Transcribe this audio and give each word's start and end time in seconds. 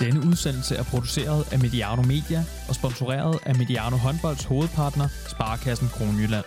Denne 0.00 0.20
udsendelse 0.30 0.74
er 0.76 0.82
produceret 0.82 1.52
af 1.52 1.58
Mediano 1.58 2.02
Media 2.02 2.40
og 2.68 2.74
sponsoreret 2.74 3.38
af 3.46 3.54
Mediano 3.56 3.96
Håndbolds 3.96 4.44
hovedpartner, 4.44 5.08
Sparkassen 5.28 5.88
Kronjylland. 5.88 6.44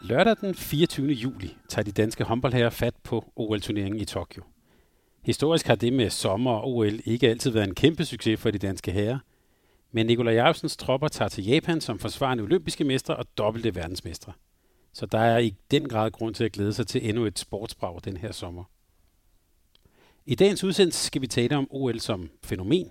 Lørdag 0.00 0.36
den 0.40 0.54
24. 0.54 1.12
juli 1.12 1.56
tager 1.68 1.84
de 1.84 1.92
danske 1.92 2.24
håndboldherrer 2.24 2.70
fat 2.70 2.94
på 3.04 3.32
OL-turneringen 3.36 4.00
i 4.00 4.04
Tokyo. 4.04 4.42
Historisk 5.22 5.66
har 5.66 5.74
det 5.74 5.92
med 5.92 6.10
sommer 6.10 6.50
og 6.50 6.76
OL 6.76 7.00
ikke 7.04 7.28
altid 7.28 7.50
været 7.50 7.68
en 7.68 7.74
kæmpe 7.74 8.04
succes 8.04 8.40
for 8.40 8.50
de 8.50 8.58
danske 8.58 8.92
herrer, 8.92 9.18
men 9.92 10.06
Nikolaj 10.06 10.34
Jacobsens 10.34 10.76
tropper 10.76 11.08
tager 11.08 11.28
til 11.28 11.44
Japan 11.44 11.80
som 11.80 11.98
forsvarende 11.98 12.42
olympiske 12.42 12.84
mestre 12.84 13.16
og 13.16 13.26
dobbelte 13.38 13.74
verdensmestre. 13.74 14.32
Så 14.92 15.06
der 15.06 15.18
er 15.18 15.38
i 15.38 15.54
den 15.70 15.88
grad 15.88 16.10
grund 16.10 16.34
til 16.34 16.44
at 16.44 16.52
glæde 16.52 16.72
sig 16.72 16.86
til 16.86 17.08
endnu 17.08 17.24
et 17.24 17.38
sportsbrag 17.38 18.00
den 18.04 18.16
her 18.16 18.32
sommer. 18.32 18.64
I 20.28 20.34
dagens 20.34 20.64
udsendelse 20.64 21.06
skal 21.06 21.22
vi 21.22 21.26
tale 21.26 21.56
om 21.56 21.66
OL 21.70 22.00
som 22.00 22.30
fænomen. 22.44 22.90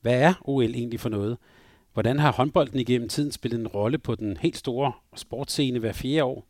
Hvad 0.00 0.20
er 0.20 0.34
OL 0.44 0.64
egentlig 0.64 1.00
for 1.00 1.08
noget? 1.08 1.38
Hvordan 1.92 2.18
har 2.18 2.32
håndbolden 2.32 2.80
igennem 2.80 3.08
tiden 3.08 3.32
spillet 3.32 3.60
en 3.60 3.68
rolle 3.68 3.98
på 3.98 4.14
den 4.14 4.36
helt 4.36 4.56
store 4.56 4.92
sportsscene 5.14 5.78
hver 5.78 5.92
fjerde 5.92 6.24
år? 6.24 6.46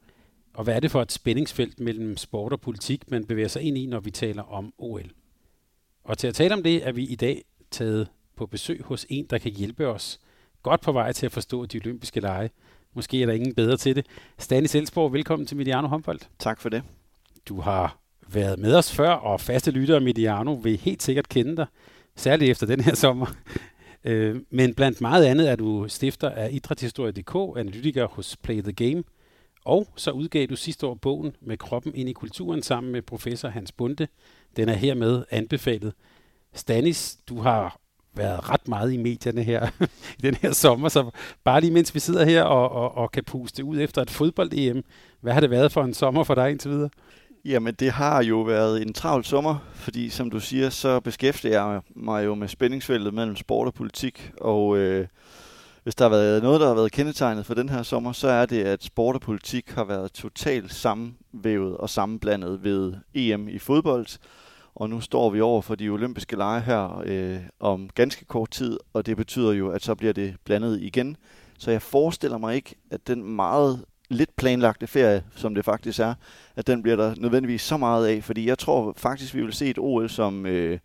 Og 0.55 0.65
hvad 0.65 0.75
er 0.77 0.81
det 0.81 0.91
for 0.91 1.03
et 1.03 1.13
spændingsfelt 1.13 1.81
mellem 1.81 2.17
sport 2.17 2.53
og 2.53 2.61
politik, 2.61 3.11
man 3.11 3.25
bevæger 3.25 3.49
sig 3.49 3.63
ind 3.63 3.79
i, 3.79 3.87
når 3.87 4.01
vi 4.01 4.11
taler 4.11 4.43
om 4.43 4.73
OL? 4.79 5.11
Og 6.05 6.19
til 6.19 6.27
at 6.27 6.35
tale 6.35 6.55
om 6.55 6.63
det, 6.63 6.87
er 6.87 6.93
vi 6.93 7.05
i 7.05 7.17
dag 7.17 7.43
taget 7.71 8.09
på 8.37 8.47
besøg 8.47 8.83
hos 8.85 9.07
en, 9.09 9.27
der 9.31 9.39
kan 9.39 9.53
hjælpe 9.53 9.87
os 9.87 10.21
godt 10.63 10.81
på 10.81 10.93
vej 10.93 11.13
til 11.13 11.27
at 11.27 11.33
forstå 11.33 11.67
de 11.67 11.79
olympiske 11.79 12.21
lege. 12.21 12.51
Måske 12.95 13.23
er 13.23 13.27
der 13.27 13.33
ingen 13.33 13.55
bedre 13.55 13.77
til 13.77 13.97
det. 13.97 14.07
Stanis 14.39 14.75
Elsborg, 14.75 15.13
velkommen 15.13 15.47
til 15.47 15.57
Mediano 15.57 15.89
Håndbold. 15.89 16.21
Tak 16.39 16.61
for 16.61 16.69
det. 16.69 16.83
Du 17.49 17.61
har 17.61 18.06
været 18.33 18.59
med 18.59 18.75
os 18.75 18.93
før, 18.93 19.11
og 19.11 19.41
faste 19.41 19.71
lyttere 19.71 19.97
af 19.97 20.03
Mediano 20.03 20.53
vil 20.53 20.77
helt 20.77 21.03
sikkert 21.03 21.29
kende 21.29 21.57
dig, 21.57 21.67
særligt 22.17 22.51
efter 22.51 22.67
den 22.67 22.81
her 22.81 22.95
sommer. 23.05 23.27
Øh, 24.05 24.37
men 24.51 24.75
blandt 24.75 25.01
meget 25.01 25.25
andet 25.25 25.51
er 25.51 25.57
du 25.57 25.89
stifter 25.89 26.31
af 26.31 26.49
Idrætshistorie.dk, 26.53 27.59
analytiker 27.59 28.07
hos 28.07 28.37
Play 28.37 28.63
the 28.63 28.73
Game, 28.73 29.03
og 29.65 29.87
så 29.97 30.11
udgav 30.11 30.47
du 30.47 30.57
sidste 30.57 30.87
år 30.87 30.95
bogen 30.95 31.37
med 31.41 31.57
kroppen 31.57 31.95
ind 31.95 32.09
i 32.09 32.13
kulturen 32.13 32.63
sammen 32.63 32.93
med 32.93 33.03
professor 33.03 33.49
Hans 33.49 33.73
Bunde. 33.73 34.07
Den 34.57 34.69
er 34.69 34.75
hermed 34.75 35.25
anbefalet. 35.31 35.93
Stanis, 36.55 37.19
du 37.29 37.41
har 37.41 37.81
været 38.15 38.51
ret 38.51 38.69
meget 38.69 38.93
i 38.93 38.97
medierne 38.97 39.43
her 39.43 39.69
i 40.19 40.23
den 40.23 40.35
her 40.35 40.53
sommer, 40.53 40.89
så 40.89 41.11
bare 41.45 41.61
lige 41.61 41.73
mens 41.73 41.95
vi 41.95 42.01
sidder 42.01 42.25
her 42.25 42.43
og, 42.43 42.71
og, 42.73 42.97
og 42.97 43.13
kan 43.13 43.25
puste 43.25 43.65
ud 43.65 43.81
efter 43.81 44.03
et 44.03 44.11
fodbold-EM, 44.11 44.85
hvad 45.21 45.33
har 45.33 45.41
det 45.41 45.51
været 45.51 45.73
for 45.73 45.85
en 45.85 45.95
sommer 45.95 46.25
for 46.25 46.35
dig 46.35 46.51
indtil 46.51 46.71
videre? 46.71 46.91
Jamen, 47.49 47.75
det 47.75 47.91
har 47.91 48.23
jo 48.23 48.41
været 48.41 48.83
en 48.83 48.93
travl 48.93 49.25
sommer, 49.25 49.57
fordi 49.75 50.11
som 50.11 50.31
du 50.31 50.41
siger, 50.41 50.71
så 50.71 51.01
beskæftiger 51.01 51.71
jeg 51.71 51.81
mig 51.97 52.25
jo 52.25 52.35
med 52.35 52.49
spændingsfeltet 52.49 53.15
mellem 53.15 53.37
sport 53.37 53.67
og 53.67 53.75
politik, 53.75 54.33
og 54.41 54.77
øh, 54.77 55.07
hvis 55.83 55.95
der 55.95 56.05
har 56.05 56.11
været 56.11 56.43
noget, 56.43 56.61
der 56.61 56.67
har 56.67 56.75
været 56.75 56.93
kendetegnet 56.93 57.47
for 57.47 57.55
den 57.55 57.69
her 57.69 57.83
sommer, 57.83 58.13
så 58.13 58.29
er 58.29 58.47
det, 58.47 58.65
at 58.65 58.85
sport 58.85 59.15
og 59.15 59.21
politik 59.21 59.71
har 59.71 59.85
været 59.85 60.13
totalt 60.13 60.75
sammenvævet 60.75 61.77
og 61.77 61.91
sammenblandet 61.91 62.65
ved 62.65 62.95
EM 63.15 63.49
i 63.49 63.59
fodbold, 63.59 64.07
og 64.75 64.91
nu 64.91 65.01
står 65.01 65.31
vi 65.31 65.41
over 65.41 65.63
for 65.63 65.75
de 65.75 65.89
olympiske 65.89 66.37
lege 66.37 66.61
her 66.61 67.03
øh, 67.05 67.39
om 67.61 67.91
ganske 67.95 68.25
kort 68.25 68.51
tid, 68.51 68.79
og 68.93 69.07
det 69.07 69.17
betyder 69.17 69.53
jo, 69.53 69.71
at 69.71 69.83
så 69.83 69.95
bliver 69.95 70.13
det 70.13 70.35
blandet 70.45 70.81
igen. 70.83 71.17
Så 71.59 71.71
jeg 71.71 71.83
forestiller 71.83 72.39
mig 72.39 72.55
ikke, 72.55 72.75
at 72.91 73.07
den 73.07 73.23
meget 73.23 73.85
lidt 74.09 74.37
planlagte 74.37 74.87
ferie, 74.87 75.23
som 75.35 75.55
det 75.55 75.65
faktisk 75.65 76.01
er, 76.01 76.15
at 76.57 76.67
den 76.67 76.83
bliver 76.83 76.97
der 76.97 77.15
nødvendigvis 77.17 77.63
så 77.63 77.77
meget 77.77 78.07
af, 78.07 78.25
fordi 78.25 78.49
jeg 78.49 78.59
tror 78.59 78.95
faktisk, 78.97 79.35
vi 79.35 79.43
vil 79.43 79.53
se 79.53 79.71
et 79.71 79.79
OL, 79.79 80.09
som 80.09 80.47
øh, 80.47 80.79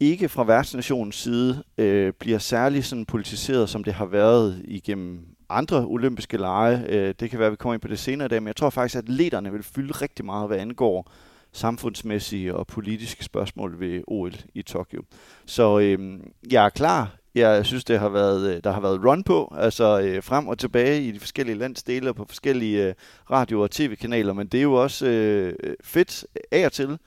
ikke 0.00 0.28
fra 0.28 0.44
værtsnationens 0.44 1.16
side 1.16 1.62
øh, 1.78 2.12
bliver 2.12 2.38
særlig 2.38 2.84
sådan 2.84 3.06
politiseret, 3.06 3.68
som 3.68 3.84
det 3.84 3.92
har 3.92 4.06
været 4.06 4.62
igennem 4.64 5.26
andre 5.48 5.86
olympiske 5.86 6.36
lege. 6.36 6.84
Øh, 6.88 7.14
det 7.20 7.30
kan 7.30 7.38
være, 7.38 7.46
at 7.46 7.52
vi 7.52 7.56
kommer 7.56 7.74
ind 7.74 7.82
på 7.82 7.88
det 7.88 7.98
senere 7.98 8.26
i 8.26 8.28
dag, 8.28 8.42
men 8.42 8.46
jeg 8.46 8.56
tror 8.56 8.70
faktisk, 8.70 8.96
at 8.96 9.08
lederne 9.08 9.52
vil 9.52 9.62
fylde 9.62 9.92
rigtig 9.92 10.24
meget, 10.24 10.48
hvad 10.48 10.58
angår 10.58 11.12
samfundsmæssige 11.52 12.54
og 12.54 12.66
politiske 12.66 13.24
spørgsmål 13.24 13.80
ved 13.80 14.02
OL 14.06 14.34
i 14.54 14.62
Tokyo. 14.62 15.02
Så 15.46 15.78
øh, 15.78 16.20
jeg 16.50 16.64
er 16.64 16.68
klar 16.68 17.19
jeg 17.34 17.66
synes, 17.66 17.84
det 17.84 17.98
har 17.98 18.08
været, 18.08 18.56
øh, 18.56 18.60
der 18.64 18.72
har 18.72 18.80
været 18.80 19.04
run 19.04 19.22
på, 19.22 19.54
altså 19.58 20.00
øh, 20.00 20.22
frem 20.22 20.48
og 20.48 20.58
tilbage 20.58 21.02
i 21.02 21.12
de 21.12 21.20
forskellige 21.20 21.58
landsdele 21.58 22.08
og 22.08 22.16
på 22.16 22.24
forskellige 22.28 22.86
øh, 22.86 22.94
radio- 23.30 23.60
og 23.60 23.70
tv-kanaler, 23.70 24.32
men 24.32 24.46
det 24.46 24.58
er 24.58 24.62
jo 24.62 24.72
også 24.74 25.06
øh, 25.06 25.54
øh, 25.62 25.74
fedt 25.84 26.26
af 26.50 26.66
og 26.66 26.72
til, 26.72 26.98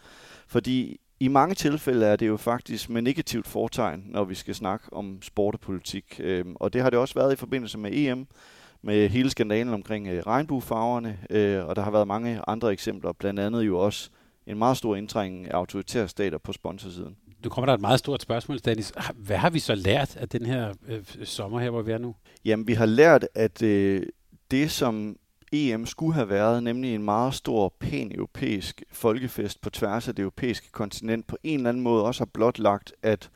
fordi 0.47 0.99
i 1.19 1.27
mange 1.27 1.55
tilfælde 1.55 2.05
er 2.05 2.15
det 2.15 2.27
jo 2.27 2.37
faktisk 2.37 2.89
med 2.89 3.01
negativt 3.01 3.47
fortegn, 3.47 4.03
når 4.05 4.23
vi 4.23 4.35
skal 4.35 4.55
snakke 4.55 4.93
om 4.93 5.21
sport 5.21 5.53
og 5.55 5.59
politik. 5.59 6.19
Øh, 6.23 6.45
og 6.55 6.73
det 6.73 6.81
har 6.81 6.89
det 6.89 6.99
også 6.99 7.13
været 7.15 7.33
i 7.33 7.35
forbindelse 7.35 7.77
med 7.77 7.91
EM, 7.93 8.27
med 8.81 9.09
hele 9.09 9.29
skandalen 9.29 9.73
omkring 9.73 10.07
øh, 10.07 10.23
regnbuefarverne, 10.27 11.17
øh, 11.29 11.65
og 11.65 11.75
der 11.75 11.81
har 11.81 11.91
været 11.91 12.07
mange 12.07 12.41
andre 12.47 12.71
eksempler, 12.71 13.11
blandt 13.11 13.39
andet 13.39 13.61
jo 13.61 13.79
også 13.79 14.09
en 14.47 14.57
meget 14.57 14.77
stor 14.77 14.95
indtrængning 14.95 15.51
af 15.51 15.57
autoritære 15.57 16.07
stater 16.07 16.37
på 16.37 16.53
sponsorsiden. 16.53 17.15
Nu 17.43 17.49
kommer 17.49 17.65
der 17.65 17.73
et 17.73 17.81
meget 17.81 17.99
stort 17.99 18.21
spørgsmål, 18.21 18.59
Dennis. 18.65 18.93
Hvad 19.15 19.37
har 19.37 19.49
vi 19.49 19.59
så 19.59 19.75
lært 19.75 20.15
af 20.15 20.29
den 20.29 20.45
her 20.45 20.73
øh, 20.87 21.03
sommer 21.23 21.59
her, 21.59 21.69
hvor 21.69 21.81
vi 21.81 21.91
er 21.91 21.97
nu? 21.97 22.15
Jamen, 22.45 22.67
vi 22.67 22.73
har 22.73 22.85
lært, 22.85 23.27
at 23.35 23.61
øh, 23.61 24.05
det, 24.51 24.71
som 24.71 25.17
EM 25.51 25.85
skulle 25.85 26.13
have 26.13 26.29
været, 26.29 26.63
nemlig 26.63 26.95
en 26.95 27.03
meget 27.03 27.33
stor 27.33 27.73
pæn 27.79 28.11
europæisk 28.15 28.83
folkefest 28.91 29.61
på 29.61 29.69
tværs 29.69 30.07
af 30.07 30.15
det 30.15 30.23
europæiske 30.23 30.71
kontinent, 30.71 31.27
på 31.27 31.37
en 31.43 31.59
eller 31.59 31.69
anden 31.69 31.83
måde 31.83 32.03
også 32.03 32.21
har 32.21 32.29
blotlagt, 32.33 32.93
at 33.01 33.29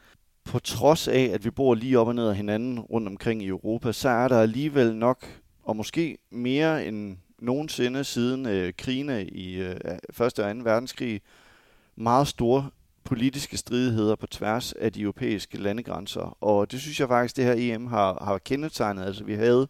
på 0.43 0.59
trods 0.59 1.07
af, 1.07 1.29
at 1.33 1.45
vi 1.45 1.49
bor 1.49 1.75
lige 1.75 1.99
op 1.99 2.07
og 2.07 2.15
ned 2.15 2.27
af 2.27 2.35
hinanden 2.35 2.79
rundt 2.79 3.07
omkring 3.07 3.43
i 3.43 3.47
Europa, 3.47 3.91
så 3.91 4.09
er 4.09 4.27
der 4.27 4.41
alligevel 4.41 4.95
nok, 4.95 5.25
og 5.63 5.75
måske 5.75 6.17
mere 6.29 6.85
end 6.85 7.17
nogensinde 7.39 8.03
siden 8.03 8.45
øh, 8.45 8.73
krigene 8.77 9.25
i 9.25 9.55
øh, 9.55 9.75
1. 10.09 10.21
og 10.21 10.31
2. 10.33 10.43
verdenskrig, 10.43 11.21
meget 11.95 12.27
store 12.27 12.69
politiske 13.07 13.57
stridigheder 13.57 14.15
på 14.15 14.27
tværs 14.27 14.73
af 14.73 14.93
de 14.93 15.01
europæiske 15.01 15.57
landegrænser. 15.57 16.37
Og 16.43 16.71
det 16.71 16.81
synes 16.81 16.99
jeg 16.99 17.07
faktisk, 17.07 17.37
det 17.37 17.45
her 17.45 17.75
EM 17.75 17.87
har, 17.87 18.23
har 18.23 18.37
kendetegnet. 18.37 19.05
Altså 19.05 19.23
vi 19.23 19.33
havde 19.33 19.67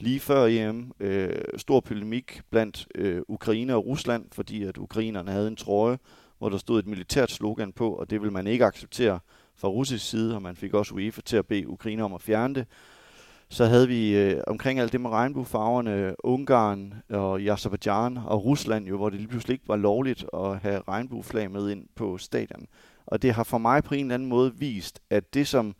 lige 0.00 0.20
før 0.20 0.46
EM 0.46 0.92
øh, 1.00 1.40
stor 1.56 1.80
polemik 1.80 2.40
blandt 2.50 2.86
øh, 2.94 3.22
Ukraine 3.28 3.74
og 3.74 3.86
Rusland, 3.86 4.24
fordi 4.32 4.64
at 4.64 4.78
ukrainerne 4.78 5.30
havde 5.30 5.48
en 5.48 5.56
trøje, 5.56 5.98
hvor 6.38 6.48
der 6.48 6.58
stod 6.58 6.78
et 6.78 6.86
militært 6.86 7.30
slogan 7.30 7.72
på, 7.72 7.92
og 7.92 8.10
det 8.10 8.22
vil 8.22 8.32
man 8.32 8.46
ikke 8.46 8.64
acceptere 8.64 9.18
fra 9.56 9.68
russisk 9.68 10.08
side, 10.08 10.34
og 10.34 10.42
man 10.42 10.56
fik 10.56 10.74
også 10.74 10.94
UEFA 10.94 11.20
til 11.20 11.36
at 11.36 11.46
bede 11.46 11.68
Ukraine 11.68 12.04
om 12.04 12.14
at 12.14 12.22
fjerne 12.22 12.54
det. 12.54 12.66
Så 13.50 13.64
havde 13.64 13.88
vi 13.88 14.16
øh, 14.16 14.40
omkring 14.46 14.80
alt 14.80 14.92
det 14.92 15.00
med 15.00 15.10
regnbuefarverne, 15.10 16.14
Ungarn 16.24 16.94
og 17.10 17.40
Azerbaijan 17.40 18.16
og 18.16 18.44
Rusland 18.44 18.86
jo, 18.86 18.96
hvor 18.96 19.10
det 19.10 19.18
lige 19.18 19.28
pludselig 19.28 19.54
ikke 19.54 19.68
var 19.68 19.76
lovligt 19.76 20.24
at 20.34 20.58
have 20.58 20.82
regnbueflag 20.88 21.50
med 21.50 21.70
ind 21.70 21.86
på 21.94 22.18
stadion. 22.18 22.66
Og 23.06 23.22
det 23.22 23.32
har 23.32 23.44
for 23.44 23.58
mig 23.58 23.84
på 23.84 23.94
en 23.94 24.00
eller 24.00 24.14
anden 24.14 24.28
måde 24.28 24.54
vist, 24.54 25.00
at 25.10 25.34
det 25.34 25.48
som 25.48 25.74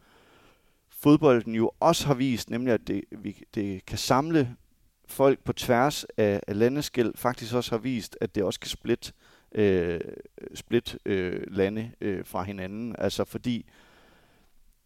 fodbolden 0.88 1.54
jo 1.54 1.70
også 1.80 2.06
har 2.06 2.14
vist, 2.14 2.50
nemlig 2.50 2.74
at 2.74 2.80
det, 2.86 3.04
vi, 3.10 3.42
det 3.54 3.86
kan 3.86 3.98
samle 3.98 4.56
folk 5.06 5.44
på 5.44 5.52
tværs 5.52 6.04
af, 6.16 6.40
af 6.46 6.58
landeskæld, 6.58 7.12
faktisk 7.16 7.54
også 7.54 7.70
har 7.70 7.78
vist, 7.78 8.18
at 8.20 8.34
det 8.34 8.42
også 8.42 8.60
kan 8.60 8.68
splitte 8.68 9.12
øh, 9.54 10.00
split, 10.54 10.98
øh, 11.06 11.42
lande 11.48 11.90
øh, 12.00 12.24
fra 12.24 12.42
hinanden. 12.42 12.94
Altså 12.98 13.24
fordi 13.24 13.66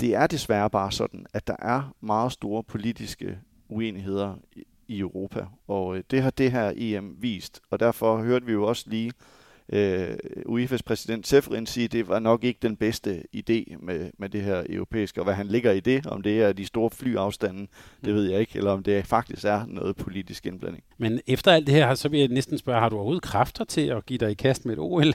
det 0.02 0.14
er 0.14 0.26
desværre 0.26 0.70
bare 0.70 0.92
sådan, 0.92 1.26
at 1.32 1.46
der 1.46 1.56
er 1.58 1.94
meget 2.00 2.32
store 2.32 2.62
politiske 2.62 3.38
uenigheder 3.68 4.34
i, 4.56 4.62
i 4.88 4.98
Europa, 4.98 5.46
og 5.68 5.96
øh, 5.96 6.02
det 6.10 6.22
har 6.22 6.30
det 6.30 6.52
her 6.52 6.72
EM 6.76 7.16
vist, 7.18 7.60
og 7.70 7.80
derfor 7.80 8.22
hørte 8.22 8.46
vi 8.46 8.52
jo 8.52 8.64
også 8.64 8.84
lige 8.86 9.12
øh, 9.68 10.14
UEFA's 10.46 10.82
præsident 10.86 11.26
Seferin 11.26 11.66
sige, 11.66 11.84
at 11.84 11.92
det 11.92 12.08
var 12.08 12.18
nok 12.18 12.44
ikke 12.44 12.58
den 12.62 12.76
bedste 12.76 13.22
idé 13.36 13.76
med, 13.80 14.10
med 14.18 14.28
det 14.28 14.42
her 14.42 14.64
europæiske, 14.68 15.20
og 15.20 15.24
hvad 15.24 15.34
han 15.34 15.46
ligger 15.46 15.72
i 15.72 15.80
det, 15.80 16.06
om 16.06 16.22
det 16.22 16.42
er 16.42 16.52
de 16.52 16.66
store 16.66 16.90
flyafstanden, 16.90 17.68
det 18.04 18.14
ved 18.14 18.30
jeg 18.30 18.40
ikke, 18.40 18.58
eller 18.58 18.70
om 18.70 18.82
det 18.82 19.06
faktisk 19.06 19.44
er 19.44 19.64
noget 19.66 19.96
politisk 19.96 20.46
indblanding. 20.46 20.84
Men 20.98 21.20
efter 21.26 21.52
alt 21.52 21.66
det 21.66 21.74
her, 21.74 21.94
så 21.94 22.08
vil 22.08 22.20
jeg 22.20 22.28
næsten 22.28 22.58
spørge, 22.58 22.80
har 22.80 22.88
du 22.88 22.96
overhovedet 22.96 23.22
kræfter 23.22 23.64
til 23.64 23.86
at 23.86 24.06
give 24.06 24.18
dig 24.18 24.30
i 24.30 24.34
kast 24.34 24.66
med 24.66 24.72
et 24.72 24.80
OL? 24.80 25.14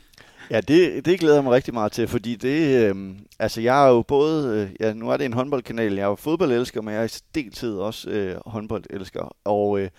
Ja, 0.52 0.62
det, 0.62 1.06
det 1.06 1.20
glæder 1.20 1.36
jeg 1.36 1.44
mig 1.44 1.54
rigtig 1.54 1.74
meget 1.74 1.92
til, 1.92 2.08
fordi 2.08 2.36
det, 2.36 2.90
øh, 2.90 3.16
altså 3.40 3.62
jeg 3.62 3.86
er 3.86 3.90
jo 3.90 4.02
både, 4.02 4.62
øh, 4.62 4.76
ja 4.80 4.94
nu 4.94 5.10
er 5.10 5.18
det 5.18 5.26
en 5.26 5.34
håndboldkanal, 5.34 5.94
jeg 5.94 6.04
er 6.04 6.08
jo 6.08 6.16
fodboldelsker, 6.16 6.82
men 6.82 6.94
jeg 6.94 7.04
er 7.04 7.18
i 7.18 7.22
deltid 7.36 7.74
også 7.74 8.10
øh, 8.10 8.42
håndboldelsker, 8.46 9.36
og 9.44 9.80
øh, 9.80 9.90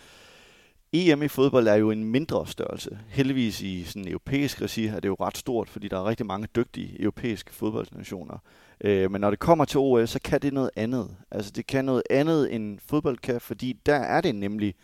EM 0.92 1.22
i 1.22 1.28
fodbold 1.28 1.68
er 1.68 1.74
jo 1.74 1.90
en 1.90 2.04
mindre 2.04 2.46
størrelse. 2.46 2.98
Heldigvis 3.08 3.60
i 3.60 3.84
sådan 3.84 4.08
europæisk 4.08 4.62
regi 4.62 4.86
er 4.86 5.00
det 5.00 5.08
jo 5.08 5.16
ret 5.20 5.36
stort, 5.36 5.68
fordi 5.68 5.88
der 5.88 5.98
er 5.98 6.08
rigtig 6.08 6.26
mange 6.26 6.48
dygtige 6.56 7.02
europæiske 7.02 7.54
fodboldnationer. 7.54 8.38
Øh, 8.80 9.10
men 9.10 9.20
når 9.20 9.30
det 9.30 9.38
kommer 9.38 9.64
til 9.64 9.80
OL, 9.80 10.08
så 10.08 10.20
kan 10.24 10.42
det 10.42 10.52
noget 10.52 10.70
andet. 10.76 11.16
Altså 11.30 11.50
det 11.50 11.66
kan 11.66 11.84
noget 11.84 12.02
andet 12.10 12.54
end 12.54 12.78
fodbold 12.86 13.18
kan, 13.18 13.40
fordi 13.40 13.72
der 13.86 13.96
er 13.96 14.20
det 14.20 14.34
nemlig 14.34 14.74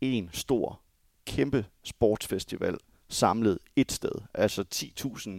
en 0.00 0.30
stor, 0.32 0.80
kæmpe 1.26 1.64
sportsfestival 1.84 2.76
samlet 3.08 3.58
et 3.76 3.92
sted. 3.92 4.12
Altså 4.34 4.64
10.000 4.74 5.30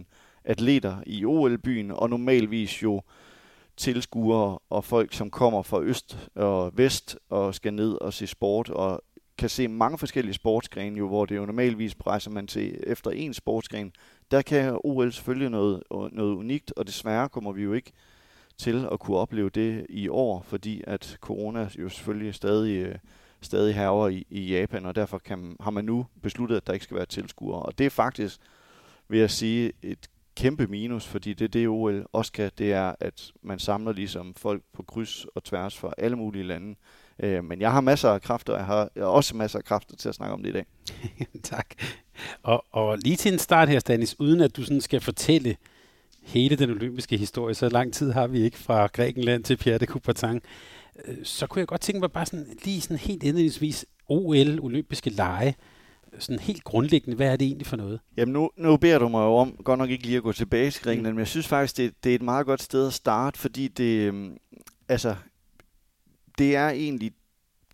atleter 0.44 0.96
i 1.06 1.24
OL-byen, 1.24 1.90
og 1.90 2.10
normalvis 2.10 2.82
jo 2.82 3.02
tilskuere 3.76 4.58
og 4.70 4.84
folk, 4.84 5.14
som 5.14 5.30
kommer 5.30 5.62
fra 5.62 5.82
øst 5.82 6.30
og 6.34 6.72
vest 6.78 7.18
og 7.28 7.54
skal 7.54 7.74
ned 7.74 7.92
og 7.92 8.12
se 8.12 8.26
sport, 8.26 8.70
og 8.70 9.02
kan 9.38 9.48
se 9.48 9.68
mange 9.68 9.98
forskellige 9.98 10.34
sportsgrene, 10.34 10.98
jo, 10.98 11.08
hvor 11.08 11.26
det 11.26 11.36
jo 11.36 11.46
normalvis 11.46 11.96
rejser 12.06 12.30
man 12.30 12.46
til 12.46 12.80
efter 12.86 13.10
en 13.10 13.34
sportsgren. 13.34 13.92
Der 14.30 14.42
kan 14.42 14.78
OL 14.84 15.12
selvfølgelig 15.12 15.50
noget, 15.50 15.82
noget 15.90 16.34
unikt, 16.34 16.72
og 16.76 16.86
desværre 16.86 17.28
kommer 17.28 17.52
vi 17.52 17.62
jo 17.62 17.72
ikke 17.72 17.92
til 18.58 18.86
at 18.92 19.00
kunne 19.00 19.16
opleve 19.16 19.50
det 19.50 19.86
i 19.88 20.08
år, 20.08 20.42
fordi 20.42 20.82
at 20.86 21.16
corona 21.20 21.68
jo 21.78 21.88
selvfølgelig 21.88 22.34
stadig, 22.34 22.76
øh, 22.76 22.94
stadig 23.42 23.74
herrer 23.74 24.08
i, 24.08 24.26
i 24.30 24.46
Japan, 24.46 24.86
og 24.86 24.94
derfor 24.94 25.18
kan, 25.18 25.56
har 25.60 25.70
man 25.70 25.84
nu 25.84 26.06
besluttet, 26.22 26.56
at 26.56 26.66
der 26.66 26.72
ikke 26.72 26.84
skal 26.84 26.96
være 26.96 27.06
tilskuere. 27.06 27.62
Og 27.62 27.78
det 27.78 27.86
er 27.86 27.90
faktisk, 27.90 28.40
vil 29.08 29.20
jeg 29.20 29.30
sige, 29.30 29.72
et 29.82 30.08
kæmpe 30.36 30.66
minus, 30.66 31.06
fordi 31.06 31.32
det 31.32 31.52
det 31.52 31.68
OL 31.68 32.06
også 32.12 32.32
kan, 32.32 32.50
det 32.58 32.72
er, 32.72 32.94
at 33.00 33.32
man 33.42 33.58
samler 33.58 33.92
ligesom 33.92 34.34
folk 34.34 34.62
på 34.72 34.82
kryds 34.82 35.26
og 35.34 35.44
tværs 35.44 35.78
fra 35.78 35.92
alle 35.98 36.16
mulige 36.16 36.44
lande. 36.44 36.74
Øh, 37.22 37.44
men 37.44 37.60
jeg 37.60 37.72
har 37.72 37.80
masser 37.80 38.10
af 38.10 38.22
kræfter, 38.22 38.52
og 38.52 38.58
jeg 38.58 38.66
har, 38.66 38.90
også 38.96 39.36
masser 39.36 39.58
af 39.58 39.64
kræfter 39.64 39.96
til 39.96 40.08
at 40.08 40.14
snakke 40.14 40.32
om 40.32 40.42
det 40.42 40.50
i 40.50 40.52
dag. 40.52 40.66
tak. 41.42 41.66
Og, 42.42 42.64
og 42.70 42.98
lige 42.98 43.16
til 43.16 43.32
en 43.32 43.38
start 43.38 43.68
her, 43.68 43.78
Stanis, 43.78 44.20
uden 44.20 44.40
at 44.40 44.56
du 44.56 44.64
sådan 44.64 44.80
skal 44.80 45.00
fortælle 45.00 45.56
hele 46.22 46.56
den 46.56 46.70
olympiske 46.70 47.16
historie, 47.16 47.54
så 47.54 47.68
lang 47.68 47.92
tid 47.92 48.12
har 48.12 48.26
vi 48.26 48.40
ikke 48.40 48.58
fra 48.58 48.86
Grækenland 48.86 49.44
til 49.44 49.56
Pierre 49.56 49.78
de 49.78 49.86
Coubertin, 49.86 50.40
så 51.22 51.46
kunne 51.46 51.60
jeg 51.60 51.68
godt 51.68 51.80
tænke 51.80 52.00
mig 52.00 52.12
bare 52.12 52.26
sådan, 52.26 52.46
lige 52.64 52.80
sådan 52.80 52.96
helt 52.96 53.22
indledningsvis, 53.22 53.86
OL, 54.08 54.60
olympiske 54.60 55.10
lege, 55.10 55.54
sådan 56.18 56.38
helt 56.38 56.64
grundlæggende, 56.64 57.16
hvad 57.16 57.32
er 57.32 57.36
det 57.36 57.46
egentlig 57.46 57.66
for 57.66 57.76
noget? 57.76 58.00
Jamen 58.16 58.32
nu, 58.32 58.50
nu 58.56 58.76
beder 58.76 58.98
du 58.98 59.08
mig 59.08 59.24
jo 59.24 59.34
om, 59.34 59.56
godt 59.64 59.78
nok 59.78 59.90
ikke 59.90 60.04
lige 60.04 60.16
at 60.16 60.22
gå 60.22 60.32
tilbage 60.32 60.70
til 60.70 60.82
Grækenland, 60.82 61.12
mm. 61.12 61.14
men 61.14 61.18
jeg 61.18 61.28
synes 61.28 61.48
faktisk, 61.48 61.76
det, 61.76 62.04
det 62.04 62.10
er 62.10 62.14
et 62.14 62.22
meget 62.22 62.46
godt 62.46 62.62
sted 62.62 62.86
at 62.86 62.92
starte, 62.92 63.38
fordi 63.38 63.68
det, 63.68 64.06
øhm, 64.06 64.36
altså, 64.88 65.16
det 66.38 66.56
er 66.56 66.68
egentlig 66.68 67.12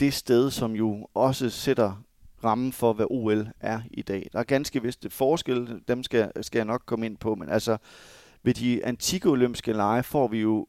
det 0.00 0.14
sted, 0.14 0.50
som 0.50 0.72
jo 0.72 1.08
også 1.14 1.50
sætter 1.50 2.02
rammen 2.44 2.72
for, 2.72 2.92
hvad 2.92 3.06
OL 3.10 3.48
er 3.60 3.80
i 3.90 4.02
dag. 4.02 4.28
Der 4.32 4.38
er 4.38 4.44
ganske 4.44 4.82
vist 4.82 5.06
forskel, 5.10 5.80
dem 5.88 6.02
skal, 6.02 6.32
skal 6.40 6.58
jeg 6.58 6.66
nok 6.66 6.82
komme 6.86 7.06
ind 7.06 7.16
på, 7.16 7.34
men 7.34 7.48
altså 7.48 7.76
ved 8.42 8.54
de 8.54 8.84
antikke 8.84 9.28
olympiske 9.28 9.72
lege 9.72 10.02
får 10.02 10.28
vi 10.28 10.40
jo 10.40 10.66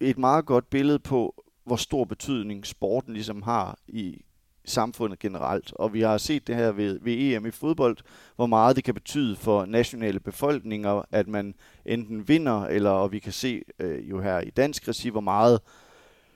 et 0.00 0.18
meget 0.18 0.46
godt 0.46 0.70
billede 0.70 0.98
på, 0.98 1.43
hvor 1.64 1.76
stor 1.76 2.04
betydning 2.04 2.66
sporten 2.66 3.14
ligesom 3.14 3.42
har 3.42 3.78
i 3.88 4.24
samfundet 4.64 5.18
generelt. 5.18 5.72
Og 5.72 5.92
vi 5.92 6.00
har 6.00 6.18
set 6.18 6.46
det 6.46 6.56
her 6.56 6.72
ved, 6.72 6.98
ved 7.02 7.12
EM 7.12 7.46
i 7.46 7.50
fodbold, 7.50 7.96
hvor 8.36 8.46
meget 8.46 8.76
det 8.76 8.84
kan 8.84 8.94
betyde 8.94 9.36
for 9.36 9.64
nationale 9.64 10.20
befolkninger, 10.20 11.02
at 11.10 11.28
man 11.28 11.54
enten 11.86 12.28
vinder, 12.28 12.66
eller 12.66 12.90
og 12.90 13.12
vi 13.12 13.18
kan 13.18 13.32
se 13.32 13.62
øh, 13.78 14.10
jo 14.10 14.20
her 14.20 14.40
i 14.40 14.50
dansk 14.50 14.88
regi, 14.88 15.08
hvor 15.08 15.20
meget 15.20 15.60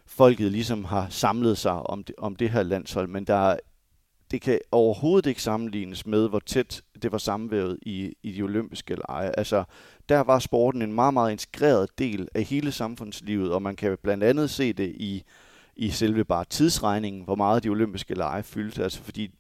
folket 0.06 0.52
ligesom 0.52 0.84
har 0.84 1.06
samlet 1.10 1.58
sig 1.58 1.72
om 1.72 2.04
det, 2.04 2.14
om 2.18 2.36
det 2.36 2.50
her 2.50 2.62
landshold. 2.62 3.08
Men 3.08 3.24
der 3.24 3.56
det 4.30 4.40
kan 4.40 4.58
overhovedet 4.72 5.28
ikke 5.28 5.42
sammenlignes 5.42 6.06
med, 6.06 6.28
hvor 6.28 6.38
tæt 6.38 6.82
det 7.02 7.12
var 7.12 7.18
sammenvævet 7.18 7.78
i, 7.82 8.14
i 8.22 8.32
de 8.32 8.42
olympiske 8.42 8.94
lege. 9.08 9.38
Altså, 9.38 9.64
der 10.08 10.20
var 10.20 10.38
sporten 10.38 10.82
en 10.82 10.92
meget, 10.92 11.14
meget 11.14 11.32
integreret 11.32 11.98
del 11.98 12.28
af 12.34 12.42
hele 12.42 12.72
samfundslivet, 12.72 13.52
og 13.52 13.62
man 13.62 13.76
kan 13.76 13.98
blandt 14.02 14.24
andet 14.24 14.50
se 14.50 14.72
det 14.72 14.88
i, 14.96 15.22
i 15.76 15.90
selve 15.90 16.24
bare 16.24 16.44
tidsregningen, 16.44 17.22
hvor 17.24 17.34
meget 17.34 17.62
de 17.62 17.68
olympiske 17.68 18.14
lege 18.14 18.42
fyldte. 18.42 18.82
Altså, 18.82 19.02
fordi 19.02 19.30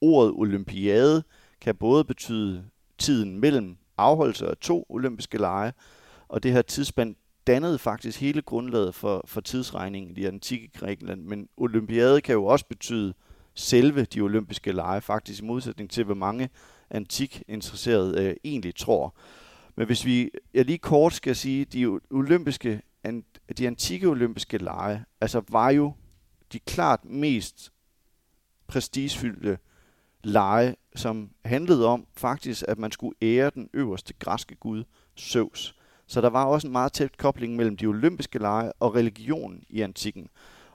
ordet 0.00 0.32
olympiade 0.36 1.22
kan 1.60 1.74
både 1.74 2.04
betyde 2.04 2.64
tiden 2.98 3.40
mellem 3.40 3.76
afholdelse 3.98 4.46
af 4.46 4.56
to 4.56 4.86
olympiske 4.88 5.38
lege, 5.38 5.72
og 6.28 6.42
det 6.42 6.52
her 6.52 6.62
tidsspand 6.62 7.14
dannede 7.46 7.78
faktisk 7.78 8.20
hele 8.20 8.42
grundlaget 8.42 8.94
for, 8.94 9.24
for 9.26 9.40
tidsregningen 9.40 10.10
i 10.10 10.20
det 10.20 10.28
antikke 10.28 10.70
Grækenland. 10.74 11.24
Men 11.24 11.48
olympiade 11.56 12.20
kan 12.20 12.32
jo 12.32 12.44
også 12.44 12.66
betyde 12.66 13.14
selve 13.54 14.04
de 14.04 14.20
olympiske 14.20 14.72
lege, 14.72 15.00
faktisk 15.00 15.42
i 15.42 15.46
modsætning 15.46 15.90
til, 15.90 16.04
hvad 16.04 16.16
mange 16.16 16.48
antik 16.90 17.42
interesserede 17.48 18.24
øh, 18.24 18.36
egentlig 18.44 18.74
tror. 18.74 19.14
Men 19.76 19.86
hvis 19.86 20.04
vi 20.04 20.30
jeg 20.54 20.64
lige 20.64 20.78
kort 20.78 21.14
skal 21.14 21.36
sige, 21.36 21.64
de 21.64 22.00
olympiske, 22.10 22.82
de 23.58 23.66
antikke 23.66 24.08
olympiske 24.08 24.58
lege, 24.58 25.04
altså 25.20 25.42
var 25.48 25.70
jo 25.70 25.92
de 26.52 26.58
klart 26.58 27.04
mest 27.04 27.72
prestigefyldte 28.66 29.58
lege, 30.24 30.76
som 30.96 31.30
handlede 31.44 31.86
om 31.86 32.06
faktisk, 32.16 32.64
at 32.68 32.78
man 32.78 32.92
skulle 32.92 33.16
ære 33.22 33.50
den 33.54 33.70
øverste 33.72 34.14
græske 34.18 34.54
gud, 34.54 34.84
Zeus. 35.18 35.74
Så 36.06 36.20
der 36.20 36.30
var 36.30 36.44
også 36.44 36.66
en 36.66 36.72
meget 36.72 36.92
tæt 36.92 37.16
kobling 37.16 37.56
mellem 37.56 37.76
de 37.76 37.86
olympiske 37.86 38.38
lege 38.38 38.72
og 38.72 38.94
religionen 38.94 39.64
i 39.68 39.80
antikken. 39.80 40.28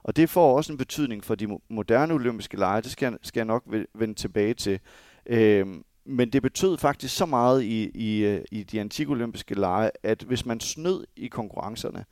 Og 0.03 0.15
det 0.15 0.29
får 0.29 0.57
også 0.57 0.71
en 0.71 0.77
betydning 0.77 1.23
for 1.23 1.35
de 1.35 1.59
moderne 1.69 2.13
olympiske 2.13 2.57
lege, 2.57 2.81
det 2.81 2.91
skal, 2.91 3.17
skal 3.21 3.39
jeg 3.39 3.45
nok 3.45 3.63
vende 3.95 4.13
tilbage 4.13 4.53
til. 4.53 4.79
Øhm, 5.25 5.83
men 6.05 6.29
det 6.29 6.41
betød 6.41 6.77
faktisk 6.77 7.15
så 7.15 7.25
meget 7.25 7.63
i, 7.63 7.89
i, 7.95 8.25
øh, 8.25 8.41
i 8.51 8.63
de 8.63 8.79
antikke 8.79 9.11
olympiske 9.11 9.55
lege, 9.55 9.91
at 10.03 10.23
hvis 10.27 10.45
man 10.45 10.59
snød 10.59 11.05
i 11.15 11.27
konkurrencerne, 11.27 12.05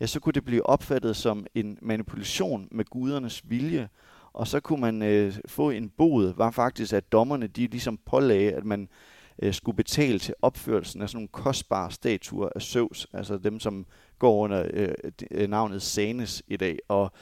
ja, 0.00 0.06
så 0.06 0.20
kunne 0.20 0.32
det 0.32 0.44
blive 0.44 0.66
opfattet 0.66 1.16
som 1.16 1.46
en 1.54 1.78
manipulation 1.82 2.68
med 2.70 2.84
gudernes 2.84 3.42
vilje. 3.44 3.88
Og 4.32 4.46
så 4.46 4.60
kunne 4.60 4.80
man 4.80 5.02
øh, 5.02 5.34
få 5.46 5.70
en 5.70 5.88
bod, 5.88 6.34
var 6.36 6.50
faktisk, 6.50 6.92
at 6.92 7.12
dommerne 7.12 7.46
de 7.46 7.66
ligesom 7.66 7.98
pålagde, 8.06 8.52
at 8.52 8.64
man 8.64 8.88
øh, 9.42 9.54
skulle 9.54 9.76
betale 9.76 10.18
til 10.18 10.34
opførelsen 10.42 11.02
af 11.02 11.08
sådan 11.08 11.16
nogle 11.16 11.28
kostbare 11.28 11.90
statuer 11.90 12.48
af 12.54 12.62
Zeus, 12.62 13.06
altså 13.12 13.38
dem, 13.38 13.60
som 13.60 13.86
går 14.22 14.44
under 14.44 14.66
øh, 14.72 14.88
øh, 15.30 15.48
navnet 15.48 15.82
Sanes 15.82 16.42
i 16.48 16.56
dag. 16.56 16.78
Og 16.88 17.12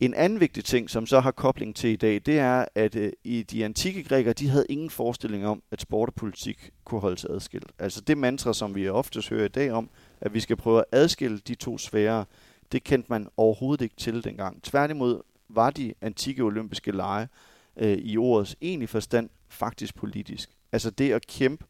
en 0.00 0.14
anden 0.14 0.40
vigtig 0.40 0.64
ting, 0.64 0.90
som 0.90 1.06
så 1.06 1.20
har 1.20 1.30
kobling 1.30 1.76
til 1.76 1.90
i 1.90 1.96
dag, 1.96 2.20
det 2.26 2.38
er, 2.38 2.64
at 2.74 2.96
øh, 2.96 3.12
i 3.24 3.42
de 3.42 3.64
antikke 3.64 4.04
grækere, 4.04 4.32
de 4.32 4.48
havde 4.48 4.66
ingen 4.68 4.90
forestilling 4.90 5.46
om, 5.46 5.62
at 5.70 5.80
sport 5.80 6.08
og 6.08 6.14
politik 6.14 6.70
kunne 6.84 7.00
holdes 7.00 7.24
adskilt. 7.24 7.72
Altså 7.78 8.00
det 8.00 8.18
mantra, 8.18 8.54
som 8.54 8.74
vi 8.74 8.88
oftest 8.88 9.28
hører 9.28 9.44
i 9.44 9.48
dag 9.48 9.72
om, 9.72 9.90
at 10.20 10.34
vi 10.34 10.40
skal 10.40 10.56
prøve 10.56 10.78
at 10.78 10.84
adskille 10.92 11.38
de 11.38 11.54
to 11.54 11.78
sfærer, 11.78 12.24
det 12.72 12.84
kendte 12.84 13.06
man 13.10 13.28
overhovedet 13.36 13.84
ikke 13.84 13.96
til 13.96 14.24
dengang. 14.24 14.62
Tværtimod 14.62 15.20
var 15.48 15.70
de 15.70 15.94
antikke 16.00 16.42
olympiske 16.42 16.92
lege 16.92 17.28
øh, 17.76 17.98
i 17.98 18.16
ordets 18.16 18.56
egentlige 18.60 18.88
forstand 18.88 19.30
faktisk 19.48 19.94
politisk. 19.94 20.50
Altså 20.72 20.90
det 20.90 21.12
at 21.12 21.26
kæmpe 21.26 21.64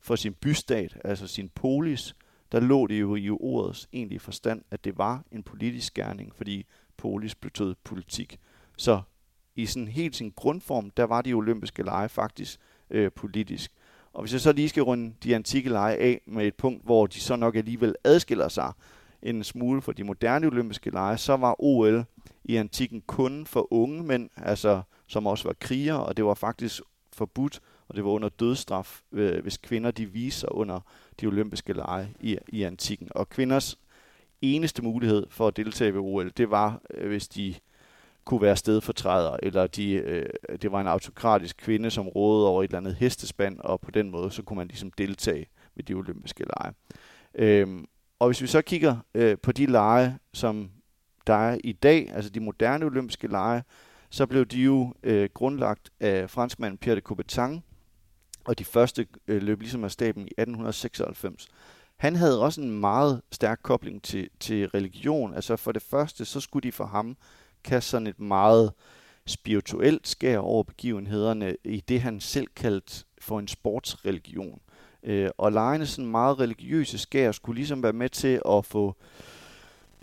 for 0.00 0.16
sin 0.16 0.34
bystat, 0.34 0.96
altså 1.04 1.26
sin 1.26 1.48
polis, 1.48 2.14
der 2.54 2.60
lå 2.60 2.86
det 2.86 3.00
jo 3.00 3.16
i 3.16 3.30
ordets 3.30 3.88
egentlige 3.92 4.20
forstand, 4.20 4.62
at 4.70 4.84
det 4.84 4.98
var 4.98 5.22
en 5.32 5.42
politisk 5.42 5.94
gerning, 5.94 6.32
fordi 6.34 6.66
polis 6.96 7.34
betød 7.34 7.74
politik. 7.84 8.38
Så 8.76 9.02
i 9.56 9.66
sådan 9.66 9.88
helt 9.88 10.16
sin 10.16 10.32
grundform, 10.36 10.90
der 10.90 11.04
var 11.04 11.22
de 11.22 11.32
olympiske 11.32 11.82
lege 11.82 12.08
faktisk 12.08 12.60
øh, 12.90 13.12
politisk. 13.12 13.72
Og 14.12 14.22
hvis 14.22 14.32
jeg 14.32 14.40
så 14.40 14.52
lige 14.52 14.68
skal 14.68 14.82
runde 14.82 15.14
de 15.22 15.34
antikke 15.34 15.70
lege 15.70 15.96
af 15.96 16.20
med 16.26 16.46
et 16.46 16.54
punkt, 16.54 16.84
hvor 16.84 17.06
de 17.06 17.20
så 17.20 17.36
nok 17.36 17.56
alligevel 17.56 17.94
adskiller 18.04 18.48
sig 18.48 18.72
en 19.22 19.44
smule 19.44 19.82
fra 19.82 19.92
de 19.92 20.04
moderne 20.04 20.46
olympiske 20.46 20.90
lege, 20.90 21.18
så 21.18 21.36
var 21.36 21.56
OL 21.58 22.04
i 22.44 22.56
antikken 22.56 23.02
kun 23.06 23.46
for 23.46 23.72
unge 23.72 24.02
mænd, 24.02 24.30
altså 24.36 24.82
som 25.06 25.26
også 25.26 25.48
var 25.48 25.54
krigere, 25.60 26.04
og 26.04 26.16
det 26.16 26.24
var 26.24 26.34
faktisk 26.34 26.82
forbudt 27.12 27.60
og 27.88 27.96
det 27.96 28.04
var 28.04 28.10
under 28.10 28.28
dødsstraf, 28.28 29.00
øh, 29.12 29.42
hvis 29.42 29.56
kvinder 29.56 29.90
de 29.90 30.06
viser 30.06 30.52
under 30.52 30.80
de 31.20 31.26
olympiske 31.26 31.72
lege 31.72 32.08
i, 32.20 32.38
i 32.48 32.62
antikken. 32.62 33.08
Og 33.10 33.28
kvinders 33.28 33.78
eneste 34.42 34.82
mulighed 34.82 35.26
for 35.30 35.48
at 35.48 35.56
deltage 35.56 35.94
ved 35.94 36.00
OL, 36.00 36.32
det 36.36 36.50
var, 36.50 36.80
øh, 36.90 37.08
hvis 37.08 37.28
de 37.28 37.54
kunne 38.24 38.42
være 38.42 38.56
stedfortræder, 38.56 39.36
eller 39.42 39.66
de, 39.66 39.92
øh, 39.92 40.30
det 40.62 40.72
var 40.72 40.80
en 40.80 40.86
autokratisk 40.86 41.56
kvinde, 41.56 41.90
som 41.90 42.08
rådede 42.08 42.48
over 42.48 42.62
et 42.62 42.68
eller 42.68 42.78
andet 42.78 42.94
hestespand, 42.94 43.58
og 43.60 43.80
på 43.80 43.90
den 43.90 44.10
måde, 44.10 44.30
så 44.30 44.42
kunne 44.42 44.56
man 44.56 44.68
ligesom 44.68 44.90
deltage 44.90 45.46
ved 45.74 45.84
de 45.84 45.94
olympiske 45.94 46.44
lege. 46.44 46.74
Øhm, 47.34 47.86
og 48.18 48.28
hvis 48.28 48.42
vi 48.42 48.46
så 48.46 48.62
kigger 48.62 48.96
øh, 49.14 49.38
på 49.42 49.52
de 49.52 49.66
lege, 49.66 50.18
som 50.32 50.70
der 51.26 51.34
er 51.34 51.58
i 51.64 51.72
dag, 51.72 52.10
altså 52.12 52.30
de 52.30 52.40
moderne 52.40 52.86
olympiske 52.86 53.28
lege, 53.28 53.62
så 54.10 54.26
blev 54.26 54.46
de 54.46 54.62
jo 54.62 54.94
øh, 55.02 55.28
grundlagt 55.34 55.90
af 56.00 56.30
franskmanden 56.30 56.78
Pierre 56.78 56.96
de 56.96 57.00
Coubertin, 57.00 57.62
og 58.44 58.58
de 58.58 58.64
første 58.64 59.06
øh, 59.28 59.42
løb 59.42 59.60
ligesom 59.60 59.84
af 59.84 59.90
staben 59.90 60.22
i 60.22 60.30
1896. 60.38 61.48
Han 61.96 62.16
havde 62.16 62.40
også 62.40 62.60
en 62.60 62.80
meget 62.80 63.22
stærk 63.32 63.60
kobling 63.62 64.02
til, 64.02 64.28
til 64.40 64.68
religion. 64.68 65.34
Altså 65.34 65.56
for 65.56 65.72
det 65.72 65.82
første, 65.82 66.24
så 66.24 66.40
skulle 66.40 66.62
de 66.62 66.72
for 66.72 66.84
ham 66.84 67.16
kaste 67.64 67.90
sådan 67.90 68.06
et 68.06 68.20
meget 68.20 68.72
spirituelt 69.26 70.08
skær 70.08 70.38
over 70.38 70.62
begivenhederne 70.62 71.56
i 71.64 71.80
det, 71.80 72.00
han 72.00 72.20
selv 72.20 72.46
kaldte 72.56 73.04
for 73.18 73.38
en 73.38 73.48
sportsreligion. 73.48 74.60
Øh, 75.02 75.30
og 75.38 75.52
lejene 75.52 75.86
sådan 75.86 76.10
meget 76.10 76.40
religiøse 76.40 76.98
skær 76.98 77.32
skulle 77.32 77.56
ligesom 77.56 77.82
være 77.82 77.92
med 77.92 78.08
til 78.08 78.40
at 78.48 78.64
få 78.64 78.96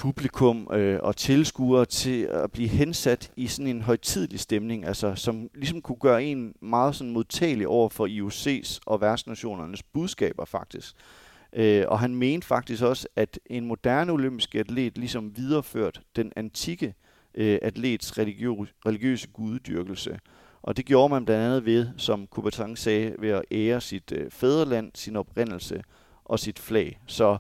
publikum 0.02 0.68
øh, 0.74 1.00
og 1.04 1.16
tilskuere 1.16 1.86
til 1.86 2.22
at 2.24 2.52
blive 2.52 2.68
hensat 2.68 3.32
i 3.36 3.48
sådan 3.48 3.68
en 3.68 3.82
højtidlig 3.82 4.40
stemning, 4.40 4.86
altså 4.86 5.16
som 5.16 5.50
ligesom 5.56 5.82
kunne 5.82 6.00
gøre 6.00 6.24
en 6.24 6.54
meget 6.62 6.96
sådan 6.96 7.14
modtagelig 7.14 7.68
over 7.68 7.90
for 7.90 8.08
IOC's 8.08 8.80
og 8.86 9.02
værtsnationernes 9.02 9.84
budskaber 9.84 10.46
faktisk. 10.46 10.96
Øh, 11.54 11.86
og 11.88 12.00
han 12.00 12.16
mente 12.16 12.48
faktisk 12.48 12.84
også, 12.84 13.08
at 13.16 13.40
en 13.46 13.66
moderne 13.66 14.12
olympisk 14.12 14.56
atlet 14.56 14.98
ligesom 14.98 15.38
videreført 15.38 16.02
den 16.16 16.32
antikke 16.36 16.94
øh, 17.36 17.60
atlets 17.62 18.18
religiøse, 18.18 18.74
religiøse 18.86 19.28
guddyrkelse. 19.28 20.20
Og 20.62 20.78
det 20.78 20.86
gjorde 20.86 21.14
man 21.14 21.26
blandt 21.26 21.46
andet 21.46 21.66
ved, 21.66 21.88
som 21.98 22.28
Coubertin 22.32 22.76
sagde, 22.76 23.16
ved 23.20 23.30
at 23.30 23.44
ære 23.52 23.82
sit 23.82 24.12
øh, 24.16 24.32
fædreland, 24.32 24.92
sin 24.96 25.16
oprindelse 25.16 25.84
og 26.26 26.40
sit 26.40 26.60
flag. 26.60 27.00
Så 27.08 27.38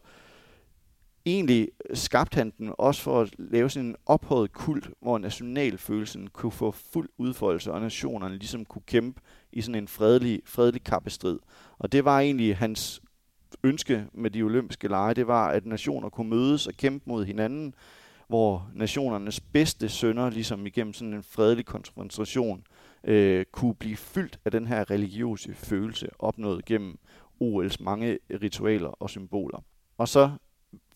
egentlig 1.25 1.69
skabte 1.93 2.35
han 2.35 2.53
den 2.57 2.73
også 2.77 3.01
for 3.01 3.21
at 3.21 3.33
lave 3.37 3.69
sådan 3.69 3.89
en 3.89 3.95
ophøjet 4.05 4.53
kult, 4.53 4.89
hvor 5.01 5.17
nationalfølelsen 5.17 6.27
kunne 6.27 6.51
få 6.51 6.71
fuld 6.71 7.09
udfoldelse, 7.17 7.71
og 7.71 7.81
nationerne 7.81 8.37
ligesom 8.37 8.65
kunne 8.65 8.81
kæmpe 8.85 9.21
i 9.51 9.61
sådan 9.61 9.75
en 9.75 9.87
fredelig, 9.87 10.41
fredelig 10.45 10.83
kappestrid. 10.83 11.39
Og 11.79 11.91
det 11.91 12.05
var 12.05 12.19
egentlig 12.19 12.57
hans 12.57 13.01
ønske 13.63 14.05
med 14.13 14.31
de 14.31 14.41
olympiske 14.41 14.87
lege, 14.87 15.13
det 15.13 15.27
var, 15.27 15.47
at 15.47 15.65
nationer 15.65 16.09
kunne 16.09 16.29
mødes 16.29 16.67
og 16.67 16.73
kæmpe 16.73 17.03
mod 17.09 17.25
hinanden, 17.25 17.73
hvor 18.27 18.71
nationernes 18.73 19.39
bedste 19.39 19.89
sønder, 19.89 20.29
ligesom 20.29 20.65
igennem 20.65 20.93
sådan 20.93 21.13
en 21.13 21.23
fredelig 21.23 21.65
konfrontation, 21.65 22.63
øh, 23.03 23.45
kunne 23.51 23.75
blive 23.75 23.95
fyldt 23.95 24.39
af 24.45 24.51
den 24.51 24.67
her 24.67 24.91
religiøse 24.91 25.53
følelse, 25.53 26.09
opnået 26.19 26.65
gennem 26.65 26.97
OL's 27.43 27.75
mange 27.79 28.19
ritualer 28.41 28.89
og 28.89 29.09
symboler. 29.09 29.63
Og 29.97 30.07
så 30.07 30.31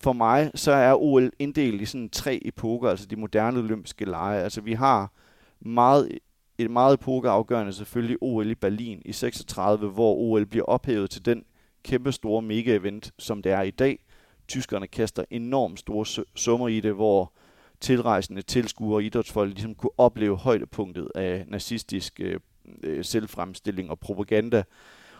for 0.01 0.13
mig, 0.13 0.51
så 0.55 0.71
er 0.71 0.93
OL 0.93 1.31
inddelt 1.39 1.81
i 1.81 1.85
sådan 1.85 2.09
tre 2.09 2.41
epoker, 2.45 2.89
altså 2.89 3.05
de 3.05 3.15
moderne 3.15 3.59
olympiske 3.59 4.05
lege. 4.05 4.41
Altså 4.41 4.61
vi 4.61 4.73
har 4.73 5.11
meget, 5.59 6.19
et 6.57 6.71
meget 6.71 6.93
epokeafgørende 6.93 7.73
selvfølgelig 7.73 8.17
OL 8.21 8.51
i 8.51 8.55
Berlin 8.55 9.01
i 9.05 9.13
36, 9.13 9.89
hvor 9.89 10.15
OL 10.15 10.45
bliver 10.45 10.65
ophævet 10.65 11.09
til 11.09 11.25
den 11.25 11.43
kæmpe 11.83 12.11
store 12.11 12.41
mega-event, 12.41 13.11
som 13.19 13.41
det 13.41 13.51
er 13.51 13.61
i 13.61 13.71
dag. 13.71 13.99
Tyskerne 14.47 14.87
kaster 14.87 15.23
enormt 15.29 15.79
store 15.79 16.25
summer 16.35 16.67
i 16.67 16.79
det, 16.79 16.93
hvor 16.93 17.33
tilrejsende 17.79 18.41
tilskuere 18.41 18.95
og 18.95 19.03
idrætsfolk 19.03 19.53
ligesom 19.53 19.75
kunne 19.75 19.99
opleve 19.99 20.37
højdepunktet 20.37 21.07
af 21.15 21.45
nazistisk 21.47 22.19
øh, 22.19 22.39
øh, 22.83 23.05
selvfremstilling 23.05 23.89
og 23.89 23.99
propaganda. 23.99 24.63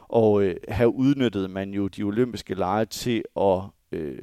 Og 0.01 0.43
øh, 0.43 0.55
her 0.69 0.85
udnyttede 0.85 1.47
man 1.47 1.73
jo 1.73 1.87
de 1.87 2.03
olympiske 2.03 2.53
lege 2.53 2.85
til 2.85 3.23
at 3.37 3.61
øh, 3.91 4.17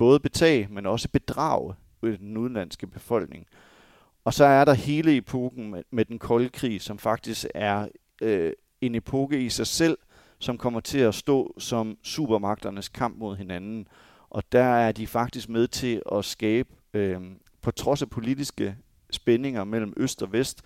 både 0.00 0.20
betage, 0.20 0.68
men 0.70 0.86
også 0.86 1.08
bedrage 1.08 1.74
den 2.02 2.36
udenlandske 2.36 2.86
befolkning. 2.86 3.46
Og 4.24 4.34
så 4.34 4.44
er 4.44 4.64
der 4.64 4.72
hele 4.72 5.16
epoken 5.16 5.70
med, 5.70 5.82
med 5.90 6.04
den 6.04 6.18
kolde 6.18 6.48
krig, 6.48 6.82
som 6.82 6.98
faktisk 6.98 7.46
er 7.54 7.88
øh, 8.22 8.52
en 8.80 8.94
epoke 8.94 9.44
i 9.44 9.48
sig 9.48 9.66
selv, 9.66 9.98
som 10.38 10.58
kommer 10.58 10.80
til 10.80 10.98
at 10.98 11.14
stå 11.14 11.54
som 11.58 11.98
supermagternes 12.02 12.88
kamp 12.88 13.18
mod 13.18 13.36
hinanden. 13.36 13.88
Og 14.30 14.42
der 14.52 14.64
er 14.64 14.92
de 14.92 15.06
faktisk 15.06 15.48
med 15.48 15.68
til 15.68 16.02
at 16.12 16.24
skabe, 16.24 16.68
øh, 16.94 17.20
på 17.62 17.70
trods 17.70 18.02
af 18.02 18.10
politiske 18.10 18.76
spændinger 19.10 19.64
mellem 19.64 19.92
Øst 19.96 20.22
og 20.22 20.32
Vest, 20.32 20.62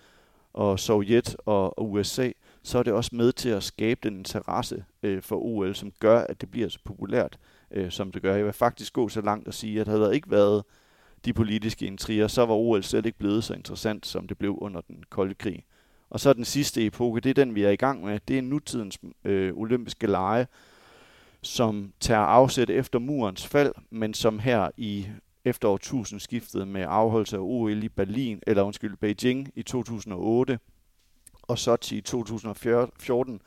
og 0.53 0.81
Sovjet 0.81 1.37
og, 1.39 1.79
og 1.79 1.93
USA, 1.93 2.31
så 2.63 2.79
er 2.79 2.83
det 2.83 2.93
også 2.93 3.11
med 3.15 3.33
til 3.33 3.49
at 3.49 3.63
skabe 3.63 4.01
den 4.03 4.19
interesse 4.19 4.85
øh, 5.03 5.23
for 5.23 5.37
OL, 5.37 5.75
som 5.75 5.93
gør, 5.99 6.21
at 6.21 6.41
det 6.41 6.51
bliver 6.51 6.69
så 6.69 6.79
populært, 6.85 7.39
øh, 7.75 7.91
som 7.91 8.13
det 8.13 8.23
gør. 8.23 8.35
Jeg 8.35 8.45
vil 8.45 8.53
faktisk 8.53 8.93
gå 8.93 9.09
så 9.09 9.21
langt 9.21 9.49
at 9.49 9.55
sige, 9.55 9.81
at 9.81 9.89
havde 9.89 10.01
der 10.01 10.11
ikke 10.11 10.31
været 10.31 10.65
de 11.25 11.33
politiske 11.33 11.87
intriger, 11.87 12.29
så 12.29 12.47
var 12.47 12.55
OL 12.55 12.83
slet 12.83 13.07
ikke 13.07 13.19
blevet 13.19 13.45
så 13.45 13.55
interessant, 13.55 14.07
som 14.07 14.29
det 14.29 14.39
blev 14.39 14.59
under 14.61 14.81
den 14.81 15.05
kolde 15.11 15.35
krig. 15.35 15.65
Og 16.11 16.21
så 16.21 16.33
den 16.33 16.45
sidste 16.45 16.87
epoke, 16.87 17.21
det 17.21 17.31
er 17.31 17.35
den, 17.35 17.55
vi 17.55 17.63
er 17.63 17.71
i 17.71 17.77
gang 17.77 18.05
med. 18.05 18.21
Det 18.29 18.39
er 18.39 18.43
nutidens 18.43 18.99
øh, 19.25 19.53
olympiske 19.57 20.07
lege, 20.07 20.47
som 21.43 21.93
tager 22.01 22.21
afsæt 22.21 22.71
efter 22.71 22.99
murens 22.99 23.47
fald, 23.47 23.73
men 23.91 24.15
som 24.15 24.39
her 24.39 24.71
i 24.77 25.07
efter 25.45 25.69
årtusindskiftet 25.69 26.69
med 26.69 26.85
afholdelse 26.89 27.37
af 27.37 27.41
OL 27.41 27.85
i 27.85 27.89
Berlin, 27.89 28.41
eller 28.47 28.63
undskyld, 28.63 28.97
Beijing 28.97 29.51
i 29.55 29.63
2008 29.63 30.59
og 31.43 31.59
Sochi 31.59 31.97
i 31.97 32.01
2014 32.01 33.41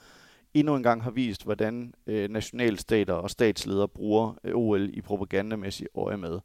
endnu 0.59 0.75
en 0.75 0.83
gang 0.83 1.03
har 1.03 1.11
vist, 1.11 1.43
hvordan 1.43 1.93
øh, 2.07 2.29
nationalstater 2.29 3.13
og 3.13 3.29
statsledere 3.29 3.87
bruger 3.87 4.33
øh, 4.43 4.55
OL 4.55 4.89
i 4.93 5.01
propagandamæssig 5.01 5.87
øje 5.95 6.17
med. 6.17 6.39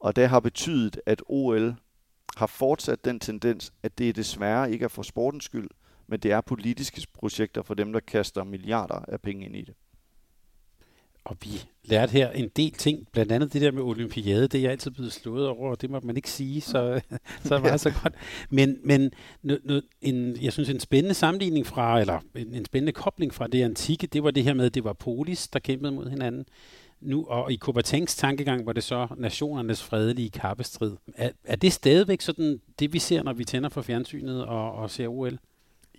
Og 0.00 0.16
det 0.16 0.28
har 0.28 0.40
betydet, 0.40 1.00
at 1.06 1.22
OL 1.26 1.74
har 2.36 2.46
fortsat 2.46 3.04
den 3.04 3.20
tendens, 3.20 3.72
at 3.82 3.98
det 3.98 4.16
desværre 4.16 4.72
ikke 4.72 4.84
er 4.84 4.88
for 4.88 5.02
sportens 5.02 5.44
skyld, 5.44 5.68
men 6.06 6.20
det 6.20 6.32
er 6.32 6.40
politiske 6.40 7.06
projekter 7.14 7.62
for 7.62 7.74
dem, 7.74 7.92
der 7.92 8.00
kaster 8.00 8.44
milliarder 8.44 9.04
af 9.08 9.20
penge 9.20 9.46
ind 9.46 9.56
i 9.56 9.62
det. 9.62 9.74
Og 11.24 11.36
vi 11.42 11.48
lærte 11.84 12.12
her 12.12 12.30
en 12.30 12.48
del 12.48 12.72
ting, 12.72 13.08
blandt 13.12 13.32
andet 13.32 13.52
det 13.52 13.62
der 13.62 13.72
med 13.72 13.82
olympiade, 13.82 14.42
det 14.42 14.54
er 14.54 14.62
jeg 14.62 14.70
altid 14.70 14.90
blevet 14.90 15.12
slået 15.12 15.48
over, 15.48 15.70
og 15.70 15.80
det 15.80 15.90
må 15.90 16.00
man 16.02 16.16
ikke 16.16 16.30
sige, 16.30 16.60
så, 16.60 17.00
så 17.44 17.58
var 17.58 17.70
det 17.70 17.80
så 17.80 17.92
godt. 18.02 18.14
Men, 18.50 18.78
men 18.84 19.10
en, 20.02 20.36
jeg 20.42 20.52
synes 20.52 20.68
en 20.68 20.80
spændende 20.80 21.14
sammenligning 21.14 21.66
fra, 21.66 22.00
eller 22.00 22.20
en, 22.34 22.54
en 22.54 22.64
spændende 22.64 22.92
kobling 22.92 23.34
fra 23.34 23.46
det 23.46 23.62
antikke, 23.62 24.06
det 24.06 24.22
var 24.22 24.30
det 24.30 24.44
her 24.44 24.54
med, 24.54 24.66
at 24.66 24.74
det 24.74 24.84
var 24.84 24.92
polis, 24.92 25.48
der 25.48 25.58
kæmpede 25.58 25.92
mod 25.92 26.10
hinanden. 26.10 26.44
Nu, 27.00 27.26
og 27.28 27.52
i 27.52 27.56
Coubertins 27.56 28.16
tankegang 28.16 28.66
var 28.66 28.72
det 28.72 28.84
så 28.84 29.06
nationernes 29.16 29.82
fredelige 29.82 30.30
kappestrid. 30.30 30.96
Er, 31.14 31.30
er 31.44 31.56
det 31.56 31.72
stadigvæk 31.72 32.20
sådan 32.20 32.60
det, 32.78 32.92
vi 32.92 32.98
ser, 32.98 33.22
når 33.22 33.32
vi 33.32 33.44
tænder 33.44 33.68
for 33.68 33.82
fjernsynet 33.82 34.44
og, 34.44 34.72
og 34.72 34.90
ser 34.90 35.08
OL? 35.08 35.38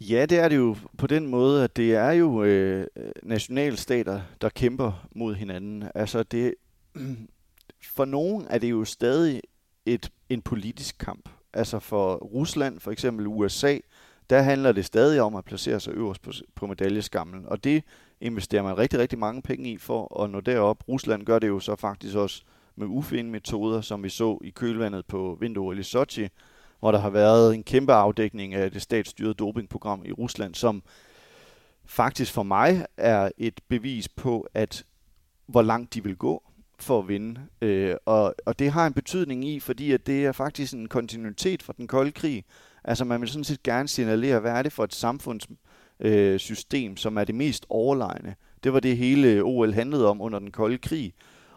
Ja, 0.10 0.26
det 0.26 0.40
er 0.40 0.50
det 0.50 0.56
jo 0.56 0.76
på 0.98 1.08
den 1.08 1.28
måde, 1.28 1.64
at 1.64 1.78
det 1.78 1.96
er 1.96 2.12
jo 2.12 2.44
øh, 2.44 2.88
nationalstater, 3.24 4.22
der 4.42 4.50
kæmper 4.50 5.08
mod 5.16 5.36
hinanden. 5.36 5.84
Altså 5.96 6.24
det, 6.24 6.56
for 7.96 8.06
nogen 8.06 8.48
er 8.50 8.58
det 8.58 8.72
jo 8.72 8.86
stadig 8.86 9.42
et, 9.86 10.12
en 10.30 10.42
politisk 10.42 10.98
kamp. 10.98 11.30
Altså 11.54 11.80
for 11.80 12.16
Rusland, 12.16 12.80
for 12.80 12.92
eksempel 12.92 13.28
USA, 13.28 13.78
der 14.30 14.42
handler 14.42 14.72
det 14.72 14.86
stadig 14.86 15.22
om 15.22 15.36
at 15.36 15.46
placere 15.46 15.80
sig 15.80 15.94
øverst 15.94 16.22
på, 16.22 16.32
på 16.56 16.68
medaljeskamlen. 16.68 17.46
Og 17.46 17.64
det 17.64 17.84
investerer 18.22 18.64
man 18.64 18.78
rigtig, 18.78 19.00
rigtig 19.00 19.20
mange 19.20 19.42
penge 19.42 19.72
i 19.72 19.78
for 19.78 20.24
at 20.24 20.30
nå 20.30 20.40
derop. 20.40 20.84
Rusland 20.88 21.26
gør 21.26 21.40
det 21.40 21.48
jo 21.48 21.60
så 21.60 21.76
faktisk 21.76 22.16
også 22.16 22.44
med 22.76 22.88
ufine 22.88 23.30
metoder, 23.30 23.82
som 23.82 24.04
vi 24.04 24.10
så 24.10 24.40
i 24.44 24.50
kølvandet 24.50 25.06
på 25.06 25.38
vinter 25.40 25.72
i 25.72 25.84
Sochi, 25.84 26.28
hvor 26.82 26.92
der 26.92 27.00
har 27.00 27.10
været 27.10 27.56
en 27.56 27.64
kæmpe 27.64 27.94
afdækning 27.94 28.54
af 28.54 28.72
det 28.72 28.82
statsstyrede 28.82 29.34
dopingprogram 29.34 30.02
i 30.06 30.12
Rusland, 30.12 30.56
som 30.56 30.84
faktisk 31.86 32.34
for 32.34 32.44
mig 32.44 32.86
er 32.98 33.30
et 33.38 33.62
bevis 33.68 34.10
på, 34.10 34.48
at 34.54 34.86
hvor 35.48 35.62
langt 35.62 35.94
de 35.94 36.04
vil 36.04 36.16
gå 36.16 36.44
for 36.80 37.00
at 37.00 37.08
vinde. 37.08 37.42
Øh, 37.62 37.96
og, 38.06 38.36
og 38.46 38.60
det 38.60 38.72
har 38.72 38.88
en 38.88 38.94
betydning 38.94 39.46
i, 39.46 39.60
fordi 39.60 39.92
at 39.92 40.08
det 40.08 40.26
er 40.26 40.32
faktisk 40.32 40.74
en 40.74 40.88
kontinuitet 40.88 41.64
fra 41.64 41.74
den 41.78 41.88
kolde 41.88 42.12
krig. 42.12 42.46
Altså 42.84 43.06
man 43.06 43.22
vil 43.22 43.30
sådan 43.30 43.44
set 43.44 43.64
gerne 43.64 43.88
signalere, 43.88 44.40
hvad 44.40 44.52
er 44.52 44.62
det 44.62 44.74
for 44.74 44.84
et 44.84 44.94
samfundssystem, 44.94 46.92
øh, 46.92 46.98
som 46.98 47.18
er 47.18 47.24
det 47.24 47.36
mest 47.36 47.66
overlegne. 47.70 48.36
Det 48.64 48.74
var 48.74 48.80
det 48.80 48.98
hele 48.98 49.42
OL 49.44 49.74
handlede 49.74 50.10
om 50.10 50.22
under 50.22 50.40
den 50.40 50.52
kolde 50.52 50.78
krig. 50.78 51.14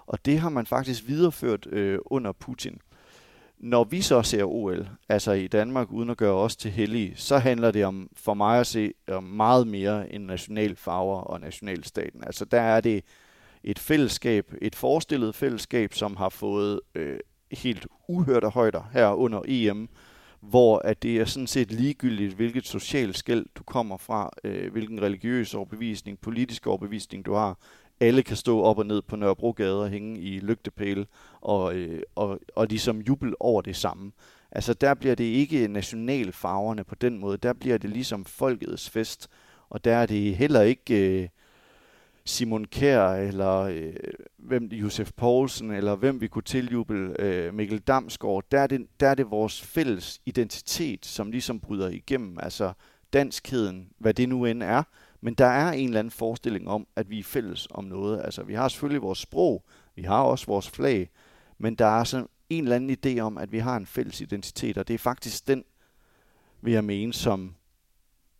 Og 0.06 0.24
det 0.24 0.38
har 0.38 0.48
man 0.48 0.66
faktisk 0.66 1.08
videreført 1.08 1.66
øh, 1.66 1.98
under 2.06 2.32
Putin. 2.32 2.78
Når 3.64 3.85
vi 3.85 4.02
så 4.02 4.23
ser 4.23 4.44
OL, 4.44 4.88
altså 5.09 5.33
i 5.33 5.47
Danmark, 5.47 5.92
uden 5.92 6.11
at 6.11 6.16
gøre 6.16 6.35
os 6.35 6.56
til 6.56 6.71
hellige, 6.71 7.12
så 7.16 7.38
handler 7.38 7.71
det 7.71 7.85
om, 7.85 8.11
for 8.16 8.35
mig 8.35 8.61
at 8.61 8.66
se, 8.66 8.92
om 9.09 9.23
meget 9.23 9.66
mere 9.66 10.12
end 10.12 10.25
nationalfarver 10.25 11.21
og 11.21 11.40
nationalstaten. 11.40 12.25
Altså 12.25 12.44
der 12.44 12.61
er 12.61 12.80
det 12.80 13.04
et 13.62 13.78
fællesskab, 13.78 14.54
et 14.62 14.75
forestillet 14.75 15.35
fællesskab, 15.35 15.94
som 15.94 16.16
har 16.16 16.28
fået 16.28 16.80
øh, 16.94 17.18
helt 17.52 17.87
uhørte 18.09 18.49
højder 18.49 18.83
her 18.92 19.09
under 19.09 19.42
EM, 19.49 19.88
hvor 20.40 20.78
at 20.78 21.02
det 21.02 21.21
er 21.21 21.25
sådan 21.25 21.47
set 21.47 21.73
ligegyldigt, 21.73 22.35
hvilket 22.35 22.66
socialt 22.66 23.18
skæld 23.18 23.47
du 23.54 23.62
kommer 23.62 23.97
fra, 23.97 24.30
øh, 24.44 24.73
hvilken 24.73 25.02
religiøs 25.02 25.54
overbevisning, 25.54 26.18
politisk 26.21 26.66
overbevisning 26.66 27.26
du 27.26 27.35
har 27.35 27.59
alle 28.00 28.22
kan 28.22 28.36
stå 28.36 28.60
op 28.60 28.78
og 28.78 28.86
ned 28.86 29.02
på 29.02 29.16
Nørrebrogade 29.16 29.82
og 29.82 29.90
hænge 29.90 30.20
i 30.20 30.38
lygtepæle 30.38 31.06
og, 31.40 31.74
øh, 31.74 32.02
og, 32.14 32.40
og 32.56 32.66
ligesom 32.66 33.00
jubel 33.00 33.34
over 33.40 33.62
det 33.62 33.76
samme. 33.76 34.12
Altså 34.52 34.74
der 34.74 34.94
bliver 34.94 35.14
det 35.14 35.24
ikke 35.24 35.68
nationalfarverne 35.68 36.84
på 36.84 36.94
den 36.94 37.18
måde, 37.18 37.36
der 37.36 37.52
bliver 37.52 37.78
det 37.78 37.90
ligesom 37.90 38.24
folkets 38.24 38.90
fest, 38.90 39.28
og 39.70 39.84
der 39.84 39.96
er 39.96 40.06
det 40.06 40.36
heller 40.36 40.60
ikke 40.60 41.20
øh, 41.22 41.28
Simon 42.24 42.64
Kær 42.64 43.08
eller 43.08 43.60
øh, 43.60 43.94
hvem 44.36 44.64
Josef 44.64 45.12
Poulsen 45.16 45.70
eller 45.70 45.96
hvem 45.96 46.20
vi 46.20 46.28
kunne 46.28 46.42
tiljuble 46.42 47.20
øh, 47.20 47.54
Mikkel 47.54 47.78
Damsgaard. 47.78 48.44
Der 48.50 48.60
er, 48.60 48.66
det, 48.66 48.86
der 49.00 49.08
er 49.08 49.14
det 49.14 49.30
vores 49.30 49.62
fælles 49.62 50.20
identitet, 50.26 51.06
som 51.06 51.30
ligesom 51.30 51.60
bryder 51.60 51.88
igennem. 51.88 52.38
Altså 52.42 52.72
danskheden, 53.12 53.88
hvad 53.98 54.14
det 54.14 54.28
nu 54.28 54.44
end 54.44 54.62
er, 54.62 54.82
men 55.24 55.34
der 55.34 55.46
er 55.46 55.72
en 55.72 55.88
eller 55.88 55.98
anden 55.98 56.10
forestilling 56.10 56.68
om, 56.68 56.86
at 56.96 57.10
vi 57.10 57.18
er 57.18 57.22
fælles 57.22 57.68
om 57.70 57.84
noget. 57.84 58.20
Altså, 58.24 58.42
vi 58.42 58.54
har 58.54 58.68
selvfølgelig 58.68 59.02
vores 59.02 59.18
sprog, 59.18 59.64
vi 59.94 60.02
har 60.02 60.22
også 60.22 60.46
vores 60.46 60.70
flag, 60.70 61.10
men 61.58 61.74
der 61.74 61.86
er, 61.86 62.04
så, 62.04 62.26
en 62.50 62.64
eller 62.64 62.76
anden 62.76 62.98
idé 63.06 63.20
om, 63.20 63.38
at 63.38 63.52
vi 63.52 63.58
har 63.58 63.76
en 63.76 63.86
fælles 63.86 64.20
identitet, 64.20 64.78
og 64.78 64.88
det 64.88 64.94
er 64.94 64.98
faktisk 64.98 65.48
den, 65.48 65.64
vil 66.60 66.72
jeg 66.72 66.84
mene, 66.84 67.12
som 67.12 67.54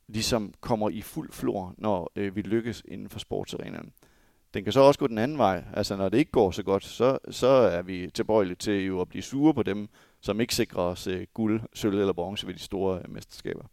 ligesom 0.09 0.55
kommer 0.61 0.91
i 0.91 1.03
fuld 1.03 1.33
flor, 1.33 1.75
når 1.79 2.13
øh, 2.17 2.37
vi 2.37 2.43
lykkes 2.43 2.83
inden 2.89 3.09
for 3.09 3.19
sportsarenaen. 3.19 3.93
Den 4.55 4.65
kan 4.65 4.73
så 4.73 4.81
også 4.81 5.01
gå 5.01 5.07
den 5.07 5.19
anden 5.19 5.39
vej. 5.39 5.65
Altså 5.73 5.97
når 5.97 6.09
det 6.09 6.19
ikke 6.19 6.33
går 6.33 6.51
så 6.51 6.63
godt, 6.63 6.85
så, 6.85 7.19
så 7.31 7.47
er 7.47 7.83
vi 7.83 8.11
tilbøjelige 8.15 8.57
til 8.57 8.85
jo 8.85 9.01
at 9.01 9.09
blive 9.09 9.23
sure 9.23 9.55
på 9.55 9.63
dem, 9.63 9.89
som 10.21 10.41
ikke 10.41 10.55
sikrer 10.55 10.83
os 10.83 11.07
øh, 11.07 11.27
guld, 11.35 11.61
sølv 11.75 11.99
eller 11.99 12.13
bronze 12.13 12.47
ved 12.47 12.55
de 12.55 12.61
store 12.61 12.99
øh, 12.99 13.11
mesterskaber. 13.11 13.65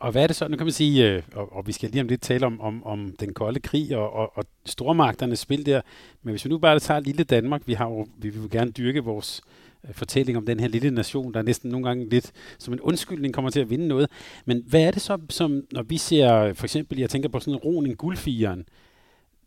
Og 0.00 0.12
hvad 0.12 0.22
er 0.22 0.26
det 0.26 0.36
så? 0.36 0.48
Nu 0.48 0.56
kan 0.56 0.66
man 0.66 0.72
sige, 0.72 1.10
øh, 1.10 1.22
og, 1.34 1.56
og 1.56 1.66
vi 1.66 1.72
skal 1.72 1.90
lige 1.90 2.00
om 2.00 2.08
lidt 2.08 2.22
tale 2.22 2.46
om, 2.46 2.60
om, 2.60 2.86
om 2.86 3.14
den 3.20 3.34
kolde 3.34 3.60
krig 3.60 3.96
og, 3.96 4.12
og, 4.12 4.32
og 4.34 4.44
stormagternes 4.66 5.38
spil 5.38 5.66
der. 5.66 5.80
Men 6.22 6.30
hvis 6.30 6.44
vi 6.44 6.50
nu 6.50 6.58
bare 6.58 6.78
tager 6.78 7.00
lille 7.00 7.24
Danmark, 7.24 7.62
vi, 7.66 7.72
har 7.72 7.88
jo, 7.88 8.06
vi 8.18 8.28
vil 8.28 8.42
jo 8.42 8.48
gerne 8.50 8.70
dyrke 8.70 9.04
vores 9.04 9.42
øh, 9.88 9.94
fortælling 9.94 10.38
om 10.38 10.46
den 10.46 10.60
her 10.60 10.68
lille 10.68 10.90
nation, 10.90 11.34
der 11.34 11.42
næsten 11.42 11.70
nogle 11.70 11.86
gange 11.86 12.08
lidt 12.08 12.32
som 12.58 12.74
en 12.74 12.80
undskyldning 12.80 13.34
kommer 13.34 13.50
til 13.50 13.60
at 13.60 13.70
vinde 13.70 13.88
noget. 13.88 14.10
Men 14.44 14.62
hvad 14.66 14.82
er 14.82 14.90
det 14.90 15.02
så, 15.02 15.18
som 15.30 15.62
når 15.72 15.82
vi 15.82 15.96
ser, 15.96 16.34
øh, 16.34 16.54
for 16.54 16.64
eksempel, 16.64 16.98
jeg 16.98 17.10
tænker 17.10 17.28
på 17.28 17.40
sådan 17.40 17.54
en 17.54 17.60
roning 17.60 17.96
guldfigeren, 17.96 18.64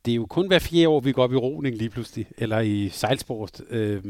det 0.10 0.14
er 0.14 0.16
jo 0.16 0.26
kun 0.26 0.48
hver 0.48 0.60
fire 0.60 0.90
år, 0.90 1.00
vi 1.00 1.12
går 1.12 1.24
op 1.24 1.34
i 1.34 1.36
roning 1.36 1.78
lige 1.78 1.90
pludselig, 1.90 2.28
eller 2.38 2.60
i 2.60 2.90
sejlsport. 2.90 3.62
Øh, 3.70 4.04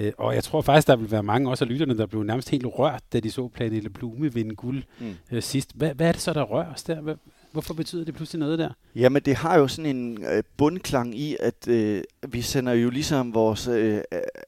øh, 0.00 0.12
og 0.18 0.34
jeg 0.34 0.44
tror 0.44 0.60
faktisk, 0.60 0.86
der 0.86 0.96
vil 0.96 1.10
være 1.10 1.22
mange 1.22 1.50
også 1.50 1.64
af 1.64 1.68
lytterne, 1.68 1.98
der 1.98 2.06
blev 2.06 2.22
nærmest 2.22 2.50
helt 2.50 2.66
rørt, 2.66 3.02
da 3.12 3.20
de 3.20 3.30
så 3.30 3.48
Pernille 3.48 3.90
Blume 3.90 4.34
vinde 4.34 4.54
guld 4.54 4.82
mm. 5.00 5.14
øh, 5.32 5.42
sidst. 5.42 5.70
Hvad, 5.74 5.94
hvad 5.94 6.08
er 6.08 6.12
det 6.12 6.20
så, 6.20 6.32
der 6.32 6.42
rører 6.42 6.72
os 6.72 6.82
der? 6.82 7.16
Hvorfor 7.52 7.74
betyder 7.74 8.04
det 8.04 8.14
pludselig 8.14 8.40
noget 8.40 8.58
der? 8.58 8.68
Jamen, 8.94 9.22
det 9.22 9.36
har 9.36 9.58
jo 9.58 9.68
sådan 9.68 9.96
en 9.96 10.24
øh, 10.24 10.42
bundklang 10.56 11.18
i, 11.18 11.36
at 11.40 11.68
øh, 11.68 12.02
vi 12.28 12.42
sender 12.42 12.72
jo 12.72 12.90
ligesom 12.90 13.34
vores 13.34 13.68
øh, 13.68 14.00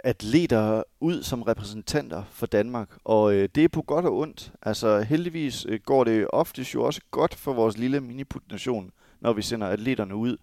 atleter 0.05 0.83
ud 1.01 1.23
som 1.23 1.43
repræsentanter 1.43 2.23
for 2.31 2.47
Danmark. 2.47 2.89
Og 3.05 3.35
øh, 3.35 3.49
det 3.55 3.65
er 3.65 3.69
på 3.69 3.83
godt 3.83 4.05
og 4.05 4.19
ondt. 4.19 4.53
Altså, 4.63 5.01
heldigvis 5.01 5.67
øh, 5.69 5.81
går 5.85 6.05
det 6.05 6.27
ofte 6.33 6.67
jo 6.75 6.85
også 6.85 7.01
godt 7.11 7.35
for 7.35 7.53
vores 7.53 7.79
lille 7.79 8.01
miniput-nation, 8.01 8.91
når 9.21 9.33
vi 9.33 9.43
sender 9.43 9.67
atleterne 9.67 10.15
ud. 10.15 10.37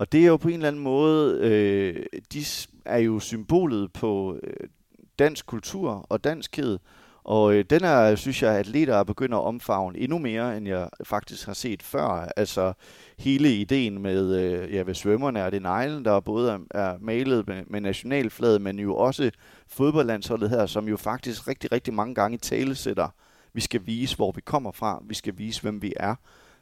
Og 0.00 0.12
det 0.12 0.22
er 0.22 0.26
jo 0.26 0.36
på 0.36 0.48
en 0.48 0.54
eller 0.54 0.68
anden 0.68 0.82
måde, 0.82 1.38
øh, 1.40 2.06
de 2.32 2.44
er 2.84 2.98
jo 2.98 3.18
symbolet 3.18 3.92
på 3.92 4.38
øh, 4.42 4.68
dansk 5.18 5.46
kultur 5.46 6.06
og 6.08 6.24
danskhed. 6.24 6.78
Og 7.24 7.54
øh, 7.54 7.64
den 7.70 7.84
er, 7.84 8.14
synes 8.14 8.42
jeg, 8.42 8.52
at 8.52 8.58
atleter 8.58 8.96
er 8.96 9.04
begyndt 9.04 9.34
at 9.34 9.40
omfavne 9.40 9.98
endnu 9.98 10.18
mere, 10.18 10.56
end 10.56 10.68
jeg 10.68 10.88
faktisk 11.04 11.46
har 11.46 11.52
set 11.52 11.82
før. 11.82 12.32
Altså 12.36 12.72
hele 13.18 13.54
ideen 13.54 14.02
med, 14.02 14.36
øh, 14.36 14.74
ja 14.74 14.82
ved 14.82 14.94
svømmerne 14.94 15.40
er 15.40 15.50
det 15.50 15.62
neglen, 15.62 16.04
der 16.04 16.20
både 16.20 16.52
er, 16.52 16.58
er 16.70 16.98
malet 17.00 17.48
med, 17.48 17.62
med 17.66 17.80
nationalflaget, 17.80 18.62
men 18.62 18.78
jo 18.78 18.96
også 18.96 19.30
fodboldlandsholdet 19.68 20.50
her, 20.50 20.66
som 20.66 20.88
jo 20.88 20.96
faktisk 20.96 21.48
rigtig, 21.48 21.72
rigtig 21.72 21.94
mange 21.94 22.14
gange 22.14 22.38
talesætter. 22.38 23.08
Vi 23.52 23.60
skal 23.60 23.80
vise, 23.84 24.16
hvor 24.16 24.32
vi 24.32 24.40
kommer 24.40 24.72
fra. 24.72 25.02
Vi 25.06 25.14
skal 25.14 25.34
vise, 25.38 25.62
hvem 25.62 25.82
vi 25.82 25.92
er. 25.96 26.14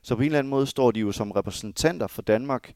Så 0.03 0.15
på 0.15 0.21
en 0.21 0.27
eller 0.27 0.39
anden 0.39 0.51
måde 0.51 0.67
står 0.67 0.91
de 0.91 1.01
jo 1.01 1.13
som 1.13 1.31
repræsentanter 1.31 2.07
for 2.07 2.23
Danmark, 2.23 2.73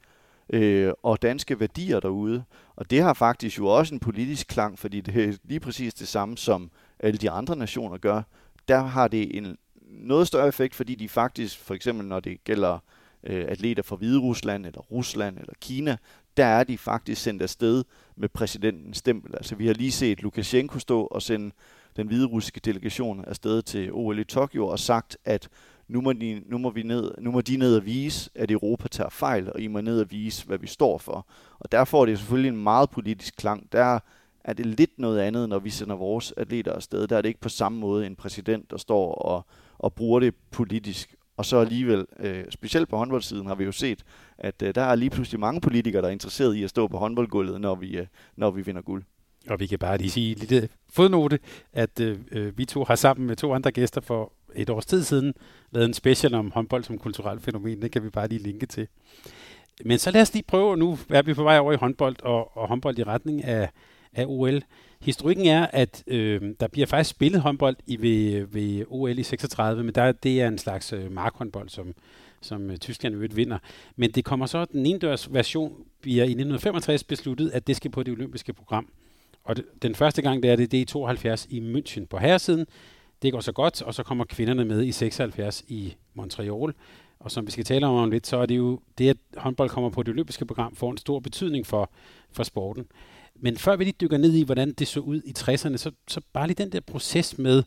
øh, 0.52 0.92
og 1.02 1.22
danske 1.22 1.60
værdier 1.60 2.00
derude. 2.00 2.44
Og 2.76 2.90
det 2.90 3.02
har 3.02 3.12
faktisk 3.12 3.58
jo 3.58 3.66
også 3.66 3.94
en 3.94 4.00
politisk 4.00 4.46
klang, 4.46 4.78
fordi 4.78 5.00
det 5.00 5.24
er 5.24 5.32
lige 5.44 5.60
præcis 5.60 5.94
det 5.94 6.08
samme, 6.08 6.36
som 6.36 6.70
alle 6.98 7.18
de 7.18 7.30
andre 7.30 7.56
nationer 7.56 7.96
gør. 7.98 8.22
Der 8.68 8.82
har 8.82 9.08
det 9.08 9.36
en 9.36 9.56
noget 9.90 10.26
større 10.26 10.48
effekt, 10.48 10.74
fordi 10.74 10.94
de 10.94 11.08
faktisk, 11.08 11.58
for 11.58 11.74
eksempel 11.74 12.06
når 12.06 12.20
det 12.20 12.44
gælder 12.44 12.78
øh, 13.24 13.44
atleter 13.48 13.82
fra 13.82 13.96
Hvide 13.96 14.18
Rusland, 14.18 14.66
eller 14.66 14.80
Rusland, 14.80 15.38
eller 15.38 15.52
Kina, 15.60 15.96
der 16.36 16.44
er 16.44 16.64
de 16.64 16.78
faktisk 16.78 17.22
sendt 17.22 17.42
afsted 17.42 17.84
med 18.16 18.28
præsidentens 18.28 18.96
stempel. 18.96 19.36
Altså 19.36 19.54
vi 19.54 19.66
har 19.66 19.74
lige 19.74 19.92
set 19.92 20.22
Lukashenko 20.22 20.78
stå 20.78 21.00
og 21.02 21.22
sende 21.22 21.54
den 21.96 22.06
hvide 22.06 22.26
russiske 22.26 22.60
delegation 22.60 23.24
afsted 23.24 23.62
til 23.62 23.92
OL 23.92 24.18
i 24.18 24.24
Tokyo 24.24 24.66
og 24.66 24.78
sagt, 24.78 25.16
at 25.24 25.48
nu 25.92 26.00
må, 26.00 26.12
de, 26.12 26.42
nu, 26.46 26.58
må 26.58 26.70
vi 26.70 26.82
ned, 26.82 27.14
nu 27.18 27.30
må 27.30 27.40
de 27.40 27.56
ned 27.56 27.76
og 27.76 27.86
vise, 27.86 28.30
at 28.34 28.50
Europa 28.50 28.88
tager 28.88 29.10
fejl, 29.10 29.52
og 29.52 29.60
I 29.60 29.66
må 29.66 29.80
ned 29.80 30.00
og 30.00 30.10
vise, 30.10 30.46
hvad 30.46 30.58
vi 30.58 30.66
står 30.66 30.98
for. 30.98 31.26
Og 31.58 31.72
der 31.72 31.84
får 31.84 32.06
det 32.06 32.18
selvfølgelig 32.18 32.48
en 32.48 32.62
meget 32.62 32.90
politisk 32.90 33.36
klang. 33.36 33.72
Der 33.72 33.98
er 34.44 34.52
det 34.52 34.66
lidt 34.66 34.98
noget 34.98 35.20
andet, 35.20 35.48
når 35.48 35.58
vi 35.58 35.70
sender 35.70 35.96
vores 35.96 36.34
atleter 36.36 36.72
afsted. 36.72 37.06
Der 37.06 37.16
er 37.16 37.22
det 37.22 37.28
ikke 37.28 37.40
på 37.40 37.48
samme 37.48 37.78
måde 37.78 38.06
en 38.06 38.16
præsident, 38.16 38.70
der 38.70 38.76
står 38.76 39.14
og, 39.14 39.46
og 39.78 39.94
bruger 39.94 40.20
det 40.20 40.34
politisk. 40.50 41.14
Og 41.36 41.44
så 41.44 41.56
alligevel, 41.56 42.06
øh, 42.18 42.44
specielt 42.50 42.88
på 42.88 42.96
håndboldsiden, 42.96 43.46
har 43.46 43.54
vi 43.54 43.64
jo 43.64 43.72
set, 43.72 44.02
at 44.38 44.62
øh, 44.62 44.74
der 44.74 44.82
er 44.82 44.94
lige 44.94 45.10
pludselig 45.10 45.40
mange 45.40 45.60
politikere, 45.60 46.02
der 46.02 46.08
er 46.08 46.12
interesseret 46.12 46.54
i 46.54 46.64
at 46.64 46.70
stå 46.70 46.88
på 46.88 46.98
håndboldgulvet, 46.98 47.60
når 47.60 47.74
vi, 47.74 47.98
øh, 47.98 48.06
når 48.36 48.50
vi 48.50 48.62
vinder 48.62 48.82
guld. 48.82 49.02
Og 49.50 49.60
vi 49.60 49.66
kan 49.66 49.78
bare 49.78 49.98
lige 49.98 50.10
sige 50.10 50.34
lidt 50.34 50.70
fodnote, 50.90 51.38
at 51.72 52.00
øh, 52.00 52.18
øh, 52.32 52.58
vi 52.58 52.64
to 52.64 52.84
har 52.84 52.94
sammen 52.94 53.26
med 53.26 53.36
to 53.36 53.54
andre 53.54 53.70
gæster 53.70 54.00
for 54.00 54.32
et 54.56 54.70
års 54.70 54.86
tid 54.86 55.04
siden 55.04 55.34
lavet 55.70 55.86
en 55.88 55.94
special 55.94 56.34
om 56.34 56.50
håndbold 56.50 56.84
som 56.84 56.98
kulturelt 56.98 57.42
fænomen. 57.42 57.82
Det 57.82 57.92
kan 57.92 58.04
vi 58.04 58.10
bare 58.10 58.28
lige 58.28 58.42
linke 58.42 58.66
til. 58.66 58.88
Men 59.84 59.98
så 59.98 60.10
lad 60.10 60.22
os 60.22 60.32
lige 60.32 60.44
prøve, 60.48 60.76
nu 60.76 60.98
er 61.10 61.22
vi 61.22 61.34
på 61.34 61.42
vej 61.42 61.58
over 61.58 61.72
i 61.72 61.76
håndbold 61.76 62.16
og, 62.22 62.56
og 62.56 62.68
håndbold 62.68 62.98
i 62.98 63.02
retning 63.02 63.44
af, 63.44 63.70
af 64.12 64.24
OL. 64.28 64.62
Historikken 65.00 65.46
er, 65.46 65.66
at 65.72 66.04
øh, 66.06 66.42
der 66.60 66.68
bliver 66.68 66.86
faktisk 66.86 67.10
spillet 67.10 67.40
håndbold 67.40 67.76
i 67.86 68.00
ved, 68.00 68.46
ved 68.46 68.84
OL 68.88 69.18
i 69.18 69.22
36, 69.22 69.84
men 69.84 69.94
der, 69.94 70.12
det 70.12 70.40
er 70.40 70.48
en 70.48 70.58
slags 70.58 70.92
øh, 70.92 71.12
markhåndbold, 71.12 71.68
som, 71.68 71.94
som 72.40 72.70
øh, 72.70 72.76
Tyskland 72.76 73.14
øvrigt 73.14 73.36
vinder. 73.36 73.58
Men 73.96 74.10
det 74.10 74.24
kommer 74.24 74.46
så, 74.46 74.64
den 74.64 74.86
indendørs 74.86 75.32
version 75.32 75.72
bliver 76.00 76.24
i 76.24 76.30
1965 76.30 77.04
besluttet, 77.04 77.50
at 77.50 77.66
det 77.66 77.76
skal 77.76 77.90
på 77.90 78.02
det 78.02 78.12
olympiske 78.12 78.52
program. 78.52 78.88
Og 79.44 79.56
det, 79.56 79.64
den 79.82 79.94
første 79.94 80.22
gang, 80.22 80.42
det 80.42 80.50
er 80.50 80.56
det, 80.56 80.70
det 80.70 80.78
er 80.78 80.82
i 80.82 80.84
72 80.84 81.46
i 81.50 81.72
München 81.72 82.06
på 82.06 82.18
herresiden. 82.18 82.66
Det 83.22 83.32
går 83.32 83.40
så 83.40 83.52
godt, 83.52 83.82
og 83.82 83.94
så 83.94 84.02
kommer 84.02 84.24
kvinderne 84.24 84.64
med 84.64 84.84
i 84.84 84.92
76 84.92 85.64
i 85.68 85.94
Montreal. 86.14 86.74
Og 87.20 87.30
som 87.30 87.46
vi 87.46 87.50
skal 87.50 87.64
tale 87.64 87.86
om 87.86 87.94
om 87.94 88.10
lidt, 88.10 88.26
så 88.26 88.36
er 88.36 88.46
det 88.46 88.56
jo 88.56 88.80
det, 88.98 89.08
at 89.08 89.16
håndbold 89.36 89.70
kommer 89.70 89.90
på 89.90 90.02
det 90.02 90.12
olympiske 90.12 90.46
program, 90.46 90.76
får 90.76 90.90
en 90.90 90.98
stor 90.98 91.20
betydning 91.20 91.66
for, 91.66 91.90
for 92.32 92.42
sporten. 92.42 92.86
Men 93.34 93.56
før 93.56 93.76
vi 93.76 93.84
lige 93.84 93.96
dykker 94.00 94.18
ned 94.18 94.32
i, 94.32 94.44
hvordan 94.44 94.72
det 94.72 94.88
så 94.88 95.00
ud 95.00 95.22
i 95.24 95.34
60'erne, 95.38 95.76
så, 95.76 95.90
så 96.08 96.20
bare 96.32 96.46
lige 96.46 96.64
den 96.64 96.72
der 96.72 96.80
proces 96.80 97.38
med 97.38 97.62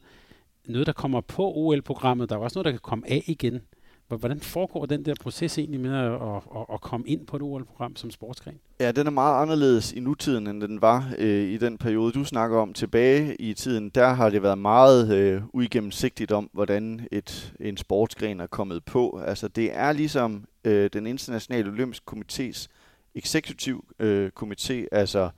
noget, 0.65 0.87
der 0.87 0.93
kommer 0.93 1.21
på 1.21 1.53
OL-programmet. 1.55 2.29
Der 2.29 2.35
er 2.35 2.39
også 2.39 2.59
noget, 2.59 2.65
der 2.65 2.71
kan 2.71 2.79
komme 2.79 3.09
af 3.09 3.23
igen. 3.27 3.61
Hvordan 4.07 4.39
foregår 4.39 4.85
den 4.85 5.05
der 5.05 5.13
proces 5.21 5.57
egentlig 5.57 5.79
med 5.79 5.95
at, 5.97 6.11
at, 6.11 6.65
at 6.73 6.81
komme 6.81 7.07
ind 7.07 7.27
på 7.27 7.35
et 7.35 7.41
OL-program 7.41 7.95
som 7.95 8.11
sportsgren? 8.11 8.59
Ja, 8.79 8.91
den 8.91 9.07
er 9.07 9.11
meget 9.11 9.41
anderledes 9.41 9.93
i 9.93 9.99
nutiden, 9.99 10.47
end 10.47 10.61
den 10.61 10.81
var 10.81 11.09
øh, 11.17 11.43
i 11.43 11.57
den 11.57 11.77
periode, 11.77 12.11
du 12.11 12.23
snakker 12.23 12.57
om. 12.57 12.73
Tilbage 12.73 13.35
i 13.35 13.53
tiden, 13.53 13.89
der 13.89 14.07
har 14.07 14.29
det 14.29 14.43
været 14.43 14.57
meget 14.57 15.15
øh, 15.15 15.41
uigennemsigtigt 15.53 16.31
om, 16.31 16.49
hvordan 16.53 17.07
et, 17.11 17.53
en 17.59 17.77
sportsgren 17.77 18.39
er 18.39 18.47
kommet 18.47 18.83
på. 18.85 19.21
Altså, 19.25 19.47
det 19.47 19.69
er 19.73 19.91
ligesom 19.91 20.45
øh, 20.65 20.89
den 20.93 21.07
internationale 21.07 21.69
olympiske 21.69 22.03
komités 22.11 22.67
eksekutiv 23.15 23.85
øh, 23.99 24.31
komité, 24.39 24.85
altså 24.91 25.29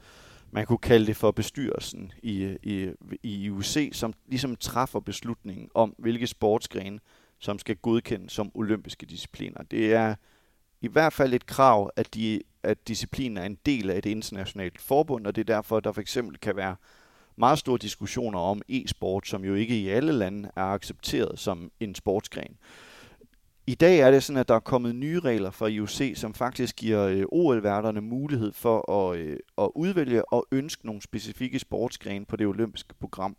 man 0.52 0.66
kunne 0.66 0.78
kalde 0.78 1.06
det 1.06 1.16
for 1.16 1.32
bestyrelsen 1.32 2.12
i, 2.24 2.58
i, 2.64 2.90
i 3.24 3.44
IUC, 3.44 3.90
som 3.94 4.14
ligesom 4.28 4.56
træffer 4.56 5.00
beslutningen 5.00 5.70
om, 5.74 5.96
hvilke 5.98 6.28
sportsgrene 6.28 7.00
som 7.40 7.60
skal 7.60 7.76
godkendes 7.76 8.32
som 8.32 8.52
olympiske 8.54 9.06
discipliner. 9.06 9.64
Det 9.64 9.94
er 9.94 10.16
i 10.82 10.88
hvert 10.88 11.14
fald 11.14 11.34
et 11.34 11.46
krav, 11.46 11.92
at, 11.96 12.14
de, 12.14 12.42
at 12.64 12.88
disciplinen 12.88 13.38
er 13.38 13.44
en 13.44 13.58
del 13.66 13.90
af 13.90 13.98
et 13.98 14.06
internationalt 14.06 14.82
forbund, 14.82 15.28
og 15.28 15.36
det 15.36 15.42
er 15.50 15.56
derfor, 15.56 15.80
der 15.80 15.92
for 15.92 16.02
eksempel 16.02 16.40
kan 16.40 16.56
være 16.56 16.76
meget 17.36 17.60
store 17.60 17.78
diskussioner 17.78 18.40
om 18.40 18.62
e-sport, 18.70 19.28
som 19.28 19.46
jo 19.46 19.56
ikke 19.56 19.80
i 19.80 19.90
alle 19.90 20.12
lande 20.12 20.50
er 20.56 20.64
accepteret 20.64 21.40
som 21.40 21.72
en 21.80 21.96
sportsgren. 21.96 22.58
I 23.70 23.76
dag 23.76 24.00
er 24.00 24.12
det 24.12 24.24
sådan, 24.24 24.40
at 24.40 24.48
der 24.48 24.56
er 24.56 24.60
kommet 24.60 24.96
nye 24.96 25.20
regler 25.20 25.52
fra 25.52 25.68
IOC, 25.68 26.14
som 26.16 26.34
faktisk 26.34 26.76
giver 26.76 27.04
øh, 27.04 27.24
OL-værterne 27.32 28.02
mulighed 28.02 28.54
for 28.54 28.92
at, 28.92 29.18
øh, 29.18 29.38
at 29.58 29.70
udvælge 29.76 30.34
og 30.34 30.48
ønske 30.52 30.86
nogle 30.86 31.02
specifikke 31.02 31.60
sportsgrene 31.60 32.26
på 32.26 32.36
det 32.36 32.48
olympiske 32.48 32.94
program. 33.00 33.38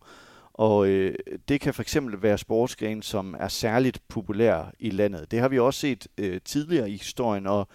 Og 0.58 0.88
øh, 0.88 1.14
det 1.48 1.60
kan 1.60 1.74
for 1.74 1.82
eksempel 1.82 2.22
være 2.22 2.38
sportsgrene, 2.38 3.02
som 3.02 3.36
er 3.38 3.48
særligt 3.48 4.00
populære 4.08 4.70
i 4.78 4.90
landet. 4.90 5.30
Det 5.30 5.38
har 5.40 5.48
vi 5.48 5.58
også 5.58 5.80
set 5.80 6.08
øh, 6.18 6.40
tidligere 6.44 6.90
i 6.90 6.96
historien, 6.96 7.46
og 7.46 7.68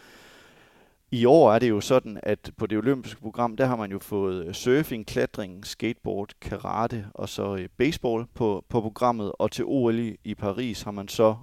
i 1.11 1.25
år 1.25 1.53
er 1.53 1.59
det 1.59 1.69
jo 1.69 1.81
sådan, 1.81 2.19
at 2.23 2.51
på 2.57 2.65
det 2.65 2.77
olympiske 2.77 3.21
program, 3.21 3.57
der 3.57 3.65
har 3.65 3.75
man 3.75 3.91
jo 3.91 3.99
fået 3.99 4.45
øh, 4.45 4.53
surfing, 4.53 5.07
klatring, 5.07 5.65
skateboard, 5.65 6.29
karate 6.41 7.07
og 7.13 7.29
så 7.29 7.55
øh, 7.55 7.69
baseball 7.77 8.25
på, 8.33 8.65
på 8.69 8.81
programmet. 8.81 9.31
Og 9.39 9.51
til 9.51 9.65
OL 9.67 9.99
i, 9.99 10.17
i 10.23 10.35
Paris 10.35 10.81
har 10.81 10.91
man 10.91 11.07
så 11.07 11.35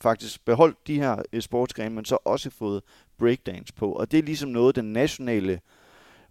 faktisk 0.00 0.44
beholdt 0.44 0.86
de 0.86 0.98
her 0.98 1.22
øh, 1.32 1.42
sportsgrene, 1.42 1.94
men 1.94 2.04
så 2.04 2.18
også 2.24 2.50
fået 2.50 2.82
breakdance 3.18 3.72
på. 3.74 3.92
Og 3.92 4.10
det 4.10 4.18
er 4.18 4.22
ligesom 4.22 4.50
noget, 4.50 4.76
den 4.76 4.92
nationale 4.92 5.52
øh, 5.52 5.58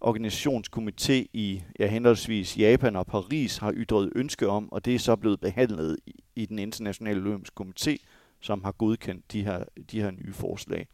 organisationskomité 0.00 1.26
i 1.32 1.62
ja, 1.78 1.86
henholdsvis 1.86 2.58
Japan 2.58 2.96
og 2.96 3.06
Paris 3.06 3.56
har 3.56 3.72
ytret 3.76 4.12
ønske 4.14 4.48
om, 4.48 4.72
og 4.72 4.84
det 4.84 4.94
er 4.94 4.98
så 4.98 5.16
blevet 5.16 5.40
behandlet 5.40 5.96
i, 6.06 6.24
i 6.36 6.46
den 6.46 6.58
internationale 6.58 7.20
olympiske 7.20 7.60
komité, 7.60 7.96
som 8.40 8.64
har 8.64 8.72
godkendt 8.72 9.32
de 9.32 9.44
her, 9.44 9.64
de 9.90 10.00
her 10.00 10.10
nye 10.10 10.32
forslag. 10.32 10.86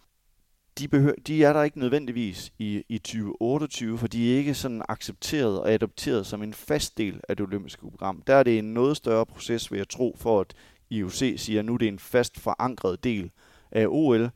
de, 0.79 0.88
behøver, 0.88 1.15
de 1.27 1.45
er 1.45 1.53
der 1.53 1.62
ikke 1.62 1.79
nødvendigvis 1.79 2.53
i, 2.59 2.85
i 2.88 2.99
2028, 2.99 3.99
for 3.99 4.07
de 4.07 4.33
er 4.33 4.38
ikke 4.38 4.55
sådan 4.55 4.83
accepteret 4.88 5.61
og 5.61 5.73
adopteret 5.73 6.27
som 6.27 6.43
en 6.43 6.55
fast 6.55 6.99
del 6.99 7.21
af 7.29 7.37
det 7.37 7.47
olympiske 7.47 7.83
program. 7.83 8.23
Der 8.27 8.35
er 8.35 8.43
det 8.43 8.59
en 8.59 8.75
noget 8.75 8.97
større 8.97 9.27
proces, 9.27 9.71
vil 9.71 9.77
jeg 9.77 9.88
tro, 9.88 10.17
for 10.19 10.41
at 10.41 10.55
IOC 10.91 11.35
siger, 11.37 11.59
at 11.59 11.65
nu 11.65 11.75
er 11.75 11.79
det 11.79 11.88
en 11.88 11.99
fast 11.99 12.41
forankret 12.41 13.05
del 13.05 13.31
af 13.71 13.87
OL. 13.88 14.31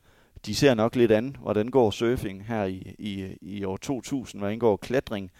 De 0.47 0.55
ser 0.55 0.73
nok 0.73 0.95
lidt 0.95 1.11
an, 1.11 1.35
hvordan 1.41 1.67
går 1.67 1.91
surfing 1.91 2.45
her 2.47 2.63
i, 2.63 2.95
i, 2.99 3.37
i 3.41 3.63
år 3.63 3.77
2000, 3.77 4.41
hvordan 4.41 4.59
går 4.59 4.77
klatring. 4.77 5.31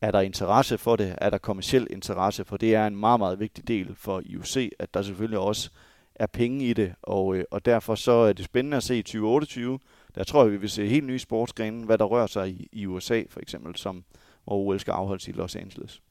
Er 0.00 0.10
der 0.10 0.20
interesse 0.20 0.78
for 0.78 0.96
det? 0.96 1.14
Er 1.18 1.30
der 1.30 1.38
kommersiel 1.38 1.86
interesse? 1.90 2.44
For 2.44 2.56
det 2.56 2.74
er 2.74 2.86
en 2.86 2.96
meget, 2.96 3.20
meget 3.20 3.40
vigtig 3.40 3.68
del 3.68 3.94
for 3.94 4.22
IOC, 4.24 4.56
at 4.78 4.94
der 4.94 5.02
selvfølgelig 5.02 5.38
også 5.38 5.70
er 6.14 6.26
penge 6.26 6.64
i 6.64 6.72
det, 6.72 6.94
og, 7.02 7.36
øh, 7.36 7.44
og 7.50 7.64
derfor 7.64 7.94
så 7.94 8.12
er 8.12 8.32
det 8.32 8.44
spændende 8.44 8.76
at 8.76 8.82
se 8.82 8.98
i 8.98 9.02
2028. 9.02 9.78
Der 10.14 10.24
tror 10.24 10.42
jeg, 10.42 10.52
vi 10.52 10.56
vil 10.56 10.70
se 10.70 10.88
helt 10.88 11.06
nye 11.06 11.18
sportsgrene, 11.18 11.84
hvad 11.84 11.98
der 11.98 12.04
rører 12.04 12.26
sig 12.26 12.48
i, 12.48 12.68
i 12.72 12.86
USA 12.86 13.22
for 13.28 13.40
eksempel, 13.40 13.76
som 13.76 14.04
hvor 14.44 14.56
OL 14.56 14.80
skal 14.80 14.92
afholdes 14.92 15.28
i 15.28 15.32
Los 15.32 15.56
Angeles. 15.56 16.02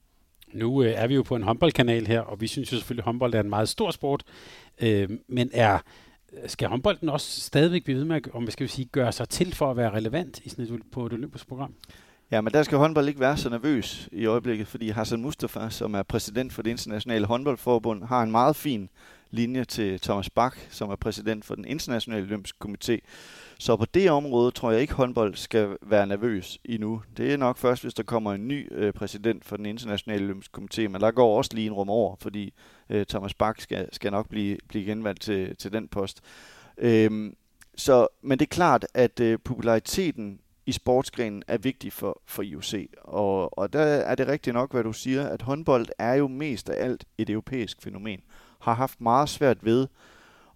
Nu 0.52 0.82
øh, 0.82 0.92
er 0.96 1.06
vi 1.06 1.14
jo 1.14 1.22
på 1.22 1.36
en 1.36 1.42
håndboldkanal 1.42 2.06
her, 2.06 2.20
og 2.20 2.40
vi 2.40 2.46
synes 2.46 2.72
jo 2.72 2.76
selvfølgelig, 2.76 3.02
at 3.02 3.06
håndbold 3.06 3.34
er 3.34 3.40
en 3.40 3.48
meget 3.48 3.68
stor 3.68 3.90
sport. 3.90 4.22
Øh, 4.80 5.08
men 5.28 5.50
er 5.52 5.78
skal 6.46 6.68
håndbolden 6.68 7.08
også 7.08 7.40
stadigvæk 7.40 7.84
blive 7.84 7.98
ved 7.98 8.04
med, 8.04 8.20
om 8.34 8.46
vi 8.46 8.52
skal 8.52 8.68
sige, 8.68 8.84
gøre 8.92 9.12
sig 9.12 9.28
til 9.28 9.54
for 9.54 9.70
at 9.70 9.76
være 9.76 9.90
relevant 9.90 10.40
i 10.44 10.48
sådan 10.48 10.64
et, 10.64 10.82
på 10.92 11.06
et 11.06 11.12
olympisk 11.12 11.48
program? 11.48 11.74
Ja, 12.30 12.40
men 12.40 12.52
der 12.52 12.62
skal 12.62 12.78
håndbold 12.78 13.08
ikke 13.08 13.20
være 13.20 13.36
så 13.36 13.50
nervøs 13.50 14.08
i 14.12 14.26
øjeblikket, 14.26 14.68
fordi 14.68 14.88
Hassan 14.88 15.22
Mustafa, 15.22 15.70
som 15.70 15.94
er 15.94 16.02
præsident 16.02 16.52
for 16.52 16.62
det 16.62 16.70
internationale 16.70 17.26
håndboldforbund, 17.26 18.04
har 18.04 18.22
en 18.22 18.30
meget 18.30 18.56
fin 18.56 18.88
linje 19.30 19.64
til 19.64 20.00
Thomas 20.00 20.30
Bach, 20.30 20.56
som 20.70 20.90
er 20.90 20.96
præsident 20.96 21.44
for 21.44 21.54
den 21.54 21.64
internationale 21.64 22.22
olympiske 22.22 22.58
komité. 22.64 22.98
Så 23.60 23.76
på 23.76 23.84
det 23.84 24.10
område 24.10 24.50
tror 24.50 24.70
jeg 24.70 24.80
ikke, 24.80 24.92
håndbold 24.92 25.34
skal 25.34 25.76
være 25.82 26.06
nervøs 26.06 26.58
endnu. 26.64 27.02
Det 27.16 27.32
er 27.32 27.36
nok 27.36 27.56
først, 27.56 27.82
hvis 27.82 27.94
der 27.94 28.02
kommer 28.02 28.32
en 28.32 28.48
ny 28.48 28.68
øh, 28.70 28.92
præsident 28.92 29.44
for 29.44 29.56
den 29.56 29.66
internationale 29.66 30.24
olympiske 30.24 30.58
komité, 30.58 30.88
men 30.88 31.00
der 31.00 31.10
går 31.10 31.36
også 31.36 31.50
lige 31.54 31.66
en 31.66 31.72
rum 31.72 31.90
over, 31.90 32.16
fordi 32.16 32.52
øh, 32.90 33.06
Thomas 33.06 33.34
Bach 33.34 33.62
skal, 33.62 33.88
skal 33.92 34.12
nok 34.12 34.28
blive, 34.28 34.58
blive 34.68 34.84
genvalgt 34.84 35.20
til, 35.20 35.56
til 35.56 35.72
den 35.72 35.88
post. 35.88 36.20
Øhm, 36.78 37.36
så, 37.76 38.06
men 38.22 38.38
det 38.38 38.44
er 38.44 38.54
klart, 38.54 38.86
at 38.94 39.20
øh, 39.20 39.38
populariteten 39.44 40.40
i 40.66 40.72
sportsgrenen 40.72 41.42
er 41.48 41.58
vigtig 41.58 41.92
for, 41.92 42.22
for 42.26 42.42
IOC. 42.42 42.90
Og, 43.02 43.58
og 43.58 43.72
der 43.72 43.80
er 43.80 44.14
det 44.14 44.28
rigtigt 44.28 44.54
nok, 44.54 44.72
hvad 44.72 44.84
du 44.84 44.92
siger, 44.92 45.28
at 45.28 45.42
håndbold 45.42 45.86
er 45.98 46.14
jo 46.14 46.28
mest 46.28 46.70
af 46.70 46.84
alt 46.84 47.04
et 47.18 47.30
europæisk 47.30 47.82
fænomen. 47.82 48.20
Har 48.60 48.74
haft 48.74 49.00
meget 49.00 49.28
svært 49.28 49.64
ved 49.64 49.86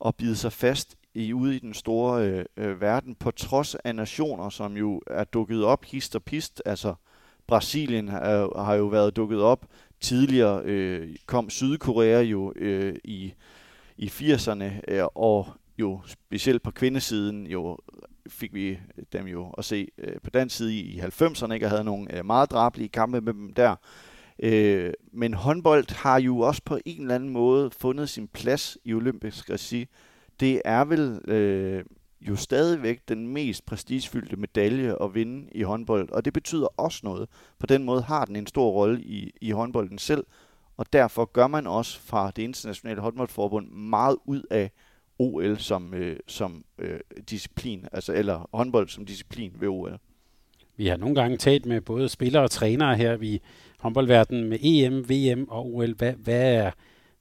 at 0.06 0.14
bide 0.16 0.36
sig 0.36 0.52
fast 0.52 0.96
i 1.14 1.32
ude 1.32 1.56
i 1.56 1.58
den 1.58 1.74
store 1.74 2.28
øh, 2.28 2.44
øh, 2.56 2.80
verden, 2.80 3.14
på 3.14 3.30
trods 3.30 3.74
af 3.74 3.94
nationer, 3.94 4.48
som 4.50 4.76
jo 4.76 5.02
er 5.06 5.24
dukket 5.24 5.64
op 5.64 5.84
hist 5.84 6.16
og 6.16 6.22
pist. 6.22 6.62
Altså 6.66 6.94
Brasilien 7.46 8.08
er, 8.08 8.62
har 8.64 8.74
jo 8.74 8.86
været 8.86 9.16
dukket 9.16 9.42
op. 9.42 9.66
Tidligere 10.00 10.62
øh, 10.64 11.16
kom 11.26 11.50
Sydkorea 11.50 12.20
jo 12.20 12.52
øh, 12.56 12.96
i, 13.04 13.34
i 13.96 14.06
80'erne, 14.06 14.64
øh, 14.88 15.04
og 15.14 15.46
jo 15.78 16.00
specielt 16.06 16.62
på 16.62 16.70
kvindesiden 16.70 17.46
jo 17.46 17.78
fik 18.28 18.54
vi 18.54 18.78
dem 19.12 19.26
jo 19.26 19.50
at 19.58 19.64
se 19.64 19.88
øh, 19.98 20.20
på 20.22 20.30
den 20.30 20.50
side 20.50 20.74
i 20.74 21.00
90'erne, 21.00 21.52
ikke? 21.52 21.66
og 21.66 21.70
havde 21.70 21.84
nogle 21.84 22.18
øh, 22.18 22.26
meget 22.26 22.50
drabelige 22.50 22.88
kampe 22.88 23.20
med 23.20 23.32
dem 23.32 23.54
der. 23.54 23.76
Øh, 24.38 24.92
men 25.12 25.34
håndbold 25.34 25.94
har 25.94 26.20
jo 26.20 26.38
også 26.38 26.62
på 26.64 26.78
en 26.84 27.00
eller 27.00 27.14
anden 27.14 27.30
måde 27.30 27.70
fundet 27.70 28.08
sin 28.08 28.28
plads 28.28 28.78
i 28.84 28.94
olympisk 28.94 29.50
regi. 29.50 29.88
Det 30.40 30.62
er 30.64 30.84
vel 30.84 31.30
øh, 31.30 31.84
jo 32.20 32.36
stadigvæk 32.36 33.08
den 33.08 33.28
mest 33.28 33.66
prestigefyldte 33.66 34.36
medalje 34.36 35.02
at 35.02 35.14
vinde 35.14 35.48
i 35.52 35.62
håndbold, 35.62 36.10
og 36.10 36.24
det 36.24 36.32
betyder 36.32 36.66
også 36.76 37.00
noget. 37.04 37.28
På 37.58 37.66
den 37.66 37.84
måde 37.84 38.02
har 38.02 38.24
den 38.24 38.36
en 38.36 38.46
stor 38.46 38.70
rolle 38.70 39.02
i, 39.02 39.30
i 39.40 39.50
håndbolden 39.50 39.98
selv, 39.98 40.24
og 40.76 40.92
derfor 40.92 41.24
gør 41.24 41.46
man 41.46 41.66
også 41.66 42.00
fra 42.00 42.30
det 42.36 42.42
internationale 42.42 43.00
håndboldforbund 43.00 43.70
meget 43.70 44.16
ud 44.24 44.42
af 44.50 44.70
OL 45.18 45.58
som, 45.58 45.94
øh, 45.94 46.16
som 46.26 46.64
øh, 46.78 47.00
disciplin, 47.30 47.86
altså 47.92 48.12
eller 48.12 48.48
håndbold 48.52 48.88
som 48.88 49.06
disciplin 49.06 49.52
ved 49.60 49.68
OL. 49.68 49.98
Vi 50.76 50.86
har 50.86 50.96
nogle 50.96 51.14
gange 51.14 51.36
talt 51.36 51.66
med 51.66 51.80
både 51.80 52.08
spillere 52.08 52.42
og 52.42 52.50
trænere 52.50 52.96
her 52.96 53.18
i 53.22 53.40
håndboldverdenen 53.78 54.48
med 54.48 54.58
EM, 54.62 55.08
VM 55.10 55.48
og 55.48 55.74
OL. 55.74 55.94
Hvad, 55.94 56.12
hvad 56.12 56.54
er 56.54 56.70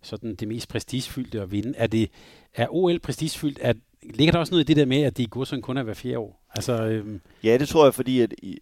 sådan 0.02 0.36
det 0.36 0.48
mest 0.48 0.70
prestigefyldte 0.70 1.42
at 1.42 1.52
vinde? 1.52 1.74
Er, 1.78 1.88
det, 1.88 2.10
er 2.56 2.68
OL 2.70 3.00
prestigefyldt? 3.00 3.60
Er, 3.62 3.74
ligger 4.04 4.32
der 4.32 4.40
også 4.40 4.54
noget 4.54 4.64
i 4.64 4.68
det 4.68 4.78
der 4.78 4.86
med, 4.86 5.02
at 5.02 5.18
de 5.18 5.28
går 5.28 5.44
sådan 5.44 5.62
kun 5.62 5.78
er 5.78 5.84
hver 5.84 5.94
fjerde 5.94 6.18
år? 6.18 6.44
Altså, 6.56 6.84
øhm... 6.84 7.22
Ja, 7.44 7.58
det 7.58 7.68
tror 7.68 7.86
jeg, 7.86 7.94
fordi 7.94 8.22
at, 8.22 8.34
øh, 8.44 8.54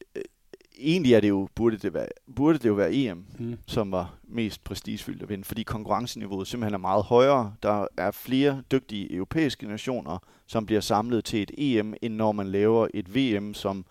egentlig 0.81 1.13
er 1.13 1.19
det 1.19 1.29
jo, 1.29 1.49
burde 1.55 1.77
det, 1.77 1.93
være, 1.93 2.07
burde 2.35 2.57
det 2.57 2.65
jo 2.65 2.73
være 2.73 2.93
EM, 2.93 3.25
mm. 3.39 3.57
som 3.67 3.91
var 3.91 4.13
mest 4.23 4.63
prestigefyldt 4.63 5.23
at 5.23 5.29
vinde, 5.29 5.43
fordi 5.43 5.63
konkurrenceniveauet 5.63 6.47
simpelthen 6.47 6.73
er 6.73 6.77
meget 6.77 7.03
højere. 7.03 7.53
Der 7.63 7.87
er 7.97 8.11
flere 8.11 8.63
dygtige 8.71 9.13
europæiske 9.13 9.67
nationer, 9.67 10.17
som 10.47 10.65
bliver 10.65 10.81
samlet 10.81 11.25
til 11.25 11.41
et 11.41 11.51
EM, 11.57 11.93
end 12.01 12.13
når 12.13 12.31
man 12.31 12.47
laver 12.47 12.87
et 12.93 13.15
VM, 13.15 13.53
som 13.53 13.85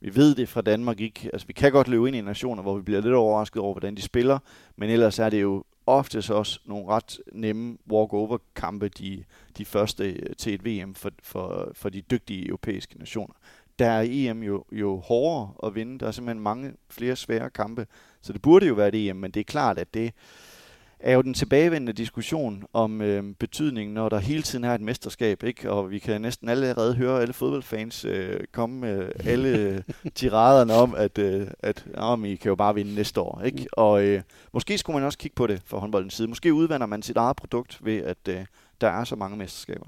vi 0.00 0.16
ved 0.16 0.34
det 0.34 0.48
fra 0.48 0.60
Danmark 0.60 1.00
ikke. 1.00 1.30
Altså, 1.32 1.46
vi 1.46 1.52
kan 1.52 1.72
godt 1.72 1.88
løbe 1.88 2.08
ind 2.08 2.16
i 2.16 2.20
nationer, 2.20 2.62
hvor 2.62 2.76
vi 2.76 2.82
bliver 2.82 3.00
lidt 3.00 3.14
overrasket 3.14 3.62
over, 3.62 3.74
hvordan 3.74 3.94
de 3.94 4.02
spiller, 4.02 4.38
men 4.76 4.90
ellers 4.90 5.18
er 5.18 5.30
det 5.30 5.42
jo 5.42 5.64
oftest 5.86 6.30
også 6.30 6.60
nogle 6.64 6.86
ret 6.88 7.18
nemme 7.32 7.78
walk-over-kampe, 7.92 8.88
de, 8.88 9.24
de 9.58 9.64
første 9.64 10.12
øh, 10.12 10.36
til 10.38 10.54
et 10.54 10.64
VM 10.64 10.94
for, 10.94 11.10
for, 11.22 11.70
for 11.74 11.88
de 11.88 12.00
dygtige 12.00 12.48
europæiske 12.48 12.98
nationer 12.98 13.34
der 13.78 13.90
er 13.90 14.06
EM 14.08 14.42
jo, 14.42 14.64
jo 14.72 14.96
hårdere 15.00 15.52
at 15.62 15.74
vinde. 15.74 15.98
Der 15.98 16.06
er 16.06 16.10
simpelthen 16.10 16.42
mange 16.42 16.72
flere 16.90 17.16
svære 17.16 17.50
kampe. 17.50 17.86
Så 18.22 18.32
det 18.32 18.42
burde 18.42 18.66
jo 18.66 18.74
være 18.74 18.88
et 18.88 19.08
EM, 19.08 19.16
men 19.16 19.30
det 19.30 19.40
er 19.40 19.44
klart, 19.44 19.78
at 19.78 19.94
det 19.94 20.12
er 21.00 21.14
jo 21.14 21.22
den 21.22 21.34
tilbagevendende 21.34 21.92
diskussion 21.92 22.64
om 22.72 23.00
øh, 23.02 23.34
betydningen, 23.38 23.94
når 23.94 24.08
der 24.08 24.18
hele 24.18 24.42
tiden 24.42 24.64
er 24.64 24.74
et 24.74 24.80
mesterskab, 24.80 25.42
ikke? 25.42 25.70
og 25.70 25.90
vi 25.90 25.98
kan 25.98 26.20
næsten 26.20 26.48
allerede 26.48 26.94
høre 26.94 27.20
alle 27.20 27.32
fodboldfans 27.32 28.04
øh, 28.04 28.40
komme 28.52 28.80
med 28.80 29.12
alle 29.24 29.48
øh, 29.48 29.80
tiraderne 30.14 30.72
om, 30.72 30.94
at, 30.94 31.18
øh, 31.18 31.46
at 31.60 31.86
om 31.94 32.24
I 32.24 32.36
kan 32.36 32.48
jo 32.48 32.54
bare 32.54 32.74
vinde 32.74 32.94
næste 32.94 33.20
år. 33.20 33.42
Ikke? 33.42 33.66
Og 33.72 34.04
øh, 34.04 34.22
måske 34.52 34.78
skulle 34.78 34.94
man 34.94 35.06
også 35.06 35.18
kigge 35.18 35.34
på 35.34 35.46
det 35.46 35.62
fra 35.64 35.78
håndboldens 35.78 36.14
side. 36.14 36.28
Måske 36.28 36.54
udvander 36.54 36.86
man 36.86 37.02
sit 37.02 37.16
eget 37.16 37.36
produkt 37.36 37.84
ved, 37.84 38.02
at 38.02 38.28
øh, 38.28 38.46
der 38.80 38.88
er 38.88 39.04
så 39.04 39.16
mange 39.16 39.36
mesterskaber. 39.36 39.86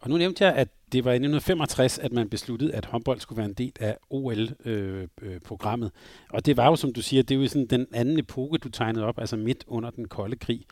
Og 0.00 0.10
nu 0.10 0.16
nævnte 0.16 0.44
jeg, 0.44 0.54
at 0.54 0.68
det 0.92 1.04
var 1.04 1.10
i 1.10 1.14
1965, 1.14 1.98
at 1.98 2.12
man 2.12 2.28
besluttede, 2.28 2.74
at 2.74 2.84
håndbold 2.84 3.20
skulle 3.20 3.36
være 3.36 3.46
en 3.46 3.54
del 3.54 3.72
af 3.80 3.96
OL-programmet. 4.10 5.90
Øh, 5.94 6.26
øh, 6.26 6.34
og 6.34 6.46
det 6.46 6.56
var 6.56 6.66
jo, 6.66 6.76
som 6.76 6.92
du 6.92 7.02
siger, 7.02 7.22
det 7.22 7.36
er 7.36 7.40
jo 7.40 7.48
sådan 7.48 7.66
den 7.66 7.86
anden 7.92 8.18
epoke, 8.18 8.58
du 8.58 8.68
tegnede 8.68 9.04
op, 9.04 9.18
altså 9.18 9.36
midt 9.36 9.64
under 9.66 9.90
den 9.90 10.08
kolde 10.08 10.36
krig. 10.36 10.64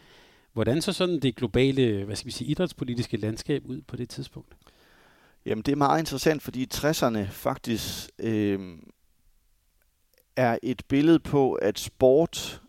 Hvordan 0.52 0.82
så 0.82 0.92
sådan 0.92 1.20
det 1.20 1.36
globale, 1.36 2.04
hvad 2.04 2.16
skal 2.16 2.26
vi 2.26 2.32
sige, 2.32 2.50
idrætspolitiske 2.50 3.16
landskab 3.16 3.62
ud 3.64 3.80
på 3.80 3.96
det 3.96 4.08
tidspunkt? 4.08 4.56
Jamen, 5.46 5.62
det 5.62 5.72
er 5.72 5.76
meget 5.76 5.98
interessant, 5.98 6.42
fordi 6.42 6.68
60'erne 6.74 7.24
faktisk 7.30 8.10
øh, 8.18 8.78
er 10.36 10.58
et 10.62 10.82
billede 10.88 11.18
på, 11.18 11.52
at 11.52 11.78
sport 11.78 12.62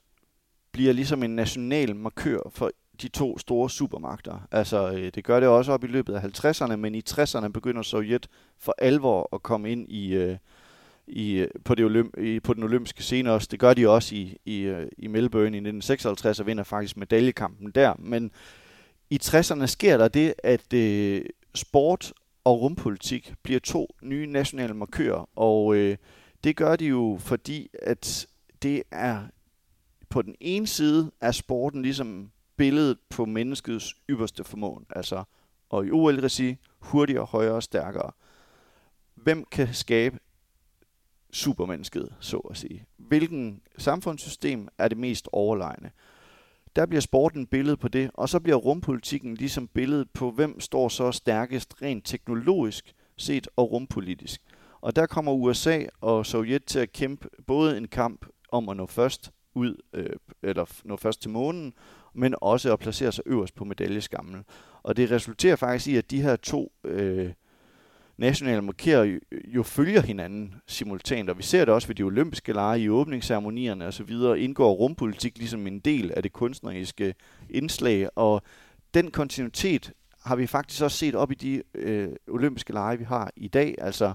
bliver 0.72 0.94
ligesom 0.94 1.24
en 1.24 1.36
national 1.36 1.96
markør 1.96 2.40
for 2.50 2.72
de 3.02 3.08
to 3.08 3.38
store 3.38 3.70
supermagter. 3.70 4.48
Altså, 4.52 4.92
øh, 4.92 5.12
det 5.16 5.24
gør 5.24 5.40
det 5.40 5.50
også 5.50 5.72
op 5.72 5.84
i 5.84 5.88
løbet 5.88 6.14
af 6.14 6.24
50'erne, 6.24 6.76
men 6.76 6.96
i 6.96 7.02
60'erne 7.10 7.48
begynder 7.48 7.82
Sovjet 7.82 8.28
for 8.60 8.76
alvor 8.78 9.30
at 9.34 9.44
komme 9.44 9.72
ind 9.72 9.92
i, 9.92 10.14
øh, 10.14 10.38
i, 11.08 11.34
øh, 11.34 11.48
på, 11.66 11.76
det 11.76 11.86
olymp, 11.86 12.18
i, 12.18 12.40
på 12.40 12.54
den 12.54 12.64
olympiske 12.64 13.04
scene 13.04 13.32
også. 13.32 13.48
Det 13.52 13.60
gør 13.60 13.74
de 13.74 13.90
også 13.90 14.16
i, 14.16 14.38
i, 14.46 14.60
øh, 14.60 14.88
i 14.98 15.08
Melbourne 15.08 15.58
i 15.58 15.62
1956 15.62 16.40
og 16.40 16.46
vinder 16.46 16.64
faktisk 16.64 16.98
medaljekampen 16.98 17.72
der. 17.72 17.94
Men 18.00 18.32
i 19.10 19.20
60'erne 19.24 19.66
sker 19.66 19.98
der 19.98 20.08
det, 20.08 20.34
at 20.44 20.74
øh, 20.74 21.22
sport 21.56 22.14
og 22.44 22.62
rumpolitik 22.62 23.34
bliver 23.44 23.60
to 23.60 23.96
nye 24.02 24.26
nationale 24.26 24.74
markører, 24.74 25.30
og 25.36 25.76
øh, 25.76 25.98
det 26.44 26.56
gør 26.56 26.76
de 26.76 26.86
jo, 26.86 27.18
fordi 27.20 27.70
at 27.82 28.28
det 28.62 28.84
er 28.92 29.20
på 30.10 30.22
den 30.22 30.36
ene 30.40 30.68
side 30.68 31.12
er 31.22 31.32
sporten 31.32 31.82
ligesom 31.82 32.32
billedet 32.60 32.98
på 33.10 33.26
menneskets 33.26 33.96
ypperste 34.10 34.44
formåen. 34.44 34.86
Altså, 34.90 35.24
og 35.70 35.86
i 35.86 35.92
OL-regi, 35.92 36.58
hurtigere, 36.80 37.26
højere 37.26 37.54
og 37.54 37.64
stærkere. 37.64 38.12
Hvem 39.16 39.46
kan 39.52 39.74
skabe 39.74 40.20
supermennesket, 41.34 42.14
så 42.20 42.38
at 42.38 42.58
sige? 42.58 42.86
Hvilken 42.98 43.62
samfundssystem 43.78 44.68
er 44.78 44.88
det 44.88 44.98
mest 44.98 45.30
overlegne? 45.32 45.92
Der 46.76 46.86
bliver 46.86 47.02
sporten 47.02 47.48
billedet 47.48 47.80
på 47.80 47.88
det, 47.88 48.12
og 48.14 48.30
så 48.30 48.40
bliver 48.40 48.58
rumpolitikken 48.58 49.36
ligesom 49.36 49.68
billedet 49.68 50.10
på, 50.10 50.32
hvem 50.32 50.60
står 50.60 50.90
så 50.90 51.12
stærkest 51.12 51.82
rent 51.82 52.06
teknologisk 52.06 52.96
set 53.18 53.48
og 53.56 53.72
rumpolitisk. 53.72 54.42
Og 54.82 54.96
der 54.96 55.06
kommer 55.06 55.32
USA 55.32 55.84
og 56.02 56.26
Sovjet 56.26 56.66
til 56.66 56.80
at 56.80 56.92
kæmpe 56.92 57.30
både 57.48 57.78
en 57.78 57.88
kamp 57.88 58.26
om 58.52 58.70
at 58.70 58.78
nå 58.78 58.86
først 58.86 59.32
ud, 59.56 59.76
øh, 59.94 60.16
eller 60.42 60.66
nå 60.84 60.98
først 60.98 61.22
til 61.22 61.32
månen, 61.32 61.74
men 62.20 62.36
også 62.42 62.74
at 62.74 62.80
placere 62.80 63.12
sig 63.12 63.24
øverst 63.26 63.56
på 63.56 63.64
medaljeskamlen. 63.64 64.46
Og 64.84 64.98
det 64.98 65.12
resulterer 65.12 65.56
faktisk 65.56 65.88
i, 65.88 65.98
at 65.98 66.12
de 66.12 66.22
her 66.22 66.36
to 66.36 66.72
øh, 66.84 67.34
nationale 68.18 68.62
markerer 68.62 69.04
jo, 69.04 69.20
jo 69.32 69.64
følger 69.64 70.02
hinanden 70.02 70.56
simultant, 70.68 71.30
og 71.30 71.38
vi 71.38 71.44
ser 71.44 71.66
det 71.66 71.74
også 71.74 71.88
ved 71.88 71.96
de 71.96 72.04
olympiske 72.04 72.54
lege 72.54 72.80
i 72.80 72.90
åbningsceremonierne 72.90 73.88
osv., 73.88 74.10
indgår 74.38 74.74
rumpolitik 74.74 75.38
ligesom 75.38 75.68
en 75.68 75.80
del 75.80 76.12
af 76.12 76.24
det 76.24 76.34
kunstneriske 76.34 77.16
indslag, 77.50 78.10
og 78.16 78.42
den 78.94 79.12
kontinuitet 79.12 79.92
har 80.22 80.36
vi 80.36 80.48
faktisk 80.48 80.84
også 80.84 80.98
set 80.98 81.16
op 81.16 81.32
i 81.32 81.36
de 81.36 81.64
øh, 81.74 82.10
olympiske 82.28 82.74
lege, 82.74 82.98
vi 82.98 83.04
har 83.04 83.32
i 83.36 83.48
dag. 83.48 83.76
Altså, 83.78 84.14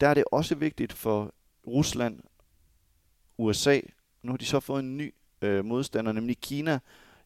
der 0.00 0.08
er 0.08 0.14
det 0.14 0.24
også 0.32 0.54
vigtigt 0.54 0.92
for 0.92 1.34
Rusland, 1.66 2.20
USA, 3.38 3.80
nu 4.22 4.32
har 4.32 4.36
de 4.36 4.44
så 4.44 4.60
fået 4.60 4.82
en 4.82 4.96
ny 4.96 5.14
øh, 5.42 5.64
modstander, 5.64 6.12
nemlig 6.12 6.40
Kina, 6.40 6.78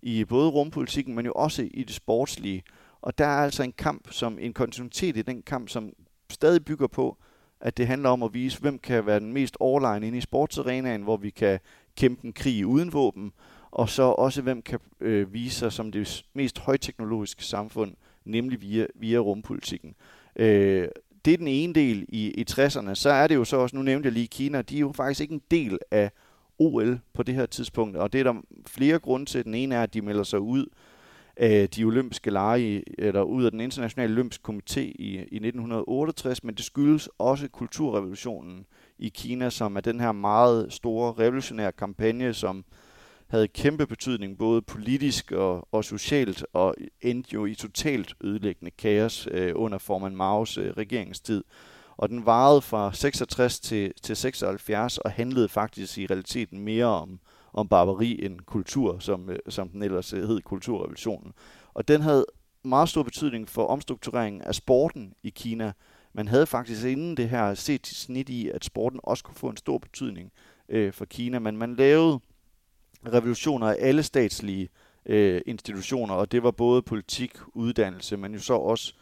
i 0.03 0.25
både 0.25 0.51
rumpolitikken, 0.51 1.15
men 1.15 1.27
jo 1.27 1.33
også 1.33 1.69
i 1.75 1.83
det 1.83 1.95
sportslige. 1.95 2.63
Og 3.03 3.19
der 3.19 3.27
er 3.27 3.43
altså 3.45 3.63
en 3.63 3.73
kamp, 3.73 4.13
som 4.13 4.39
en 4.39 4.53
kontinuitet 4.53 5.17
i 5.17 5.23
den 5.23 5.43
kamp, 5.43 5.69
som 5.69 5.93
stadig 6.31 6.65
bygger 6.65 6.87
på, 6.87 7.17
at 7.61 7.77
det 7.77 7.87
handler 7.87 8.09
om 8.09 8.23
at 8.23 8.35
vise, 8.35 8.61
hvem 8.61 8.79
kan 8.79 9.07
være 9.07 9.21
den 9.21 9.33
mest 9.33 9.57
overlegen 9.61 10.03
inde 10.03 10.19
i 10.19 10.21
sportsarenaen, 10.21 11.03
hvor 11.03 11.17
vi 11.17 11.31
kan 11.31 11.61
kæmpe 11.97 12.27
en 12.27 12.33
krig 12.33 12.67
uden 12.67 12.93
våben, 12.93 13.33
og 13.71 13.89
så 13.89 14.03
også 14.03 14.43
hvem 14.43 14.63
kan 14.63 14.81
øh, 15.01 15.33
vise 15.33 15.57
sig 15.57 15.73
som 15.73 15.93
det 15.93 16.25
mest 16.35 16.59
højteknologiske 16.59 17.45
samfund, 17.45 17.95
nemlig 18.25 18.63
via, 18.63 18.87
via 18.95 19.19
rumpolitikken. 19.19 19.95
Øh, 20.37 20.89
det 21.25 21.33
er 21.33 21.39
den 21.39 21.49
ene 21.49 21.75
del 21.75 22.07
i, 22.09 22.31
i 22.31 22.45
60'erne. 22.51 22.95
Så 22.95 23.11
er 23.11 23.27
det 23.27 23.35
jo 23.35 23.45
så 23.45 23.57
også, 23.57 23.77
nu 23.77 23.83
nævnte 23.83 24.07
jeg 24.07 24.13
lige 24.13 24.27
Kina, 24.27 24.63
de 24.63 24.77
er 24.77 24.81
jo 24.81 24.93
faktisk 24.93 25.21
ikke 25.21 25.35
en 25.35 25.43
del 25.51 25.79
af 25.91 26.11
OL 26.61 27.01
på 27.13 27.23
det 27.23 27.35
her 27.35 27.47
tidspunkt, 27.47 27.97
og 27.97 28.13
det 28.13 28.21
er 28.21 28.25
der 28.25 28.35
flere 28.67 28.99
grunde 28.99 29.27
til. 29.27 29.45
Den 29.45 29.55
ene 29.55 29.75
er, 29.75 29.83
at 29.83 29.95
de 29.95 30.03
melder 30.03 30.23
sig 30.23 30.41
ud 30.41 30.67
af 31.37 31.71
de 31.71 31.85
olympiske 31.85 32.31
lege, 32.31 32.83
eller 32.99 33.23
ud 33.23 33.45
af 33.45 33.51
den 33.51 33.61
internationale 33.61 34.13
olympiske 34.13 34.43
komité 34.49 34.81
i, 34.81 35.15
i 35.15 35.37
1968, 35.37 36.45
men 36.45 36.55
det 36.55 36.65
skyldes 36.65 37.09
også 37.19 37.49
kulturrevolutionen 37.49 38.67
i 38.99 39.09
Kina, 39.09 39.51
som 39.51 39.77
er 39.77 39.81
den 39.81 40.01
her 40.01 40.13
meget 40.13 40.73
store 40.73 41.13
revolutionære 41.19 41.73
kampagne, 41.73 42.35
som 42.35 42.65
havde 43.29 43.49
kæmpe 43.49 43.87
betydning 43.87 44.39
både 44.39 44.63
politisk 44.63 45.33
og, 45.33 45.69
og 45.73 45.85
socialt, 45.85 46.47
og 46.53 46.75
endte 47.01 47.35
jo 47.35 47.47
i 47.47 47.55
totalt 47.55 48.15
ødelæggende 48.21 48.71
kaos 48.71 49.29
øh, 49.31 49.53
under 49.55 49.79
formand 49.79 50.15
Maos 50.15 50.59
øh, 50.59 50.73
regeringstid. 50.77 51.45
Og 52.01 52.09
den 52.09 52.27
varede 52.27 52.61
fra 52.61 52.93
66 52.93 53.61
til, 53.61 53.93
til 54.03 54.17
76 54.17 54.99
og 54.99 55.11
handlede 55.11 55.49
faktisk 55.49 55.99
i 55.99 56.07
realiteten 56.07 56.61
mere 56.61 56.85
om, 56.85 57.21
om 57.53 57.69
barbari 57.69 58.25
end 58.25 58.41
kultur, 58.41 58.99
som, 58.99 59.31
øh, 59.31 59.39
som 59.49 59.69
den 59.69 59.83
ellers 59.83 60.13
øh, 60.13 60.29
hed 60.29 60.41
kulturrevolutionen. 60.41 61.33
Og 61.75 61.89
den 61.89 62.01
havde 62.01 62.27
meget 62.63 62.89
stor 62.89 63.03
betydning 63.03 63.49
for 63.49 63.67
omstruktureringen 63.67 64.43
af 64.43 64.55
sporten 64.55 65.15
i 65.23 65.31
Kina. 65.31 65.73
Man 66.13 66.29
havde 66.29 66.47
faktisk 66.47 66.85
inden 66.85 67.17
det 67.17 67.29
her 67.29 67.55
set 67.55 67.83
til 67.83 67.97
snit 67.97 68.29
i, 68.29 68.49
at 68.49 68.65
sporten 68.65 69.01
også 69.03 69.25
kunne 69.25 69.37
få 69.37 69.49
en 69.49 69.57
stor 69.57 69.79
betydning 69.79 70.33
øh, 70.69 70.93
for 70.93 71.05
Kina, 71.05 71.39
men 71.39 71.57
man 71.57 71.77
lavede 71.77 72.21
revolutioner 73.13 73.67
af 73.67 73.77
alle 73.79 74.03
statslige 74.03 74.69
øh, 75.07 75.43
institutioner, 75.47 76.15
og 76.15 76.33
det 76.33 76.43
var 76.43 76.51
både 76.51 76.83
politik, 76.83 77.33
uddannelse, 77.55 78.17
men 78.17 78.33
jo 78.33 78.41
så 78.41 78.55
også 78.55 78.95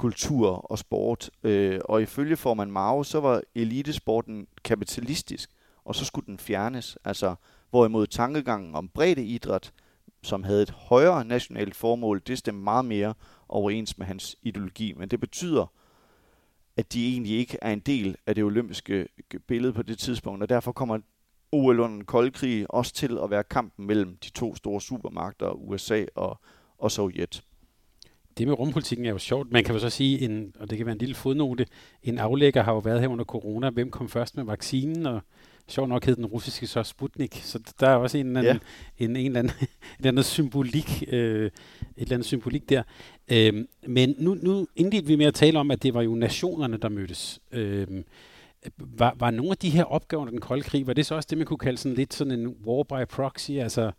kultur 0.00 0.48
og 0.48 0.78
sport. 0.78 1.30
Øh, 1.42 1.80
og 1.84 2.02
ifølge 2.02 2.36
formand 2.36 2.70
Mao, 2.70 3.02
så 3.02 3.20
var 3.20 3.42
elitesporten 3.54 4.46
kapitalistisk, 4.64 5.50
og 5.84 5.94
så 5.94 6.04
skulle 6.04 6.26
den 6.26 6.38
fjernes. 6.38 6.98
Altså, 7.04 7.34
hvorimod 7.70 8.06
tankegangen 8.06 8.74
om 8.74 8.88
bredde 8.88 9.24
idræt, 9.24 9.72
som 10.22 10.42
havde 10.42 10.62
et 10.62 10.70
højere 10.70 11.24
nationalt 11.24 11.76
formål, 11.76 12.22
det 12.26 12.38
stemte 12.38 12.62
meget 12.62 12.84
mere 12.84 13.14
overens 13.48 13.98
med 13.98 14.06
hans 14.06 14.36
ideologi. 14.42 14.92
Men 14.96 15.08
det 15.08 15.20
betyder, 15.20 15.66
at 16.76 16.92
de 16.92 17.08
egentlig 17.08 17.32
ikke 17.32 17.58
er 17.62 17.72
en 17.72 17.80
del 17.80 18.16
af 18.26 18.34
det 18.34 18.44
olympiske 18.44 19.08
billede 19.46 19.72
på 19.72 19.82
det 19.82 19.98
tidspunkt, 19.98 20.42
og 20.42 20.48
derfor 20.48 20.72
kommer 20.72 20.98
OL 21.52 21.80
under 21.80 21.96
den 21.96 22.04
kolde 22.04 22.30
krig 22.30 22.66
også 22.68 22.92
til 22.94 23.18
at 23.22 23.30
være 23.30 23.44
kampen 23.44 23.86
mellem 23.86 24.16
de 24.16 24.30
to 24.30 24.54
store 24.54 24.80
supermagter, 24.80 25.50
USA 25.50 26.04
og, 26.14 26.40
og 26.78 26.90
Sovjet. 26.90 27.44
Det 28.40 28.48
med 28.48 28.58
rumpolitikken 28.58 29.06
er 29.06 29.10
jo 29.10 29.18
sjovt. 29.18 29.52
Man 29.52 29.64
kan 29.64 29.74
jo 29.74 29.80
så 29.80 29.90
sige, 29.90 30.20
en, 30.20 30.52
og 30.60 30.70
det 30.70 30.78
kan 30.78 30.86
være 30.86 30.92
en 30.92 30.98
lille 30.98 31.14
fodnote, 31.14 31.66
en 32.02 32.18
aflægger 32.18 32.62
har 32.62 32.72
jo 32.72 32.78
været 32.78 33.00
her 33.00 33.08
under 33.08 33.24
corona. 33.24 33.70
Hvem 33.70 33.90
kom 33.90 34.08
først 34.08 34.36
med 34.36 34.44
vaccinen? 34.44 35.06
Og 35.06 35.20
sjov 35.68 35.88
nok 35.88 36.04
hed 36.04 36.16
den 36.16 36.26
russiske 36.26 36.66
så 36.66 36.82
Sputnik. 36.82 37.40
Så 37.44 37.58
der 37.80 37.88
er 37.88 37.94
også 37.94 38.18
en, 38.18 38.26
eller 38.26 38.40
anden, 38.40 38.60
ja. 39.00 39.04
en, 39.04 39.16
en, 39.16 39.26
eller 39.26 39.38
anden, 39.38 39.52
en 39.60 39.68
eller 39.98 40.08
anden 40.08 40.24
symbolik, 40.24 41.04
øh, 41.08 41.46
et 41.46 41.52
eller 41.96 42.14
andet 42.14 42.26
symbolik 42.26 42.68
der. 42.68 42.82
Øh, 43.28 43.64
men 43.86 44.14
nu, 44.18 44.34
nu 44.42 44.66
indledte 44.76 45.06
vi 45.06 45.16
med 45.16 45.26
at 45.26 45.34
tale 45.34 45.58
om, 45.58 45.70
at 45.70 45.82
det 45.82 45.94
var 45.94 46.02
jo 46.02 46.14
nationerne, 46.14 46.76
der 46.76 46.88
mødtes. 46.88 47.40
Øh, 47.52 47.86
var, 48.78 49.16
var 49.18 49.30
nogle 49.30 49.50
af 49.50 49.56
de 49.56 49.70
her 49.70 49.84
opgaver 49.84 50.20
under 50.20 50.30
den 50.30 50.40
kolde 50.40 50.62
krig, 50.62 50.86
var 50.86 50.92
det 50.92 51.06
så 51.06 51.14
også 51.14 51.26
det, 51.30 51.38
man 51.38 51.46
kunne 51.46 51.58
kalde 51.58 51.78
sådan 51.78 51.96
lidt 51.96 52.14
sådan 52.14 52.40
en 52.40 52.56
war 52.66 52.82
by 52.82 53.08
proxy, 53.08 53.50
altså 53.50 53.90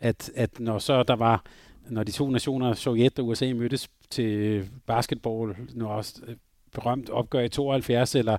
at, 0.00 0.30
at 0.34 0.60
når 0.60 0.78
så 0.78 1.02
der 1.02 1.16
var, 1.16 1.44
når 1.90 2.02
de 2.02 2.12
to 2.12 2.30
nationer, 2.30 2.72
Sovjet 2.72 3.18
og 3.18 3.26
USA, 3.26 3.52
mødtes 3.54 3.88
til 4.10 4.24
øh, 4.24 4.66
basketball, 4.86 5.56
nu 5.74 5.88
også 5.88 6.20
øh, 6.26 6.36
berømt 6.72 7.10
opgør 7.10 7.40
i 7.40 7.48
72, 7.48 8.14
eller 8.14 8.36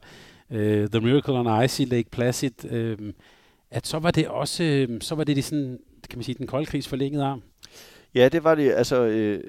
uh, 0.50 0.58
The 0.58 1.00
Miracle 1.00 1.34
on 1.34 1.64
Ice 1.66 1.84
i 1.84 1.86
Lake 1.86 2.10
Placid, 2.10 2.66
uh, 2.66 3.08
at 3.72 3.88
så 3.88 4.00
var 4.00 4.12
det 4.12 4.28
også, 4.28 4.88
så 5.02 5.16
var 5.16 5.24
det, 5.24 5.36
det 5.36 5.44
sådan, 5.44 5.80
kan 6.10 6.18
man 6.18 6.24
sige, 6.24 6.36
den 6.36 6.48
kolde 6.48 6.66
krigs 6.66 6.88
forlængede 6.88 7.24
arm. 7.24 7.42
Ja, 8.16 8.30
det 8.30 8.44
var 8.44 8.56
det. 8.56 8.72
Altså, 8.72 9.04
øh, 9.04 9.44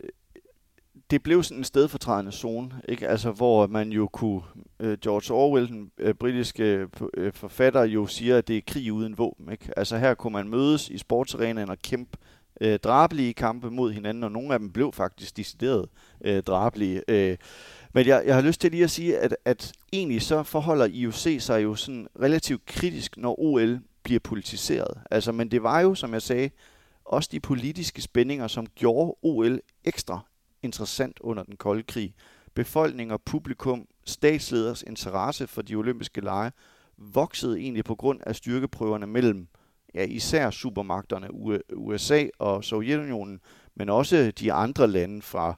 det 1.10 1.22
blev 1.22 1.42
sådan 1.42 1.58
en 1.58 1.64
stedfortrædende 1.64 2.32
zone, 2.32 2.70
ikke? 2.88 3.08
Altså, 3.08 3.30
hvor 3.30 3.66
man 3.66 3.92
jo 3.92 4.08
kunne, 4.12 4.40
øh, 4.80 4.98
George 4.98 5.34
Orwell, 5.34 5.68
den 5.68 5.90
øh, 5.98 6.14
britiske 6.14 6.86
øh, 7.14 7.32
forfatter, 7.32 7.84
jo 7.84 8.06
siger, 8.06 8.38
at 8.38 8.48
det 8.48 8.56
er 8.56 8.60
krig 8.66 8.92
uden 8.92 9.18
våben. 9.18 9.52
Ikke? 9.52 9.78
Altså 9.78 9.96
her 9.98 10.14
kunne 10.14 10.32
man 10.32 10.48
mødes 10.48 10.88
i 10.88 10.98
sportsarenaen 10.98 11.70
og 11.70 11.78
kæmpe 11.78 12.18
øh, 12.62 12.78
drabelige 12.78 13.34
kampe 13.34 13.70
mod 13.70 13.92
hinanden, 13.92 14.24
og 14.24 14.32
nogle 14.32 14.52
af 14.52 14.58
dem 14.58 14.72
blev 14.72 14.92
faktisk 14.92 15.36
decideret 15.36 15.88
øh, 16.24 16.42
drabelige. 16.42 17.02
Øh. 17.08 17.36
Men 17.92 18.06
jeg, 18.06 18.22
jeg 18.26 18.34
har 18.34 18.42
lyst 18.42 18.60
til 18.60 18.70
lige 18.70 18.84
at 18.84 18.90
sige, 18.90 19.18
at, 19.18 19.36
at 19.44 19.72
egentlig 19.92 20.22
så 20.22 20.42
forholder 20.42 20.86
IOC 20.86 21.36
sig 21.38 21.62
jo 21.62 21.74
sådan 21.74 22.08
relativt 22.20 22.66
kritisk, 22.66 23.16
når 23.16 23.40
OL 23.40 23.80
bliver 24.02 24.20
politiseret. 24.20 24.98
Altså, 25.10 25.32
men 25.32 25.50
det 25.50 25.62
var 25.62 25.80
jo, 25.80 25.94
som 25.94 26.12
jeg 26.12 26.22
sagde, 26.22 26.50
også 27.04 27.28
de 27.32 27.40
politiske 27.40 28.02
spændinger, 28.02 28.48
som 28.48 28.66
gjorde 28.66 29.14
OL 29.22 29.60
ekstra 29.84 30.20
interessant 30.62 31.20
under 31.20 31.42
den 31.42 31.56
kolde 31.56 31.82
krig. 31.82 32.14
Befolkning 32.54 33.12
og 33.12 33.22
publikum, 33.22 33.86
statsleders 34.04 34.82
interesse 34.82 35.46
for 35.46 35.62
de 35.62 35.74
olympiske 35.74 36.20
lege, 36.20 36.52
voksede 36.98 37.60
egentlig 37.60 37.84
på 37.84 37.94
grund 37.94 38.20
af 38.26 38.36
styrkeprøverne 38.36 39.06
mellem 39.06 39.48
ja, 39.94 40.04
især 40.04 40.50
supermagterne 40.50 41.28
USA 41.72 42.26
og 42.38 42.64
Sovjetunionen, 42.64 43.40
men 43.74 43.88
også 43.88 44.32
de 44.38 44.52
andre 44.52 44.88
lande 44.88 45.22
fra, 45.22 45.54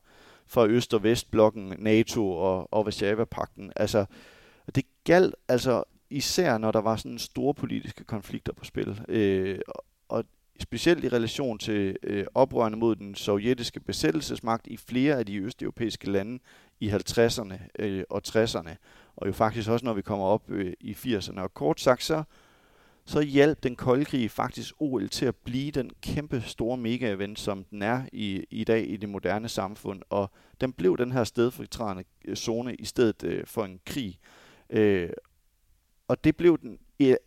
fra 0.47 0.67
Øst- 0.67 0.95
og 0.95 1.03
Vestblokken, 1.03 1.75
NATO 1.79 2.31
og, 2.31 2.73
og 2.73 2.87
Varsava-pakten. 2.87 3.73
Altså, 3.77 4.05
det 4.75 4.85
galt 5.05 5.35
altså 5.49 5.83
især, 6.11 6.59
når 6.59 6.73
der 6.73 6.81
var 6.81 6.97
sådan 6.97 7.19
store 7.19 7.55
politiske 7.55 8.05
konflikter 8.05 8.53
på 8.53 8.65
spil. 8.65 9.01
Øh, 9.09 9.59
og 10.09 10.25
specielt 10.61 11.05
i 11.05 11.09
relation 11.09 11.59
til 11.59 11.97
øh, 12.03 12.27
oprørende 12.35 12.79
mod 12.79 12.97
den 12.97 13.15
sovjetiske 13.15 13.81
besættelsesmagt 13.81 14.67
i 14.67 14.77
flere 14.77 15.19
af 15.19 15.27
de 15.27 15.37
østeuropæiske 15.37 16.11
lande 16.11 16.39
i 16.81 16.91
50'erne 16.91 17.55
øh, 17.79 18.05
og 18.11 18.23
60'erne, 18.29 18.71
og 19.17 19.27
jo 19.27 19.33
faktisk 19.33 19.71
også 19.71 19.85
når 19.85 19.95
vi 19.95 20.03
kommer 20.03 20.27
op 20.27 20.51
øh, 20.51 20.73
i 20.81 20.93
80'erne. 20.93 21.41
Og 21.41 21.55
kort 21.55 21.81
sagt 21.81 22.05
så, 22.05 22.23
så 23.07 23.21
hjalp 23.21 23.63
den 23.63 23.77
kolde 23.77 24.05
krig 24.05 24.31
faktisk 24.31 24.75
OL 24.79 25.09
til 25.09 25.27
at 25.27 25.37
blive 25.37 25.71
den 25.71 25.91
kæmpe 26.03 26.41
store 26.41 26.77
mega-event, 26.77 27.39
som 27.39 27.65
den 27.65 27.83
er 27.83 28.03
i, 28.13 28.45
i 28.51 28.65
dag 28.65 28.91
i 28.91 28.97
det 28.97 29.09
moderne 29.09 29.49
samfund, 29.49 30.03
og 30.11 30.31
den 30.61 30.73
blev 30.73 30.99
den 30.99 31.13
her 31.13 31.25
stedfortrædende 31.25 32.05
øh, 32.25 32.37
zone 32.37 32.75
i 32.75 32.85
stedet 32.85 33.25
øh, 33.25 33.47
for 33.47 33.65
en 33.65 33.81
krig. 33.87 34.19
Øh, 34.71 35.11
og 36.09 36.25
det 36.25 36.37
blev 36.37 36.59
den 36.59 36.79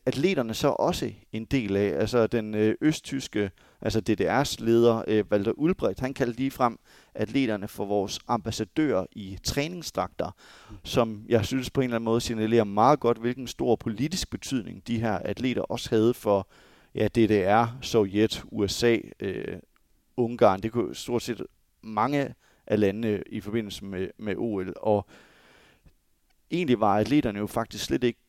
atleterne 0.05 0.53
så 0.53 0.67
også 0.67 1.11
en 1.31 1.45
del 1.45 1.75
af. 1.75 1.99
Altså 1.99 2.27
den 2.27 2.55
øh, 2.55 2.75
østtyske, 2.81 3.51
altså 3.81 4.01
DDR's 4.09 4.65
leder, 4.65 5.03
øh, 5.07 5.25
Walter 5.31 5.51
Ulbricht, 5.51 5.99
han 5.99 6.13
kaldte 6.13 6.37
lige 6.37 6.51
frem 6.51 6.79
atleterne 7.17 7.67
for 7.67 7.85
vores 7.85 8.19
ambassadører 8.27 9.05
i 9.11 9.37
træningsdragter, 9.43 10.31
som 10.83 11.25
jeg 11.29 11.45
synes 11.45 11.69
på 11.69 11.81
en 11.81 11.85
eller 11.85 11.95
anden 11.95 12.05
måde 12.05 12.21
signalerer 12.21 12.63
meget 12.63 12.99
godt, 12.99 13.17
hvilken 13.17 13.47
stor 13.47 13.75
politisk 13.75 14.29
betydning 14.29 14.87
de 14.87 14.99
her 14.99 15.13
atleter 15.17 15.61
også 15.61 15.89
havde 15.89 16.13
for 16.13 16.47
ja, 16.95 17.07
DDR, 17.07 17.77
Sovjet, 17.81 18.43
USA, 18.51 18.97
øh, 19.19 19.57
Ungarn. 20.17 20.63
Det 20.63 20.71
kunne 20.71 20.95
stort 20.95 21.21
set 21.21 21.41
mange 21.81 22.33
af 22.67 22.79
landene 22.79 23.23
i 23.29 23.39
forbindelse 23.39 23.85
med, 23.85 24.07
med 24.17 24.35
OL. 24.37 24.73
Og 24.77 25.05
egentlig 26.51 26.79
var 26.79 26.97
atleterne 26.97 27.39
jo 27.39 27.47
faktisk 27.47 27.85
slet 27.85 28.03
ikke 28.03 28.19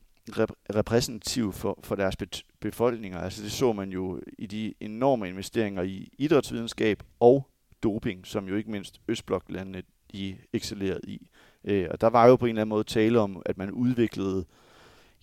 repræsentativ 0.74 1.52
for, 1.52 1.78
for 1.82 1.94
deres 1.94 2.16
befolkninger. 2.60 3.20
Altså 3.20 3.42
det 3.42 3.52
så 3.52 3.72
man 3.72 3.90
jo 3.90 4.20
i 4.38 4.46
de 4.46 4.74
enorme 4.80 5.28
investeringer 5.28 5.82
i 5.82 6.08
idrætsvidenskab 6.18 7.02
og 7.20 7.48
doping, 7.82 8.26
som 8.26 8.48
jo 8.48 8.56
ikke 8.56 8.70
mindst 8.70 9.00
Østbloklandene 9.08 9.82
de 10.12 10.36
excellerede 10.52 11.00
i. 11.04 11.28
Øh, 11.64 11.88
og 11.90 12.00
der 12.00 12.06
var 12.06 12.26
jo 12.26 12.36
på 12.36 12.46
en 12.46 12.50
eller 12.50 12.60
anden 12.60 12.68
måde 12.68 12.84
tale 12.84 13.20
om, 13.20 13.42
at 13.46 13.58
man 13.58 13.70
udviklede 13.70 14.44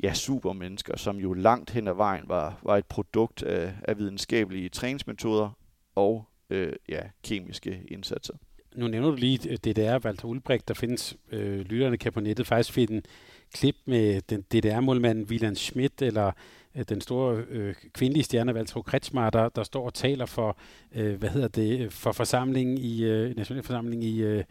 ja, 0.04 0.14
supermennesker, 0.14 0.98
som 0.98 1.18
jo 1.18 1.34
langt 1.34 1.70
hen 1.72 1.88
ad 1.88 1.94
vejen 1.94 2.24
var, 2.28 2.60
var 2.64 2.78
et 2.78 2.86
produkt 2.86 3.44
af, 3.44 3.74
af 3.84 3.98
videnskabelige 3.98 4.70
træningsmetoder 4.70 5.50
og 5.96 6.26
øh, 6.50 6.74
ja, 6.90 7.02
kemiske 7.24 7.82
indsatser. 7.88 8.34
Nu 8.76 8.88
nævner 8.88 9.10
du 9.10 9.16
lige 9.16 9.58
DDR, 9.58 10.06
Walter 10.06 10.26
Ulbricht. 10.26 10.68
Der 10.68 10.74
findes, 10.74 11.18
øh, 11.32 11.60
lytterne 11.60 11.98
kan 11.98 12.14
på 12.14 12.20
nettet 12.20 12.48
faktisk 12.48 12.74
finde 12.74 13.02
klip 13.54 13.76
med 13.86 14.22
den 14.22 14.42
DDR-målmanden 14.42 15.26
Wieland 15.26 15.56
Schmidt, 15.56 16.02
eller 16.02 16.32
Øh, 16.76 16.86
den 16.90 17.02
store 17.02 17.44
øh, 17.50 17.76
kvindelige 17.94 18.24
stjerne 18.24 18.54
Valtro 18.54 18.82
Kretschmar, 18.82 19.30
der, 19.30 19.50
der 19.50 19.64
står 19.64 19.86
og 19.86 19.94
taler 19.94 20.26
for, 20.26 20.58
øh, 20.96 21.16
hvad 21.20 21.30
hedder 21.30 21.48
det, 21.48 21.80
øh, 21.80 21.92
for 21.92 22.12
forsamlingen 22.12 22.78
i, 22.78 23.04
øh, 23.04 23.36
nationalforsamlingen 23.36 24.10
i, 24.10 24.22
øh, 24.22 24.44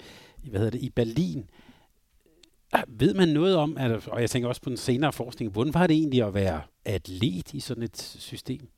i, 0.42 0.50
hvad 0.50 0.60
hedder 0.60 0.70
det, 0.70 0.82
i 0.82 0.90
Berlin. 0.90 1.50
Ah, 2.72 2.84
ved 2.88 3.14
man 3.14 3.28
noget 3.28 3.56
om, 3.56 3.76
at, 3.76 4.08
og 4.08 4.20
jeg 4.20 4.30
tænker 4.30 4.48
også 4.48 4.62
på 4.62 4.70
den 4.70 4.76
senere 4.76 5.12
forskning, 5.12 5.50
hvordan 5.50 5.74
var 5.74 5.86
det 5.86 5.94
egentlig 5.94 6.22
at 6.22 6.34
være 6.34 6.60
atlet 6.84 7.54
i 7.54 7.60
sådan 7.60 7.82
et 7.82 7.98
system? 8.18 8.68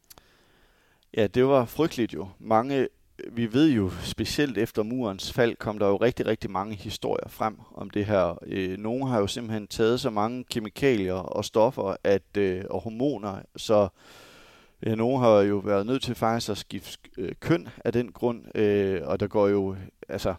Ja, 1.16 1.26
det 1.26 1.46
var 1.46 1.64
frygteligt 1.64 2.14
jo. 2.14 2.28
Mange, 2.38 2.88
vi 3.32 3.52
ved 3.52 3.70
jo 3.70 3.90
specielt 4.02 4.58
efter 4.58 4.82
murens 4.82 5.32
fald, 5.32 5.56
kom 5.56 5.78
der 5.78 5.86
jo 5.86 5.96
rigtig, 5.96 6.26
rigtig 6.26 6.50
mange 6.50 6.74
historier 6.74 7.28
frem 7.28 7.60
om 7.74 7.90
det 7.90 8.06
her. 8.06 8.38
Øh, 8.46 8.78
nogle 8.78 9.08
har 9.08 9.18
jo 9.18 9.26
simpelthen 9.26 9.66
taget 9.66 10.00
så 10.00 10.10
mange 10.10 10.44
kemikalier 10.44 11.14
og 11.14 11.44
stoffer 11.44 11.96
at, 12.04 12.36
øh, 12.38 12.64
og 12.70 12.80
hormoner, 12.80 13.38
så 13.56 13.82
øh, 13.82 14.90
ja, 14.90 14.94
nogle 14.94 15.18
har 15.18 15.40
jo 15.40 15.56
været 15.56 15.86
nødt 15.86 16.02
til 16.02 16.14
faktisk 16.14 16.50
at 16.50 16.58
skifte 16.58 16.98
øh, 17.18 17.32
køn 17.40 17.68
af 17.84 17.92
den 17.92 18.12
grund, 18.12 18.58
øh, 18.58 19.00
og 19.04 19.20
der 19.20 19.26
går 19.26 19.48
jo, 19.48 19.76
altså 20.08 20.34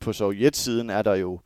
på 0.00 0.12
sovjetsiden 0.12 0.90
er 0.90 1.02
der 1.02 1.14
jo 1.14 1.40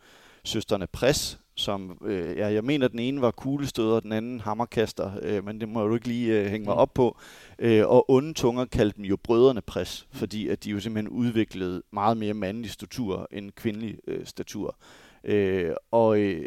søsterne 0.44 0.87
Pres, 0.87 1.38
som, 1.55 1.99
øh, 2.05 2.37
ja, 2.37 2.53
jeg 2.53 2.64
mener, 2.64 2.88
den 2.88 2.99
ene 2.99 3.21
var 3.21 3.31
kuglestøder, 3.31 4.01
den 4.01 4.12
anden 4.12 4.40
hammerkaster, 4.40 5.12
øh, 5.23 5.45
men 5.45 5.61
det 5.61 5.69
må 5.69 5.88
du 5.88 5.95
ikke 5.95 6.09
lige 6.09 6.40
øh, 6.40 6.47
hænge 6.47 6.64
mig 6.64 6.75
mm. 6.75 6.79
op 6.79 6.95
på. 6.95 7.19
Øh, 7.59 7.88
og 7.88 8.11
onde 8.11 8.33
tunger 8.33 8.64
kaldte 8.64 8.97
dem 8.97 9.05
jo 9.05 9.17
brødrene 9.17 9.61
pres, 9.61 10.07
fordi 10.12 10.49
at 10.49 10.64
de 10.64 10.71
jo 10.71 10.81
simpelthen 10.81 11.09
udviklede 11.09 11.83
meget 11.90 12.17
mere 12.17 12.35
mandlig 12.35 12.71
statur 12.71 13.29
end 13.31 13.51
kvindelig 13.51 13.99
øh, 14.07 14.27
statur. 14.27 14.77
Øh, 15.25 15.73
og 15.90 16.19
øh, 16.19 16.47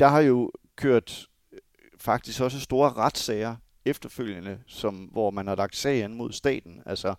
der 0.00 0.08
har 0.08 0.20
jo 0.20 0.50
kørt 0.76 1.26
øh, 1.52 1.58
faktisk 1.98 2.40
også 2.40 2.60
store 2.60 2.92
retssager 2.92 3.56
efterfølgende, 3.84 4.58
som, 4.66 4.94
hvor 4.94 5.30
man 5.30 5.46
har 5.46 5.54
lagt 5.54 5.76
sagen 5.76 6.14
mod 6.14 6.32
staten. 6.32 6.82
Altså, 6.86 7.14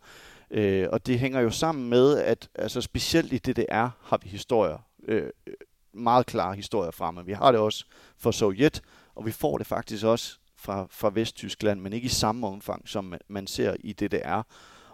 øh, 0.52 0.88
og 0.91 1.06
det 1.06 1.19
hænger 1.19 1.39
jo 1.39 1.50
sammen 1.50 1.89
med, 1.89 2.17
at 2.17 2.50
altså, 2.56 2.82
specielt 2.82 3.34
i 3.34 3.38
DDR 3.38 3.89
har 4.02 4.19
vi 4.23 4.30
historier, 4.30 4.78
øh, 5.08 5.30
meget 5.97 6.25
klare 6.25 6.55
historier 6.55 7.12
men 7.12 7.27
Vi 7.27 7.33
har 7.33 7.51
det 7.51 7.62
også 7.62 7.86
fra 8.17 8.31
Sovjet, 8.31 8.81
og 9.15 9.25
vi 9.25 9.31
får 9.31 9.57
det 9.57 9.67
faktisk 9.67 10.05
også 10.05 10.38
fra, 10.55 10.88
fra 10.91 11.12
Vesttyskland, 11.13 11.79
men 11.79 11.93
ikke 11.93 12.05
i 12.05 12.10
samme 12.10 12.47
omfang, 12.47 12.89
som 12.89 13.13
man 13.27 13.47
ser 13.47 13.75
i 13.79 13.93
DDR. 13.93 14.41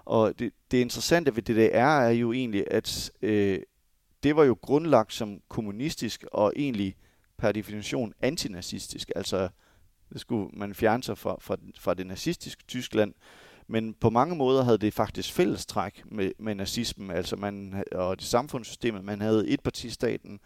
Og 0.05 0.39
det, 0.39 0.51
det 0.71 0.77
interessante 0.77 1.35
ved 1.35 1.43
DDR 1.43 1.77
er 1.77 2.09
jo 2.09 2.33
egentlig, 2.33 2.71
at 2.71 3.11
øh, 3.21 3.59
det 4.23 4.35
var 4.35 4.43
jo 4.43 4.57
grundlagt 4.61 5.13
som 5.13 5.41
kommunistisk 5.49 6.25
og 6.31 6.53
egentlig 6.55 6.95
per 7.37 7.51
definition 7.51 8.13
antinazistisk. 8.19 9.11
Altså, 9.15 9.49
det 10.13 10.21
skulle 10.21 10.49
man 10.53 10.73
fjerne 10.73 11.03
sig 11.03 11.17
fra, 11.17 11.37
fra, 11.39 11.57
fra 11.79 11.93
det 11.93 12.07
nazistiske 12.07 12.63
Tyskland. 12.67 13.13
Men 13.67 13.93
på 13.93 14.09
mange 14.09 14.35
måder 14.35 14.63
havde 14.63 14.77
det 14.77 14.93
faktisk 14.93 15.33
fællestræk 15.33 16.03
med, 16.05 16.31
med 16.39 16.55
nazismen, 16.55 17.11
altså 17.11 17.35
man, 17.35 17.83
og 17.91 18.19
det 18.19 18.27
samfundssystemet. 18.27 19.03
Man 19.03 19.21
havde 19.21 19.47
etpartistaten, 19.47 20.39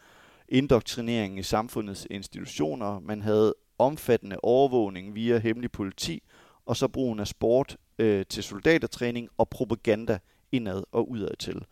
indoktrinering 0.49 1.39
i 1.39 1.43
samfundets 1.43 2.07
institutioner, 2.09 2.99
man 2.99 3.21
havde 3.21 3.53
omfattende 3.77 4.37
overvågning 4.43 5.15
via 5.15 5.37
hemmelig 5.37 5.71
politi, 5.71 6.23
og 6.65 6.77
så 6.77 6.87
brugen 6.87 7.19
af 7.19 7.27
sport 7.27 7.77
øh, 7.99 8.25
til 8.25 8.43
soldatertræning 8.43 9.29
og 9.37 9.49
propaganda 9.49 10.19
indad 10.51 10.83
og 10.91 11.09
udad 11.09 11.35
til. 11.39 11.65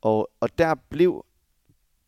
Og, 0.00 0.30
og 0.40 0.58
der 0.58 0.74
blev 0.74 1.24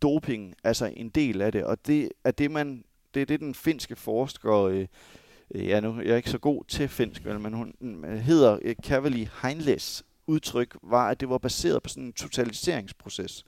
doping 0.02 0.54
altså 0.64 0.92
en 0.96 1.08
del 1.08 1.42
af 1.42 1.52
det, 1.52 1.64
og 1.64 1.86
det 1.86 2.08
er 2.24 2.30
det, 2.30 2.50
man, 2.50 2.84
det, 3.14 3.22
er 3.22 3.26
det 3.26 3.40
den 3.40 3.54
finske 3.54 3.96
forsker, 3.96 4.54
øh, 4.54 4.86
øh 5.50 5.66
ja 5.66 5.80
nu 5.80 6.00
jeg 6.00 6.10
er 6.10 6.16
ikke 6.16 6.30
så 6.30 6.38
god 6.38 6.64
til 6.64 6.88
finsk, 6.88 7.24
men 7.24 7.52
hun 7.52 7.74
øh, 8.04 8.18
hedder 8.18 8.58
øh, 8.62 8.74
Kavali 8.84 9.28
Heinles 9.42 10.04
udtryk, 10.26 10.76
var, 10.82 11.08
at 11.08 11.20
det 11.20 11.28
var 11.28 11.38
baseret 11.38 11.82
på 11.82 11.88
sådan 11.88 12.04
en 12.04 12.12
totaliseringsproces. 12.12 13.44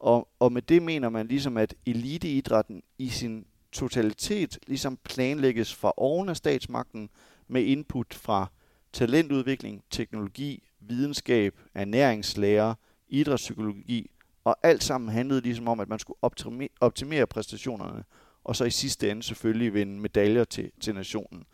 Og, 0.00 0.28
og 0.38 0.52
med 0.52 0.62
det 0.62 0.82
mener 0.82 1.08
man 1.08 1.26
ligesom, 1.26 1.56
at 1.56 1.74
eliteidrætten 1.86 2.82
i 2.98 3.08
sin 3.08 3.46
totalitet 3.72 4.58
ligesom 4.66 4.98
planlægges 5.04 5.74
fra 5.74 5.92
oven 5.96 6.28
af 6.28 6.36
statsmagten 6.36 7.10
med 7.48 7.62
input 7.62 8.14
fra 8.14 8.46
talentudvikling, 8.92 9.82
teknologi, 9.90 10.68
videnskab, 10.80 11.54
ernæringslærer, 11.74 12.74
idrætspsykologi, 13.08 14.10
og 14.44 14.56
alt 14.62 14.84
sammen 14.84 15.10
handlede 15.10 15.40
ligesom 15.40 15.68
om, 15.68 15.80
at 15.80 15.88
man 15.88 15.98
skulle 15.98 16.18
optimere, 16.22 16.68
optimere 16.80 17.26
præstationerne, 17.26 18.04
og 18.44 18.56
så 18.56 18.64
i 18.64 18.70
sidste 18.70 19.10
ende 19.10 19.22
selvfølgelig 19.22 19.74
vinde 19.74 20.00
medaljer 20.00 20.44
til, 20.44 20.70
til 20.80 20.94
nationen. 20.94 21.44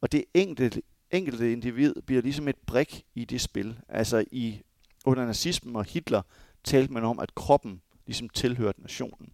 Og 0.00 0.12
det 0.12 0.24
enkelte, 0.34 0.82
enkelte 1.10 1.52
individ 1.52 1.94
bliver 2.06 2.22
ligesom 2.22 2.48
et 2.48 2.56
brik 2.66 3.04
i 3.14 3.24
det 3.24 3.40
spil. 3.40 3.78
Altså 3.88 4.24
i 4.30 4.62
under 5.04 5.26
nazismen 5.26 5.76
og 5.76 5.84
Hitler 5.84 6.22
talte 6.68 6.92
man 6.92 7.04
om, 7.04 7.18
at 7.18 7.34
kroppen 7.34 7.80
ligesom 8.06 8.28
tilhørte 8.28 8.80
nationen. 8.80 9.32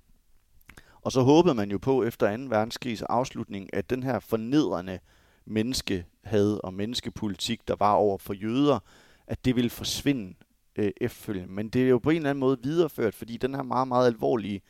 Og 1.02 1.12
så 1.12 1.20
håbede 1.20 1.54
man 1.54 1.70
jo 1.70 1.78
på 1.78 2.02
efter 2.02 2.36
2. 2.36 2.42
verdenskrigs 2.42 3.02
afslutning, 3.02 3.74
at 3.74 3.90
den 3.90 4.02
her 4.02 4.18
fornedrende 4.18 4.98
menneskehad 5.44 6.60
og 6.64 6.74
menneskepolitik, 6.74 7.68
der 7.68 7.76
var 7.78 7.92
over 7.92 8.18
for 8.18 8.34
jøder, 8.34 8.78
at 9.26 9.44
det 9.44 9.56
ville 9.56 9.70
forsvinde 9.70 10.34
øh, 10.76 10.90
efterfølgende. 10.96 11.52
Men 11.52 11.68
det 11.68 11.82
er 11.82 11.88
jo 11.88 11.98
på 11.98 12.10
en 12.10 12.16
eller 12.16 12.30
anden 12.30 12.40
måde 12.40 12.58
videreført, 12.62 13.14
fordi 13.14 13.36
den 13.36 13.54
her 13.54 13.62
meget, 13.62 13.88
meget 13.88 14.06
alvorlige 14.06 14.62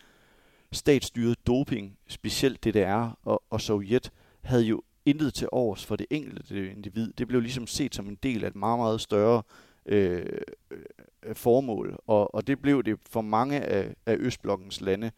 statsstyret 0.72 1.46
doping, 1.46 1.98
specielt 2.08 2.64
DDR 2.64 3.18
og, 3.24 3.42
og 3.50 3.60
Sovjet, 3.60 4.12
havde 4.42 4.64
jo 4.64 4.82
intet 5.04 5.34
til 5.34 5.48
års 5.52 5.84
for 5.84 5.96
det 5.96 6.06
enkelte 6.10 6.70
individ. 6.70 7.12
Det 7.12 7.28
blev 7.28 7.40
ligesom 7.40 7.66
set 7.66 7.94
som 7.94 8.08
en 8.08 8.18
del 8.22 8.44
af 8.44 8.48
et 8.48 8.56
meget, 8.56 8.78
meget 8.78 9.00
større 9.00 9.42
Øh, 9.86 10.26
øh, 10.70 11.34
formål. 11.34 11.98
Og, 12.06 12.34
og 12.34 12.46
det 12.46 12.62
blev 12.62 12.82
det 12.82 12.98
for 13.10 13.20
mange 13.20 13.60
af, 13.60 13.94
af 14.06 14.16
Østblokkens 14.18 14.80
lande, 14.80 15.10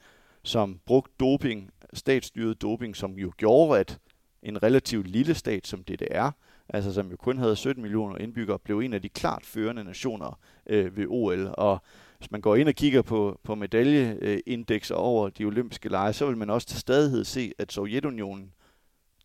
som 0.43 0.81
brugte 0.87 1.13
doping, 1.21 1.71
statsstyret 1.93 2.63
doping, 2.63 2.97
som 2.97 3.13
jo 3.13 3.33
gjorde, 3.37 3.81
at 3.81 3.99
en 4.43 4.63
relativt 4.63 5.07
lille 5.07 5.35
stat 5.35 5.67
som 5.67 5.85
DDR, 5.85 6.31
altså 6.69 6.93
som 6.93 7.11
jo 7.11 7.17
kun 7.17 7.39
havde 7.39 7.57
17 7.57 7.83
millioner 7.83 8.19
indbyggere, 8.19 8.59
blev 8.59 8.81
en 8.81 8.93
af 8.93 9.03
de 9.03 9.09
klart 9.09 9.45
førende 9.45 9.85
nationer 9.85 10.39
øh, 10.67 10.97
ved 10.97 11.07
OL. 11.09 11.55
Og 11.55 11.79
hvis 12.19 12.31
man 12.31 12.41
går 12.41 12.57
ind 12.57 12.69
og 12.69 12.75
kigger 12.75 13.03
på, 13.03 13.41
på 13.43 13.55
medaljeindekser 13.55 14.95
over 14.95 15.29
de 15.29 15.45
olympiske 15.45 15.89
lege, 15.89 16.13
så 16.13 16.27
vil 16.27 16.37
man 16.37 16.51
også 16.51 16.67
til 16.67 16.81
stadighed 16.81 17.25
se, 17.25 17.53
at 17.59 17.73
Sovjetunionen, 17.73 18.53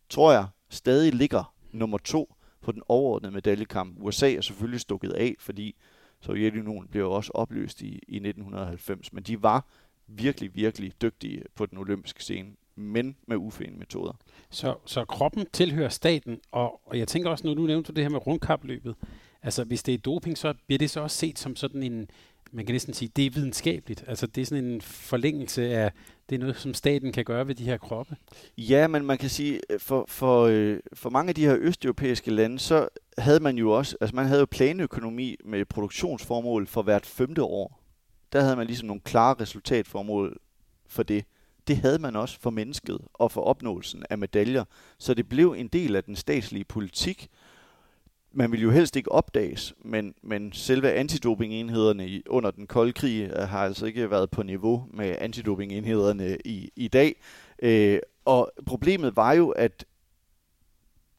tror 0.08 0.32
jeg, 0.32 0.46
stadig 0.70 1.14
ligger 1.14 1.54
nummer 1.72 1.98
to 1.98 2.34
på 2.62 2.72
den 2.72 2.82
overordnede 2.88 3.32
medaljekamp. 3.32 3.96
USA 4.00 4.34
er 4.34 4.40
selvfølgelig 4.40 4.80
stukket 4.80 5.12
af, 5.12 5.34
fordi 5.38 5.74
Sovjetunionen 6.20 6.88
blev 6.88 7.10
også 7.10 7.30
opløst 7.34 7.82
i, 7.82 7.88
i 8.08 8.16
1990, 8.16 9.12
men 9.12 9.22
de 9.22 9.42
var 9.42 9.66
virkelig, 10.06 10.54
virkelig 10.54 10.92
dygtige 11.02 11.42
på 11.54 11.66
den 11.66 11.78
olympiske 11.78 12.22
scene, 12.22 12.48
men 12.74 13.16
med 13.26 13.36
ufæne 13.36 13.76
metoder. 13.76 14.12
Så, 14.50 14.76
så 14.84 15.04
kroppen 15.04 15.46
tilhører 15.52 15.88
staten, 15.88 16.40
og, 16.52 16.80
og 16.84 16.98
jeg 16.98 17.08
tænker 17.08 17.30
også, 17.30 17.46
når 17.46 17.54
du 17.54 17.66
nævnte 17.66 17.92
det 17.92 18.04
her 18.04 18.10
med 18.10 18.26
rundkapløbet, 18.26 18.94
altså 19.42 19.64
hvis 19.64 19.82
det 19.82 19.94
er 19.94 19.98
doping, 19.98 20.38
så 20.38 20.54
bliver 20.66 20.78
det 20.78 20.90
så 20.90 21.00
også 21.00 21.16
set 21.16 21.38
som 21.38 21.56
sådan 21.56 21.82
en, 21.82 22.08
man 22.52 22.66
kan 22.66 22.72
næsten 22.74 22.94
sige, 22.94 23.10
det 23.16 23.26
er 23.26 23.30
videnskabeligt. 23.30 24.04
Altså 24.06 24.26
det 24.26 24.40
er 24.40 24.46
sådan 24.46 24.64
en 24.64 24.80
forlængelse 24.80 25.74
af, 25.74 25.92
det 26.28 26.34
er 26.34 26.40
noget, 26.40 26.56
som 26.56 26.74
staten 26.74 27.12
kan 27.12 27.24
gøre 27.24 27.48
ved 27.48 27.54
de 27.54 27.64
her 27.64 27.76
kroppe. 27.76 28.16
Ja, 28.58 28.86
men 28.86 29.06
man 29.06 29.18
kan 29.18 29.30
sige, 29.30 29.60
øh, 29.70 29.80
for, 29.80 30.04
for, 30.08 30.42
øh, 30.42 30.78
for 30.94 31.10
mange 31.10 31.28
af 31.28 31.34
de 31.34 31.46
her 31.46 31.56
østeuropæiske 31.60 32.30
lande, 32.30 32.58
så 32.58 32.88
havde 33.18 33.40
man 33.40 33.58
jo 33.58 33.70
også, 33.70 33.96
altså 34.00 34.16
man 34.16 34.26
havde 34.26 34.40
jo 34.40 34.46
planøkonomi 34.46 35.36
med 35.44 35.64
produktionsformål 35.64 36.66
for 36.66 36.82
hvert 36.82 37.06
femte 37.06 37.42
år. 37.42 37.82
Der 38.32 38.40
havde 38.40 38.56
man 38.56 38.66
ligesom 38.66 38.86
nogle 38.86 39.02
klare 39.04 39.34
resultatformål 39.40 40.36
for 40.86 41.02
det. 41.02 41.24
Det 41.66 41.76
havde 41.76 41.98
man 41.98 42.16
også 42.16 42.40
for 42.40 42.50
mennesket 42.50 42.98
og 43.12 43.32
for 43.32 43.40
opnåelsen 43.40 44.04
af 44.10 44.18
medaljer. 44.18 44.64
Så 44.98 45.14
det 45.14 45.28
blev 45.28 45.54
en 45.58 45.68
del 45.68 45.96
af 45.96 46.04
den 46.04 46.16
statslige 46.16 46.64
politik, 46.64 47.28
man 48.32 48.52
vil 48.52 48.62
jo 48.62 48.70
helst 48.70 48.96
ikke 48.96 49.12
opdages, 49.12 49.74
men, 49.78 50.14
men 50.22 50.52
selve 50.52 50.92
antidopingenhederne 50.92 52.22
under 52.28 52.50
den 52.50 52.66
kolde 52.66 52.92
krig 52.92 53.30
øh, 53.36 53.48
har 53.48 53.58
altså 53.58 53.86
ikke 53.86 54.10
været 54.10 54.30
på 54.30 54.42
niveau 54.42 54.86
med 54.90 55.16
antidopingenhederne 55.18 56.38
i, 56.44 56.70
i 56.76 56.88
dag. 56.88 57.16
Øh, 57.62 57.98
og 58.24 58.52
problemet 58.66 59.16
var 59.16 59.32
jo, 59.32 59.50
at 59.50 59.84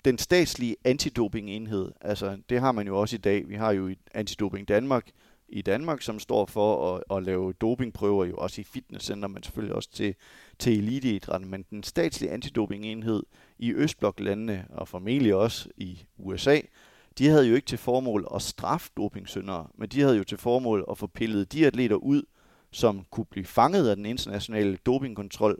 den 0.05 0.17
statslige 0.17 0.75
antidopingenhed, 0.83 1.91
altså 2.01 2.37
det 2.49 2.59
har 2.59 2.71
man 2.71 2.87
jo 2.87 2.99
også 2.99 3.15
i 3.15 3.19
dag, 3.19 3.49
vi 3.49 3.55
har 3.55 3.71
jo 3.71 3.87
i 3.87 3.97
Antidoping 4.13 4.67
Danmark, 4.67 5.09
i 5.49 5.61
Danmark, 5.61 6.01
som 6.01 6.19
står 6.19 6.45
for 6.45 6.95
at, 6.95 7.17
at 7.17 7.23
lave 7.23 7.53
dopingprøver, 7.53 8.25
jo 8.25 8.35
også 8.35 8.61
i 8.61 8.63
fitnesscenter, 8.63 9.27
men 9.27 9.43
selvfølgelig 9.43 9.75
også 9.75 9.89
til, 9.91 10.15
til 10.59 10.77
eliteidrætten. 10.77 11.49
Men 11.49 11.65
den 11.69 11.83
statslige 11.83 12.31
antidopingenhed 12.31 13.23
i 13.59 13.73
Østbloklandene, 13.73 14.65
og 14.69 14.87
formentlig 14.87 15.35
også 15.35 15.69
i 15.77 16.05
USA, 16.17 16.59
de 17.17 17.27
havde 17.27 17.47
jo 17.47 17.55
ikke 17.55 17.65
til 17.65 17.77
formål 17.77 18.27
at 18.35 18.41
straffe 18.41 18.91
dopingsyndere, 18.97 19.67
men 19.75 19.89
de 19.89 20.01
havde 20.01 20.17
jo 20.17 20.23
til 20.23 20.37
formål 20.37 20.85
at 20.91 20.97
få 20.97 21.07
pillet 21.07 21.53
de 21.53 21.67
atleter 21.67 21.95
ud, 21.95 22.23
som 22.71 23.05
kunne 23.11 23.25
blive 23.25 23.45
fanget 23.45 23.89
af 23.89 23.95
den 23.95 24.05
internationale 24.05 24.77
dopingkontrol, 24.85 25.59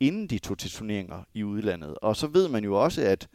inden 0.00 0.26
de 0.26 0.38
tog 0.38 0.58
til 0.58 0.70
turneringer 0.70 1.22
i 1.34 1.44
udlandet. 1.44 1.94
Og 2.02 2.16
så 2.16 2.26
ved 2.26 2.48
man 2.48 2.64
jo 2.64 2.82
også, 2.82 3.02
at 3.02 3.28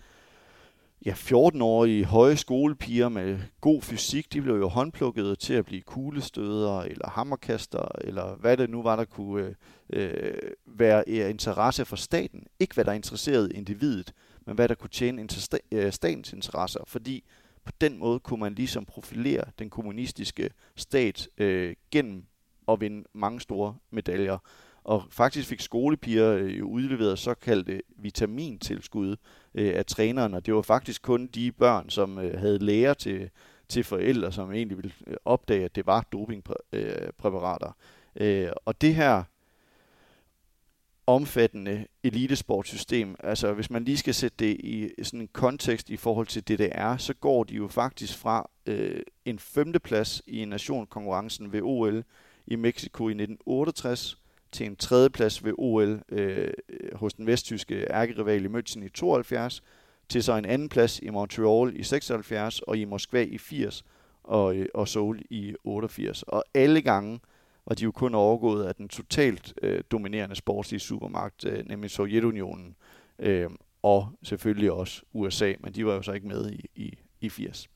ja, 1.06 1.12
14-årige 1.12 2.06
høje 2.06 2.38
skolepiger 2.38 3.10
med 3.10 3.40
god 3.62 3.82
fysik, 3.82 4.34
de 4.34 4.42
blev 4.42 4.56
jo 4.56 4.68
håndplukket 4.68 5.40
til 5.40 5.54
at 5.54 5.66
blive 5.66 5.82
kuglestøder 5.82 6.82
eller 6.82 7.10
hammerkaster, 7.10 7.88
eller 8.02 8.36
hvad 8.36 8.58
det 8.58 8.70
nu 8.70 8.82
var, 8.82 8.96
der 8.96 9.06
kunne 9.06 9.56
øh, 9.90 10.14
øh 10.14 10.34
være 10.66 11.10
af 11.10 11.30
interesse 11.30 11.86
for 11.86 11.96
staten. 11.96 12.44
Ikke 12.60 12.74
hvad 12.74 12.86
der 12.86 12.92
interesserede 12.92 13.54
individet, 13.54 14.14
men 14.46 14.56
hvad 14.56 14.68
der 14.68 14.76
kunne 14.76 14.90
tjene 14.90 15.22
inter- 15.22 15.58
øh, 15.72 15.92
statens 15.92 16.34
interesser, 16.34 16.80
fordi 16.88 17.24
på 17.68 17.74
den 17.82 17.98
måde 17.98 18.20
kunne 18.20 18.40
man 18.40 18.54
ligesom 18.54 18.86
profilere 18.86 19.44
den 19.60 19.70
kommunistiske 19.70 20.50
stat 20.76 21.30
øh, 21.38 21.76
gennem 21.92 22.26
at 22.68 22.82
vinde 22.82 23.04
mange 23.14 23.42
store 23.42 23.76
medaljer. 23.92 24.38
Og 24.84 25.04
faktisk 25.10 25.50
fik 25.50 25.62
skolepiger 25.62 26.34
øh, 26.34 26.66
udleveret 26.66 27.20
såkaldte 27.20 27.82
vitamintilskud 27.98 29.16
øh, 29.56 29.74
af 29.76 29.86
træneren, 29.86 30.34
og 30.34 30.46
det 30.46 30.54
var 30.54 30.62
faktisk 30.62 31.02
kun 31.02 31.28
de 31.28 31.52
børn, 31.52 31.90
som 31.90 32.20
øh, 32.20 32.40
havde 32.40 32.60
læger 32.60 32.94
til, 32.94 33.30
til 33.70 33.84
forældre, 33.84 34.32
som 34.32 34.52
egentlig 34.52 34.78
ville 34.78 34.92
øh, 35.08 35.18
opdage, 35.26 35.66
at 35.66 35.76
det 35.76 35.86
var 35.86 36.08
dopingpræparater. 36.12 37.72
Øh, 38.16 38.44
øh, 38.44 38.52
og 38.66 38.82
det 38.82 38.96
her 38.96 39.24
omfattende 41.08 41.86
elitesportsystem, 42.04 43.16
altså 43.20 43.54
hvis 43.54 43.70
man 43.70 43.84
lige 43.84 43.98
skal 43.98 44.14
sætte 44.14 44.38
det 44.40 44.58
i 44.60 44.90
sådan 45.04 45.22
en 45.22 45.30
kontekst 45.34 45.90
i 45.90 45.98
forhold 45.98 46.28
til 46.28 46.44
DDR, 46.48 46.98
så 46.98 47.14
går 47.14 47.44
de 47.44 47.54
jo 47.54 47.68
faktisk 47.68 48.18
fra 48.18 48.50
øh, 48.66 49.02
en 49.26 49.40
femteplads 49.40 50.22
i 50.28 50.46
nationkonkurrencen 50.46 51.52
ved 51.54 51.62
OL 51.64 52.04
i 52.48 52.56
Mexico 52.56 53.08
i 53.08 53.12
1968 53.12 54.18
til 54.52 54.66
en 54.66 54.76
tredjeplads 54.76 55.46
ved 55.46 55.54
OL 55.58 56.02
øh, 56.10 56.54
hos 56.94 57.14
den 57.14 57.28
vesttyske 57.28 57.88
ærkerival 57.92 58.46
i 58.46 58.48
München 58.48 58.86
i 58.86 58.90
72, 58.90 59.64
til 60.10 60.24
så 60.24 60.34
en 60.34 60.46
anden 60.46 60.70
plads 60.70 61.00
i 61.00 61.10
Montreal 61.10 61.80
i 61.80 61.84
76 61.84 62.60
og 62.60 62.78
i 62.78 62.86
Moskva 62.86 63.22
i 63.24 63.38
80 63.38 63.84
og, 64.24 64.56
øh, 64.56 64.66
og 64.74 64.88
Seoul 64.88 65.22
i 65.30 65.56
88. 65.64 66.24
Og 66.24 66.44
alle 66.54 66.82
gange 66.82 67.20
var 67.68 67.76
de 67.76 67.84
jo 67.84 67.92
kun 67.92 68.16
overgået 68.16 68.66
af 68.66 68.76
den 68.76 68.88
totalt 68.88 69.54
øh, 69.64 69.82
dominerende 69.92 70.36
sportslige 70.36 70.80
supermagt, 70.80 71.46
øh, 71.46 71.68
nemlig 71.68 71.92
Sovjetunionen, 71.92 72.76
øh, 73.20 73.50
og 73.84 74.08
selvfølgelig 74.24 74.72
også 74.72 75.02
USA, 75.14 75.54
men 75.60 75.74
de 75.74 75.86
var 75.86 75.94
jo 75.94 76.02
så 76.02 76.12
ikke 76.12 76.28
med 76.28 76.52
i, 76.52 76.66
i, 76.76 76.94
i 77.22 77.30
80. 77.30 77.70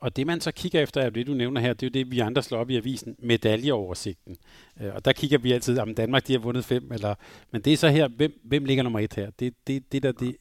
Og 0.00 0.16
det 0.16 0.26
man 0.26 0.40
så 0.40 0.52
kigger 0.52 0.80
efter, 0.80 1.00
er 1.00 1.10
det 1.10 1.26
du 1.26 1.34
nævner 1.34 1.60
her, 1.60 1.72
det 1.72 1.82
er 1.82 1.90
jo 1.90 2.04
det, 2.04 2.10
vi 2.10 2.18
andre 2.18 2.42
slår 2.42 2.58
op 2.58 2.70
i 2.70 2.76
avisen, 2.76 3.16
medaljeoversigten. 3.18 4.36
Øh, 4.80 4.94
og 4.94 5.04
der 5.04 5.12
kigger 5.12 5.38
vi 5.38 5.52
altid, 5.52 5.78
om 5.78 5.94
Danmark 5.94 6.26
de 6.26 6.32
har 6.32 6.40
vundet 6.40 6.64
fem, 6.64 6.92
eller, 6.92 7.14
men 7.50 7.62
det 7.62 7.72
er 7.72 7.76
så 7.76 7.88
her, 7.88 8.08
hvem, 8.08 8.40
hvem 8.44 8.64
ligger 8.64 8.82
nummer 8.82 9.00
et 9.00 9.14
her? 9.14 9.30
Det, 9.30 9.54
det, 9.66 9.92
det 9.92 10.02
der 10.02 10.12
det, 10.12 10.36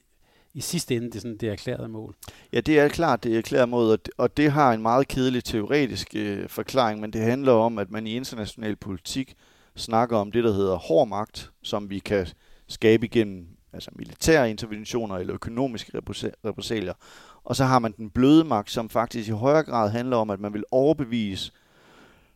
i 0.56 0.62
sidste 0.62 0.95
ende 0.95 1.12
det, 1.12 1.22
sådan, 1.22 1.38
det 1.38 1.49
erklærede 1.49 1.88
mål. 1.88 2.16
Ja, 2.53 2.60
det 2.60 2.80
er 2.80 2.88
klart, 2.88 3.24
det 3.24 3.38
erklærede 3.38 3.68
mål, 3.68 3.91
og 3.91 4.06
det, 4.06 4.14
og 4.18 4.38
det 4.38 4.51
har 4.51 4.74
en 4.74 4.82
meget 4.82 5.08
kedelig 5.08 5.43
teoretisk 5.43 6.08
øh, 6.16 6.49
forklaring, 6.49 6.99
men 6.99 7.14
det 7.14 7.22
handler 7.22 7.51
om, 7.51 7.78
at 7.78 7.91
man 7.91 8.08
i 8.08 8.16
international 8.16 8.76
politik 8.76 9.36
snakker 9.76 10.18
om 10.18 10.32
det, 10.32 10.43
der 10.43 10.53
hedder 10.53 10.76
hård 10.76 11.08
magt, 11.08 11.51
som 11.64 11.89
vi 11.89 11.99
kan 11.99 12.28
skabe 12.68 13.06
igennem 13.06 13.47
altså 13.74 13.91
militære 13.95 14.49
interventioner 14.49 15.18
eller 15.18 15.34
økonomiske 15.34 15.91
repressalier. 16.45 16.93
Og 17.43 17.56
så 17.56 17.64
har 17.64 17.80
man 17.80 17.93
den 17.97 18.10
bløde 18.10 18.43
magt, 18.43 18.72
som 18.72 18.89
faktisk 18.89 19.30
i 19.30 19.32
højere 19.32 19.64
grad 19.64 19.89
handler 19.89 20.18
om, 20.18 20.30
at 20.30 20.39
man 20.39 20.53
vil 20.53 20.64
overbevise 20.72 21.51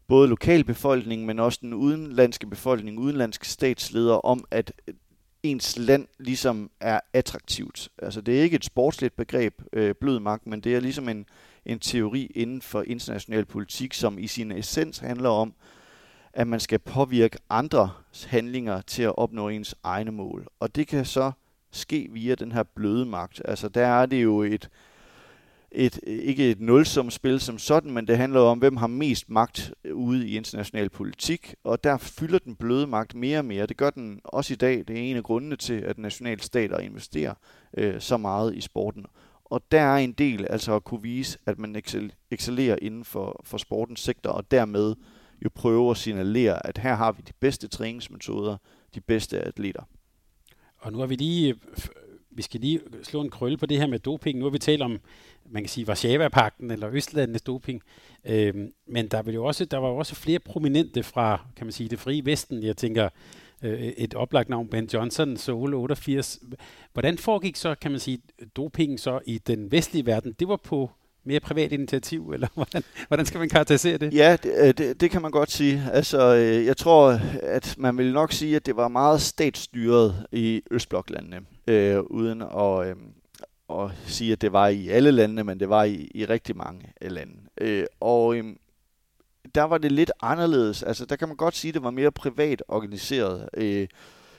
både 0.08 0.28
lokalbefolkningen, 0.28 1.28
men 1.28 1.40
også 1.40 1.60
den 1.62 1.74
udenlandske 1.74 2.48
befolkning, 2.48 3.00
udenlandske 3.00 3.48
statsledere 3.48 4.22
om, 4.22 4.44
at 4.52 4.72
ens 5.44 5.78
land 5.78 6.08
ligesom 6.18 6.72
er 6.80 7.00
attraktivt. 7.14 7.90
Altså 7.98 8.22
det 8.22 8.40
er 8.40 8.44
ikke 8.44 8.56
et 8.56 8.66
sportsligt 8.66 9.16
begreb, 9.16 9.62
øh, 9.74 9.96
blød 9.96 10.20
magt, 10.20 10.48
men 10.48 10.62
det 10.62 10.76
er 10.76 10.80
ligesom 10.80 11.10
en, 11.10 11.26
en 11.66 11.80
teori 11.80 12.32
inden 12.36 12.62
for 12.62 12.84
international 12.88 13.46
politik, 13.46 13.94
som 13.94 14.20
i 14.20 14.28
sin 14.28 14.52
essens 14.52 14.98
handler 15.00 15.30
om, 15.30 15.54
at 16.34 16.48
man 16.48 16.60
skal 16.60 16.80
påvirke 16.80 17.38
andres 17.50 18.24
handlinger 18.24 18.82
til 18.82 19.04
at 19.04 19.18
opnå 19.18 19.50
ens 19.50 19.76
egne 19.84 20.12
mål. 20.12 20.48
Og 20.60 20.76
det 20.76 20.88
kan 20.88 21.06
så 21.06 21.32
ske 21.72 22.08
via 22.12 22.36
den 22.36 22.52
her 22.52 22.64
bløde 22.64 23.06
magt. 23.06 23.42
Altså 23.46 23.70
der 23.70 23.88
er 23.88 24.06
det 24.06 24.24
jo 24.24 24.42
et, 24.42 24.70
et, 25.72 26.00
ikke 26.06 26.52
et 26.52 26.62
nulsumspil 26.62 27.40
som 27.40 27.58
sådan, 27.58 27.92
men 27.92 28.08
det 28.08 28.18
handler 28.18 28.40
om, 28.40 28.60
hvem 28.60 28.78
har 28.78 28.88
mest 28.88 29.30
magt 29.30 29.74
øh, 29.84 29.96
ude 29.96 30.28
i 30.28 30.38
international 30.38 30.90
politik, 30.90 31.56
og 31.64 31.84
der 31.84 31.98
fylder 31.98 32.40
den 32.40 32.56
bløde 32.56 32.88
magt 32.88 33.16
mere 33.16 33.40
og 33.40 33.46
mere. 33.46 33.66
Det 33.66 33.78
gør 33.78 33.90
den 33.90 34.22
også 34.24 34.54
i 34.54 34.58
dag. 34.58 34.78
Det 34.78 34.90
er 34.90 35.02
en 35.02 35.18
af 35.18 35.24
grundene 35.24 35.56
til, 35.56 35.74
at 35.74 35.98
nationalstater 35.98 36.80
investerer 36.80 37.34
øh, 37.78 38.02
så 38.02 38.18
meget 38.18 38.56
i 38.56 38.62
sporten. 38.62 39.06
Og 39.46 39.62
der 39.72 39.82
er 39.82 39.98
en 39.98 40.12
del 40.12 40.48
altså 40.50 40.76
at 40.76 40.84
kunne 40.84 41.02
vise, 41.02 41.38
at 41.46 41.60
man 41.60 41.82
excellerer 42.32 42.76
inden 42.82 43.06
for, 43.06 43.42
for 43.44 43.58
sportens 43.58 44.00
sektor, 44.00 44.30
og 44.30 44.52
dermed 44.52 44.96
jo 45.44 45.50
prøver 45.56 45.92
at 45.92 45.98
signalere, 45.98 46.68
at 46.68 46.78
her 46.78 46.96
har 46.96 47.12
vi 47.12 47.22
de 47.28 47.34
bedste 47.40 47.68
træningsmetoder, 47.68 48.58
de 48.96 49.02
bedste 49.02 49.40
atleter. 49.40 49.84
Og 50.78 50.92
nu 50.92 51.00
har 51.00 51.06
vi 51.06 51.16
lige 51.16 51.50
øh, 51.50 52.09
vi 52.40 52.44
skal 52.44 52.60
lige 52.60 52.80
slå 53.04 53.22
en 53.22 53.30
krølle 53.30 53.58
på 53.58 53.66
det 53.66 53.78
her 53.78 53.88
med 53.88 54.00
doping. 54.00 54.40
Nu 54.40 54.46
har 54.46 54.50
vi 54.50 54.60
talt 54.60 54.82
om, 54.82 55.00
man 55.50 55.64
kan 55.64 55.70
sige, 55.70 55.88
Varsava-pakten 55.88 56.72
eller 56.72 56.90
Østlandenes 56.92 57.42
doping. 57.42 57.82
Øhm, 58.26 58.74
men 58.88 59.08
der, 59.08 59.22
vil 59.22 59.34
jo 59.34 59.46
også, 59.46 59.66
der 59.66 59.78
var 59.78 59.88
jo 59.88 59.98
også 59.98 60.16
flere 60.16 60.40
prominente 60.40 61.04
fra, 61.04 61.46
kan 61.56 61.66
man 61.66 61.72
sige, 61.72 61.90
det 61.90 62.00
frie 62.00 62.26
Vesten. 62.26 62.64
Jeg 62.64 62.78
tænker, 62.78 63.10
øh, 63.62 63.80
et 63.80 64.14
oplagt 64.14 64.50
navn, 64.50 64.68
Ben 64.68 64.90
Johnson, 64.94 65.38
Seoul 65.38 65.74
88. 65.74 66.40
Hvordan 66.94 67.18
foregik 67.18 67.56
så, 67.56 67.76
kan 67.76 67.92
man 67.92 68.00
sige, 68.00 68.22
doping 68.56 69.00
så 69.00 69.20
i 69.26 69.38
den 69.38 69.72
vestlige 69.72 70.06
verden? 70.06 70.36
Det 70.40 70.48
var 70.48 70.58
på 70.58 70.92
mere 71.24 71.40
privat 71.40 71.72
initiativ, 71.72 72.30
eller 72.34 72.48
hvordan, 72.54 72.84
hvordan 73.08 73.26
skal 73.26 73.40
man 73.40 73.50
karakterisere 73.50 73.98
det? 73.98 74.14
Ja, 74.14 74.38
det, 74.44 74.54
øh, 74.58 74.74
det, 74.78 75.02
det 75.02 75.12
kan 75.12 75.22
man 75.22 75.32
godt 75.32 75.52
sige. 75.52 75.90
Altså, 75.94 76.36
øh, 76.36 76.66
jeg 76.66 76.78
tror, 76.78 77.20
at 77.44 77.76
man 77.78 77.98
vil 77.98 78.14
nok 78.14 78.32
sige, 78.32 78.56
at 78.56 78.66
det 78.66 78.76
var 78.76 78.88
meget 78.88 79.22
statsstyret 79.22 80.26
i 80.32 80.62
Østbloklandene, 80.72 81.42
øh, 81.68 82.00
uden 82.00 82.42
at, 82.42 82.88
øh, 82.88 82.96
at 83.70 83.92
sige, 84.06 84.32
at 84.32 84.42
det 84.42 84.54
var 84.54 84.68
i 84.68 84.88
alle 84.88 85.12
landene, 85.12 85.44
men 85.44 85.60
det 85.60 85.70
var 85.70 85.84
i, 85.84 86.12
i 86.16 86.26
rigtig 86.26 86.58
mange 86.58 86.94
lande. 87.02 87.34
Øh, 87.62 87.86
og 88.00 88.36
øh, 88.36 88.44
der 89.56 89.64
var 89.64 89.78
det 89.78 89.92
lidt 89.92 90.12
anderledes. 90.22 90.84
Altså, 90.84 91.06
der 91.06 91.16
kan 91.16 91.28
man 91.28 91.38
godt 91.38 91.56
sige, 91.56 91.70
at 91.70 91.74
det 91.74 91.84
var 91.84 91.92
mere 91.92 92.12
privat 92.12 92.64
organiseret. 92.68 93.50
Øh, 93.54 93.88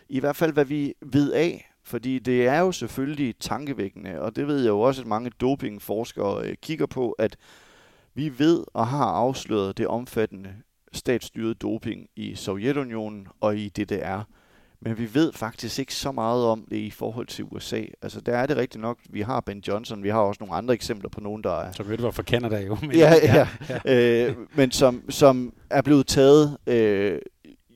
I 0.08 0.20
hvert 0.20 0.36
fald, 0.36 0.52
hvad 0.52 0.64
vi 0.64 0.94
ved 1.00 1.32
af 1.32 1.69
fordi 1.90 2.18
det 2.18 2.46
er 2.46 2.58
jo 2.58 2.72
selvfølgelig 2.72 3.34
tankevækkende, 3.40 4.20
og 4.20 4.36
det 4.36 4.46
ved 4.46 4.58
jeg 4.60 4.68
jo 4.68 4.80
også, 4.80 5.02
at 5.02 5.06
mange 5.06 5.30
dopingforskere 5.40 6.46
øh, 6.46 6.54
kigger 6.62 6.86
på, 6.86 7.10
at 7.10 7.36
vi 8.14 8.38
ved 8.38 8.64
og 8.74 8.86
har 8.86 9.04
afsløret 9.04 9.78
det 9.78 9.86
omfattende 9.86 10.50
statsstyret 10.92 11.62
doping 11.62 12.06
i 12.16 12.34
Sovjetunionen 12.34 13.26
og 13.40 13.56
i 13.56 13.68
DDR. 13.68 14.22
Men 14.82 14.98
vi 14.98 15.14
ved 15.14 15.32
faktisk 15.32 15.78
ikke 15.78 15.94
så 15.94 16.12
meget 16.12 16.44
om 16.44 16.66
det 16.70 16.76
i 16.76 16.90
forhold 16.90 17.26
til 17.26 17.44
USA. 17.50 17.82
Altså 18.02 18.20
der 18.20 18.36
er 18.36 18.46
det 18.46 18.56
rigtigt 18.56 18.82
nok, 18.82 18.98
vi 19.10 19.20
har 19.20 19.40
Ben 19.40 19.62
Johnson, 19.68 20.02
vi 20.02 20.08
har 20.08 20.20
også 20.20 20.38
nogle 20.40 20.54
andre 20.54 20.74
eksempler 20.74 21.10
på 21.10 21.20
nogen, 21.20 21.44
der 21.44 21.60
er... 21.60 21.72
Som 21.72 21.88
ved 21.88 21.98
var 21.98 22.10
fra 22.10 22.22
Canada 22.22 22.60
jo. 22.60 22.76
Men, 22.80 22.92
ja, 22.92 23.14
ja. 23.22 23.48
ja. 23.84 24.26
Øh, 24.28 24.36
men 24.54 24.70
som, 24.70 25.10
som 25.10 25.52
er 25.70 25.82
blevet 25.82 26.06
taget 26.06 26.58
øh, 26.66 27.18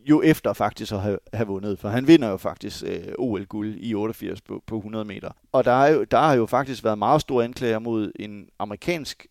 jo 0.04 0.22
efter 0.22 0.52
faktisk 0.52 0.92
at 0.92 1.00
have, 1.00 1.18
have 1.32 1.46
vundet, 1.46 1.78
for 1.78 1.88
han 1.88 2.06
vinder 2.06 2.28
jo 2.28 2.36
faktisk 2.36 2.84
øh, 2.86 3.12
OL-guld 3.18 3.74
i 3.78 3.94
88 3.94 4.40
på, 4.40 4.62
på 4.66 4.76
100 4.76 5.04
meter. 5.04 5.30
Og 5.52 5.64
der, 5.64 5.72
er 5.84 5.92
jo, 5.92 6.04
der 6.04 6.18
har 6.18 6.34
jo 6.34 6.46
faktisk 6.46 6.84
været 6.84 6.98
meget 6.98 7.20
store 7.20 7.44
anklager 7.44 7.78
mod 7.78 8.12
en 8.16 8.48
amerikansk 8.58 9.26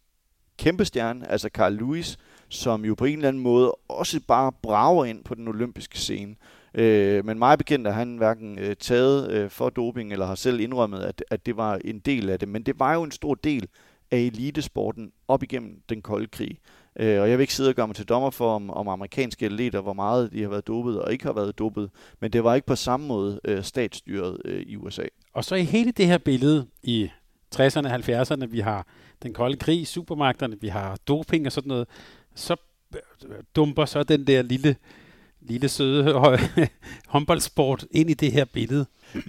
kæmpestjerne, 0.58 1.32
altså 1.32 1.50
Carl 1.54 1.74
Lewis, 1.74 2.18
som 2.50 2.86
jo 2.86 2.96
på 2.96 3.06
en 3.06 3.16
eller 3.16 3.28
anden 3.28 3.44
måde 3.44 3.72
også 3.88 4.20
bare 4.28 4.52
brager 4.52 5.06
ind 5.06 5.24
på 5.24 5.36
den 5.36 5.48
olympiske 5.48 5.98
scene. 5.98 6.36
Øh, 6.74 7.26
men 7.26 7.40
meget 7.40 7.60
bekendt 7.60 7.88
er 7.88 7.92
han 7.92 8.18
hverken 8.18 8.60
øh, 8.60 8.76
taget 8.76 9.32
øh, 9.32 9.50
for 9.50 9.70
doping, 9.70 10.12
eller 10.12 10.26
har 10.26 10.36
selv 10.36 10.60
indrømmet, 10.60 11.00
at, 11.00 11.24
at 11.32 11.46
det 11.46 11.58
var 11.58 11.80
en 11.86 12.00
del 12.00 12.30
af 12.30 12.40
det. 12.40 12.50
Men 12.50 12.64
det 12.64 12.80
var 12.80 12.94
jo 12.94 13.04
en 13.04 13.12
stor 13.12 13.36
del 13.36 13.68
af 14.12 14.18
elitesporten 14.18 15.12
op 15.28 15.44
igennem 15.44 15.82
den 15.90 16.02
kolde 16.02 16.28
krig. 16.28 16.58
Øh, 17.00 17.22
og 17.22 17.30
jeg 17.30 17.38
vil 17.38 17.44
ikke 17.44 17.54
sidde 17.54 17.70
og 17.70 17.76
gøre 17.76 17.88
mig 17.88 17.96
til 17.96 18.06
dommer 18.06 18.30
for, 18.30 18.56
om, 18.56 18.70
om 18.70 18.88
amerikanske 18.88 19.46
atleter, 19.46 19.82
hvor 19.82 19.94
meget 19.94 20.32
de 20.32 20.42
har 20.42 20.50
været 20.50 20.68
dopet 20.68 21.02
og 21.02 21.12
ikke 21.12 21.26
har 21.26 21.34
været 21.34 21.60
dopet, 21.60 21.90
men 22.20 22.34
det 22.34 22.44
var 22.44 22.56
ikke 22.56 22.68
på 22.68 22.76
samme 22.76 23.08
måde 23.08 23.40
øh, 23.46 23.64
statsstyret 23.64 24.38
øh, 24.46 24.62
i 24.62 24.76
USA. 24.76 25.04
Og 25.34 25.46
så 25.46 25.56
i 25.56 25.64
hele 25.64 25.92
det 25.92 26.08
her 26.08 26.18
billede 26.18 26.68
i 26.84 27.10
60'erne 27.56 27.88
og 27.88 27.96
70'erne, 27.96 28.46
vi 28.46 28.60
har 28.60 28.88
den 29.24 29.34
kolde 29.34 29.58
krig, 29.58 29.88
supermagterne, 29.88 30.62
vi 30.62 30.68
har 30.68 30.98
doping 31.08 31.46
og 31.46 31.52
sådan 31.52 31.68
noget, 31.68 31.88
så 32.36 32.56
dumper 33.56 33.86
så 33.86 34.04
den 34.04 34.28
der 34.28 34.42
lille, 34.42 34.76
lille 35.48 35.70
søde 35.70 36.14
håndboldsport 37.08 37.86
ind 37.92 38.10
i 38.10 38.14
det 38.14 38.32
her 38.32 38.46
billede. 38.46 38.86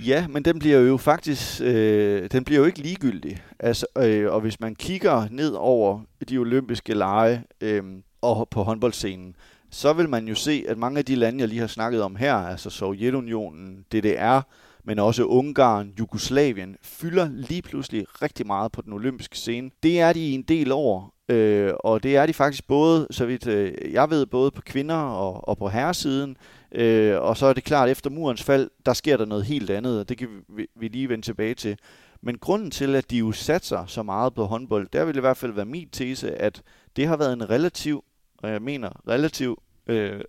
Ja, 0.06 0.26
men 0.28 0.44
den 0.44 0.58
bliver 0.58 0.78
jo 0.78 0.96
faktisk 0.96 1.60
øh, 1.60 2.30
den 2.32 2.44
bliver 2.44 2.60
jo 2.60 2.66
ikke 2.66 2.78
ligegyldig. 2.78 3.42
Altså, 3.58 3.86
øh, 3.98 4.32
og 4.32 4.40
hvis 4.40 4.60
man 4.60 4.74
kigger 4.74 5.26
ned 5.30 5.50
over 5.50 6.00
de 6.28 6.38
olympiske 6.38 6.94
lege 6.94 7.42
øh, 7.60 7.82
og 8.22 8.48
på 8.48 8.62
håndboldscenen, 8.62 9.36
så 9.70 9.92
vil 9.92 10.08
man 10.08 10.28
jo 10.28 10.34
se, 10.34 10.64
at 10.68 10.78
mange 10.78 10.98
af 10.98 11.04
de 11.04 11.14
lande, 11.14 11.40
jeg 11.40 11.48
lige 11.48 11.60
har 11.60 11.66
snakket 11.66 12.02
om 12.02 12.16
her, 12.16 12.34
altså 12.34 12.70
Sovjetunionen, 12.70 13.84
DDR, 13.92 14.40
men 14.84 14.98
også 14.98 15.24
Ungarn, 15.24 15.92
Jugoslavien, 15.98 16.76
fylder 16.82 17.28
lige 17.32 17.62
pludselig 17.62 18.06
rigtig 18.22 18.46
meget 18.46 18.72
på 18.72 18.82
den 18.82 18.92
olympiske 18.92 19.36
scene. 19.36 19.70
Det 19.82 20.00
er 20.00 20.12
de 20.12 20.20
i 20.20 20.32
en 20.32 20.42
del 20.42 20.72
år, 20.72 21.14
øh, 21.28 21.72
og 21.80 22.02
det 22.02 22.16
er 22.16 22.26
de 22.26 22.32
faktisk 22.32 22.66
både, 22.66 23.06
så 23.10 23.26
vidt 23.26 23.46
øh, 23.46 23.92
jeg 23.92 24.10
ved, 24.10 24.26
både 24.26 24.50
på 24.50 24.62
kvinder 24.62 24.96
og, 24.96 25.48
og 25.48 25.58
på 25.58 25.68
herresiden. 25.68 26.36
Øh, 26.72 27.20
og 27.20 27.36
så 27.36 27.46
er 27.46 27.52
det 27.52 27.64
klart, 27.64 27.88
at 27.88 27.92
efter 27.92 28.10
murens 28.10 28.42
fald, 28.42 28.70
der 28.86 28.92
sker 28.92 29.16
der 29.16 29.24
noget 29.24 29.44
helt 29.44 29.70
andet, 29.70 30.00
og 30.00 30.08
det 30.08 30.18
kan 30.18 30.28
vi, 30.48 30.66
vi 30.76 30.88
lige 30.88 31.08
vende 31.08 31.24
tilbage 31.24 31.54
til. 31.54 31.78
Men 32.22 32.38
grunden 32.38 32.70
til, 32.70 32.94
at 32.94 33.10
de 33.10 33.18
jo 33.18 33.32
satser 33.32 33.86
så 33.86 34.02
meget 34.02 34.34
på 34.34 34.44
håndbold, 34.44 34.88
der 34.92 35.04
vil 35.04 35.16
i 35.16 35.20
hvert 35.20 35.36
fald 35.36 35.52
være 35.52 35.64
min 35.64 35.88
tese, 35.88 36.34
at 36.34 36.62
det 36.96 37.06
har 37.06 37.16
været 37.16 37.32
en 37.32 37.50
relativ, 37.50 38.04
og 38.38 38.50
jeg 38.50 38.62
mener 38.62 39.08
relativ 39.08 39.62
øh, 39.86 40.20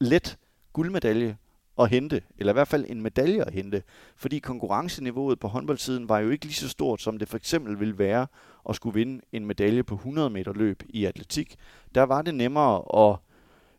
let 0.00 0.36
guldmedalje 0.72 1.36
at 1.78 1.90
hente, 1.90 2.22
eller 2.38 2.52
i 2.52 2.54
hvert 2.54 2.68
fald 2.68 2.84
en 2.88 3.02
medalje 3.02 3.44
at 3.44 3.52
hente, 3.52 3.82
fordi 4.16 4.38
konkurrenceniveauet 4.38 5.38
på 5.40 5.48
håndboldsiden 5.48 6.08
var 6.08 6.18
jo 6.18 6.30
ikke 6.30 6.44
lige 6.44 6.54
så 6.54 6.68
stort, 6.68 7.02
som 7.02 7.18
det 7.18 7.28
for 7.28 7.36
eksempel 7.36 7.80
ville 7.80 7.98
være 7.98 8.26
at 8.68 8.76
skulle 8.76 8.94
vinde 8.94 9.20
en 9.32 9.46
medalje 9.46 9.82
på 9.82 9.94
100 9.94 10.30
meter 10.30 10.52
løb 10.52 10.82
i 10.88 11.04
atletik. 11.04 11.56
Der 11.94 12.02
var 12.02 12.22
det 12.22 12.34
nemmere 12.34 13.10
at 13.10 13.18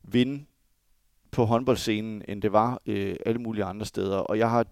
vinde 0.04 0.46
på 1.32 1.46
håndboldscenen, 1.46 2.22
end 2.28 2.42
det 2.42 2.52
var 2.52 2.82
øh, 2.86 3.16
alle 3.26 3.42
mulige 3.42 3.64
andre 3.64 3.86
steder. 3.86 4.18
Og 4.18 4.38
jeg 4.38 4.50
har 4.50 4.66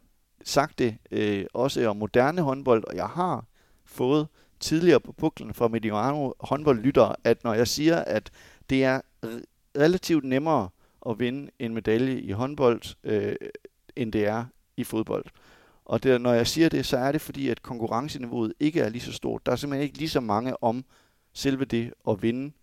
sagt 0.44 0.80
det 0.80 0.98
øh, 1.12 1.46
også 1.54 1.88
om 1.88 1.98
moderne 1.98 2.42
håndbold, 2.42 2.84
og 2.88 2.96
jeg 2.96 3.08
har 3.08 3.46
fået 3.86 4.28
tidligere 4.60 5.00
på 5.00 5.12
puklen 5.12 5.54
fra 5.54 5.68
Mediano 5.68 6.32
håndboldlytter, 6.40 7.16
at 7.24 7.44
når 7.44 7.54
jeg 7.54 7.68
siger, 7.68 7.98
at 7.98 8.32
det 8.70 8.84
er 8.84 9.02
relativt 9.78 10.24
nemmere 10.24 10.70
at 11.10 11.20
vinde 11.20 11.52
en 11.60 11.74
medalje 11.74 12.20
i 12.20 12.32
håndbold, 12.32 12.82
øh, 13.04 13.36
end 13.96 14.14
det 14.14 14.26
er 14.26 14.46
i 14.78 14.84
fodbold. 14.84 15.26
Og 15.86 16.04
det, 16.04 16.22
når 16.22 16.34
jeg 16.34 16.48
siger 16.48 16.70
det, 16.70 16.86
så 16.86 16.98
er 16.98 17.12
det 17.12 17.22
fordi, 17.22 17.50
at 17.50 17.62
konkurrenceniveauet 17.62 18.54
ikke 18.60 18.82
er 18.82 18.90
lige 18.90 19.02
så 19.02 19.14
stort. 19.14 19.46
Der 19.46 19.52
er 19.52 19.56
simpelthen 19.56 19.84
ikke 19.84 19.98
lige 19.98 20.10
så 20.10 20.20
mange 20.20 20.64
om 20.64 20.86
selve 21.34 21.66
det 21.66 21.94
at 22.10 22.22
vinde 22.22 22.54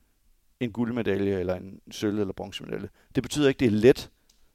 en 0.61 0.72
guldmedalje 0.72 1.39
eller 1.39 1.55
en 1.55 1.80
sølv- 1.91 2.20
eller 2.20 2.32
bronzemedalje. 2.32 2.89
Det 3.14 3.22
betyder 3.22 3.49
ikke, 3.49 3.57
at 3.57 3.61
det 3.61 3.76
er 3.76 3.80
let 3.80 4.11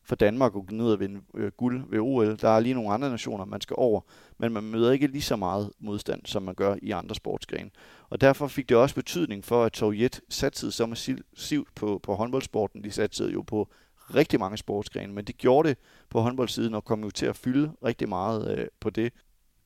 for 0.06 0.16
Danmark 0.16 0.56
at 0.56 0.68
gå 0.68 0.76
ned 0.76 0.92
og 0.92 1.00
vinde 1.00 1.22
øh, 1.36 1.52
guld 1.52 1.84
ved 1.90 2.00
OL. 2.00 2.38
Der 2.42 2.50
er 2.50 2.60
lige 2.60 2.76
nogle 2.76 2.94
andre 2.94 3.10
nationer, 3.10 3.46
man 3.46 3.62
skal 3.62 3.76
over, 3.80 4.02
men 4.38 4.54
man 4.54 4.64
møder 4.64 4.92
ikke 4.92 5.08
lige 5.08 5.22
så 5.22 5.36
meget 5.36 5.72
modstand, 5.80 6.22
som 6.26 6.44
man 6.44 6.56
gør 6.56 6.76
i 6.82 6.92
andre 6.92 7.16
sportsgrene. 7.16 7.70
Og 8.10 8.22
derfor 8.22 8.48
fik 8.48 8.70
det 8.70 8.78
også 8.78 8.96
betydning 8.96 9.46
for, 9.46 9.64
at 9.64 9.78
Sovjet 9.78 10.22
satsede 10.30 10.72
så 10.72 10.86
massivt 10.86 11.76
på, 11.76 12.00
på 12.04 12.16
håndboldsporten. 12.16 12.84
De 12.84 12.92
satsede 12.92 13.32
jo 13.32 13.42
på 13.42 13.70
rigtig 14.16 14.40
mange 14.40 14.58
sportsgrene, 14.58 15.14
men 15.14 15.26
de 15.26 15.34
gjorde 15.34 15.70
det 15.70 15.78
på 16.10 16.22
håndboldsiden 16.22 16.74
og 16.74 16.86
kom 16.86 17.04
jo 17.04 17.10
til 17.10 17.26
at 17.26 17.36
fylde 17.36 17.72
rigtig 17.84 18.10
meget 18.10 18.58
øh, 18.58 18.68
på 18.80 18.90
det 18.90 19.14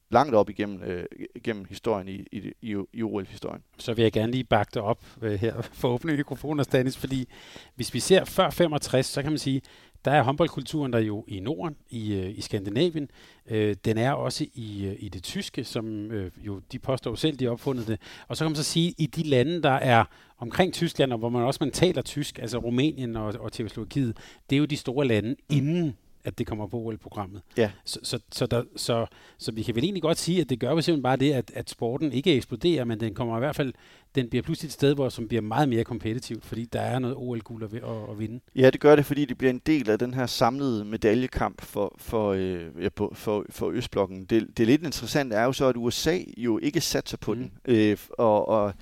langt 0.10 0.36
op 0.36 0.50
igennem, 0.50 0.84
øh, 0.84 1.06
igennem 1.36 1.66
historien 1.70 2.08
i, 2.08 2.26
i, 2.32 2.52
i, 2.62 2.76
i 2.94 3.04
OL-historien. 3.04 3.64
Så 3.78 3.94
vil 3.94 4.04
jeg 4.04 4.12
gerne 4.12 4.32
lige 4.32 4.44
bakke 4.44 4.72
det 4.74 4.82
op 4.82 5.06
øh, 5.22 5.40
her 5.40 5.62
for 5.62 5.90
åbne 5.90 6.18
mikrofoner, 6.18 6.64
Stanis, 6.64 6.98
fordi 6.98 7.30
hvis 7.76 7.94
vi 7.94 8.00
ser 8.00 8.26
før 8.26 8.50
65, 8.50 9.06
så 9.06 9.22
kan 9.22 9.32
man 9.32 9.40
sige, 9.40 9.62
der 10.08 10.14
er 10.14 10.24
håndboldkulturen 10.24 10.94
der 10.94 11.00
jo 11.00 11.26
i 11.28 11.40
Norden, 11.40 11.76
i, 11.90 12.14
øh, 12.14 12.38
i 12.38 12.42
Skandinavien. 12.42 13.10
Øh, 13.50 13.76
den 13.86 13.98
er 13.98 14.12
også 14.12 14.46
i, 14.54 14.86
øh, 14.86 14.96
i 15.00 15.10
det 15.10 15.24
tyske, 15.24 15.64
som 15.64 16.12
øh, 16.12 16.32
jo 16.38 16.62
de 16.72 16.80
påstår 16.80 17.16
selv, 17.16 17.38
de 17.38 17.46
har 17.46 17.52
opfundet 17.52 17.88
det. 17.88 18.00
Og 18.28 18.38
så 18.38 18.44
kan 18.44 18.52
man 18.52 18.56
så 18.56 18.64
sige, 18.64 18.94
i 18.98 19.06
de 19.06 19.24
lande, 19.24 19.64
der 19.64 19.72
er 19.72 20.04
omkring 20.38 20.74
Tyskland, 20.74 21.14
og 21.14 21.20
hvor 21.20 21.30
man 21.30 21.44
også 21.44 21.58
man 21.62 21.72
taler 21.72 22.02
tysk, 22.02 22.40
altså 22.40 22.58
Rumænien 22.58 23.16
og, 23.16 23.34
og 23.40 23.52
Tjekkoslovakiet, 23.52 24.18
det 24.50 24.56
er 24.56 24.60
jo 24.60 24.66
de 24.66 24.78
store 24.78 25.08
lande 25.08 25.36
inden 25.50 25.96
at 26.24 26.38
det 26.38 26.48
kommer 26.48 26.68
på 26.68 26.78
OL-programmet. 26.78 27.42
Ja. 27.58 27.72
Så, 27.86 28.00
så, 28.04 28.20
så, 28.32 28.46
der, 28.46 28.64
så, 28.76 29.06
så 29.38 29.52
vi 29.52 29.64
kan 29.64 29.76
vel 29.76 29.84
egentlig 29.84 30.02
godt 30.02 30.18
sige, 30.18 30.42
at 30.42 30.50
det 30.50 30.60
gør 30.60 30.70
jo 30.70 30.82
simpelthen 30.82 31.04
bare 31.04 31.18
det, 31.18 31.34
at, 31.34 31.52
at 31.56 31.70
sporten 31.70 32.12
ikke 32.12 32.36
eksploderer, 32.36 32.84
men 32.84 33.00
den 33.00 33.14
kommer 33.14 33.38
i 33.38 33.40
hvert 33.40 33.56
fald, 33.56 33.74
den 34.18 34.30
bliver 34.30 34.44
pludselig 34.44 34.68
et 34.68 34.74
sted, 34.74 34.96
hvor 34.96 35.10
som 35.10 35.28
bliver 35.28 35.42
meget 35.42 35.70
mere 35.70 35.84
kompetitivt, 35.84 36.46
fordi 36.46 36.66
der 36.66 36.82
er 36.82 37.00
noget 37.00 37.16
OL-guld 37.16 37.64
at, 37.64 37.74
at, 37.74 37.84
at 38.10 38.20
vinde. 38.20 38.40
Ja, 38.56 38.70
det 38.70 38.80
gør 38.80 38.96
det, 38.96 39.06
fordi 39.06 39.26
det 39.26 39.38
bliver 39.38 39.52
en 39.52 39.62
del 39.66 39.90
af 39.90 40.00
den 40.00 40.14
her 40.14 40.26
samlede 40.26 40.86
medaljekamp 40.86 41.62
for, 41.62 41.96
for, 41.98 42.32
øh, 42.32 42.62
ja, 42.82 42.90
på, 42.90 43.12
for, 43.16 43.46
for 43.50 43.70
Østblokken. 43.70 44.26
Det, 44.26 44.58
det 44.58 44.68
lidt 44.68 44.84
interessant 44.84 45.34
er 45.34 45.44
jo 45.44 45.54
så, 45.54 45.66
at 45.66 45.76
USA 45.78 46.18
jo 46.38 46.60
ikke 46.64 46.82
satser 46.82 47.18
på 47.18 47.34
mm. 47.34 47.40
den. 47.40 47.52
Øh, 47.66 47.98
og, 48.18 48.48
og 48.48 48.74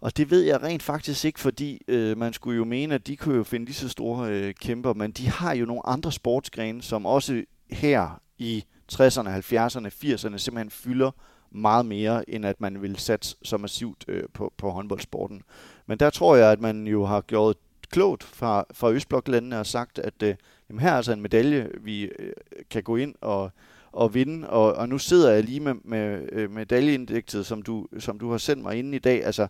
og 0.00 0.16
det 0.16 0.30
ved 0.30 0.40
jeg 0.40 0.62
rent 0.62 0.82
faktisk 0.82 1.24
ikke, 1.24 1.40
fordi 1.40 1.82
øh, 1.88 2.18
man 2.18 2.32
skulle 2.32 2.56
jo 2.56 2.64
mene, 2.64 2.94
at 2.94 3.06
de 3.06 3.16
kunne 3.16 3.36
jo 3.36 3.42
finde 3.42 3.66
lige 3.66 3.74
så 3.74 3.88
store 3.88 4.30
øh, 4.30 4.54
kæmper, 4.54 4.94
men 4.94 5.10
de 5.10 5.28
har 5.28 5.54
jo 5.54 5.66
nogle 5.66 5.86
andre 5.86 6.12
sportsgrene, 6.12 6.82
som 6.82 7.06
også 7.06 7.42
her 7.70 8.20
i 8.38 8.64
60'erne, 8.92 9.28
70'erne, 9.28 9.88
80'erne 9.88 10.38
simpelthen 10.38 10.70
fylder 10.70 11.10
meget 11.54 11.86
mere, 11.86 12.30
end 12.30 12.46
at 12.46 12.60
man 12.60 12.82
vil 12.82 12.96
satse 12.96 13.36
så 13.42 13.56
massivt 13.56 14.04
øh, 14.08 14.24
på, 14.32 14.52
på 14.56 14.70
håndboldsporten. 14.70 15.42
Men 15.86 15.98
der 15.98 16.10
tror 16.10 16.36
jeg, 16.36 16.52
at 16.52 16.60
man 16.60 16.86
jo 16.86 17.04
har 17.04 17.20
gjort 17.20 17.56
klogt 17.90 18.22
fra, 18.22 18.64
fra 18.72 18.90
Østbloklandene 18.90 19.60
og 19.60 19.66
sagt, 19.66 19.98
at 19.98 20.22
øh, 20.22 20.34
jamen 20.68 20.80
her 20.80 20.90
er 20.90 20.96
altså 20.96 21.12
en 21.12 21.22
medalje, 21.22 21.70
vi 21.80 22.02
øh, 22.02 22.32
kan 22.70 22.82
gå 22.82 22.96
ind 22.96 23.14
og, 23.20 23.50
og 23.92 24.14
vinde, 24.14 24.50
og, 24.50 24.72
og 24.72 24.88
nu 24.88 24.98
sidder 24.98 25.32
jeg 25.32 25.44
lige 25.44 25.60
med, 25.60 25.74
med 25.84 26.28
øh, 26.32 26.50
medaljeindekset, 26.50 27.46
som 27.46 27.62
du, 27.62 27.86
som 27.98 28.18
du 28.18 28.30
har 28.30 28.38
sendt 28.38 28.62
mig 28.62 28.76
inden 28.78 28.94
i 28.94 28.98
dag. 28.98 29.24
Altså, 29.24 29.48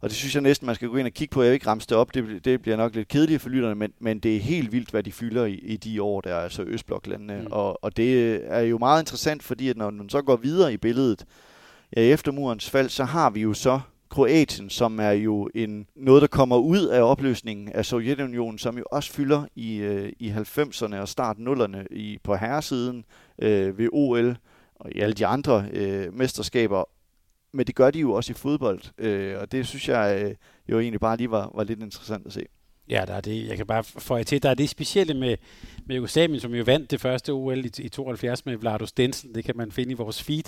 og 0.00 0.08
det 0.08 0.16
synes 0.16 0.34
jeg 0.34 0.42
næsten, 0.42 0.66
man 0.66 0.74
skal 0.74 0.88
gå 0.88 0.96
ind 0.96 1.06
og 1.06 1.12
kigge 1.12 1.32
på. 1.32 1.42
Jeg 1.42 1.50
vil 1.50 1.54
ikke 1.54 1.66
ramse 1.66 1.88
det 1.88 1.96
op, 1.96 2.14
det, 2.14 2.44
det 2.44 2.62
bliver 2.62 2.76
nok 2.76 2.94
lidt 2.94 3.08
kedeligt 3.08 3.42
for 3.42 3.48
lytterne, 3.48 3.74
men, 3.74 3.92
men 3.98 4.18
det 4.18 4.36
er 4.36 4.40
helt 4.40 4.72
vildt, 4.72 4.90
hvad 4.90 5.02
de 5.02 5.12
fylder 5.12 5.44
i, 5.44 5.54
i 5.54 5.76
de 5.76 6.02
år, 6.02 6.20
der 6.20 6.34
er 6.34 6.40
altså 6.40 6.62
Østbloklandene. 6.62 7.40
Mm. 7.40 7.46
Og, 7.50 7.84
og 7.84 7.96
det 7.96 8.40
er 8.46 8.60
jo 8.60 8.78
meget 8.78 9.02
interessant, 9.02 9.42
fordi 9.42 9.68
at 9.68 9.76
når 9.76 9.90
man 9.90 10.08
så 10.08 10.22
går 10.22 10.36
videre 10.36 10.72
i 10.72 10.76
billedet, 10.76 11.24
ja, 11.96 12.02
efter 12.02 12.32
murens 12.32 12.70
fald, 12.70 12.88
så 12.88 13.04
har 13.04 13.30
vi 13.30 13.40
jo 13.40 13.54
så 13.54 13.80
Kroatien, 14.14 14.70
som 14.70 14.98
er 14.98 15.10
jo 15.10 15.50
en, 15.54 15.86
noget, 15.96 16.22
der 16.22 16.28
kommer 16.28 16.56
ud 16.56 16.86
af 16.86 17.02
opløsningen 17.02 17.68
af 17.68 17.86
Sovjetunionen, 17.86 18.58
som 18.58 18.78
jo 18.78 18.84
også 18.90 19.12
fylder 19.12 19.44
i, 19.54 19.76
øh, 19.76 20.12
i 20.18 20.30
90'erne 20.30 20.96
og 20.96 21.08
start 21.08 21.36
0'erne 21.36 21.86
i, 21.90 22.18
på 22.22 22.36
herresiden 22.36 23.04
øh, 23.38 23.78
ved 23.78 23.88
OL 23.92 24.36
og 24.74 24.92
i 24.92 25.00
alle 25.00 25.14
de 25.14 25.26
andre 25.26 25.66
øh, 25.72 26.14
mesterskaber 26.14 26.84
men 27.54 27.66
det 27.66 27.74
gør 27.74 27.90
de 27.90 27.98
jo 28.00 28.12
også 28.12 28.32
i 28.32 28.34
fodbold, 28.34 28.80
øh, 28.98 29.38
og 29.40 29.52
det 29.52 29.66
synes 29.66 29.88
jeg 29.88 30.22
øh, 30.24 30.34
jo 30.68 30.80
egentlig 30.80 31.00
bare 31.00 31.16
lige 31.16 31.30
var, 31.30 31.50
var 31.54 31.64
lidt 31.64 31.82
interessant 31.82 32.26
at 32.26 32.32
se. 32.32 32.46
Ja, 32.88 33.04
der 33.06 33.14
er 33.14 33.20
det. 33.20 33.48
Jeg 33.48 33.56
kan 33.56 33.66
bare 33.66 33.84
få 33.84 34.22
til, 34.22 34.42
der 34.42 34.50
er 34.50 34.54
det 34.54 34.68
specielle 34.68 35.14
med, 35.14 35.36
med 35.86 35.96
Jugoslavien, 35.96 36.40
som 36.40 36.54
jo 36.54 36.62
vandt 36.64 36.90
det 36.90 37.00
første 37.00 37.30
OL 37.30 37.64
i, 37.64 37.70
i 37.78 37.88
72 37.88 38.46
med 38.46 38.56
Vlado 38.56 38.86
Stensen. 38.86 39.34
Det 39.34 39.44
kan 39.44 39.56
man 39.56 39.72
finde 39.72 39.90
i 39.90 39.94
vores 39.94 40.22
feed. 40.22 40.44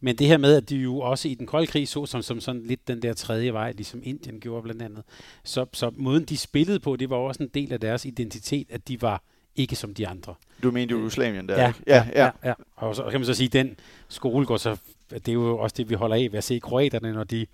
Men 0.00 0.16
det 0.16 0.26
her 0.26 0.36
med, 0.36 0.56
at 0.56 0.70
de 0.70 0.76
jo 0.76 0.98
også 0.98 1.28
i 1.28 1.34
den 1.34 1.46
kolde 1.46 1.66
krig 1.66 1.88
så 1.88 2.06
som, 2.06 2.22
som 2.22 2.40
sådan 2.40 2.62
lidt 2.62 2.88
den 2.88 3.02
der 3.02 3.14
tredje 3.14 3.52
vej, 3.52 3.72
ligesom 3.72 4.00
Indien 4.02 4.40
gjorde 4.40 4.62
blandt 4.62 4.82
andet. 4.82 5.02
Så, 5.44 5.66
så 5.72 5.90
måden 5.96 6.24
de 6.24 6.36
spillede 6.36 6.80
på, 6.80 6.96
det 6.96 7.10
var 7.10 7.16
også 7.16 7.42
en 7.42 7.50
del 7.54 7.72
af 7.72 7.80
deres 7.80 8.04
identitet, 8.04 8.66
at 8.70 8.88
de 8.88 9.02
var 9.02 9.22
ikke 9.56 9.76
som 9.76 9.94
de 9.94 10.08
andre. 10.08 10.34
Du 10.62 10.70
mener 10.70 10.96
Jugoslavien 10.96 11.48
der, 11.48 11.60
ja, 11.60 11.68
ikke? 11.68 11.80
Ja, 11.86 12.06
ja, 12.14 12.24
ja. 12.24 12.30
ja. 12.44 12.54
Og 12.76 12.96
så 12.96 13.02
kan 13.10 13.20
man 13.20 13.26
så 13.26 13.34
sige, 13.34 13.46
at 13.46 13.52
den 13.52 13.76
skole 14.08 14.46
går 14.46 14.56
så 14.56 14.76
det 15.10 15.28
er 15.28 15.32
jo 15.32 15.58
også 15.58 15.74
det, 15.76 15.90
vi 15.90 15.94
holder 15.94 16.16
af 16.16 16.28
ved 16.32 16.38
at 16.38 16.44
se 16.44 16.58
kroaterne, 16.58 17.12
når 17.12 17.24
de 17.24 17.46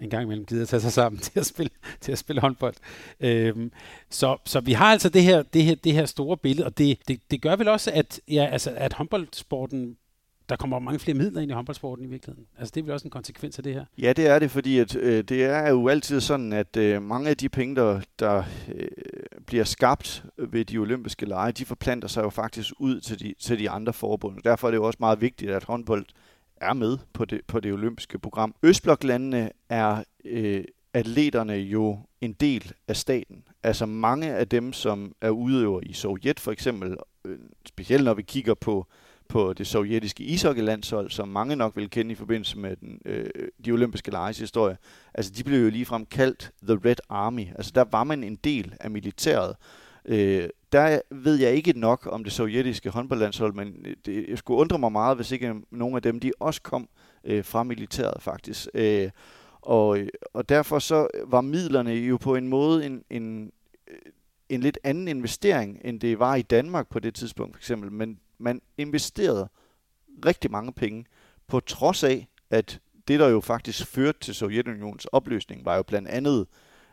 en 0.00 0.10
gang 0.10 0.22
imellem 0.22 0.46
gider 0.46 0.66
tage 0.66 0.80
sig 0.80 0.92
sammen 0.92 1.20
til 1.26 1.40
at 1.40 1.46
spille, 1.46 1.70
til 2.00 2.12
at 2.12 2.18
spille 2.18 2.40
håndbold. 2.40 2.74
Øhm, 3.20 3.72
så, 4.10 4.36
så 4.44 4.60
vi 4.60 4.72
har 4.72 4.86
altså 4.92 5.08
det 5.08 5.22
her, 5.22 5.42
det 5.42 5.64
her, 5.64 5.74
det 5.74 5.92
her 5.92 6.06
store 6.06 6.36
billede, 6.36 6.66
og 6.66 6.78
det, 6.78 6.98
det, 7.08 7.20
det 7.30 7.42
gør 7.42 7.56
vel 7.56 7.68
også, 7.68 7.90
at, 7.94 8.20
ja, 8.28 8.48
altså, 8.52 8.72
at 8.76 8.92
håndboldsporten 8.92 9.96
der 10.48 10.56
kommer 10.56 10.78
mange 10.78 10.98
flere 10.98 11.18
midler 11.18 11.40
ind 11.40 11.50
i 11.50 11.54
håndboldsporten 11.54 12.04
i 12.04 12.08
virkeligheden. 12.08 12.46
Altså 12.58 12.72
det 12.74 12.80
er 12.80 12.84
vel 12.84 12.92
også 12.92 13.06
en 13.06 13.10
konsekvens 13.10 13.58
af 13.58 13.64
det 13.64 13.74
her? 13.74 13.84
Ja, 13.98 14.12
det 14.12 14.26
er 14.26 14.38
det, 14.38 14.50
fordi 14.50 14.78
at, 14.78 14.96
øh, 14.96 15.24
det 15.24 15.44
er 15.44 15.68
jo 15.68 15.88
altid 15.88 16.20
sådan, 16.20 16.52
at 16.52 16.76
øh, 16.76 17.02
mange 17.02 17.30
af 17.30 17.36
de 17.36 17.48
penge, 17.48 17.76
der, 17.76 18.00
der 18.18 18.42
øh, 18.74 18.88
bliver 19.46 19.64
skabt 19.64 20.24
ved 20.38 20.64
de 20.64 20.78
olympiske 20.78 21.26
lege, 21.26 21.52
de 21.52 21.64
forplanter 21.64 22.08
sig 22.08 22.22
jo 22.22 22.30
faktisk 22.30 22.72
ud 22.78 23.00
til 23.00 23.20
de, 23.20 23.34
til 23.40 23.58
de 23.58 23.70
andre 23.70 23.92
forbund. 23.92 24.42
Derfor 24.44 24.68
er 24.68 24.70
det 24.70 24.78
jo 24.78 24.84
også 24.84 24.96
meget 25.00 25.20
vigtigt, 25.20 25.50
at 25.50 25.64
håndbold 25.64 26.04
er 26.62 26.72
med 26.72 26.98
på 27.12 27.24
det, 27.24 27.40
på 27.46 27.60
det 27.60 27.72
olympiske 27.72 28.18
program. 28.18 28.54
Østbloklandene 28.62 29.50
er 29.68 30.04
øh, 30.24 30.64
atleterne 30.94 31.52
jo 31.52 31.98
en 32.20 32.32
del 32.32 32.72
af 32.88 32.96
staten. 32.96 33.44
Altså 33.62 33.86
mange 33.86 34.34
af 34.34 34.48
dem, 34.48 34.72
som 34.72 35.14
er 35.20 35.30
udøver 35.30 35.80
i 35.82 35.92
Sovjet 35.92 36.40
for 36.40 36.52
eksempel, 36.52 36.96
øh, 37.24 37.38
specielt 37.66 38.04
når 38.04 38.14
vi 38.14 38.22
kigger 38.22 38.54
på 38.54 38.86
på 39.32 39.52
det 39.52 39.66
sovjetiske 39.66 40.24
ishockeylandshold, 40.24 41.10
som 41.10 41.28
mange 41.28 41.56
nok 41.56 41.76
vil 41.76 41.90
kende 41.90 42.12
i 42.12 42.14
forbindelse 42.14 42.58
med 42.58 42.76
den, 42.76 43.00
øh, 43.04 43.26
de 43.64 43.72
olympiske 43.72 44.10
leges 44.10 44.38
historie. 44.38 44.76
Altså, 45.14 45.32
de 45.32 45.44
blev 45.44 45.64
jo 45.64 45.70
ligefrem 45.70 46.06
kaldt 46.06 46.50
The 46.62 46.78
Red 46.84 46.96
Army. 47.08 47.48
Altså, 47.56 47.72
der 47.74 47.84
var 47.90 48.04
man 48.04 48.24
en 48.24 48.36
del 48.36 48.74
af 48.80 48.90
militæret. 48.90 49.56
Øh, 50.04 50.48
der 50.72 51.00
ved 51.10 51.36
jeg 51.36 51.54
ikke 51.54 51.72
nok 51.80 52.08
om 52.10 52.24
det 52.24 52.32
sovjetiske 52.32 52.90
håndboldlandshold, 52.90 53.54
men 53.54 53.84
det, 54.06 54.28
jeg 54.28 54.38
skulle 54.38 54.60
undre 54.60 54.78
mig 54.78 54.92
meget, 54.92 55.16
hvis 55.16 55.32
ikke 55.32 55.54
nogen 55.70 55.96
af 55.96 56.02
dem, 56.02 56.20
de 56.20 56.32
også 56.40 56.62
kom 56.62 56.88
øh, 57.24 57.44
fra 57.44 57.62
militæret 57.62 58.22
faktisk. 58.22 58.68
Øh, 58.74 59.10
og, 59.62 59.98
og 60.32 60.48
derfor 60.48 60.78
så 60.78 61.08
var 61.26 61.40
midlerne 61.40 61.90
jo 61.90 62.16
på 62.16 62.34
en 62.34 62.48
måde 62.48 62.86
en, 62.86 63.04
en, 63.10 63.52
øh, 63.88 63.96
en 64.48 64.60
lidt 64.60 64.78
anden 64.84 65.08
investering, 65.08 65.80
end 65.84 66.00
det 66.00 66.18
var 66.18 66.34
i 66.34 66.42
Danmark 66.42 66.88
på 66.88 66.98
det 66.98 67.14
tidspunkt 67.14 67.56
for 67.56 67.60
eksempel. 67.60 67.92
Men 67.92 68.20
man 68.38 68.62
investerede 68.78 69.48
rigtig 70.26 70.50
mange 70.50 70.72
penge, 70.72 71.04
på 71.46 71.60
trods 71.60 72.04
af, 72.04 72.28
at 72.50 72.80
det, 73.08 73.20
der 73.20 73.28
jo 73.28 73.40
faktisk 73.40 73.86
førte 73.86 74.18
til 74.20 74.34
Sovjetunionens 74.34 75.04
opløsning, 75.04 75.64
var 75.64 75.76
jo 75.76 75.82
blandt 75.82 76.08
andet, 76.08 76.46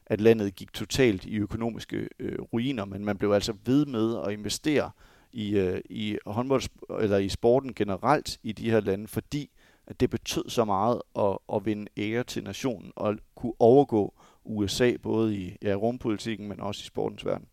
at 0.10 0.22
landet 0.22 0.56
gik 0.56 0.74
totalt 0.74 1.26
i 1.26 1.38
økonomiske 1.38 2.10
øh, 2.20 2.40
ruiner, 2.54 2.86
men 2.86 3.06
man 3.06 3.18
blev 3.18 3.32
altså 3.32 3.54
ved 3.66 3.86
med 3.86 4.18
at 4.26 4.32
investere 4.32 4.92
i, 5.34 5.50
øh, 5.52 5.82
i 5.90 6.18
håndbold 6.26 6.64
eller 7.00 7.18
i 7.18 7.30
sporten 7.30 7.74
generelt 7.74 8.40
i 8.44 8.52
de 8.52 8.72
her 8.72 8.80
lande, 8.80 9.08
fordi 9.08 9.50
at 9.88 10.00
det 10.00 10.10
betød 10.10 10.50
så 10.50 10.66
meget 10.66 11.02
at, 11.20 11.38
at 11.54 11.66
vinde 11.66 11.88
ære 11.98 12.24
til 12.24 12.44
nationen 12.44 12.92
og 12.96 13.18
kunne 13.36 13.54
overgå 13.60 14.14
USA 14.44 14.94
både 15.02 15.38
i 15.38 15.56
ja, 15.62 15.74
rumpolitikken, 15.74 16.48
men 16.48 16.60
også 16.60 16.82
i 16.82 16.86
sportens 16.86 17.26
verden. 17.26 17.48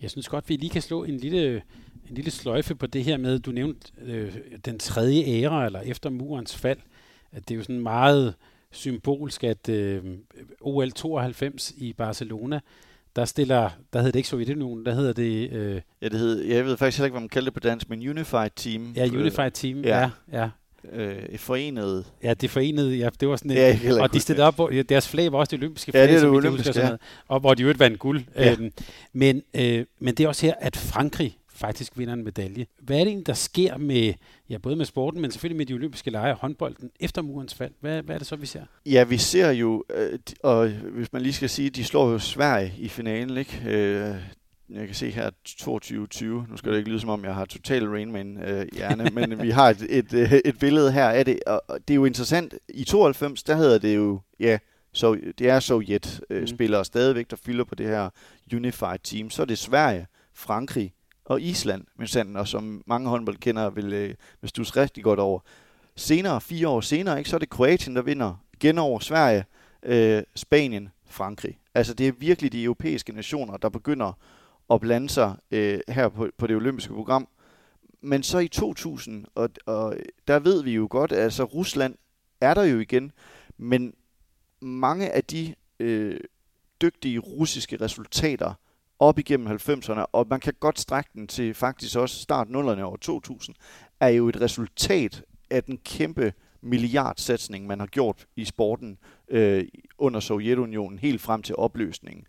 Jeg 0.00 0.10
synes 0.10 0.28
godt, 0.28 0.48
vi 0.48 0.56
lige 0.56 0.70
kan 0.70 0.82
slå 0.82 1.04
en 1.04 1.16
lille, 1.16 1.62
en 2.08 2.14
lille 2.14 2.30
sløjfe 2.30 2.74
på 2.74 2.86
det 2.86 3.04
her 3.04 3.16
med, 3.16 3.38
du 3.38 3.50
nævnte 3.50 3.92
øh, 4.02 4.36
den 4.64 4.78
tredje 4.78 5.22
æra, 5.24 5.66
eller 5.66 5.80
efter 5.80 6.10
murens 6.10 6.56
fald, 6.56 6.78
at 7.32 7.48
det 7.48 7.54
er 7.54 7.58
jo 7.58 7.62
sådan 7.62 7.80
meget 7.80 8.34
symbolsk, 8.76 9.44
at 9.44 9.68
øh, 9.68 10.02
OL 10.60 10.90
92 10.90 11.72
i 11.76 11.92
Barcelona, 11.92 12.60
der 13.16 13.24
stiller, 13.24 13.70
der 13.92 13.98
hedder 13.98 14.12
det 14.12 14.18
ikke 14.18 14.28
Sovjetunionen, 14.28 14.86
der 14.86 14.94
hedder 14.94 15.12
det... 15.12 15.52
Øh, 15.52 15.80
ja, 16.02 16.08
det 16.08 16.18
hed, 16.18 16.44
jeg 16.44 16.64
ved 16.64 16.76
faktisk 16.76 16.98
heller 16.98 17.06
ikke, 17.06 17.14
hvad 17.14 17.20
man 17.20 17.28
kalder 17.28 17.50
det 17.50 17.54
på 17.54 17.60
dansk, 17.60 17.88
men 17.88 18.08
Unified 18.08 18.50
Team. 18.56 18.92
Ja, 18.96 19.06
Unified 19.06 19.50
Team, 19.50 19.80
ja, 19.84 19.98
ja. 19.98 20.10
ja 20.32 20.48
øh, 20.92 21.38
forenede. 21.38 22.04
Ja, 22.22 22.34
det 22.34 22.50
forenede, 22.50 22.96
ja, 22.96 23.08
det 23.20 23.28
var 23.28 23.36
sådan 23.36 23.50
et, 23.50 23.56
ja, 23.56 24.02
og 24.02 24.14
de 24.14 24.20
stillede 24.20 24.46
op, 24.46 24.54
hvor 24.54 24.68
deres 24.88 25.08
flag 25.08 25.32
var 25.32 25.38
også 25.38 25.50
det 25.50 25.62
olympiske 25.62 25.92
flag, 25.92 26.00
ja, 26.00 26.06
det 26.06 26.16
er 26.16 26.20
det 26.20 26.28
olympiske, 26.28 26.80
ja. 26.80 26.90
og 27.28 27.40
hvor 27.40 27.54
de 27.54 27.62
jo 27.62 27.74
vandt 27.78 27.98
guld. 27.98 28.24
Ja. 28.36 28.52
Øhm, 28.52 28.72
men, 29.12 29.42
øh, 29.54 29.84
men 29.98 30.14
det 30.14 30.24
er 30.24 30.28
også 30.28 30.46
her, 30.46 30.54
at 30.60 30.76
Frankrig 30.76 31.38
faktisk 31.56 31.98
vinder 31.98 32.14
en 32.14 32.24
medalje. 32.24 32.66
Hvad 32.80 32.96
er 32.96 33.00
det 33.00 33.08
egentlig, 33.08 33.26
der 33.26 33.34
sker 33.34 33.76
med, 33.76 34.14
ja, 34.50 34.58
både 34.58 34.76
med 34.76 34.84
sporten, 34.84 35.20
men 35.20 35.30
selvfølgelig 35.30 35.56
med 35.56 35.66
de 35.66 35.74
olympiske 35.74 36.10
lege 36.10 36.32
og 36.32 36.38
håndbolden 36.38 36.90
efter 37.00 37.22
murens 37.22 37.54
fald? 37.54 37.72
Hvad, 37.80 38.02
hvad 38.02 38.14
er 38.14 38.18
det 38.18 38.26
så, 38.26 38.36
vi 38.36 38.46
ser? 38.46 38.64
Ja, 38.86 39.04
vi 39.04 39.18
ser 39.18 39.50
jo, 39.50 39.84
øh, 39.94 40.18
og 40.42 40.68
hvis 40.68 41.12
man 41.12 41.22
lige 41.22 41.32
skal 41.32 41.48
sige, 41.48 41.70
de 41.70 41.84
slår 41.84 42.10
jo 42.10 42.18
Sverige 42.18 42.72
i 42.78 42.88
finalen, 42.88 43.36
ikke? 43.36 43.62
Øh, 43.66 44.14
jeg 44.70 44.86
kan 44.86 44.94
se 44.94 45.10
her 45.10 45.30
2220. 45.44 46.46
Nu 46.48 46.56
skal 46.56 46.72
det 46.72 46.78
ikke 46.78 46.90
lyde 46.90 47.00
som 47.00 47.10
om, 47.10 47.24
jeg 47.24 47.34
har 47.34 47.44
total 47.44 47.88
Rainman 47.88 48.42
øh, 48.42 48.66
hjerne, 48.72 49.10
men 49.26 49.42
vi 49.42 49.50
har 49.50 49.70
et, 49.70 49.86
et, 49.88 50.12
et, 50.12 50.32
øh, 50.32 50.40
et 50.44 50.58
billede 50.58 50.92
her 50.92 51.08
af 51.08 51.24
det, 51.24 51.38
og 51.46 51.62
det 51.88 51.94
er 51.94 51.96
jo 51.96 52.04
interessant. 52.04 52.54
I 52.68 52.84
92, 52.84 53.42
der 53.42 53.56
hedder 53.56 53.78
det 53.78 53.96
jo, 53.96 54.20
ja, 54.40 54.58
så 54.92 55.18
det 55.38 55.48
er 55.48 55.60
Sovjet-spillere 55.60 56.78
øh, 56.78 56.80
mm. 56.80 56.84
stadigvæk, 56.84 57.30
der 57.30 57.36
fylder 57.36 57.64
på 57.64 57.74
det 57.74 57.86
her 57.86 58.10
Unified 58.52 58.98
Team. 59.04 59.30
Så 59.30 59.42
er 59.42 59.46
det 59.46 59.58
Sverige, 59.58 60.06
Frankrig 60.34 60.92
og 61.26 61.40
Island, 61.40 61.84
med 61.98 62.06
sanden, 62.06 62.36
og 62.36 62.48
som 62.48 62.82
mange 62.86 63.08
håndboldkendere 63.08 63.74
vil, 63.74 63.92
øh, 63.92 64.14
vil 64.40 64.48
stusse 64.48 64.76
rigtig 64.80 65.04
godt 65.04 65.20
over. 65.20 65.40
Senere, 65.96 66.40
fire 66.40 66.68
år 66.68 66.80
senere, 66.80 67.18
ikke, 67.18 67.30
så 67.30 67.36
er 67.36 67.38
det 67.38 67.50
Kroatien, 67.50 67.96
der 67.96 68.02
vinder 68.02 68.44
igen 68.54 68.78
over 68.78 68.98
Sverige, 68.98 69.44
øh, 69.82 70.22
Spanien, 70.34 70.88
Frankrig. 71.08 71.58
Altså 71.74 71.94
det 71.94 72.08
er 72.08 72.12
virkelig 72.12 72.52
de 72.52 72.64
europæiske 72.64 73.12
nationer, 73.12 73.56
der 73.56 73.68
begynder 73.68 74.18
at 74.70 74.80
blande 74.80 75.08
sig 75.08 75.36
øh, 75.50 75.80
her 75.88 76.08
på, 76.08 76.28
på 76.38 76.46
det 76.46 76.56
olympiske 76.56 76.92
program. 76.92 77.28
Men 78.00 78.22
så 78.22 78.38
i 78.38 78.48
2000, 78.48 79.24
og, 79.34 79.50
og 79.66 79.96
der 80.28 80.38
ved 80.38 80.62
vi 80.62 80.74
jo 80.74 80.86
godt, 80.90 81.12
at 81.12 81.18
altså 81.18 81.44
Rusland 81.44 81.94
er 82.40 82.54
der 82.54 82.64
jo 82.64 82.78
igen, 82.78 83.12
men 83.58 83.94
mange 84.60 85.10
af 85.10 85.24
de 85.24 85.54
øh, 85.80 86.20
dygtige 86.80 87.18
russiske 87.18 87.76
resultater 87.80 88.54
op 88.98 89.18
igennem 89.18 89.46
90'erne, 89.46 90.04
og 90.12 90.26
man 90.30 90.40
kan 90.40 90.52
godt 90.60 90.80
strække 90.80 91.10
den 91.14 91.26
til 91.26 91.54
faktisk 91.54 91.96
også 91.96 92.20
start 92.20 92.48
0'erne 92.48 92.80
over 92.80 92.96
2000, 92.96 93.56
er 94.00 94.08
jo 94.08 94.28
et 94.28 94.40
resultat 94.40 95.22
af 95.50 95.64
den 95.64 95.78
kæmpe 95.84 96.32
milliardsatsning, 96.60 97.66
man 97.66 97.80
har 97.80 97.86
gjort 97.86 98.26
i 98.36 98.44
sporten 98.44 98.98
øh, 99.28 99.64
under 99.98 100.20
Sovjetunionen 100.20 100.98
helt 100.98 101.20
frem 101.20 101.42
til 101.42 101.56
opløsningen. 101.56 102.26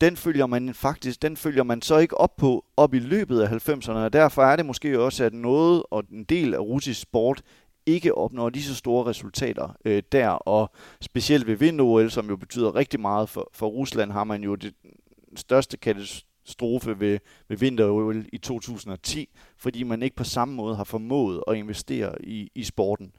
Den 0.00 0.16
følger 0.16 0.46
man 0.46 0.74
faktisk, 0.74 1.22
den 1.22 1.36
følger 1.36 1.62
man 1.62 1.82
så 1.82 1.98
ikke 1.98 2.18
op 2.18 2.36
på 2.36 2.64
op 2.76 2.94
i 2.94 2.98
løbet 2.98 3.40
af 3.40 3.68
90'erne, 3.68 3.90
og 3.92 4.12
derfor 4.12 4.42
er 4.42 4.56
det 4.56 4.66
måske 4.66 5.00
også, 5.00 5.24
at 5.24 5.34
noget 5.34 5.82
og 5.90 6.04
en 6.12 6.24
del 6.24 6.54
af 6.54 6.58
russisk 6.58 7.00
sport 7.00 7.42
ikke 7.86 8.14
opnår 8.14 8.48
lige 8.48 8.62
så 8.62 8.74
store 8.74 9.06
resultater 9.06 9.76
øh, 9.84 10.02
der, 10.12 10.28
og 10.28 10.70
specielt 11.00 11.46
ved 11.46 11.56
vind 11.56 12.10
som 12.10 12.28
jo 12.28 12.36
betyder 12.36 12.74
rigtig 12.74 13.00
meget 13.00 13.28
for, 13.28 13.50
for 13.52 13.66
Rusland, 13.66 14.12
har 14.12 14.24
man 14.24 14.42
jo 14.42 14.54
det 14.54 14.74
største 15.36 15.76
katastrofe 15.76 17.00
ved, 17.00 17.18
ved 17.48 17.56
vinter 17.56 18.24
i 18.32 18.38
2010, 18.38 19.28
fordi 19.56 19.82
man 19.82 20.02
ikke 20.02 20.16
på 20.16 20.24
samme 20.24 20.54
måde 20.54 20.76
har 20.76 20.84
formået 20.84 21.42
at 21.48 21.56
investere 21.56 22.24
i, 22.24 22.50
i 22.54 22.64
sporten. 22.64 23.12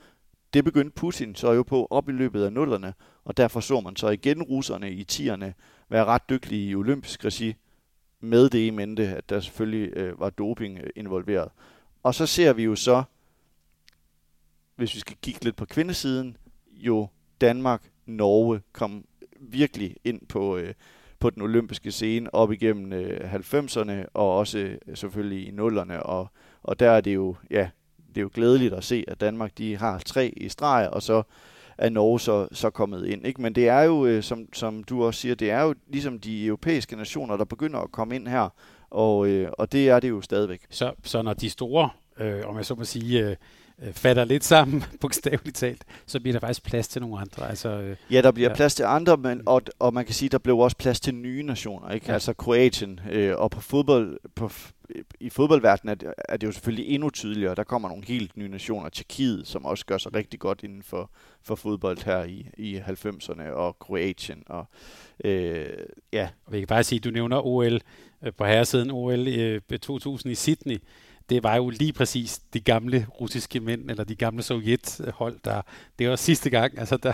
Det 0.53 0.63
begyndte 0.63 0.95
Putin 0.95 1.35
så 1.35 1.51
jo 1.51 1.63
på 1.63 1.87
op 1.89 2.09
i 2.09 2.11
løbet 2.11 2.43
af 2.43 2.53
nullerne, 2.53 2.93
og 3.23 3.37
derfor 3.37 3.59
så 3.59 3.81
man 3.81 3.95
så 3.95 4.09
igen 4.09 4.43
russerne 4.43 4.91
i 4.91 5.03
tierne 5.03 5.53
være 5.89 6.05
ret 6.05 6.29
dygtige 6.29 6.69
i 6.69 6.75
olympisk 6.75 7.25
regi, 7.25 7.55
med 8.21 8.49
det 8.49 8.59
i 8.59 8.69
mente, 8.69 9.07
at 9.07 9.29
der 9.29 9.39
selvfølgelig 9.39 9.97
øh, 9.97 10.19
var 10.19 10.29
doping 10.29 10.79
øh, 10.79 10.89
involveret. 10.95 11.49
Og 12.03 12.15
så 12.15 12.25
ser 12.25 12.53
vi 12.53 12.63
jo 12.63 12.75
så, 12.75 13.03
hvis 14.75 14.95
vi 14.95 14.99
skal 14.99 15.17
kigge 15.21 15.43
lidt 15.43 15.55
på 15.55 15.65
kvindesiden, 15.65 16.37
jo 16.71 17.07
Danmark, 17.41 17.91
Norge 18.05 18.61
kom 18.71 19.05
virkelig 19.39 19.95
ind 20.03 20.27
på, 20.27 20.57
øh, 20.57 20.73
på 21.21 21.29
den 21.29 21.41
olympiske 21.41 21.91
scene 21.91 22.35
op 22.35 22.51
igennem 22.51 22.93
øh, 22.93 23.33
90'erne 23.33 24.05
og 24.13 24.37
også 24.37 24.57
øh, 24.57 24.77
selvfølgelig 24.93 25.47
i 25.47 25.51
nullerne. 25.51 26.03
Og, 26.03 26.27
og 26.63 26.79
der 26.79 26.89
er 26.91 27.01
det 27.01 27.15
jo, 27.15 27.35
ja, 27.51 27.69
det 28.07 28.17
er 28.17 28.21
jo 28.21 28.29
glædeligt 28.33 28.73
at 28.73 28.83
se, 28.83 29.03
at 29.07 29.21
Danmark 29.21 29.57
de 29.57 29.77
har 29.77 29.99
tre 29.99 30.33
i 30.37 30.49
streg, 30.49 30.89
og 30.91 31.01
så 31.01 31.23
er 31.77 31.89
Norge 31.89 32.19
så, 32.19 32.47
så 32.51 32.69
kommet 32.69 33.07
ind. 33.07 33.25
Ikke? 33.25 33.41
Men 33.41 33.55
det 33.55 33.67
er 33.67 33.81
jo, 33.81 34.05
øh, 34.05 34.23
som, 34.23 34.53
som 34.53 34.83
du 34.83 35.03
også 35.03 35.19
siger, 35.19 35.35
det 35.35 35.51
er 35.51 35.61
jo 35.61 35.75
ligesom 35.87 36.19
de 36.19 36.45
europæiske 36.45 36.95
nationer, 36.95 37.37
der 37.37 37.45
begynder 37.45 37.79
at 37.79 37.91
komme 37.91 38.15
ind 38.15 38.27
her, 38.27 38.49
og, 38.89 39.27
øh, 39.27 39.49
og 39.57 39.71
det 39.71 39.89
er 39.89 39.99
det 39.99 40.09
jo 40.09 40.21
stadigvæk. 40.21 40.61
Så, 40.69 40.93
så 41.03 41.21
når 41.21 41.33
de 41.33 41.49
store, 41.49 41.89
øh, 42.19 42.41
om 42.45 42.57
jeg 42.57 42.65
så 42.65 42.75
må 42.75 42.83
sige, 42.83 43.29
øh, 43.29 43.35
øh 43.81 43.93
fatter 43.93 44.25
lidt 44.25 44.43
sammen, 44.43 44.83
bogstaveligt 45.01 45.55
talt, 45.55 45.85
så 46.05 46.19
bliver 46.19 46.33
der 46.33 46.39
faktisk 46.39 46.63
plads 46.63 46.87
til 46.87 47.01
nogle 47.01 47.19
andre. 47.19 47.49
Altså, 47.49 47.69
øh, 47.69 47.95
ja, 48.11 48.21
der 48.21 48.31
bliver 48.31 48.49
ja. 48.49 48.55
plads 48.55 48.75
til 48.75 48.83
andre, 48.83 49.17
men, 49.17 49.41
og, 49.45 49.61
og 49.79 49.93
man 49.93 50.05
kan 50.05 50.13
sige, 50.13 50.29
der 50.29 50.37
blev 50.37 50.57
også 50.57 50.77
plads 50.77 50.99
til 50.99 51.15
nye 51.15 51.43
nationer, 51.43 51.89
ikke? 51.89 52.05
Ja. 52.07 52.13
altså 52.13 52.33
Kroatien, 52.33 52.99
øh, 53.11 53.35
og 53.37 53.51
på 53.51 53.61
fodbold, 53.61 54.19
på, 54.35 54.51
i 55.19 55.29
fodboldverdenen 55.29 55.91
er 55.91 55.95
det, 55.95 56.13
er 56.29 56.37
det 56.37 56.47
jo 56.47 56.51
selvfølgelig 56.51 56.87
endnu 56.87 57.09
tydeligere. 57.09 57.55
Der 57.55 57.63
kommer 57.63 57.87
nogle 57.87 58.03
helt 58.05 58.37
nye 58.37 58.47
nationer. 58.47 58.89
Tjekkiet, 58.89 59.47
som 59.47 59.65
også 59.65 59.85
gør 59.85 59.97
sig 59.97 60.15
rigtig 60.15 60.39
godt 60.39 60.63
inden 60.63 60.83
for, 60.83 61.11
for 61.43 61.55
fodbold 61.55 62.05
her 62.05 62.23
i, 62.23 62.47
i 62.57 62.77
90'erne, 62.77 63.49
og 63.49 63.79
Kroatien. 63.79 64.43
Og, 64.45 64.65
øh, 65.23 65.69
ja. 66.13 66.29
Og 66.45 66.53
vi 66.53 66.59
kan 66.59 66.67
bare 66.67 66.83
sige, 66.83 66.97
at 66.97 67.03
du 67.03 67.09
nævner 67.09 67.45
OL 67.45 67.81
øh, 68.23 68.33
på 68.37 68.45
herresiden, 68.45 68.91
OL 68.91 69.27
øh, 69.27 69.61
2000 69.81 70.31
i 70.31 70.35
Sydney. 70.35 70.77
Det 71.31 71.43
var 71.43 71.55
jo 71.55 71.69
lige 71.69 71.93
præcis 71.93 72.39
de 72.53 72.59
gamle 72.59 73.07
russiske 73.21 73.59
mænd, 73.59 73.89
eller 73.89 74.03
de 74.03 74.15
gamle 74.15 74.43
sovjethold, 74.43 75.37
der, 75.45 75.61
det 75.99 76.09
var 76.09 76.15
sidste 76.15 76.49
gang, 76.49 76.79
altså 76.79 76.97
der, 76.97 77.13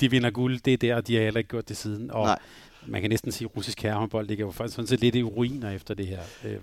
de 0.00 0.10
vinder 0.10 0.30
guld, 0.30 0.60
det 0.60 0.72
er 0.72 0.76
der, 0.76 0.96
og 0.96 1.06
de 1.06 1.16
har 1.16 1.22
heller 1.22 1.38
ikke 1.38 1.50
gjort 1.50 1.68
det 1.68 1.76
siden. 1.76 2.10
Og 2.10 2.26
Nej. 2.26 2.38
man 2.86 3.00
kan 3.00 3.10
næsten 3.10 3.32
sige, 3.32 3.48
at 3.50 3.56
russisk 3.56 3.82
herrehåndbold 3.82 4.26
ligger 4.26 4.44
jo 4.44 4.50
faktisk 4.50 4.76
sådan 4.76 4.86
set 4.86 5.00
lidt 5.00 5.14
i 5.14 5.22
ruiner 5.22 5.70
efter 5.70 5.94
det 5.94 6.06
her. 6.06 6.20
Øh, 6.44 6.56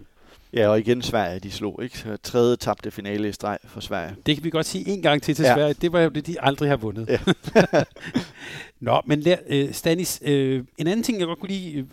Ja, 0.53 0.67
og 0.67 0.79
igen 0.79 1.01
Sverige, 1.01 1.39
de 1.39 1.51
slog, 1.51 1.79
ikke? 1.83 2.17
Tredje 2.23 2.55
tabte 2.55 2.91
finale 2.91 3.29
i 3.29 3.31
streg 3.31 3.57
for 3.63 3.79
Sverige. 3.79 4.15
Det 4.25 4.35
kan 4.35 4.43
vi 4.43 4.49
godt 4.49 4.65
sige 4.65 4.89
en 4.89 5.01
gang 5.01 5.21
til 5.21 5.35
til 5.35 5.43
ja. 5.43 5.53
Sverige. 5.53 5.73
Det 5.73 5.91
var 5.91 6.01
jo 6.01 6.09
det, 6.09 6.27
de 6.27 6.41
aldrig 6.41 6.69
har 6.69 6.77
vundet. 6.77 7.09
Ja. 7.09 7.19
Nå, 8.79 9.01
men 9.05 9.19
lær, 9.19 9.37
uh, 9.49 9.71
Stanis, 9.71 10.21
uh, 10.25 10.29
en 10.29 10.65
anden 10.77 11.03
ting, 11.03 11.19
jeg 11.19 11.27
godt 11.27 11.39
kunne 11.39 11.49
lige 11.49 11.87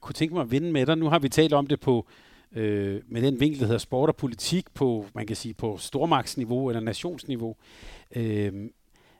kunne 0.00 0.12
tænke 0.14 0.34
mig 0.34 0.42
at 0.42 0.50
vinde 0.50 0.72
med 0.72 0.86
dig, 0.86 0.98
nu 0.98 1.08
har 1.08 1.18
vi 1.18 1.28
talt 1.28 1.52
om 1.52 1.66
det 1.66 1.80
på 1.80 2.06
øh, 2.52 3.00
med 3.08 3.22
den 3.22 3.40
vinkel, 3.40 3.60
der 3.60 3.66
hedder 3.66 3.78
sport 3.78 4.08
og 4.08 4.16
politik 4.16 4.74
på, 4.74 5.06
man 5.14 5.26
kan 5.26 5.36
sige, 5.36 5.54
på 5.54 5.76
stormagtsniveau 5.78 6.68
eller 6.68 6.80
nationsniveau. 6.80 7.56
Øh, 8.16 8.70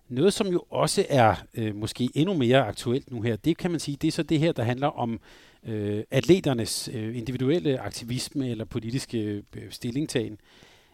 noget, 0.09 0.33
som 0.33 0.47
jo 0.47 0.64
også 0.70 1.07
er 1.09 1.35
øh, 1.55 1.74
måske 1.74 2.11
endnu 2.14 2.35
mere 2.35 2.66
aktuelt 2.66 3.11
nu 3.11 3.20
her, 3.20 3.37
det 3.37 3.57
kan 3.59 3.70
man 3.70 3.81
sige, 3.81 3.97
det 4.03 4.09
er 4.09 4.12
så 4.12 4.22
det 4.22 4.39
her, 4.39 4.53
der 4.53 4.62
handler 4.62 4.87
om 4.87 5.20
øh, 5.66 6.05
atleternes 6.11 6.91
øh, 6.93 7.16
individuelle 7.16 7.81
aktivisme 7.81 8.51
eller 8.51 8.64
politiske 8.64 9.43
øh, 9.57 9.70
stillingtagen. 9.70 10.39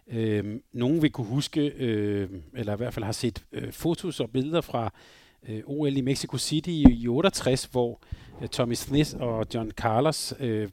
Øh, 0.09 0.61
nogen 0.73 1.03
vil 1.03 1.11
kunne 1.11 1.27
huske, 1.27 1.61
øh, 1.61 2.29
eller 2.55 2.73
i 2.73 2.77
hvert 2.77 2.95
fald 2.95 3.05
har 3.05 3.13
set 3.13 3.45
øh, 3.53 3.73
fotos 3.73 4.21
og 4.21 4.31
billeder 4.31 4.61
fra 4.61 4.93
øh, 5.49 5.63
OL 5.67 5.97
i 5.97 6.01
Mexico 6.01 6.39
City 6.39 6.69
i, 6.69 6.85
i 6.91 7.09
68, 7.09 7.65
hvor 7.65 8.01
øh, 8.43 8.49
Tommy 8.49 8.75
Smith 8.75 9.15
og 9.21 9.47
John 9.55 9.71
Carlos 9.71 10.35
øh, 10.41 10.69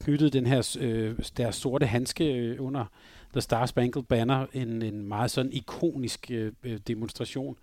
knyttede 0.00 0.30
den 0.30 0.46
her 0.46 0.76
øh, 0.80 1.18
deres 1.36 1.56
sorte 1.56 1.86
handske 1.86 2.34
øh, 2.34 2.56
under 2.58 2.84
The 3.32 3.40
Star 3.40 3.66
Spangled 3.66 4.04
Banner, 4.04 4.46
en, 4.52 4.82
en 4.82 5.06
meget 5.06 5.30
sådan 5.30 5.52
ikonisk 5.52 6.30
øh, 6.30 6.52
øh, 6.62 6.78
demonstration. 6.86 7.56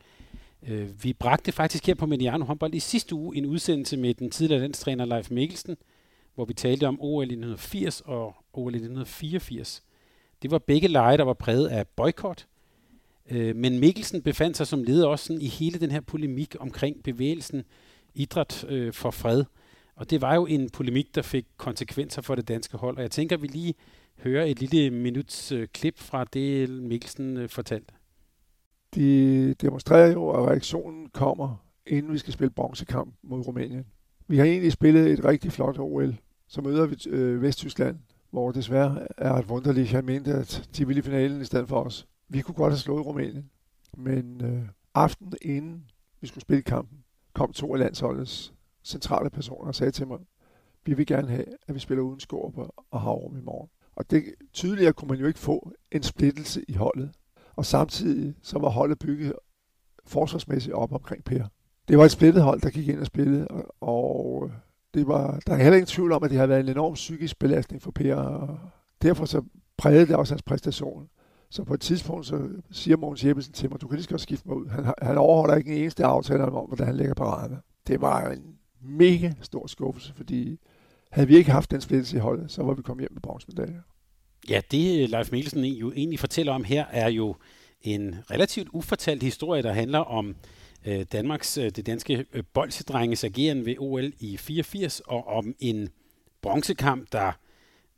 Øh, 0.68 1.04
vi 1.04 1.14
bragte 1.14 1.52
faktisk 1.52 1.88
her 1.88 1.96
på 1.96 2.06
Mediano 2.06 2.46
håndbold 2.46 2.74
i 2.74 2.80
sidste 2.80 3.16
uge 3.16 3.38
en 3.38 3.46
udsendelse 3.46 3.98
med 3.98 4.14
den 4.14 4.32
tidligere 4.32 4.62
landstræner 4.62 5.06
Leif 5.06 5.32
Mikkelsen, 5.32 5.78
hvor 6.36 6.46
vi 6.46 6.54
talte 6.54 6.88
om 6.88 7.02
OL 7.02 7.24
i 7.24 7.34
1980 7.34 8.02
og 8.02 8.36
OL 8.54 8.74
i 8.74 8.78
1984. 8.78 9.84
Det 10.42 10.52
var 10.52 10.58
begge 10.58 10.88
lege, 10.88 11.18
der 11.18 11.24
var 11.24 11.34
præget 11.34 11.68
af 11.68 11.88
boykot. 11.88 12.48
Øh, 13.30 13.56
men 13.56 13.80
Mikkelsen 13.80 14.22
befandt 14.22 14.58
sig 14.58 14.68
som 14.68 14.84
leder 14.84 15.08
også 15.08 15.26
sådan 15.26 15.42
i 15.42 15.48
hele 15.48 15.80
den 15.80 15.92
her 15.92 16.02
polemik 16.02 16.56
omkring 16.60 17.04
bevægelsen 17.04 17.64
idræt 18.16 18.66
øh, 18.70 18.94
for 18.94 19.12
fred. 19.12 19.44
Og 19.98 20.10
det 20.10 20.22
var 20.22 20.36
jo 20.36 20.46
en 20.46 20.70
polemik, 20.70 21.16
der 21.16 21.22
fik 21.22 21.46
konsekvenser 21.58 22.22
for 22.22 22.36
det 22.36 22.48
danske 22.48 22.78
hold. 22.78 22.98
Og 22.98 23.02
jeg 23.02 23.12
tænker, 23.12 23.36
at 23.36 23.42
vi 23.42 23.48
lige 23.48 23.74
hører 24.24 24.46
et 24.46 24.60
lille 24.60 24.90
minuts 24.90 25.52
øh, 25.52 25.68
klip 25.74 26.00
fra 26.00 26.24
det, 26.24 26.70
Mikkelsen 26.70 27.38
øh, 27.38 27.50
fortalte. 27.50 27.94
De 28.96 29.54
demonstrerer 29.54 30.12
jo, 30.12 30.30
at 30.30 30.48
reaktionen 30.48 31.10
kommer, 31.10 31.66
inden 31.86 32.14
vi 32.14 32.18
skal 32.18 32.34
spille 32.34 32.50
bronzekamp 32.50 33.16
mod 33.24 33.48
Rumænien. 33.48 33.86
Vi 34.28 34.38
har 34.38 34.46
egentlig 34.46 34.72
spillet 34.72 35.12
et 35.12 35.26
rigtig 35.26 35.52
flot 35.52 35.80
OL. 35.80 36.16
Så 36.48 36.62
møder 36.62 36.86
vi 36.86 36.96
øh, 37.10 37.42
Vesttyskland, 37.42 37.98
hvor 38.32 38.52
desværre 38.52 39.08
er 39.18 39.34
et 39.34 39.46
wunderligt. 39.46 39.94
Jeg 39.94 40.06
mente, 40.06 40.34
at 40.34 40.70
de 40.78 40.88
ville 40.88 41.00
i 41.00 41.04
finalen 41.04 41.42
i 41.42 41.46
stedet 41.46 41.68
for 41.68 41.84
os. 41.84 42.08
Vi 42.30 42.42
kunne 42.42 42.56
godt 42.56 42.74
have 42.74 42.80
slået 42.80 43.06
Rumænien. 43.06 43.50
Men 43.98 44.42
øh, 44.46 44.62
aftenen 44.94 45.34
inden 45.42 45.84
vi 46.22 46.28
skulle 46.28 46.42
spille 46.42 46.62
kampen, 46.62 46.98
kom 47.34 47.54
to 47.54 47.74
af 47.74 47.80
landsholdets 47.80 48.54
centrale 48.88 49.30
personer 49.30 49.72
sagde 49.72 49.92
til 49.92 50.08
mig, 50.08 50.20
vi 50.86 50.94
vil 50.94 51.06
gerne 51.06 51.28
have, 51.28 51.46
at 51.68 51.76
vi 51.76 51.80
spiller 51.80 52.04
uden 52.04 52.20
skår 52.20 52.72
og 52.92 53.02
havrum 53.02 53.38
i 53.38 53.42
morgen. 53.42 53.70
Og 53.96 54.12
det 54.12 54.24
tydeligere 54.54 54.94
kunne 54.94 55.10
man 55.10 55.20
jo 55.20 55.28
ikke 55.28 55.40
få 55.40 55.72
en 55.92 56.04
splittelse 56.04 56.62
i 56.68 56.74
holdet. 56.74 57.12
Og 57.56 57.66
samtidig 57.66 58.36
så 58.42 58.60
var 58.60 58.70
holdet 58.70 59.00
bygget 59.00 59.34
forsvarsmæssigt 60.06 60.74
op 60.74 60.94
omkring 60.94 61.24
Per. 61.24 61.44
Det 61.88 61.98
var 61.98 62.06
et 62.06 62.12
splittet 62.12 62.44
hold, 62.44 62.62
der 62.62 62.70
gik 62.70 62.88
ind 62.88 63.00
og 63.00 63.06
spillede, 63.06 63.48
og, 63.48 63.76
og 63.82 64.50
øh, 64.50 64.56
det 64.94 65.08
var, 65.08 65.40
der 65.48 65.54
er 65.54 65.58
heller 65.58 65.78
ingen 65.78 65.88
tvivl 65.88 66.12
om, 66.12 66.24
at 66.24 66.30
det 66.30 66.40
har 66.40 66.48
været 66.48 66.60
en 66.60 66.70
enorm 66.70 66.94
psykisk 66.94 67.40
belastning 67.40 67.82
for 67.82 67.92
Per, 67.92 68.16
og 68.16 68.60
derfor 69.02 69.26
så 69.26 69.42
prægede 69.78 70.08
det 70.08 70.16
også 70.16 70.34
hans 70.34 70.44
præstation. 70.44 71.10
Så 71.50 71.64
på 71.64 71.74
et 71.74 71.82
tidspunkt, 71.82 72.26
så 72.26 72.50
siger 72.72 72.98
Mogens 72.98 73.26
Jeppesen 73.26 73.54
til 73.54 73.70
mig, 73.70 73.82
du 73.82 73.88
kan 73.88 73.96
lige 73.96 74.04
så 74.04 74.10
godt 74.10 74.22
skifte 74.22 74.48
mig 74.48 74.58
ud. 74.58 74.68
Han, 74.68 74.94
han 75.02 75.18
overholder 75.18 75.56
ikke 75.56 75.72
en 75.76 75.82
eneste 75.82 76.06
aftale 76.06 76.46
om, 76.46 76.68
hvordan 76.68 76.86
han 76.86 76.96
lægger 76.96 77.14
paraderne. 77.14 77.62
Det 77.88 78.02
var 78.02 78.30
en 78.30 78.57
mega 78.88 79.34
stor 79.42 79.68
skuffelse, 79.68 80.14
fordi 80.14 80.60
havde 81.12 81.28
vi 81.28 81.38
ikke 81.38 81.52
haft 81.52 81.72
den 81.72 81.82
splittelse 81.82 82.18
i 82.18 82.20
holdet, 82.20 82.52
så 82.52 82.64
var 82.64 82.74
vi 82.74 82.82
kommet 82.82 83.02
hjem 83.02 83.14
med 83.14 83.22
bronzemedaljer. 83.22 83.82
Ja, 84.50 84.62
det 84.72 85.04
øh, 85.04 85.10
Leif 85.10 85.32
Mikkelsen 85.32 85.64
jo 85.64 85.92
egentlig 85.92 86.20
fortæller 86.20 86.54
om 86.54 86.64
her, 86.64 86.86
er 86.92 87.10
jo 87.10 87.36
en 87.82 88.16
relativt 88.32 88.68
ufortalt 88.72 89.24
historie, 89.24 89.64
der 89.64 89.74
handler 89.74 90.00
om 90.00 90.36
øh, 90.86 91.06
Danmarks, 91.12 91.58
øh, 91.58 91.70
det 91.70 91.86
danske 91.86 92.26
øh, 92.34 92.44
bolsedrenges 92.54 93.24
ageren 93.24 93.66
ved 93.66 93.76
OL 93.80 94.14
i 94.20 94.38
84, 94.38 95.00
og 95.00 95.28
om 95.28 95.56
en 95.60 95.90
bronzekamp, 96.42 97.12
der 97.12 97.32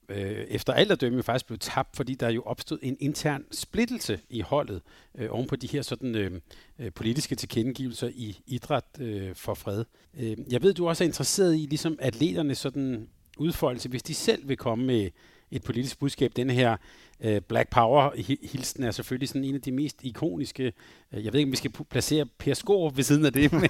øh, 0.10 0.46
efter 0.48 0.74
alt 0.74 0.92
at 0.92 1.02
dømme 1.02 1.24
faktisk 1.24 1.46
blev 1.46 1.58
tabt, 1.60 1.96
fordi 1.96 2.14
der 2.14 2.30
jo 2.30 2.42
opstod 2.42 2.80
en 2.82 2.98
intern 3.00 3.46
splittelse 3.52 4.20
i 4.30 4.42
holdet 4.42 4.82
øh, 5.18 5.28
oven 5.32 5.48
på 5.48 5.56
de 5.56 5.68
her 5.68 5.82
sådan 5.82 6.16
øh, 6.16 6.32
øh, 6.80 6.92
politiske 6.92 7.36
tilkendegivelser 7.36 8.08
i 8.08 8.40
idræt 8.48 8.86
øh, 9.00 9.36
for 9.36 9.54
fred. 9.54 9.86
Øh, 10.20 10.38
jeg 10.52 10.62
ved, 10.62 10.74
du 10.74 10.88
også 10.90 11.04
er 11.04 11.08
interesseret 11.08 11.56
i 11.56 11.68
ligesom 11.70 11.98
atleterne 12.02 12.56
sådan 12.56 13.08
udfoldelse, 13.38 13.90
hvis 13.90 14.04
de 14.04 14.14
selv 14.14 14.48
vil 14.48 14.58
komme 14.58 14.86
med 14.86 15.10
et 15.52 15.64
politisk 15.64 16.00
budskab. 16.00 16.32
Den 16.36 16.50
her 16.50 16.78
øh, 17.22 17.42
Black 17.42 17.70
Power-hilsen 17.70 18.84
er 18.84 18.92
selvfølgelig 18.92 19.30
sådan 19.30 19.44
en 19.44 19.56
af 19.56 19.62
de 19.62 19.72
mest 19.72 19.98
ikoniske. 20.04 20.74
Øh, 21.14 21.26
jeg 21.26 21.34
ved 21.34 21.40
ikke, 21.40 21.48
om 21.48 21.52
vi 21.52 21.58
skal 21.58 21.72
placere 21.90 22.26
Per 22.26 22.54
Skor 22.54 22.90
ved 22.90 23.04
siden 23.04 23.26
af 23.26 23.34
det, 23.34 23.54
men, 23.54 23.70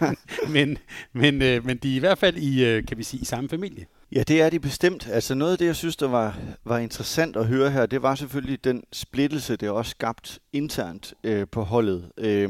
men, 0.50 0.78
men, 1.14 1.42
øh, 1.42 1.66
men 1.66 1.78
de 1.78 1.92
er 1.92 1.96
i 1.96 2.00
hvert 2.00 2.18
fald 2.18 2.38
i, 2.38 2.66
øh, 2.66 2.86
kan 2.86 2.98
vi 2.98 3.04
sige, 3.04 3.22
i 3.22 3.26
samme 3.26 3.50
familie. 3.50 3.86
Ja, 4.12 4.24
det 4.24 4.42
er 4.42 4.50
de 4.50 4.60
bestemt. 4.60 5.08
Altså 5.08 5.36
noget 5.36 5.52
af 5.52 5.58
det, 5.58 5.66
jeg 5.66 5.76
synes, 5.76 5.96
der 5.96 6.08
var, 6.08 6.38
var 6.64 6.78
interessant 6.78 7.36
at 7.36 7.46
høre 7.46 7.72
her, 7.72 7.86
det 7.86 8.02
var 8.02 8.16
selvfølgelig 8.16 8.64
den 8.64 8.84
splittelse, 8.92 9.56
det 9.56 9.70
også 9.70 9.90
skabt 9.90 10.40
internt 10.54 11.14
øh, 11.24 11.48
på 11.52 11.64
holdet. 11.64 12.12
Øh, 12.18 12.50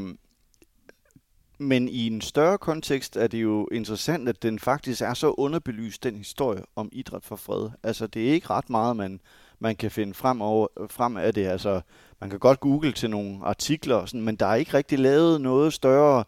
men 1.57 1.89
i 1.89 2.07
en 2.07 2.21
større 2.21 2.57
kontekst 2.57 3.17
er 3.17 3.27
det 3.27 3.41
jo 3.41 3.67
interessant, 3.71 4.29
at 4.29 4.43
den 4.43 4.59
faktisk 4.59 5.01
er 5.01 5.13
så 5.13 5.31
underbelyst, 5.31 6.03
den 6.03 6.15
historie 6.15 6.61
om 6.75 6.89
idræt 6.91 7.25
for 7.25 7.35
fred. 7.35 7.69
Altså, 7.83 8.07
det 8.07 8.29
er 8.29 8.33
ikke 8.33 8.49
ret 8.49 8.69
meget, 8.69 8.95
man, 8.95 9.19
man 9.59 9.75
kan 9.75 9.91
finde 9.91 10.13
frem, 10.13 10.41
over, 10.41 10.67
frem 10.89 11.17
af 11.17 11.33
det. 11.33 11.47
Altså, 11.47 11.81
man 12.21 12.29
kan 12.29 12.39
godt 12.39 12.59
google 12.59 12.91
til 12.91 13.09
nogle 13.09 13.39
artikler, 13.43 13.95
og 13.95 14.09
sådan, 14.09 14.21
men 14.21 14.35
der 14.35 14.45
er 14.45 14.55
ikke 14.55 14.73
rigtig 14.73 14.99
lavet 14.99 15.41
noget 15.41 15.73
større 15.73 16.23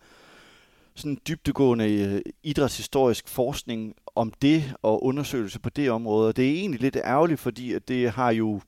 sådan 0.96 1.18
dybtegående 1.28 1.94
øh, 1.94 2.22
idrætshistorisk 2.44 3.28
forskning 3.28 3.96
om 4.16 4.34
det 4.42 4.74
og 4.82 5.04
undersøgelse 5.04 5.60
på 5.60 5.70
det 5.70 5.92
område. 5.92 6.28
Og 6.28 6.36
det 6.36 6.50
er 6.50 6.54
egentlig 6.54 6.82
lidt 6.82 6.96
ærgerligt, 6.96 7.40
fordi 7.40 7.74
at 7.74 7.88
det 7.88 8.12
har 8.12 8.32
jo 8.32 8.62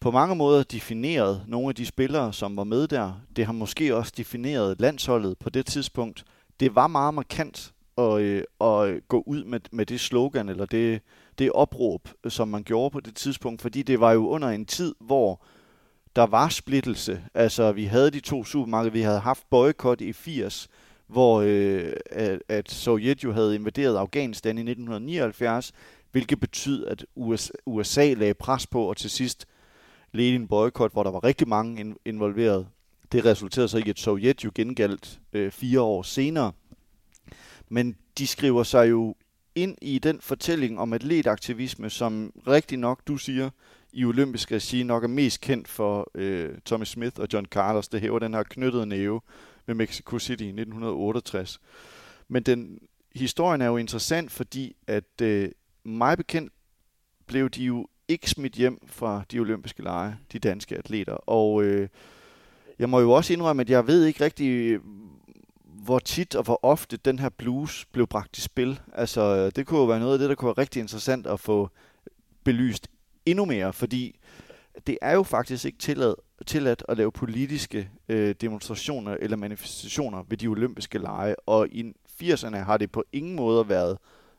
på 0.00 0.10
mange 0.10 0.36
måder 0.36 0.62
defineret 0.62 1.44
nogle 1.48 1.68
af 1.68 1.74
de 1.74 1.86
spillere, 1.86 2.32
som 2.32 2.56
var 2.56 2.64
med 2.64 2.88
der. 2.88 3.20
Det 3.36 3.46
har 3.46 3.52
måske 3.52 3.96
også 3.96 4.12
defineret 4.16 4.80
landsholdet 4.80 5.38
på 5.38 5.50
det 5.50 5.66
tidspunkt. 5.66 6.24
Det 6.60 6.74
var 6.74 6.86
meget 6.86 7.14
markant 7.14 7.72
at, 7.98 8.20
øh, 8.20 8.44
at 8.60 9.08
gå 9.08 9.22
ud 9.26 9.44
med, 9.44 9.60
med 9.70 9.86
det 9.86 10.00
slogan, 10.00 10.48
eller 10.48 10.66
det, 10.66 11.00
det 11.38 11.52
opråb, 11.52 12.08
som 12.28 12.48
man 12.48 12.62
gjorde 12.62 12.90
på 12.90 13.00
det 13.00 13.16
tidspunkt, 13.16 13.62
fordi 13.62 13.82
det 13.82 14.00
var 14.00 14.12
jo 14.12 14.28
under 14.28 14.48
en 14.48 14.66
tid, 14.66 14.94
hvor 15.00 15.44
der 16.16 16.26
var 16.26 16.48
splittelse. 16.48 17.24
Altså, 17.34 17.72
vi 17.72 17.84
havde 17.84 18.10
de 18.10 18.20
to 18.20 18.44
supermarkeder, 18.44 18.92
vi 18.92 19.00
havde 19.00 19.20
haft 19.20 19.50
boykot 19.50 20.00
i 20.00 20.12
80, 20.12 20.68
hvor 21.12 21.40
øh, 21.40 21.92
at, 22.10 22.42
at 22.48 22.70
Sovjet 22.70 23.24
jo 23.24 23.32
havde 23.32 23.54
invaderet 23.54 23.96
Afghanistan 23.96 24.58
i 24.58 24.60
1979, 24.60 25.72
hvilket 26.12 26.40
betød, 26.40 26.86
at 26.86 27.06
USA, 27.14 27.52
USA 27.66 28.14
lagde 28.14 28.34
pres 28.34 28.66
på, 28.66 28.82
og 28.82 28.96
til 28.96 29.10
sidst 29.10 29.46
ledte 30.12 30.34
en 30.34 30.48
boykot, 30.48 30.92
hvor 30.92 31.02
der 31.02 31.10
var 31.10 31.24
rigtig 31.24 31.48
mange 31.48 31.94
involveret. 32.04 32.66
Det 33.12 33.24
resulterede 33.24 33.68
så 33.68 33.78
i, 33.78 33.90
at 33.90 33.98
Sovjet 33.98 34.44
jo 34.44 34.50
gengældt 34.54 35.20
øh, 35.32 35.50
fire 35.50 35.80
år 35.80 36.02
senere. 36.02 36.52
Men 37.68 37.96
de 38.18 38.26
skriver 38.26 38.62
sig 38.62 38.90
jo 38.90 39.14
ind 39.54 39.76
i 39.82 39.98
den 39.98 40.20
fortælling 40.20 40.78
om 40.78 40.92
atletaktivisme, 40.92 41.90
som 41.90 42.32
rigtig 42.46 42.78
nok, 42.78 43.00
du 43.06 43.16
siger, 43.16 43.50
i 43.92 44.04
olympisk 44.04 44.52
regi 44.52 44.82
nok 44.82 45.04
er 45.04 45.08
mest 45.08 45.40
kendt 45.40 45.68
for 45.68 46.10
øh, 46.14 46.50
Tommy 46.64 46.84
Smith 46.84 47.20
og 47.20 47.28
John 47.32 47.46
Carlos. 47.46 47.88
Det 47.88 48.00
hæver 48.00 48.18
den 48.18 48.34
her 48.34 48.42
knyttede 48.42 48.86
næve 48.86 49.20
med 49.66 49.74
Mexico 49.74 50.18
City 50.18 50.42
i 50.42 50.46
1968. 50.46 51.60
Men 52.28 52.42
den 52.42 52.78
historien 53.14 53.60
er 53.60 53.66
jo 53.66 53.76
interessant, 53.76 54.32
fordi 54.32 54.76
at 54.86 55.20
øh, 55.22 55.50
mig 55.84 56.16
bekendt 56.16 56.52
blev 57.26 57.50
de 57.50 57.64
jo 57.64 57.88
ikke 58.08 58.30
smidt 58.30 58.54
hjem 58.54 58.78
fra 58.86 59.22
de 59.32 59.38
olympiske 59.38 59.82
lege, 59.82 60.16
de 60.32 60.38
danske 60.38 60.76
atleter. 60.76 61.14
Og 61.14 61.62
øh, 61.64 61.88
jeg 62.78 62.88
må 62.88 63.00
jo 63.00 63.10
også 63.12 63.32
indrømme, 63.32 63.62
at 63.62 63.70
jeg 63.70 63.86
ved 63.86 64.04
ikke 64.04 64.24
rigtig, 64.24 64.78
hvor 65.64 65.98
tit 65.98 66.34
og 66.34 66.44
hvor 66.44 66.60
ofte 66.62 66.96
den 66.96 67.18
her 67.18 67.28
blues 67.28 67.84
blev 67.92 68.06
bragt 68.06 68.38
i 68.38 68.40
spil. 68.40 68.80
Altså, 68.92 69.50
det 69.50 69.66
kunne 69.66 69.80
jo 69.80 69.86
være 69.86 70.00
noget 70.00 70.12
af 70.12 70.18
det, 70.18 70.28
der 70.28 70.34
kunne 70.34 70.46
være 70.46 70.62
rigtig 70.62 70.80
interessant 70.80 71.26
at 71.26 71.40
få 71.40 71.70
belyst 72.44 72.88
endnu 73.26 73.44
mere, 73.44 73.72
fordi 73.72 74.18
det 74.86 74.98
er 75.02 75.12
jo 75.12 75.22
faktisk 75.22 75.64
ikke 75.64 75.78
tilladt, 75.78 76.16
tilladt 76.46 76.84
at 76.88 76.96
lave 76.96 77.12
politiske 77.12 77.90
øh, 78.08 78.34
demonstrationer 78.40 79.16
eller 79.20 79.36
manifestationer 79.36 80.22
ved 80.28 80.36
de 80.36 80.46
olympiske 80.46 80.98
lege, 80.98 81.36
og 81.46 81.68
i 81.68 81.92
80'erne 82.22 82.56
har 82.56 82.76
det 82.76 82.92
på 82.92 83.04
ingen 83.12 83.36
måde 83.36 83.68
været 83.68 83.98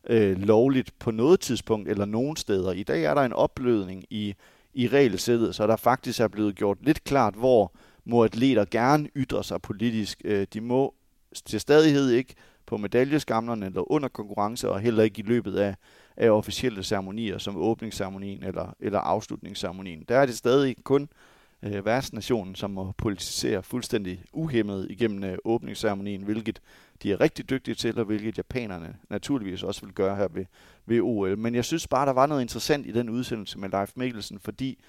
øh, 0.10 0.38
lovligt 0.38 1.00
på 1.00 1.12
noget 1.12 1.40
tidspunkt 1.40 1.90
eller 1.90 2.06
nogen 2.06 2.36
steder. 2.36 2.72
I 2.72 2.84
dag 2.84 3.04
er 3.04 3.14
der 3.14 3.22
en 3.22 3.34
oplødning 3.34 4.04
i, 4.10 4.36
i 4.74 4.88
regelsættet, 4.88 5.56
så 5.56 5.68
der 5.68 5.76
faktisk 5.76 6.20
er 6.20 6.28
blevet 6.28 6.56
gjort 6.56 6.78
lidt 6.82 7.04
klart, 7.04 7.34
hvor 7.34 7.74
må 8.06 8.24
atleter 8.24 8.66
gerne 8.72 9.10
ytre 9.16 9.44
sig 9.44 9.62
politisk. 9.62 10.22
Øh, 10.26 10.48
de 10.54 10.62
må 10.62 10.94
til 11.46 11.60
stadighed 11.60 12.10
ikke 12.10 12.36
på 12.66 12.78
medaljeskamlerne 12.78 13.66
eller 13.66 13.92
under 13.92 14.10
konkurrence, 14.10 14.70
og 14.70 14.80
heller 14.80 15.04
ikke 15.04 15.20
i 15.20 15.26
løbet 15.26 15.56
af, 15.56 15.76
af 16.18 16.30
officielle 16.30 16.84
ceremonier, 16.84 17.38
som 17.38 17.58
åbningsceremonien 17.58 18.44
eller, 18.44 18.76
eller 18.80 19.00
afslutningsceremonien. 19.00 20.06
Der 20.10 20.18
er 20.18 20.26
det 20.26 20.38
stadig 20.38 20.76
kun 20.84 21.10
øh, 21.64 21.86
værtsnationen, 21.86 22.56
som 22.56 22.72
må 22.72 22.92
politisere 22.98 23.64
fuldstændig 23.64 24.24
uhemmet 24.34 24.88
igennem 24.90 25.24
øh, 25.24 25.38
åbningsceremonien, 25.46 26.22
hvilket 26.22 26.62
de 27.04 27.12
er 27.12 27.22
rigtig 27.22 27.50
dygtige 27.50 27.76
til, 27.76 28.00
og 28.00 28.06
hvilket 28.06 28.38
japanerne 28.38 28.96
naturligvis 29.10 29.64
også 29.64 29.86
vil 29.86 29.94
gøre 29.94 30.16
her 30.16 30.28
ved, 30.28 30.46
ved 30.86 31.02
OL. 31.02 31.38
Men 31.38 31.56
jeg 31.56 31.66
synes 31.66 31.88
bare, 31.88 32.06
der 32.06 32.14
var 32.14 32.26
noget 32.26 32.42
interessant 32.42 32.88
i 32.88 32.92
den 32.92 33.10
udsendelse 33.10 33.60
med 33.60 33.70
Leif 33.70 33.92
Mikkelsen, 33.96 34.40
fordi 34.40 34.80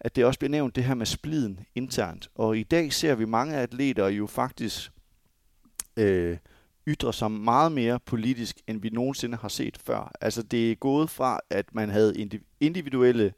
at 0.00 0.16
det 0.16 0.24
også 0.24 0.38
bliver 0.38 0.50
nævnt 0.50 0.76
det 0.76 0.84
her 0.84 0.94
med 0.94 1.06
spliden 1.06 1.60
internt. 1.74 2.30
Og 2.34 2.58
i 2.58 2.62
dag 2.62 2.92
ser 2.92 3.14
vi 3.14 3.24
mange 3.24 3.56
atleter 3.56 4.08
jo 4.08 4.26
faktisk 4.26 4.92
øh, 5.96 6.36
ytre 6.88 7.12
sig 7.12 7.30
meget 7.30 7.72
mere 7.72 8.00
politisk, 8.00 8.60
end 8.66 8.82
vi 8.82 8.88
nogensinde 8.88 9.36
har 9.36 9.48
set 9.48 9.78
før. 9.86 10.12
Altså 10.20 10.42
det 10.42 10.70
er 10.70 10.74
gået 10.74 11.10
fra, 11.10 11.40
at 11.50 11.74
man 11.74 11.90
havde 11.90 12.28
individuelle 12.60 13.32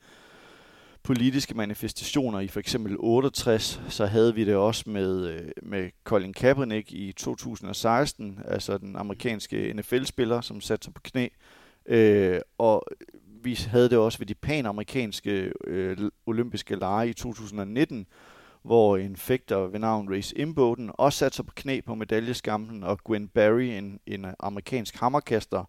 politiske 1.02 1.54
manifestationer 1.54 2.40
i 2.40 2.48
for 2.48 2.60
eksempel 2.60 2.96
68, 2.98 3.80
så 3.88 4.06
havde 4.06 4.34
vi 4.34 4.44
det 4.44 4.56
også 4.56 4.90
med, 4.90 5.28
øh, 5.28 5.50
med 5.62 5.90
Colin 6.04 6.32
Kaepernick 6.32 6.92
i 6.92 7.12
2016, 7.12 8.38
altså 8.48 8.78
den 8.78 8.96
amerikanske 8.96 9.72
NFL-spiller, 9.72 10.40
som 10.40 10.60
satte 10.60 10.84
sig 10.84 10.94
på 10.94 11.00
knæ. 11.04 11.28
Øh, 11.86 12.40
og 12.58 12.86
vi 13.42 13.54
havde 13.54 13.88
det 13.88 13.98
også 13.98 14.18
ved 14.18 14.26
de 14.26 14.34
panamerikanske 14.34 15.52
øh, 15.66 15.98
olympiske 16.26 16.76
lege 16.76 17.08
i 17.08 17.12
2019, 17.12 18.06
hvor 18.62 18.96
en 18.96 19.16
fægter 19.16 19.56
ved 19.56 19.78
navn 19.78 20.14
Race 20.14 20.38
Imboden 20.38 20.90
også 20.94 21.18
satte 21.18 21.36
sig 21.36 21.46
på 21.46 21.52
knæ 21.56 21.80
på 21.80 21.94
medaljeskampen, 21.94 22.84
og 22.84 22.98
Gwen 23.04 23.28
Barry, 23.28 23.62
en, 23.62 24.00
en 24.06 24.26
amerikansk 24.40 24.96
hammerkaster, 24.96 25.64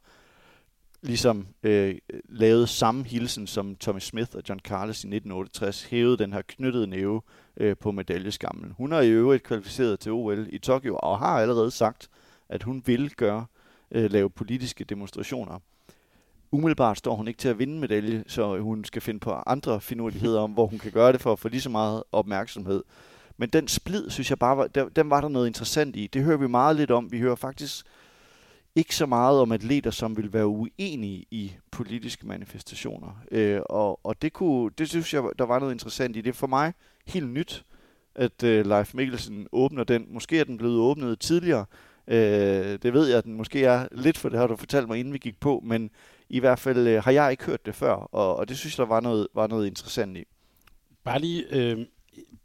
ligesom 1.02 1.48
øh, 1.64 1.96
lavede 2.30 2.68
samme 2.68 3.04
hilsen 3.04 3.48
som 3.48 3.76
Tommy 3.76 4.00
Smith 4.00 4.36
og 4.36 4.44
John 4.50 4.60
Carlos 4.60 5.04
i 5.04 5.08
1968, 5.08 5.84
hævede 5.84 6.18
den 6.18 6.34
her 6.34 6.42
knyttede 6.42 6.88
næve 6.88 7.22
øh, 7.58 7.78
på 7.78 7.92
medaljeskammen. 7.92 8.74
Hun 8.78 8.94
er 8.94 9.02
i 9.02 9.10
øvrigt 9.10 9.44
kvalificeret 9.44 10.00
til 10.00 10.12
OL 10.12 10.48
i 10.50 10.58
Tokyo, 10.58 11.00
og 11.04 11.20
har 11.20 11.40
allerede 11.40 11.72
sagt, 11.72 12.10
at 12.50 12.64
hun 12.64 12.84
vil 12.86 13.16
gøre 13.16 13.46
øh, 13.92 14.12
lave 14.12 14.30
politiske 14.30 14.84
demonstrationer. 14.84 15.60
Umiddelbart 16.54 16.98
står 16.98 17.16
hun 17.16 17.28
ikke 17.28 17.38
til 17.38 17.50
at 17.50 17.60
vinde 17.60 17.80
medalje, 17.80 18.24
så 18.28 18.60
hun 18.60 18.86
skal 18.86 19.02
finde 19.02 19.20
på 19.20 19.32
andre 19.32 19.82
finurligheder 19.82 20.40
om, 20.40 20.52
hvor 20.52 20.66
hun 20.66 20.80
kan 20.80 20.92
gøre 20.92 21.12
det 21.12 21.22
for 21.22 21.32
at 21.32 21.40
få 21.40 21.50
lige 21.50 21.62
så 21.62 21.70
meget 21.70 22.04
opmærksomhed. 22.12 22.84
Men 23.38 23.50
den 23.50 23.68
splid, 23.68 24.10
synes 24.10 24.30
jeg 24.30 24.40
bare, 24.40 24.58
var, 24.58 24.68
der, 24.68 24.90
den 24.90 25.10
var 25.10 25.22
der 25.22 25.28
noget 25.28 25.48
interessant 25.48 25.96
i. 25.96 26.08
Det 26.08 26.24
hører 26.24 26.38
vi 26.38 26.48
meget 26.48 26.76
lidt 26.76 26.92
om. 26.92 27.12
Vi 27.12 27.20
hører 27.20 27.36
faktisk 27.36 27.86
ikke 28.76 28.96
så 28.96 29.06
meget 29.06 29.40
om 29.40 29.52
atleter, 29.52 29.92
som 29.92 30.18
vil 30.18 30.34
være 30.34 30.48
uenige 30.48 31.26
i 31.32 31.54
politiske 31.72 32.28
manifestationer. 32.28 33.24
Øh, 33.32 33.62
og 33.70 34.00
og 34.04 34.22
det, 34.22 34.34
kunne, 34.34 34.72
det 34.78 34.90
synes 34.90 35.14
jeg, 35.14 35.24
der 35.40 35.46
var 35.46 35.60
noget 35.60 35.74
interessant 35.74 36.16
i. 36.16 36.22
Det 36.22 36.30
er 36.30 36.34
for 36.34 36.48
mig 36.48 36.74
helt 37.06 37.30
nyt, 37.30 37.66
at 38.16 38.44
øh, 38.44 38.66
Leif 38.66 38.94
Mikkelsen 38.94 39.48
åbner 39.52 39.84
den. 39.84 40.06
Måske 40.10 40.40
er 40.40 40.44
den 40.44 40.58
blevet 40.58 40.80
åbnet 40.80 41.20
tidligere. 41.20 41.66
Øh, 42.08 42.80
det 42.84 42.94
ved 42.94 43.08
jeg, 43.08 43.18
at 43.18 43.24
den 43.24 43.34
måske 43.34 43.66
er 43.66 43.88
lidt, 43.92 44.18
for 44.18 44.30
det 44.30 44.40
har 44.40 44.48
du 44.48 44.56
fortalt 44.56 44.88
mig, 44.88 45.00
inden 45.00 45.14
vi 45.14 45.18
gik 45.18 45.40
på. 45.40 45.62
Men 45.66 45.92
i 46.30 46.40
hvert 46.40 46.60
fald 46.60 46.88
øh, 46.88 47.04
har 47.04 47.12
jeg 47.12 47.32
ikke 47.32 47.44
hørt 47.44 47.66
det 47.66 47.76
før, 47.76 47.94
og, 47.94 48.36
og 48.36 48.50
det 48.50 48.58
synes 48.58 48.78
jeg, 48.78 48.84
der 48.84 48.90
var 48.94 49.00
noget, 49.00 49.28
var 49.34 49.48
noget 49.48 49.68
interessant 49.68 50.18
i. 50.18 50.24
Bare 51.04 51.20
lige 51.20 51.46
øh, 51.52 51.78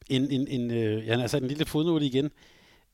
en, 0.09 0.31
en, 0.31 0.49
en, 0.49 0.71
øh, 0.71 1.07
ja, 1.07 1.21
altså 1.21 1.37
en 1.37 1.49
lille 1.49 1.67
fodnote 1.67 2.07
igen. 2.07 2.31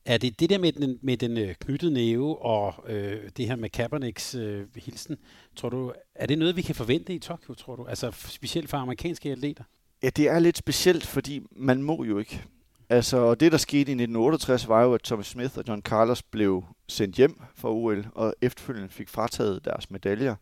Er 0.05 0.17
det 0.17 0.39
det 0.39 0.49
der 0.49 0.57
med 0.57 0.71
den, 0.71 0.99
med 1.01 1.17
den 1.17 1.37
øh, 1.37 1.55
knyttede 1.55 1.93
næve 1.93 2.41
og 2.41 2.73
øh, 2.87 3.29
det 3.37 3.47
her 3.47 3.55
med 3.55 3.69
Kaepernicks 3.69 4.35
øh, 4.35 4.65
hilsen, 4.75 5.17
tror 5.55 5.69
du, 5.69 5.93
er 6.15 6.25
det 6.25 6.37
noget, 6.37 6.55
vi 6.55 6.61
kan 6.61 6.75
forvente 6.75 7.13
i 7.13 7.19
Tokyo, 7.19 7.53
tror 7.53 7.75
du? 7.75 7.85
Altså 7.85 8.11
specielt 8.11 8.69
for 8.69 8.77
amerikanske 8.77 9.31
atleter? 9.31 9.63
Ja, 10.03 10.09
det 10.09 10.29
er 10.29 10.39
lidt 10.39 10.57
specielt, 10.57 11.05
fordi 11.05 11.41
man 11.51 11.83
må 11.83 12.03
jo 12.03 12.19
ikke. 12.19 12.43
Altså, 12.89 13.17
og 13.17 13.39
det 13.39 13.51
der 13.51 13.57
skete 13.57 13.77
i 13.77 13.81
1968 13.81 14.67
var 14.67 14.83
jo, 14.83 14.93
at 14.93 15.01
Thomas 15.03 15.27
Smith 15.27 15.57
og 15.57 15.63
John 15.67 15.81
Carlos 15.81 16.23
blev 16.23 16.63
sendt 16.87 17.15
hjem 17.15 17.41
fra 17.55 17.69
OL, 17.71 18.07
og 18.15 18.35
efterfølgende 18.41 18.89
fik 18.89 19.09
frataget 19.09 19.65
deres 19.65 19.91
medaljer. 19.91 20.35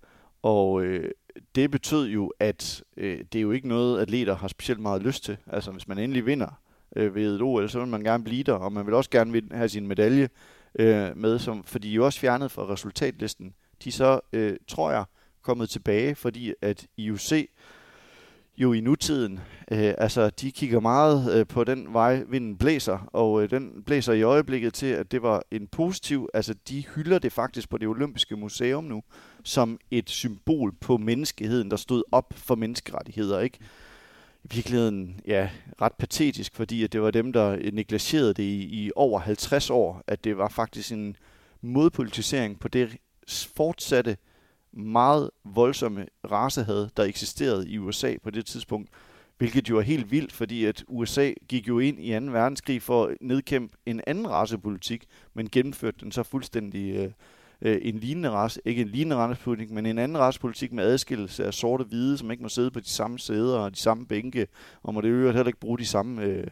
Og 0.43 0.83
øh, 0.83 1.11
det 1.55 1.71
betød 1.71 2.07
jo, 2.07 2.33
at 2.39 2.83
øh, 2.97 3.19
det 3.33 3.39
er 3.39 3.41
jo 3.41 3.51
ikke 3.51 3.67
noget, 3.67 4.01
atleter 4.01 4.35
har 4.35 4.47
specielt 4.47 4.81
meget 4.81 5.01
lyst 5.01 5.23
til. 5.23 5.37
Altså, 5.47 5.71
hvis 5.71 5.87
man 5.87 5.97
endelig 5.97 6.25
vinder, 6.25 6.59
øh, 6.95 7.15
ved 7.15 7.35
et 7.35 7.41
OL, 7.41 7.69
så 7.69 7.79
vil 7.79 7.87
man 7.87 8.03
gerne 8.03 8.23
blive 8.23 8.43
der, 8.43 8.53
og 8.53 8.73
man 8.73 8.85
vil 8.85 8.93
også 8.93 9.09
gerne 9.09 9.41
have 9.51 9.69
sin 9.69 9.87
medalje 9.87 10.29
øh, 10.79 11.17
med, 11.17 11.39
som, 11.39 11.63
fordi 11.63 11.87
de 11.87 11.93
er 11.93 11.95
jo 11.95 12.05
også 12.05 12.19
fjernet 12.19 12.51
fra 12.51 12.73
resultatlisten. 12.73 13.53
De 13.83 13.89
er 13.89 13.93
så, 13.93 14.19
øh, 14.33 14.57
tror 14.67 14.91
jeg, 14.91 15.05
kommet 15.41 15.69
tilbage, 15.69 16.15
fordi 16.15 16.53
at 16.61 16.87
IUC 16.97 17.49
jo 18.57 18.73
i 18.73 18.81
nutiden, 18.81 19.39
øh, 19.71 19.93
altså 19.97 20.29
de 20.29 20.51
kigger 20.51 20.79
meget 20.79 21.39
øh, 21.39 21.47
på 21.47 21.63
den 21.63 21.93
vej, 21.93 22.23
vinden 22.27 22.57
blæser, 22.57 23.09
og 23.13 23.43
øh, 23.43 23.49
den 23.49 23.83
blæser 23.85 24.13
i 24.13 24.21
øjeblikket 24.21 24.73
til, 24.73 24.85
at 24.85 25.11
det 25.11 25.21
var 25.21 25.43
en 25.51 25.67
positiv, 25.67 26.29
altså 26.33 26.53
de 26.69 26.85
hylder 26.95 27.19
det 27.19 27.31
faktisk 27.31 27.69
på 27.69 27.77
det 27.77 27.87
olympiske 27.87 28.35
museum 28.35 28.83
nu, 28.83 29.03
som 29.43 29.79
et 29.91 30.09
symbol 30.09 30.73
på 30.81 30.97
menneskeheden, 30.97 31.71
der 31.71 31.77
stod 31.77 32.03
op 32.11 32.33
for 32.35 32.55
menneskerettigheder, 32.55 33.39
ikke? 33.39 33.59
i 34.43 34.47
virkeligheden 34.55 35.19
ja, 35.27 35.49
ret 35.81 35.93
patetisk, 35.99 36.55
fordi 36.55 36.83
at 36.83 36.93
det 36.93 37.01
var 37.01 37.11
dem, 37.11 37.33
der 37.33 37.71
negligerede 37.71 38.33
det 38.33 38.43
i, 38.43 38.85
i 38.85 38.91
over 38.95 39.19
50 39.19 39.69
år, 39.69 40.03
at 40.07 40.23
det 40.23 40.37
var 40.37 40.47
faktisk 40.47 40.91
en 40.91 41.15
modpolitisering 41.61 42.59
på 42.59 42.67
det 42.67 42.97
fortsatte 43.55 44.17
meget 44.73 45.29
voldsomme 45.45 46.05
racehad, 46.31 46.89
der 46.97 47.03
eksisterede 47.03 47.69
i 47.69 47.77
USA 47.77 48.15
på 48.23 48.29
det 48.29 48.45
tidspunkt, 48.45 48.89
hvilket 49.37 49.69
jo 49.69 49.77
er 49.77 49.81
helt 49.81 50.11
vildt, 50.11 50.31
fordi 50.31 50.65
at 50.65 50.83
USA 50.87 51.31
gik 51.47 51.67
jo 51.67 51.79
ind 51.79 51.99
i 51.99 52.19
2. 52.19 52.25
verdenskrig 52.25 52.81
for 52.81 53.05
at 53.05 53.17
nedkæmpe 53.21 53.77
en 53.85 54.01
anden 54.07 54.29
racepolitik, 54.29 55.05
men 55.33 55.49
gennemførte 55.49 55.97
den 55.99 56.11
så 56.11 56.23
fuldstændig 56.23 56.95
øh, 56.95 57.11
øh, 57.61 57.79
en 57.81 57.99
lignende 57.99 58.29
race, 58.29 58.61
ikke 58.65 58.81
en 58.81 58.87
lignende 58.87 59.15
racepolitik, 59.15 59.71
men 59.71 59.85
en 59.85 59.97
anden 59.97 60.17
racepolitik 60.17 60.73
med 60.73 60.83
adskillelse 60.83 61.45
af 61.45 61.53
sorte 61.53 61.81
og 61.81 61.87
hvide, 61.87 62.17
som 62.17 62.31
ikke 62.31 62.43
må 62.43 62.49
sidde 62.49 62.71
på 62.71 62.79
de 62.79 62.89
samme 62.89 63.19
sæder 63.19 63.57
og 63.57 63.71
de 63.71 63.79
samme 63.79 64.05
bænke, 64.05 64.47
og 64.83 64.93
må 64.93 65.01
det 65.01 65.07
øvrigt 65.07 65.35
heller 65.35 65.47
ikke 65.47 65.59
bruge 65.59 65.77
de 65.77 65.85
samme, 65.85 66.23
øh, 66.23 66.47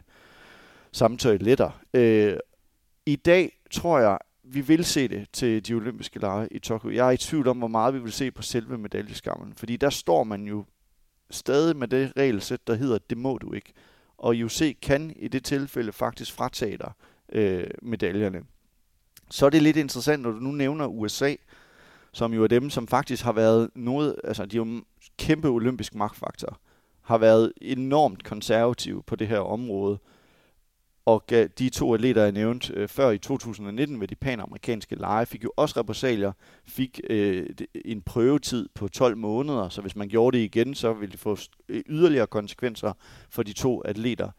samme 0.91 1.17
toiletter. 1.17 1.81
Øh, 1.93 2.37
I 3.05 3.15
dag 3.15 3.59
tror 3.71 3.99
jeg, 3.99 4.17
vi 4.53 4.61
vil 4.61 4.85
se 4.85 5.07
det 5.07 5.27
til 5.33 5.67
de 5.67 5.73
olympiske 5.73 6.19
lege 6.19 6.47
i 6.51 6.59
Tokyo. 6.59 6.89
Jeg 6.89 7.07
er 7.07 7.11
i 7.11 7.17
tvivl 7.17 7.47
om, 7.47 7.57
hvor 7.57 7.67
meget 7.67 7.93
vi 7.93 7.99
vil 7.99 8.11
se 8.11 8.31
på 8.31 8.41
selve 8.41 8.77
medaljeskammen, 8.77 9.53
fordi 9.55 9.77
der 9.77 9.89
står 9.89 10.23
man 10.23 10.47
jo 10.47 10.65
stadig 11.29 11.77
med 11.77 11.87
det 11.87 12.13
regelsæt, 12.17 12.67
der 12.67 12.75
hedder, 12.75 12.97
det 13.09 13.17
må 13.17 13.37
du 13.37 13.53
ikke. 13.53 13.73
Og 14.17 14.35
IOC 14.35 14.61
kan 14.81 15.13
i 15.15 15.27
det 15.27 15.43
tilfælde 15.43 15.91
faktisk 15.91 16.33
fratage 16.33 16.77
dig 16.77 16.91
øh, 17.31 17.67
medaljerne 17.81 18.43
så 19.31 19.45
er 19.45 19.49
det 19.49 19.61
lidt 19.61 19.77
interessant, 19.77 20.23
når 20.23 20.31
du 20.31 20.39
nu 20.39 20.51
nævner 20.51 20.85
USA, 20.85 21.35
som 22.13 22.33
jo 22.33 22.43
er 22.43 22.47
dem, 22.47 22.69
som 22.69 22.87
faktisk 22.87 23.23
har 23.23 23.31
været 23.31 23.69
noget, 23.75 24.15
altså 24.23 24.45
de 24.45 24.57
er 24.57 24.65
jo 24.65 24.81
kæmpe 25.17 25.47
olympisk 25.47 25.95
magtfaktor, 25.95 26.59
har 27.01 27.17
været 27.17 27.53
enormt 27.61 28.23
konservative 28.23 29.03
på 29.03 29.15
det 29.15 29.27
her 29.27 29.39
område. 29.39 29.99
Og 31.11 31.23
øh, 31.31 31.49
de 31.59 31.69
to 31.69 31.93
atleter, 31.93 32.23
jeg 32.23 32.31
nævnte 32.31 32.73
øh, 32.73 32.87
før 32.87 33.09
i 33.09 33.17
2019 33.17 34.01
ved 34.01 34.07
de 34.07 34.15
panamerikanske 34.15 34.95
lege, 34.95 35.25
fik 35.25 35.43
jo 35.43 35.51
også 35.55 35.79
repressalier, 35.79 36.31
fik 36.65 37.01
øh, 37.09 37.49
en 37.85 38.01
prøvetid 38.01 38.69
på 38.73 38.87
12 38.87 39.17
måneder, 39.17 39.69
så 39.69 39.81
hvis 39.81 39.95
man 39.95 40.09
gjorde 40.09 40.37
det 40.37 40.43
igen, 40.43 40.75
så 40.75 40.93
ville 40.93 41.11
det 41.11 41.19
få 41.19 41.37
øh, 41.69 41.83
yderligere 41.89 42.27
konsekvenser 42.27 42.93
for 43.29 43.43
de 43.43 43.53
to 43.53 43.81
atleter. 43.81 44.29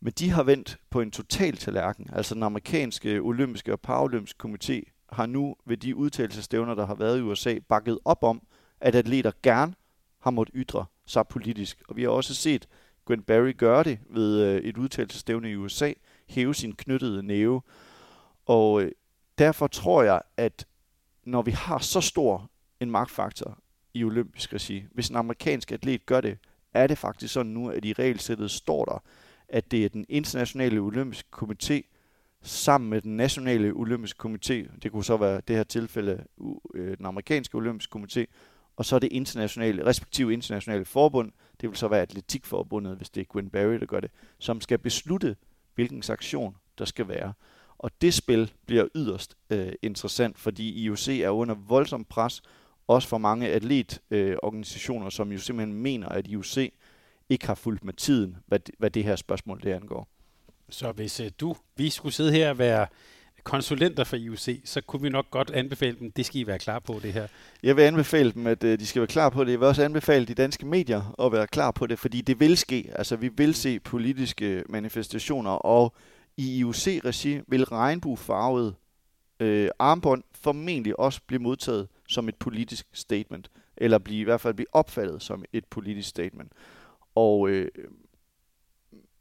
Men 0.00 0.12
de 0.18 0.30
har 0.30 0.42
vendt 0.42 0.78
på 0.90 1.00
en 1.00 1.10
total 1.10 1.56
tallerken. 1.56 2.10
Altså 2.12 2.34
den 2.34 2.42
amerikanske 2.42 3.18
olympiske 3.18 3.72
og 3.72 3.80
paralympiske 3.80 4.48
komité 4.48 5.06
har 5.12 5.26
nu 5.26 5.56
ved 5.66 5.76
de 5.76 5.96
udtalelsestævner, 5.96 6.74
der 6.74 6.86
har 6.86 6.94
været 6.94 7.18
i 7.18 7.22
USA, 7.22 7.58
bakket 7.68 7.98
op 8.04 8.22
om, 8.22 8.42
at 8.80 8.94
atleter 8.94 9.32
gerne 9.42 9.74
har 10.20 10.30
måttet 10.30 10.54
ytre 10.56 10.84
sig 11.06 11.28
politisk. 11.28 11.82
Og 11.88 11.96
vi 11.96 12.02
har 12.02 12.10
også 12.10 12.34
set 12.34 12.68
Gwen 13.06 13.22
Barry 13.22 13.56
gøre 13.56 13.84
det 13.84 13.98
ved 14.10 14.40
øh, 14.40 14.60
et 14.60 14.76
udtalelsestævne 14.76 15.50
i 15.50 15.56
USA, 15.56 15.92
hæve 16.28 16.54
sin 16.54 16.74
knyttede 16.74 17.22
næve. 17.22 17.62
Og 18.46 18.82
øh, 18.82 18.92
derfor 19.38 19.66
tror 19.66 20.02
jeg, 20.02 20.20
at 20.36 20.66
når 21.24 21.42
vi 21.42 21.50
har 21.50 21.78
så 21.78 22.00
stor 22.00 22.50
en 22.80 22.90
magtfaktor 22.90 23.58
i 23.94 24.04
olympisk 24.04 24.52
regi, 24.52 24.84
hvis 24.92 25.08
en 25.08 25.16
amerikansk 25.16 25.72
atlet 25.72 26.06
gør 26.06 26.20
det, 26.20 26.38
er 26.74 26.86
det 26.86 26.98
faktisk 26.98 27.34
sådan 27.34 27.52
nu, 27.52 27.70
at 27.70 27.84
i 27.84 27.92
regelsættet 27.92 28.50
står 28.50 28.84
der, 28.84 29.02
at 29.48 29.70
det 29.70 29.84
er 29.84 29.88
den 29.88 30.06
internationale 30.08 30.80
olympiske 30.80 31.28
komité 31.36 31.82
sammen 32.42 32.90
med 32.90 33.00
den 33.00 33.16
nationale 33.16 33.72
olympiske 33.72 34.28
komité, 34.28 34.78
det 34.82 34.92
kunne 34.92 35.04
så 35.04 35.16
være 35.16 35.40
det 35.48 35.56
her 35.56 35.64
tilfælde 35.64 36.24
øh, 36.74 36.96
den 36.96 37.06
amerikanske 37.06 37.54
olympiske 37.54 37.98
komité, 37.98 38.24
og 38.76 38.84
så 38.84 38.98
det 38.98 39.12
internationale, 39.12 39.86
respektive 39.86 40.32
internationale 40.32 40.84
forbund, 40.84 41.32
det 41.60 41.68
vil 41.68 41.76
så 41.76 41.88
være 41.88 42.02
atletikforbundet, 42.02 42.96
hvis 42.96 43.10
det 43.10 43.20
er 43.20 43.24
Gwen 43.24 43.50
Barry, 43.50 43.74
der 43.74 43.86
gør 43.86 44.00
det, 44.00 44.10
som 44.38 44.60
skal 44.60 44.78
beslutte, 44.78 45.36
hvilken 45.74 46.02
sanktion 46.02 46.56
der 46.78 46.84
skal 46.84 47.08
være. 47.08 47.32
Og 47.78 47.90
det 48.00 48.14
spil 48.14 48.52
bliver 48.66 48.88
yderst 48.94 49.36
øh, 49.50 49.72
interessant, 49.82 50.38
fordi 50.38 50.82
IOC 50.82 51.08
er 51.08 51.30
under 51.30 51.54
voldsom 51.54 52.04
pres, 52.04 52.42
også 52.86 53.08
for 53.08 53.18
mange 53.18 53.48
atletorganisationer, 53.48 55.06
øh, 55.06 55.12
som 55.12 55.32
jo 55.32 55.38
simpelthen 55.38 55.82
mener, 55.82 56.08
at 56.08 56.26
IOC 56.26 56.72
ikke 57.28 57.46
har 57.46 57.54
fulgt 57.54 57.84
med 57.84 57.92
tiden, 57.92 58.36
hvad, 58.46 58.58
hvad 58.78 58.90
det 58.90 59.04
her 59.04 59.16
spørgsmål 59.16 59.62
det 59.62 59.72
angår. 59.72 60.08
Så 60.68 60.92
hvis 60.92 61.20
øh, 61.20 61.30
du, 61.40 61.56
vi 61.76 61.90
skulle 61.90 62.12
sidde 62.12 62.32
her 62.32 62.50
og 62.50 62.58
være 62.58 62.86
konsulenter 63.44 64.04
for 64.04 64.16
IUC, 64.16 64.60
så 64.64 64.80
kunne 64.80 65.02
vi 65.02 65.08
nok 65.08 65.30
godt 65.30 65.50
anbefale 65.50 65.96
dem, 65.98 66.12
det 66.12 66.26
skal 66.26 66.40
I 66.40 66.46
være 66.46 66.58
klar 66.58 66.78
på 66.78 67.00
det 67.02 67.12
her. 67.12 67.26
Jeg 67.62 67.76
vil 67.76 67.82
anbefale 67.82 68.32
dem, 68.32 68.46
at 68.46 68.64
øh, 68.64 68.78
de 68.78 68.86
skal 68.86 69.00
være 69.00 69.06
klar 69.06 69.28
på 69.28 69.44
det. 69.44 69.50
Jeg 69.50 69.60
vil 69.60 69.68
også 69.68 69.84
anbefale 69.84 70.26
de 70.26 70.34
danske 70.34 70.66
medier 70.66 71.14
at 71.26 71.32
være 71.32 71.46
klar 71.46 71.70
på 71.70 71.86
det, 71.86 71.98
fordi 71.98 72.20
det 72.20 72.40
vil 72.40 72.56
ske. 72.56 72.90
Altså, 72.92 73.16
vi 73.16 73.28
vil 73.28 73.54
se 73.54 73.80
politiske 73.80 74.64
manifestationer, 74.68 75.50
og 75.50 75.94
i 76.36 76.58
IUC-regi 76.58 77.40
vil 77.46 77.64
regnbuefarvet 77.64 78.74
øh, 79.40 79.68
armbånd 79.78 80.22
formentlig 80.34 80.98
også 80.98 81.20
blive 81.26 81.42
modtaget 81.42 81.88
som 82.08 82.28
et 82.28 82.36
politisk 82.36 82.86
statement, 82.92 83.50
eller 83.76 83.98
blive, 83.98 84.20
i 84.20 84.24
hvert 84.24 84.40
fald 84.40 84.54
blive 84.54 84.74
opfattet 84.74 85.22
som 85.22 85.44
et 85.52 85.64
politisk 85.64 86.08
statement. 86.08 86.52
Og 87.14 87.48
øh, 87.48 87.68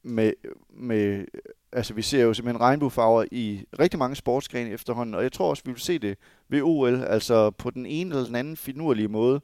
med, 0.03 0.33
med, 0.69 1.25
altså 1.73 1.93
vi 1.93 2.01
ser 2.01 2.23
jo 2.23 2.33
simpelthen 2.33 2.61
regnbuefarver 2.61 3.25
i 3.31 3.65
rigtig 3.79 3.99
mange 3.99 4.15
sportsgrene 4.15 4.69
efterhånden, 4.69 5.15
og 5.15 5.23
jeg 5.23 5.31
tror 5.31 5.49
også, 5.49 5.63
vi 5.65 5.71
vil 5.71 5.81
se 5.81 5.99
det 5.99 6.17
ved 6.49 6.61
OL, 6.61 7.03
altså 7.03 7.51
på 7.51 7.69
den 7.69 7.85
ene 7.85 8.09
eller 8.09 8.25
den 8.25 8.35
anden 8.35 8.57
finurlige 8.57 9.07
måde, 9.07 9.41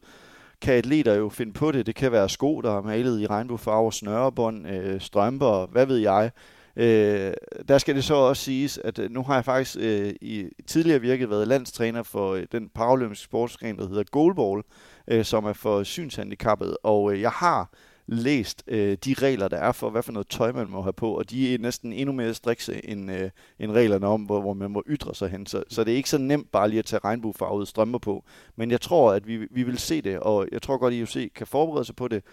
kan 0.62 0.74
atleter 0.74 1.14
jo 1.14 1.30
finde 1.30 1.54
på 1.54 1.72
det. 1.72 1.86
Det 1.86 1.96
kan 1.96 2.12
være 2.12 2.30
sko, 2.30 2.62
der 2.62 2.78
er 2.78 2.82
malet 2.82 3.22
i 3.22 3.28
regnbuefarver, 3.28 3.92
snørebånd, 3.92 4.68
øh, 4.68 5.02
strømper, 5.02 5.66
hvad 5.66 5.86
ved 5.86 5.98
jeg. 5.98 6.32
Øh, 6.76 7.34
der 7.68 7.78
skal 7.78 7.96
det 7.96 8.04
så 8.04 8.14
også 8.14 8.44
siges, 8.44 8.78
at 8.78 9.00
øh, 9.00 9.12
nu 9.12 9.24
har 9.24 9.36
jeg 9.36 9.46
faktisk 9.46 9.78
øh, 9.80 10.14
i 10.22 10.46
tidligere 10.68 11.02
virket 11.02 11.30
været 11.30 11.48
landstræner 11.48 12.04
for 12.04 12.34
øh, 12.34 12.46
den 12.52 12.70
paralympiske 12.70 13.24
sportsgren, 13.24 13.78
der 13.78 13.88
hedder 13.88 14.04
goalball, 14.12 14.64
øh, 15.08 15.26
som 15.26 15.46
er 15.46 15.54
for 15.54 15.84
synshandicappet, 15.84 16.78
og 16.84 17.14
øh, 17.14 17.22
jeg 17.22 17.32
har 17.32 17.72
læst 18.12 18.64
øh, 18.68 18.98
de 19.06 19.14
regler, 19.14 19.48
der 19.48 19.58
er 19.58 19.72
for, 19.72 19.90
hvad 19.90 20.04
for 20.04 20.12
noget 20.12 20.28
tøj 20.28 20.52
man 20.52 20.70
må 20.70 20.82
have 20.82 20.94
på, 20.94 21.12
og 21.12 21.30
de 21.30 21.54
er 21.54 21.58
næsten 21.58 21.94
endnu 21.94 22.14
mere 22.14 22.34
strikse 22.34 22.90
end, 22.90 23.12
øh, 23.12 23.30
end 23.60 23.72
reglerne 23.72 24.08
om, 24.08 24.22
hvor, 24.22 24.42
hvor 24.42 24.54
man 24.54 24.72
må 24.72 24.84
ytre 24.88 25.16
sig 25.16 25.30
hen. 25.30 25.46
Så, 25.46 25.64
så 25.70 25.84
det 25.84 25.94
er 25.94 25.98
ikke 25.98 26.10
så 26.10 26.18
nemt 26.18 26.52
bare 26.52 26.70
lige 26.70 26.80
at 26.80 26.86
tage 26.86 27.00
regnbuefarvede 27.04 27.66
strømper 27.66 28.00
på. 28.00 28.24
Men 28.56 28.72
jeg 28.72 28.82
tror, 28.82 29.14
at 29.14 29.28
vi, 29.28 29.38
vi 29.52 29.64
vil 29.64 29.78
se 29.78 30.02
det, 30.02 30.20
og 30.20 30.48
jeg 30.52 30.62
tror 30.62 30.78
godt, 30.78 30.94
at 30.94 31.00
IOC 31.00 31.34
kan 31.36 31.48
forberede 31.48 31.86
sig 31.86 31.96
på 31.96 32.08
det, 32.08 32.24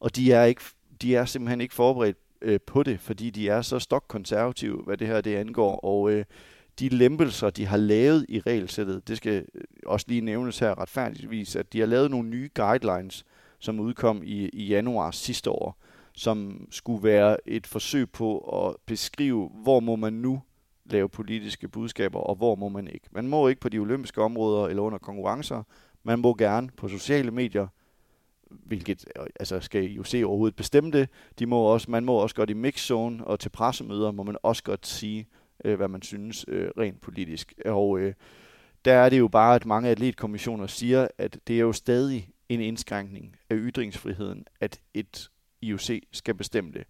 og 0.00 0.16
de 0.16 0.32
er, 0.32 0.44
ikke, 0.44 0.62
de 1.02 1.16
er 1.16 1.24
simpelthen 1.24 1.60
ikke 1.60 1.74
forberedt 1.74 2.16
øh, 2.42 2.60
på 2.66 2.82
det, 2.82 3.00
fordi 3.00 3.30
de 3.30 3.48
er 3.48 3.62
så 3.62 3.78
stokkonservative, 3.78 4.82
hvad 4.86 4.96
det 4.96 5.06
her 5.06 5.20
det 5.20 5.36
angår, 5.36 5.76
og 5.84 6.10
øh, 6.10 6.24
de 6.78 6.88
lempelser, 6.88 7.50
de 7.50 7.66
har 7.66 7.76
lavet 7.76 8.26
i 8.28 8.40
regelsættet, 8.40 9.08
det 9.08 9.16
skal 9.16 9.44
øh, 9.54 9.62
også 9.86 10.06
lige 10.08 10.20
nævnes 10.20 10.58
her 10.58 10.80
retfærdigvis, 10.80 11.56
at 11.56 11.72
de 11.72 11.80
har 11.80 11.86
lavet 11.86 12.10
nogle 12.10 12.28
nye 12.28 12.50
guidelines, 12.54 13.24
som 13.64 13.80
udkom 13.80 14.22
i, 14.24 14.48
i 14.48 14.66
januar 14.66 15.10
sidste 15.10 15.50
år, 15.50 15.78
som 16.12 16.66
skulle 16.70 17.02
være 17.02 17.48
et 17.48 17.66
forsøg 17.66 18.10
på 18.10 18.38
at 18.38 18.76
beskrive, 18.86 19.50
hvor 19.62 19.80
må 19.80 19.96
man 19.96 20.12
nu 20.12 20.42
lave 20.84 21.08
politiske 21.08 21.68
budskaber, 21.68 22.18
og 22.18 22.34
hvor 22.34 22.54
må 22.54 22.68
man 22.68 22.88
ikke. 22.88 23.06
Man 23.10 23.28
må 23.28 23.48
ikke 23.48 23.60
på 23.60 23.68
de 23.68 23.78
olympiske 23.78 24.22
områder 24.22 24.68
eller 24.68 24.82
under 24.82 24.98
konkurrencer. 24.98 25.62
Man 26.02 26.18
må 26.18 26.34
gerne 26.34 26.70
på 26.76 26.88
sociale 26.88 27.30
medier, 27.30 27.66
hvilket 28.50 29.04
altså 29.40 29.60
skal 29.60 29.90
I 29.90 29.94
jo 29.94 30.02
se 30.02 30.24
overhovedet 30.24 30.56
bestemme 30.56 30.90
det. 30.90 31.08
De 31.38 31.46
må 31.46 31.60
også, 31.60 31.90
man 31.90 32.04
må 32.04 32.14
også 32.14 32.34
godt 32.34 32.50
i 32.50 32.54
mixzone 32.54 33.26
og 33.26 33.40
til 33.40 33.48
pressemøder, 33.48 34.10
må 34.10 34.22
man 34.22 34.36
også 34.42 34.62
godt 34.62 34.86
sige, 34.86 35.26
øh, 35.64 35.76
hvad 35.76 35.88
man 35.88 36.02
synes 36.02 36.44
øh, 36.48 36.70
rent 36.78 37.00
politisk. 37.00 37.54
Og 37.64 37.98
øh, 37.98 38.14
der 38.84 38.92
er 38.92 39.08
det 39.08 39.18
jo 39.18 39.28
bare, 39.28 39.54
at 39.54 39.66
mange 39.66 39.88
atletkommissioner 39.88 40.66
siger, 40.66 41.08
at 41.18 41.38
det 41.46 41.56
er 41.56 41.60
jo 41.60 41.72
stadig 41.72 42.28
en 42.48 42.60
indskrænkning 42.60 43.36
af 43.50 43.56
ytringsfriheden, 43.58 44.46
at 44.60 44.80
et 44.94 45.30
IOC 45.60 46.02
skal 46.12 46.34
bestemme 46.34 46.72
det. 46.72 46.84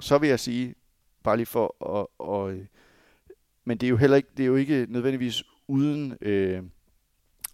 Så 0.00 0.18
vil 0.18 0.28
jeg 0.28 0.40
sige, 0.40 0.74
bare 1.22 1.36
lige 1.36 1.46
for 1.46 1.98
at, 2.00 2.06
Og, 2.18 2.52
øh, 2.52 2.66
men 3.64 3.78
det 3.78 3.86
er 3.86 3.90
jo 3.90 3.96
heller 3.96 4.16
ikke, 4.16 4.28
det 4.36 4.42
er 4.42 4.46
jo 4.46 4.56
ikke 4.56 4.86
nødvendigvis 4.88 5.44
uden 5.68 6.16
øh, 6.20 6.62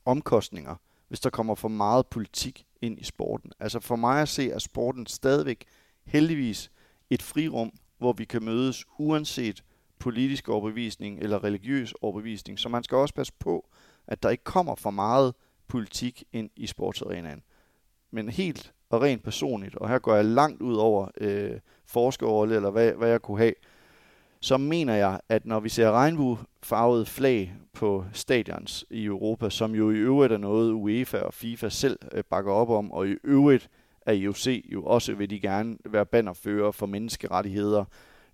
omkostninger, 0.05 0.77
hvis 1.09 1.21
der 1.21 1.31
kommer 1.31 1.55
for 1.55 1.69
meget 1.69 2.07
politik 2.07 2.67
ind 2.83 2.99
i 2.99 3.05
sporten. 3.05 3.53
Altså 3.61 3.81
for 3.81 3.97
mig 3.97 4.23
at 4.23 4.29
se, 4.29 4.51
er 4.51 4.59
sporten 4.59 5.07
stadigvæk 5.07 5.65
heldigvis 6.05 6.71
et 7.11 7.23
frirum, 7.23 7.73
hvor 7.99 8.13
vi 8.13 8.25
kan 8.25 8.45
mødes 8.45 8.85
uanset 8.99 9.65
politisk 9.99 10.49
overbevisning 10.49 11.19
eller 11.19 11.45
religiøs 11.45 11.93
overbevisning. 11.93 12.59
Så 12.59 12.69
man 12.69 12.85
skal 12.85 12.97
også 12.97 13.15
passe 13.15 13.33
på, 13.39 13.69
at 14.07 14.23
der 14.23 14.31
ikke 14.31 14.45
kommer 14.45 14.75
for 14.75 14.91
meget 14.91 15.35
politik 15.73 16.25
ind 16.33 16.51
i 16.57 16.66
sportsarenaen. 16.66 17.43
Men 18.11 18.29
helt 18.29 18.73
og 18.91 19.03
rent 19.03 19.23
personligt, 19.23 19.75
og 19.77 19.89
her 19.89 19.99
går 19.99 20.14
jeg 20.14 20.25
langt 20.25 20.62
ud 20.62 20.75
over 20.77 21.09
øh, 21.20 21.61
forskerrolle, 21.87 22.57
eller 22.57 22.70
hvad, 22.70 22.93
hvad 22.93 23.09
jeg 23.09 23.23
kunne 23.23 23.39
have, 23.39 23.55
så 24.41 24.57
mener 24.57 24.95
jeg, 24.95 25.20
at 25.29 25.47
når 25.47 25.61
vi 25.61 25.68
ser 25.68 25.91
regnbuefarvede 25.91 27.07
flag 27.07 27.55
på 27.73 28.05
stadions 28.12 28.85
i 28.91 29.05
Europa, 29.05 29.51
som 29.51 29.75
jo 29.75 29.91
i 29.91 29.95
øvrigt 29.95 30.33
er 30.33 30.39
noget 30.39 30.73
UEFA 30.73 31.18
og 31.18 31.35
FIFA 31.35 31.68
selv 31.68 31.99
øh, 32.12 32.25
bakker 32.31 32.53
op 32.53 32.70
om, 32.70 32.93
og 32.93 33.09
i 33.09 33.16
øvrigt 33.25 33.68
er 34.07 34.12
IOC 34.12 34.47
jo 34.73 34.85
også 34.85 35.14
vil 35.14 35.31
de 35.31 35.41
gerne 35.41 35.77
være 35.85 36.07
bannerfører 36.07 36.70
for 36.70 36.87
menneskerettigheder, 36.87 37.85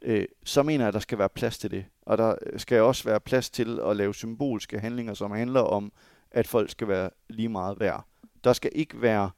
øh, 0.03 0.25
så 0.45 0.63
mener 0.63 0.85
jeg, 0.85 0.89
at 0.89 0.95
der 0.95 1.01
skal 1.01 1.19
være 1.19 1.29
plads 1.29 1.59
til 1.59 1.71
det. 1.71 1.85
Og 2.03 2.19
der 2.19 2.35
skal 2.57 2.81
også 2.81 3.05
være 3.05 3.21
plads 3.21 3.51
til 3.51 3.81
at 3.81 3.97
lave 3.97 4.15
symbolske 4.15 4.79
handlinger, 4.79 5.15
som 5.15 5.31
handler 5.31 5.61
om, 5.61 5.93
at 6.31 6.47
folk 6.47 6.71
skal 6.71 6.89
være 6.89 7.11
lige 7.29 7.49
meget 7.49 7.81
værd. 7.81 8.05
Der 8.45 8.53
skal 8.53 8.71
ikke 8.75 9.03
være 9.03 9.31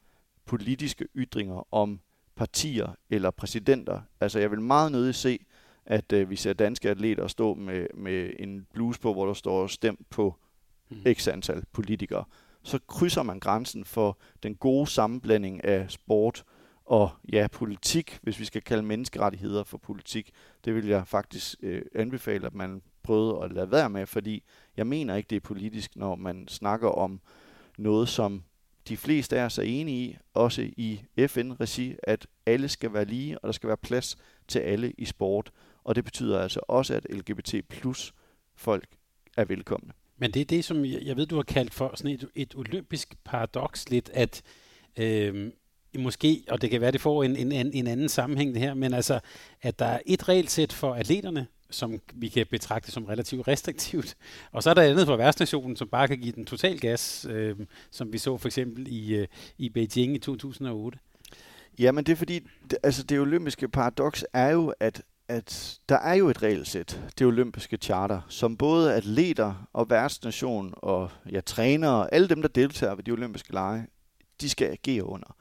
politiske 0.46 1.06
ytringer 1.16 1.74
om 1.74 2.00
partier 2.36 2.96
eller 3.10 3.30
præsidenter. 3.30 4.00
Altså 4.20 4.38
jeg 4.38 4.50
vil 4.50 4.60
meget 4.60 4.92
nødig 4.92 5.14
se, 5.14 5.38
at 5.86 6.12
øh, 6.12 6.30
vi 6.30 6.36
ser 6.36 6.52
danske 6.52 6.90
atleter 6.90 7.26
stå 7.26 7.54
med, 7.54 7.86
med 7.94 8.32
en 8.38 8.66
bluse 8.74 9.00
på, 9.00 9.12
hvor 9.12 9.26
der 9.26 9.34
står 9.34 9.66
stemt 9.66 10.10
på 10.10 10.36
mm. 10.90 11.14
x 11.14 11.28
antal 11.28 11.64
politikere. 11.72 12.24
Så 12.62 12.78
krydser 12.86 13.22
man 13.22 13.40
grænsen 13.40 13.84
for 13.84 14.18
den 14.42 14.54
gode 14.54 14.86
sammenblanding 14.86 15.64
af 15.64 15.90
sport 15.90 16.44
og 16.84 17.10
ja, 17.32 17.46
politik, 17.52 18.18
hvis 18.22 18.40
vi 18.40 18.44
skal 18.44 18.62
kalde 18.62 18.82
menneskerettigheder 18.82 19.64
for 19.64 19.78
politik. 19.78 20.30
Det 20.64 20.74
vil 20.74 20.86
jeg 20.86 21.08
faktisk 21.08 21.54
øh, 21.62 21.82
anbefale, 21.94 22.46
at 22.46 22.54
man 22.54 22.82
prøvede 23.02 23.44
at 23.44 23.52
lade 23.52 23.70
være 23.70 23.90
med, 23.90 24.06
fordi 24.06 24.44
jeg 24.80 24.86
mener 24.86 25.16
ikke, 25.16 25.26
det 25.30 25.36
er 25.36 25.40
politisk, 25.40 25.96
når 25.96 26.14
man 26.14 26.48
snakker 26.48 26.88
om 26.88 27.20
noget, 27.78 28.08
som 28.08 28.42
de 28.88 28.96
fleste 28.96 29.38
af 29.38 29.44
os 29.44 29.58
er 29.58 29.62
enige 29.62 30.04
i, 30.10 30.16
også 30.34 30.62
i 30.62 31.00
FN-regi, 31.26 31.94
at 32.02 32.26
alle 32.46 32.68
skal 32.68 32.92
være 32.92 33.04
lige, 33.04 33.38
og 33.38 33.46
der 33.46 33.52
skal 33.52 33.68
være 33.68 33.76
plads 33.76 34.16
til 34.48 34.58
alle 34.58 34.92
i 34.98 35.04
sport. 35.04 35.50
Og 35.84 35.94
det 35.94 36.04
betyder 36.04 36.40
altså 36.40 36.60
også, 36.68 36.94
at 36.94 37.06
LGBT 37.10 37.54
plus 37.68 38.14
folk 38.56 38.88
er 39.36 39.44
velkomne. 39.44 39.92
Men 40.18 40.30
det 40.30 40.40
er 40.40 40.44
det, 40.44 40.64
som 40.64 40.84
jeg, 40.84 41.02
jeg 41.02 41.16
ved, 41.16 41.26
du 41.26 41.36
har 41.36 41.42
kaldt 41.42 41.74
for 41.74 41.92
sådan 41.94 42.10
et, 42.14 42.28
et 42.34 42.54
olympisk 42.56 43.14
paradoks 43.24 43.90
lidt, 43.90 44.10
at 44.14 44.42
øh, 44.98 45.52
måske, 45.98 46.44
og 46.48 46.62
det 46.62 46.70
kan 46.70 46.80
være, 46.80 46.92
det 46.92 47.00
får 47.00 47.24
en, 47.24 47.36
en, 47.36 47.72
en 47.72 47.86
anden 47.86 48.08
sammenhæng 48.08 48.54
det 48.54 48.62
her, 48.62 48.74
men 48.74 48.94
altså, 48.94 49.20
at 49.62 49.78
der 49.78 49.86
er 49.86 50.00
et 50.06 50.28
regelsæt 50.28 50.72
for 50.72 50.94
atleterne, 50.94 51.46
som 51.70 52.00
vi 52.14 52.28
kan 52.28 52.46
betragte 52.50 52.92
som 52.92 53.04
relativt 53.04 53.48
restriktivt. 53.48 54.16
Og 54.52 54.62
så 54.62 54.70
er 54.70 54.74
der 54.74 54.82
andet 54.82 55.06
fra 55.06 55.16
værtsnationen, 55.16 55.76
som 55.76 55.88
bare 55.88 56.08
kan 56.08 56.18
give 56.18 56.32
den 56.32 56.46
total 56.46 56.78
gas, 56.78 57.26
øh, 57.30 57.56
som 57.90 58.12
vi 58.12 58.18
så 58.18 58.36
for 58.38 58.48
eksempel 58.48 58.86
i, 58.88 59.14
øh, 59.14 59.26
i 59.58 59.68
Beijing 59.68 60.14
i 60.14 60.18
2008. 60.18 60.98
Jamen 61.78 62.04
det 62.04 62.12
er 62.12 62.16
fordi, 62.16 62.40
det, 62.70 62.78
altså 62.82 63.02
det 63.02 63.20
olympiske 63.20 63.68
paradoks 63.68 64.24
er 64.32 64.48
jo, 64.48 64.74
at, 64.80 65.02
at 65.28 65.80
der 65.88 65.98
er 65.98 66.14
jo 66.14 66.28
et 66.28 66.42
regelsæt, 66.42 67.00
det 67.18 67.26
olympiske 67.26 67.76
charter, 67.76 68.20
som 68.28 68.56
både 68.56 68.94
atleter 68.94 69.68
og 69.72 69.90
værtsnation 69.90 70.74
og 70.76 71.10
ja, 71.32 71.40
trænere 71.40 71.96
og 71.96 72.14
alle 72.14 72.28
dem, 72.28 72.42
der 72.42 72.48
deltager 72.48 72.94
ved 72.94 73.04
de 73.04 73.10
olympiske 73.10 73.52
lege, 73.52 73.86
de 74.40 74.48
skal 74.48 74.70
agere 74.70 75.04
under. 75.04 75.36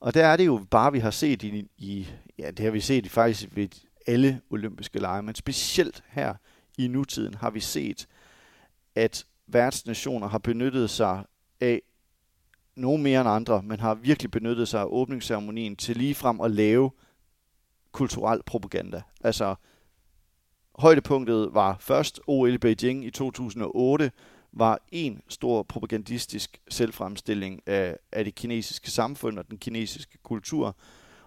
Og 0.00 0.14
der 0.14 0.26
er 0.26 0.36
det 0.36 0.46
jo 0.46 0.66
bare, 0.70 0.92
vi 0.92 0.98
har 0.98 1.10
set 1.10 1.42
i, 1.42 1.68
i 1.78 2.08
ja, 2.38 2.50
det 2.50 2.64
har 2.64 2.70
vi 2.70 2.80
set 2.80 3.10
faktisk 3.10 3.48
ved 3.52 3.68
alle 4.06 4.40
olympiske 4.50 4.98
lege, 4.98 5.22
men 5.22 5.34
specielt 5.34 6.04
her 6.08 6.34
i 6.78 6.88
nutiden 6.88 7.34
har 7.34 7.50
vi 7.50 7.60
set, 7.60 8.08
at 8.94 9.26
værtsnationer 9.46 10.28
har 10.28 10.38
benyttet 10.38 10.90
sig 10.90 11.24
af 11.60 11.82
nogen 12.76 13.02
mere 13.02 13.20
end 13.20 13.28
andre, 13.28 13.62
men 13.62 13.80
har 13.80 13.94
virkelig 13.94 14.30
benyttet 14.30 14.68
sig 14.68 14.80
af 14.80 14.86
åbningsceremonien 14.88 15.76
til 15.76 15.96
lige 15.96 16.14
frem 16.14 16.40
at 16.40 16.50
lave 16.50 16.90
kulturel 17.92 18.42
propaganda. 18.42 19.02
Altså, 19.24 19.54
højdepunktet 20.78 21.54
var 21.54 21.76
først 21.80 22.20
OL 22.26 22.54
i 22.54 22.58
Beijing 22.58 23.04
i 23.04 23.10
2008, 23.10 24.12
var 24.52 24.78
en 24.92 25.22
stor 25.28 25.62
propagandistisk 25.62 26.60
selvfremstilling 26.68 27.60
af, 27.66 27.96
af 28.12 28.24
det 28.24 28.34
kinesiske 28.34 28.90
samfund 28.90 29.38
og 29.38 29.50
den 29.50 29.58
kinesiske 29.58 30.18
kultur 30.22 30.76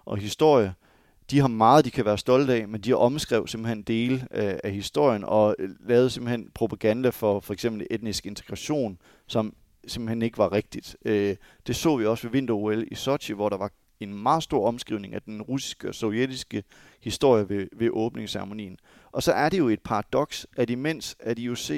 og 0.04 0.16
historie, 0.16 0.74
de 1.30 1.40
har 1.40 1.48
meget, 1.48 1.84
de 1.84 1.90
kan 1.90 2.04
være 2.04 2.18
stolte 2.18 2.54
af, 2.54 2.68
men 2.68 2.80
de 2.80 2.90
har 2.90 2.96
omskrevet 2.96 3.50
simpelthen 3.50 3.82
dele 3.82 4.28
af, 4.30 4.60
af 4.64 4.72
historien 4.72 5.24
og 5.24 5.56
øh, 5.58 5.70
lavet 5.80 6.12
simpelthen 6.12 6.50
propaganda 6.54 7.08
for 7.08 7.40
for 7.40 7.52
eksempel 7.52 7.86
etnisk 7.90 8.26
integration, 8.26 8.98
som 9.26 9.54
simpelthen 9.86 10.22
ikke 10.22 10.38
var 10.38 10.52
rigtigt. 10.52 10.96
Øh, 11.04 11.36
det 11.66 11.76
så 11.76 11.96
vi 11.96 12.06
også 12.06 12.22
ved 12.22 12.32
vinter-OL 12.32 12.84
i 12.90 12.94
Sochi, 12.94 13.34
hvor 13.34 13.48
der 13.48 13.56
var 13.56 13.70
en 14.00 14.14
meget 14.14 14.42
stor 14.42 14.68
omskrivning 14.68 15.14
af 15.14 15.22
den 15.22 15.42
russiske 15.42 15.88
og 15.88 15.94
sovjetiske 15.94 16.62
historie 17.00 17.48
ved, 17.48 17.68
ved 17.76 17.90
åbningsceremonien. 17.92 18.78
Og 19.12 19.22
så 19.22 19.32
er 19.32 19.48
det 19.48 19.58
jo 19.58 19.68
et 19.68 19.80
paradoks, 19.80 20.46
at 20.56 20.70
imens 20.70 21.16
at 21.20 21.38
IOC 21.38 21.70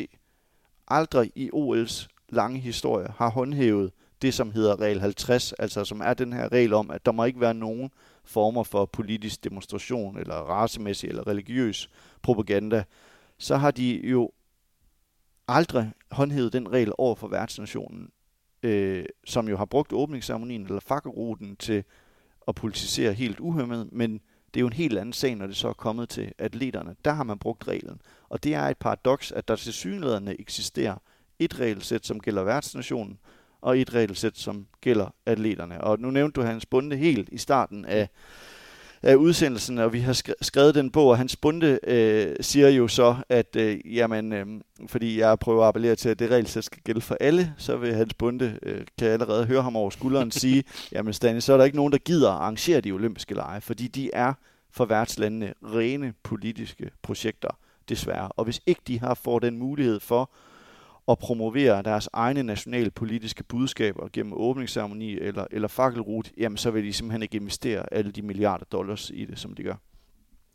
aldrig 0.89 1.33
i 1.35 1.51
OL's 1.55 2.07
lange 2.29 2.61
historie 2.61 3.09
har 3.17 3.31
håndhævet 3.31 3.93
det, 4.23 4.35
som 4.35 4.53
hedder 4.53 4.81
regel 4.81 5.01
50, 5.01 5.53
altså 5.53 5.85
som 5.85 6.01
er 6.01 6.15
den 6.15 6.33
her 6.33 6.53
regel 6.53 6.73
om, 6.73 6.91
at 6.91 7.07
der 7.07 7.13
må 7.13 7.25
ikke 7.25 7.41
være 7.41 7.55
nogen 7.55 7.91
former 8.31 8.63
for 8.63 8.85
politisk 8.85 9.45
demonstration, 9.45 10.19
eller 10.19 10.35
racemæssig 10.35 11.09
eller 11.09 11.27
religiøs 11.27 11.91
propaganda, 12.23 12.85
så 13.39 13.57
har 13.57 13.71
de 13.71 14.09
jo 14.09 14.31
aldrig 15.49 15.93
håndhævet 16.11 16.53
den 16.53 16.73
regel 16.73 16.93
over 16.99 17.15
for 17.15 17.29
værtsnationen, 17.29 18.11
øh, 18.63 19.05
som 19.25 19.49
jo 19.49 19.57
har 19.57 19.65
brugt 19.65 19.93
åbningsceremonien 19.93 20.63
eller 20.63 20.81
fakkeruten 20.81 21.57
til 21.57 21.85
at 22.49 22.55
politisere 22.55 23.13
helt 23.13 23.41
uhemmet, 23.41 23.93
men 23.93 24.21
det 24.55 24.61
er 24.61 24.61
jo 24.61 24.67
en 24.67 24.73
helt 24.73 24.99
anden 24.99 25.13
sag, 25.13 25.35
når 25.35 25.47
det 25.47 25.57
så 25.57 25.69
er 25.69 25.73
kommet 25.73 26.09
til 26.09 26.33
atleterne. 26.39 26.97
Der 27.05 27.13
har 27.13 27.25
man 27.25 27.39
brugt 27.39 27.69
reglen. 27.69 28.01
Og 28.29 28.45
det 28.45 28.55
er 28.55 28.63
et 28.63 28.79
paradoks, 28.79 29.33
at 29.33 29.49
der 29.49 29.57
til 29.57 29.73
synligheden 29.73 30.29
eksisterer 30.29 30.97
et 31.39 31.61
regelsæt, 31.61 32.07
som 32.07 32.21
gælder 32.21 32.43
værtsnationen, 32.43 33.19
og 33.63 33.79
et 33.79 33.95
regelsæt, 33.95 34.39
som 34.39 34.67
gælder 34.81 35.15
atleterne. 35.27 35.81
Og 35.81 36.01
nu 36.01 36.11
nævnte 36.11 36.41
du 36.41 36.47
Hans 36.47 36.67
Bunde 36.67 36.97
helt 36.97 37.29
i 37.33 37.39
starten 37.39 37.85
af, 37.85 38.09
af 39.03 39.15
udsendelsen, 39.15 39.79
og 39.79 39.93
vi 39.93 40.01
har 40.01 40.23
skrevet 40.41 40.75
den 40.75 40.91
bog, 40.91 41.09
og 41.09 41.19
Hans 41.19 41.37
Bunde 41.37 41.79
øh, 41.85 42.37
siger 42.41 42.69
jo 42.69 42.89
så, 42.89 43.17
at 43.29 43.57
øh, 43.57 43.97
jamen, 43.97 44.33
øh, 44.33 44.47
fordi 44.87 45.19
jeg 45.19 45.39
prøver 45.39 45.63
at 45.63 45.69
appellere 45.69 45.97
til, 45.97 46.09
at 46.09 46.19
det 46.19 46.31
regelsæt 46.31 46.65
skal 46.65 46.83
gælde 46.85 47.01
for 47.01 47.17
alle, 47.21 47.55
så 47.59 47.77
vil 47.77 47.95
Hans 47.95 48.15
Bunde, 48.15 48.59
øh, 48.63 48.77
kan 48.99 49.07
jeg 49.07 49.13
allerede 49.13 49.47
høre 49.47 49.63
ham 49.63 49.77
over 49.77 49.91
skulderen 49.91 50.31
sige, 50.43 50.65
jamen 50.93 51.13
Stanley, 51.13 51.41
så 51.41 51.53
er 51.53 51.57
der 51.57 51.65
ikke 51.65 51.77
nogen, 51.77 51.93
der 51.93 51.99
gider 51.99 52.31
at 52.31 52.35
arrangere 52.35 52.81
de 52.81 52.93
olympiske 52.93 53.35
lege, 53.35 53.61
fordi 53.61 53.89
de 53.89 54.11
er 54.13 54.33
for 54.71 54.85
værtslandene 54.85 55.55
rene 55.63 56.15
politiske 56.23 56.91
projekter, 57.03 57.59
desværre. 57.89 58.29
Og 58.29 58.45
hvis 58.45 58.61
ikke 58.67 58.81
de 58.87 59.01
har 59.01 59.15
får 59.15 59.39
den 59.39 59.59
mulighed 59.59 60.01
for 60.01 60.31
at 61.11 61.19
promovere 61.19 61.83
deres 61.83 62.09
egne 62.13 62.43
nationale 62.43 62.91
politiske 62.91 63.45
budskaber 63.45 64.09
gennem 64.13 64.33
åbningsceremoni 64.37 65.19
eller, 65.19 65.47
eller 65.51 65.69
fakkelrut, 65.69 66.33
jamen 66.37 66.57
så 66.57 66.71
vil 66.71 66.85
de 66.85 66.93
simpelthen 66.93 67.23
ikke 67.23 67.37
investere 67.37 67.95
alle 67.95 68.13
de 68.13 68.23
milliarder 68.23 68.65
dollars 68.65 69.11
i 69.15 69.25
det, 69.25 69.39
som 69.39 69.55
de 69.55 69.63
gør. 69.63 69.75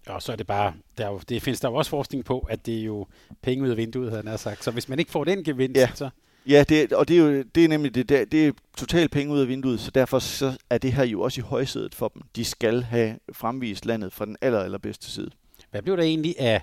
Og 0.08 0.22
så 0.22 0.32
er 0.32 0.36
det 0.36 0.48
bare, 0.48 0.74
der 0.98 1.08
jo, 1.08 1.20
det 1.30 1.42
findes 1.42 1.60
der 1.60 1.70
jo 1.70 1.76
også 1.76 1.90
forskning 1.90 2.26
på, 2.26 2.40
at 2.40 2.66
det 2.66 2.80
er 2.80 2.84
jo 2.84 3.08
penge 3.42 3.64
ud 3.64 3.70
af 3.70 3.78
vinduet, 3.78 4.12
havde 4.12 4.28
han 4.28 4.38
sagt. 4.38 4.64
Så 4.64 4.72
hvis 4.72 4.90
man 4.90 5.00
ikke 5.00 5.12
får 5.12 5.24
den 5.24 5.44
gevinst, 5.44 5.78
ja. 5.78 5.90
så... 5.94 6.10
Ja, 6.48 6.64
det, 6.70 6.94
og 6.94 7.08
det 7.08 7.18
er 7.18 7.22
jo 7.22 7.44
det 7.56 7.64
er 7.64 7.68
nemlig 7.68 7.96
det, 7.96 8.10
det, 8.10 8.32
det 8.32 8.48
er 8.48 8.52
totalt 8.78 9.12
penge 9.12 9.34
ud 9.34 9.40
af 9.40 9.48
vinduet, 9.48 9.80
så 9.80 9.92
derfor 9.92 10.20
så 10.20 10.58
er 10.70 10.78
det 10.78 10.94
her 10.94 11.04
jo 11.04 11.22
også 11.22 11.42
i 11.42 11.44
højsædet 11.44 11.96
for 11.96 12.08
dem. 12.08 12.22
De 12.36 12.46
skal 12.46 12.84
have 12.84 13.20
fremvist 13.34 13.86
landet 13.86 14.14
fra 14.14 14.26
den 14.26 14.38
aller, 14.42 14.60
allerbedste 14.60 15.12
side. 15.12 15.30
Hvad 15.72 15.82
blev 15.82 15.98
der 15.98 16.04
egentlig 16.04 16.36
af 16.40 16.62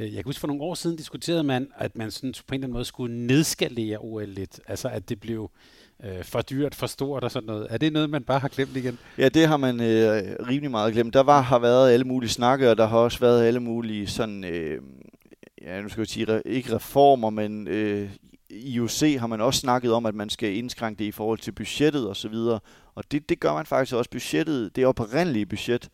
Øh, 0.00 0.06
jeg 0.06 0.14
kan 0.14 0.24
huske, 0.24 0.40
for 0.40 0.46
nogle 0.46 0.62
år 0.62 0.74
siden 0.74 0.96
diskuterede 0.96 1.42
man, 1.42 1.68
at 1.76 1.96
man 1.96 2.10
sådan 2.10 2.32
på 2.32 2.44
en 2.48 2.54
eller 2.54 2.64
anden 2.64 2.72
måde 2.72 2.84
skulle 2.84 3.26
nedskalere 3.26 3.98
OL 3.98 4.28
lidt. 4.28 4.60
Altså, 4.66 4.88
at 4.88 5.08
det 5.08 5.20
blev 5.20 5.50
øh, 6.04 6.24
for 6.24 6.42
dyrt, 6.42 6.74
for 6.74 6.86
stort 6.86 7.24
og 7.24 7.30
sådan 7.30 7.46
noget. 7.46 7.66
Er 7.70 7.78
det 7.78 7.92
noget, 7.92 8.10
man 8.10 8.24
bare 8.24 8.38
har 8.38 8.48
glemt 8.48 8.76
igen? 8.76 8.98
Ja, 9.18 9.28
det 9.28 9.48
har 9.48 9.56
man 9.56 9.80
øh, 9.80 10.22
rimelig 10.48 10.70
meget 10.70 10.92
glemt. 10.92 11.14
Der 11.14 11.22
var, 11.22 11.40
har 11.40 11.58
været 11.58 11.92
alle 11.92 12.04
mulige 12.04 12.30
snakke, 12.30 12.70
og 12.70 12.76
der 12.76 12.86
har 12.86 12.98
også 12.98 13.18
været 13.18 13.44
alle 13.44 13.60
mulige 13.60 14.06
sådan, 14.06 14.44
øh, 14.44 14.82
ja, 15.62 15.80
nu 15.80 15.88
skal 15.88 16.00
jeg 16.00 16.08
sige, 16.08 16.42
ikke 16.44 16.74
reformer, 16.74 17.30
men 17.30 17.68
øh, 17.68 18.10
i 18.50 18.74
IOC 18.74 19.00
har 19.18 19.26
man 19.26 19.40
også 19.40 19.60
snakket 19.60 19.92
om, 19.92 20.06
at 20.06 20.14
man 20.14 20.30
skal 20.30 20.56
indskrænke 20.56 20.98
det 20.98 21.04
i 21.04 21.10
forhold 21.10 21.38
til 21.38 21.52
budgettet 21.52 22.08
og 22.08 22.16
så 22.16 22.28
videre. 22.28 22.60
Og 22.94 23.04
det, 23.12 23.28
det 23.28 23.40
gør 23.40 23.54
man 23.54 23.66
faktisk 23.66 23.94
også. 23.94 24.10
Budgettet, 24.10 24.76
det 24.76 24.86
oprindelige 24.86 25.46
budget, 25.46 25.88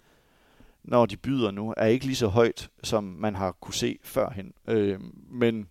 når 0.86 1.06
de 1.06 1.16
byder 1.16 1.50
nu, 1.50 1.74
er 1.76 1.86
ikke 1.86 2.06
lige 2.06 2.16
så 2.16 2.26
højt, 2.26 2.70
som 2.82 3.04
man 3.04 3.34
har 3.34 3.52
kunne 3.52 3.74
se 3.74 3.98
førhen. 4.02 4.52
Øh, 4.68 5.00
men 5.30 5.68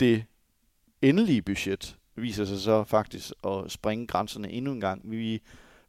det 0.00 0.24
endelige 1.02 1.42
budget 1.42 1.96
viser 2.16 2.44
sig 2.44 2.58
så 2.58 2.84
faktisk 2.84 3.32
at 3.46 3.72
springe 3.72 4.06
grænserne 4.06 4.50
endnu 4.50 4.72
en 4.72 4.80
gang. 4.80 5.10
Vi 5.10 5.42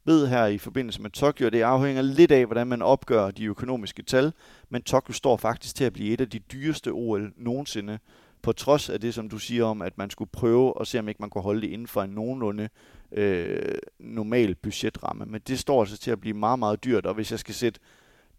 ved 0.05 0.27
her 0.27 0.45
i 0.45 0.57
forbindelse 0.57 1.01
med 1.01 1.09
Tokyo, 1.09 1.49
det 1.49 1.61
afhænger 1.61 2.01
lidt 2.01 2.31
af, 2.31 2.45
hvordan 2.45 2.67
man 2.67 2.81
opgør 2.81 3.31
de 3.31 3.45
økonomiske 3.45 4.03
tal, 4.03 4.33
men 4.69 4.81
Tokyo 4.81 5.13
står 5.13 5.37
faktisk 5.37 5.75
til 5.75 5.83
at 5.83 5.93
blive 5.93 6.13
et 6.13 6.21
af 6.21 6.29
de 6.29 6.39
dyreste 6.39 6.89
OL 6.91 7.33
nogensinde, 7.37 7.99
på 8.41 8.51
trods 8.51 8.89
af 8.89 9.01
det, 9.01 9.13
som 9.13 9.29
du 9.29 9.37
siger 9.37 9.65
om, 9.65 9.81
at 9.81 9.97
man 9.97 10.09
skulle 10.09 10.29
prøve 10.31 10.73
at 10.81 10.87
se, 10.87 10.99
om 10.99 11.07
ikke 11.07 11.21
man 11.21 11.29
kunne 11.29 11.41
holde 11.41 11.61
det 11.61 11.67
inden 11.67 11.87
for 11.87 12.03
en 12.03 12.09
nogenlunde 12.09 12.69
øh, 13.11 13.75
normal 13.99 14.55
budgetramme. 14.55 15.25
Men 15.25 15.41
det 15.47 15.59
står 15.59 15.81
altså 15.81 15.97
til 15.97 16.11
at 16.11 16.21
blive 16.21 16.37
meget, 16.37 16.59
meget 16.59 16.83
dyrt, 16.83 17.05
og 17.05 17.13
hvis 17.13 17.31
jeg 17.31 17.39
skal 17.39 17.55
sætte 17.55 17.79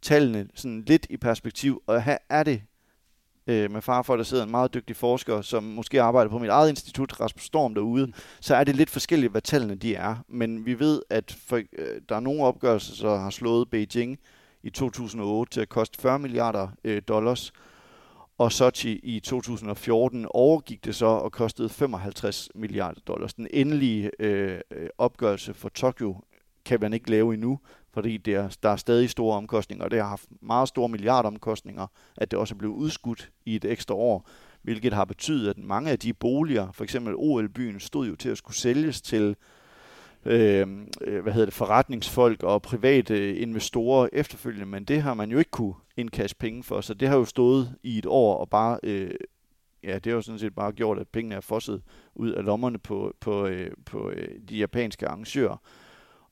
tallene 0.06 0.48
sådan 0.54 0.82
lidt 0.86 1.06
i 1.10 1.16
perspektiv, 1.16 1.82
og 1.86 2.02
her 2.02 2.18
er 2.28 2.42
det 2.42 2.62
øh, 3.46 3.70
med 3.70 3.82
far 3.82 4.02
for, 4.02 4.14
at 4.14 4.18
der 4.18 4.24
sidder 4.24 4.44
en 4.44 4.50
meget 4.50 4.74
dygtig 4.74 4.96
forsker, 4.96 5.42
som 5.42 5.62
måske 5.62 6.02
arbejder 6.02 6.30
på 6.30 6.38
mit 6.38 6.50
eget 6.50 6.68
institut, 6.70 7.20
Rasmus 7.20 7.44
Storm 7.44 7.74
derude, 7.74 8.12
så 8.40 8.54
er 8.54 8.64
det 8.64 8.76
lidt 8.76 8.90
forskelligt, 8.90 9.30
hvad 9.30 9.40
tallene 9.40 9.74
de 9.74 9.94
er. 9.94 10.16
Men 10.28 10.66
vi 10.66 10.78
ved, 10.78 11.02
at 11.10 11.36
for, 11.46 11.56
øh, 11.56 12.00
der 12.08 12.16
er 12.16 12.20
nogle 12.20 12.44
opgørelser, 12.44 13.08
der 13.08 13.18
har 13.18 13.30
slået 13.30 13.70
Beijing 13.70 14.18
i 14.62 14.70
2008 14.70 15.52
til 15.52 15.60
at 15.60 15.68
koste 15.68 16.00
40 16.00 16.18
milliarder 16.18 16.68
øh, 16.84 17.02
dollars, 17.08 17.52
og 18.38 18.52
Sochi 18.52 19.00
i 19.02 19.20
2014 19.20 20.26
overgik 20.30 20.84
det 20.84 20.94
så 20.94 21.06
og 21.06 21.32
kostede 21.32 21.68
55 21.68 22.48
milliarder 22.54 23.00
dollars. 23.06 23.34
Den 23.34 23.48
endelige 23.50 24.10
øh, 24.18 24.60
øh, 24.70 24.88
opgørelse 24.98 25.54
for 25.54 25.68
Tokyo 25.68 26.16
kan 26.64 26.80
man 26.80 26.92
ikke 26.92 27.10
lave 27.10 27.34
endnu, 27.34 27.58
fordi 27.96 28.16
det 28.16 28.34
er, 28.34 28.56
der 28.62 28.68
er 28.68 28.76
stadig 28.76 29.10
store 29.10 29.36
omkostninger, 29.36 29.84
og 29.84 29.90
det 29.90 30.00
har 30.00 30.08
haft 30.08 30.28
meget 30.42 30.68
store 30.68 30.88
milliardomkostninger, 30.88 31.86
at 32.16 32.30
det 32.30 32.38
også 32.38 32.54
er 32.54 32.58
blevet 32.58 32.74
udskudt 32.74 33.30
i 33.46 33.56
et 33.56 33.64
ekstra 33.64 33.94
år, 33.94 34.28
hvilket 34.62 34.92
har 34.92 35.04
betydet, 35.04 35.50
at 35.50 35.58
mange 35.58 35.90
af 35.90 35.98
de 35.98 36.12
boliger, 36.12 36.72
for 36.72 36.84
eksempel 36.84 37.14
OL-byen, 37.16 37.80
stod 37.80 38.06
jo 38.06 38.16
til 38.16 38.28
at 38.28 38.38
skulle 38.38 38.56
sælges 38.56 39.00
til 39.00 39.36
øh, 40.24 40.68
øh, 41.00 41.22
hvad 41.22 41.32
hedder 41.32 41.46
det, 41.46 41.54
forretningsfolk 41.54 42.42
og 42.42 42.62
private 42.62 43.36
investorer 43.36 44.08
efterfølgende, 44.12 44.66
men 44.66 44.84
det 44.84 45.02
har 45.02 45.14
man 45.14 45.30
jo 45.30 45.38
ikke 45.38 45.50
kunne 45.50 45.74
indkasse 45.96 46.36
penge 46.36 46.62
for, 46.62 46.80
så 46.80 46.94
det 46.94 47.08
har 47.08 47.16
jo 47.16 47.24
stået 47.24 47.74
i 47.82 47.98
et 47.98 48.06
år 48.06 48.36
og 48.36 48.50
bare, 48.50 48.78
øh, 48.82 49.10
ja, 49.82 49.94
det 49.94 50.06
har 50.06 50.12
jo 50.12 50.22
sådan 50.22 50.38
set 50.38 50.54
bare 50.54 50.72
gjort, 50.72 50.98
at 50.98 51.08
pengene 51.08 51.34
er 51.34 51.40
fosset 51.40 51.82
ud 52.14 52.30
af 52.30 52.44
lommerne 52.44 52.78
på, 52.78 53.14
på, 53.20 53.46
øh, 53.46 53.70
på 53.86 54.10
øh, 54.10 54.28
de 54.48 54.56
japanske 54.56 55.08
arrangører. 55.08 55.56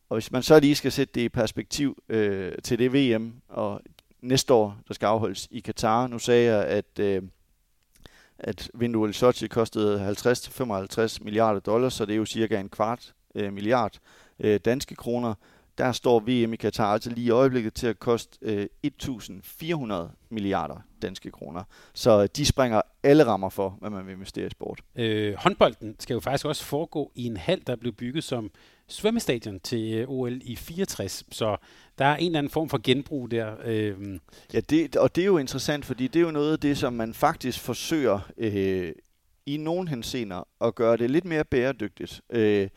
Og 0.08 0.14
hvis 0.14 0.32
man 0.32 0.42
så 0.42 0.60
lige 0.60 0.74
skal 0.74 0.92
sætte 0.92 1.14
det 1.14 1.20
i 1.20 1.28
perspektiv 1.28 2.02
øh, 2.08 2.52
til 2.64 2.78
det 2.78 2.92
VM, 2.92 3.32
og 3.48 3.80
næste 4.20 4.54
år, 4.54 4.76
der 4.88 4.94
skal 4.94 5.06
afholdes 5.06 5.48
i 5.50 5.60
Katar, 5.60 6.06
nu 6.06 6.18
sagde 6.18 6.54
jeg, 6.54 6.64
at, 6.64 6.98
øh, 6.98 7.22
at 8.38 8.70
vinduet 8.74 9.10
i 9.10 9.12
Sochi 9.12 9.46
kostede 9.46 10.10
50-55 10.10 11.24
milliarder 11.24 11.60
dollars, 11.60 11.94
så 11.94 12.06
det 12.06 12.12
er 12.12 12.16
jo 12.16 12.24
cirka 12.24 12.60
en 12.60 12.68
kvart 12.68 13.14
øh, 13.34 13.52
milliard 13.52 13.98
øh, 14.40 14.60
danske 14.64 14.94
kroner. 14.94 15.34
Der 15.78 15.92
står 15.92 16.20
VM 16.20 16.52
i 16.52 16.56
Katar 16.56 16.92
altså 16.92 17.10
lige 17.10 17.26
i 17.26 17.30
øjeblikket 17.30 17.74
til 17.74 17.86
at 17.86 17.98
koste 17.98 18.38
øh, 18.42 18.66
1.400 18.86 19.94
milliarder 20.30 20.76
danske 21.02 21.30
kroner. 21.30 21.62
Så 21.94 22.22
øh, 22.22 22.28
de 22.36 22.46
springer 22.46 22.82
alle 23.02 23.26
rammer 23.26 23.48
for, 23.48 23.76
hvad 23.80 23.90
man 23.90 24.06
vil 24.06 24.12
investere 24.12 24.46
i 24.46 24.50
sport. 24.50 24.80
Øh, 24.96 25.34
håndbolden 25.38 25.96
skal 25.98 26.14
jo 26.14 26.20
faktisk 26.20 26.46
også 26.46 26.64
foregå 26.64 27.12
i 27.14 27.24
en 27.24 27.36
hal, 27.36 27.62
der 27.66 27.76
blev 27.76 27.92
bygget 27.92 28.24
som 28.24 28.50
svømmestadion 28.88 29.60
til 29.60 29.94
øh, 29.94 30.08
OL 30.08 30.40
i 30.42 30.56
64, 30.56 31.24
så 31.30 31.56
der 31.98 32.04
er 32.04 32.16
en 32.16 32.26
eller 32.26 32.38
anden 32.38 32.50
form 32.50 32.68
for 32.68 32.80
genbrug 32.82 33.30
der. 33.30 33.54
Øh. 33.64 34.18
Ja, 34.54 34.60
det, 34.60 34.96
og 34.96 35.16
det 35.16 35.22
er 35.22 35.26
jo 35.26 35.38
interessant, 35.38 35.84
fordi 35.84 36.08
det 36.08 36.20
er 36.20 36.24
jo 36.24 36.30
noget 36.30 36.52
af 36.52 36.60
det, 36.60 36.78
som 36.78 36.92
man 36.92 37.14
faktisk 37.14 37.60
forsøger 37.60 38.20
øh, 38.38 38.92
i 39.46 39.56
nogle 39.56 39.88
henseender 39.88 40.48
at 40.60 40.74
gøre 40.74 40.96
det 40.96 41.10
lidt 41.10 41.24
mere 41.24 41.44
bæredygtigt. 41.44 42.20
Øh, 42.30 42.68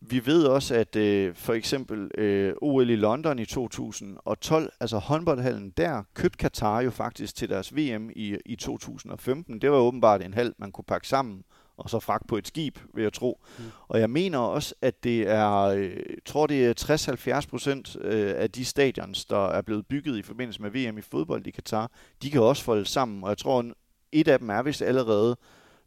vi 0.00 0.26
ved 0.26 0.44
også, 0.44 0.74
at 0.74 0.96
øh, 0.96 1.34
for 1.34 1.52
eksempel 1.52 2.10
øh, 2.18 2.54
OL 2.62 2.90
i 2.90 2.96
London 2.96 3.38
i 3.38 3.44
2012, 3.44 4.72
altså 4.80 4.98
håndboldhallen 4.98 5.70
der, 5.76 6.02
købte 6.14 6.38
Katar 6.38 6.80
jo 6.80 6.90
faktisk 6.90 7.34
til 7.36 7.48
deres 7.48 7.76
VM 7.76 8.10
i, 8.16 8.36
i 8.46 8.56
2015. 8.56 9.60
Det 9.60 9.70
var 9.70 9.78
åbenbart 9.78 10.22
en 10.22 10.34
halv, 10.34 10.54
man 10.58 10.72
kunne 10.72 10.84
pakke 10.84 11.08
sammen 11.08 11.44
og 11.78 11.90
så 11.90 12.00
fragt 12.00 12.26
på 12.26 12.36
et 12.36 12.46
skib, 12.46 12.78
vil 12.94 13.02
jeg 13.02 13.12
tro. 13.12 13.40
Mm. 13.58 13.64
Og 13.88 14.00
jeg 14.00 14.10
mener 14.10 14.38
også, 14.38 14.74
at 14.82 15.04
det 15.04 15.28
er, 15.28 15.60
øh, 15.60 15.90
jeg 15.90 16.24
tror 16.24 16.46
det 16.46 16.66
er 16.66 17.40
60-70 17.42 17.48
procent 17.48 17.96
øh, 18.00 18.34
af 18.36 18.50
de 18.50 18.64
stadions, 18.64 19.24
der 19.24 19.48
er 19.48 19.62
blevet 19.62 19.86
bygget 19.86 20.18
i 20.18 20.22
forbindelse 20.22 20.62
med 20.62 20.70
VM 20.70 20.98
i 20.98 21.02
fodbold 21.02 21.46
i 21.46 21.50
Katar, 21.50 21.90
de 22.22 22.30
kan 22.30 22.42
også 22.42 22.64
folde 22.64 22.86
sammen. 22.86 23.24
Og 23.24 23.28
jeg 23.28 23.38
tror, 23.38 23.64
et 24.12 24.28
af 24.28 24.38
dem 24.38 24.50
er 24.50 24.62
vist 24.62 24.82
allerede 24.82 25.36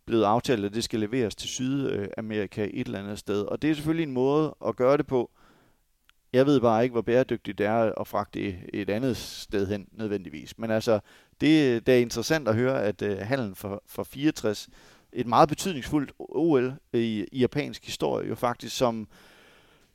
blevet 0.05 0.23
aftalt, 0.23 0.65
at 0.65 0.73
det 0.73 0.83
skal 0.83 0.99
leveres 0.99 1.35
til 1.35 1.49
Sydamerika 1.49 2.67
et 2.73 2.85
eller 2.85 2.99
andet 2.99 3.19
sted. 3.19 3.41
Og 3.41 3.61
det 3.61 3.69
er 3.69 3.73
selvfølgelig 3.73 4.03
en 4.03 4.13
måde 4.13 4.55
at 4.67 4.75
gøre 4.75 4.97
det 4.97 5.07
på. 5.07 5.31
Jeg 6.33 6.45
ved 6.45 6.61
bare 6.61 6.83
ikke, 6.83 6.93
hvor 6.93 7.01
bæredygtigt 7.01 7.57
det 7.57 7.65
er 7.65 7.99
at 7.99 8.07
fragte 8.07 8.39
et 8.73 8.89
andet 8.89 9.17
sted 9.17 9.67
hen 9.67 9.87
nødvendigvis. 9.91 10.57
Men 10.57 10.71
altså, 10.71 10.99
det, 11.41 11.85
det 11.87 11.93
er 11.93 11.99
interessant 11.99 12.47
at 12.47 12.55
høre, 12.55 12.83
at 12.83 13.01
uh, 13.01 13.17
handlen 13.17 13.55
for, 13.55 13.83
for 13.87 14.03
64, 14.03 14.69
et 15.13 15.27
meget 15.27 15.49
betydningsfuldt 15.49 16.11
OL 16.19 16.73
i, 16.93 17.25
i 17.31 17.39
japansk 17.39 17.85
historie, 17.85 18.27
jo 18.27 18.35
faktisk 18.35 18.77
som 18.77 19.07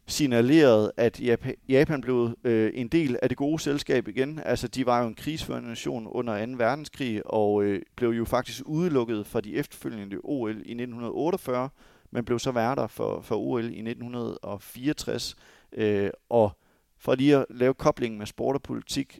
signalerede, 0.07 0.93
at 0.97 1.21
Japan 1.69 2.01
blev 2.01 2.37
øh, 2.45 2.71
en 2.75 2.89
del 2.89 3.17
af 3.23 3.29
det 3.29 3.39
gode 3.39 3.59
selskab 3.59 4.09
igen. 4.09 4.41
Altså, 4.45 4.69
de 4.69 4.87
var 4.87 5.01
jo 5.01 5.09
en 5.09 5.15
krigsførende 5.15 5.69
nation 5.69 6.07
under 6.07 6.47
2. 6.47 6.53
verdenskrig, 6.57 7.23
og 7.27 7.63
øh, 7.63 7.83
blev 7.97 8.11
jo 8.11 8.25
faktisk 8.25 8.63
udelukket 8.67 9.27
fra 9.27 9.41
de 9.41 9.55
efterfølgende 9.57 10.17
OL 10.25 10.51
i 10.51 10.59
1948, 10.59 11.69
men 12.11 12.25
blev 12.25 12.39
så 12.39 12.53
værter 12.53 12.87
for, 12.87 13.21
for 13.21 13.37
OL 13.37 13.65
i 13.65 13.91
1964. 13.91 15.37
Øh, 15.73 16.11
og 16.29 16.59
for 16.99 17.15
lige 17.15 17.37
at 17.37 17.47
lave 17.51 17.75
koblingen 17.75 18.19
med 18.19 18.27
sport 18.27 18.57
og 18.57 18.63
politik, 18.63 19.19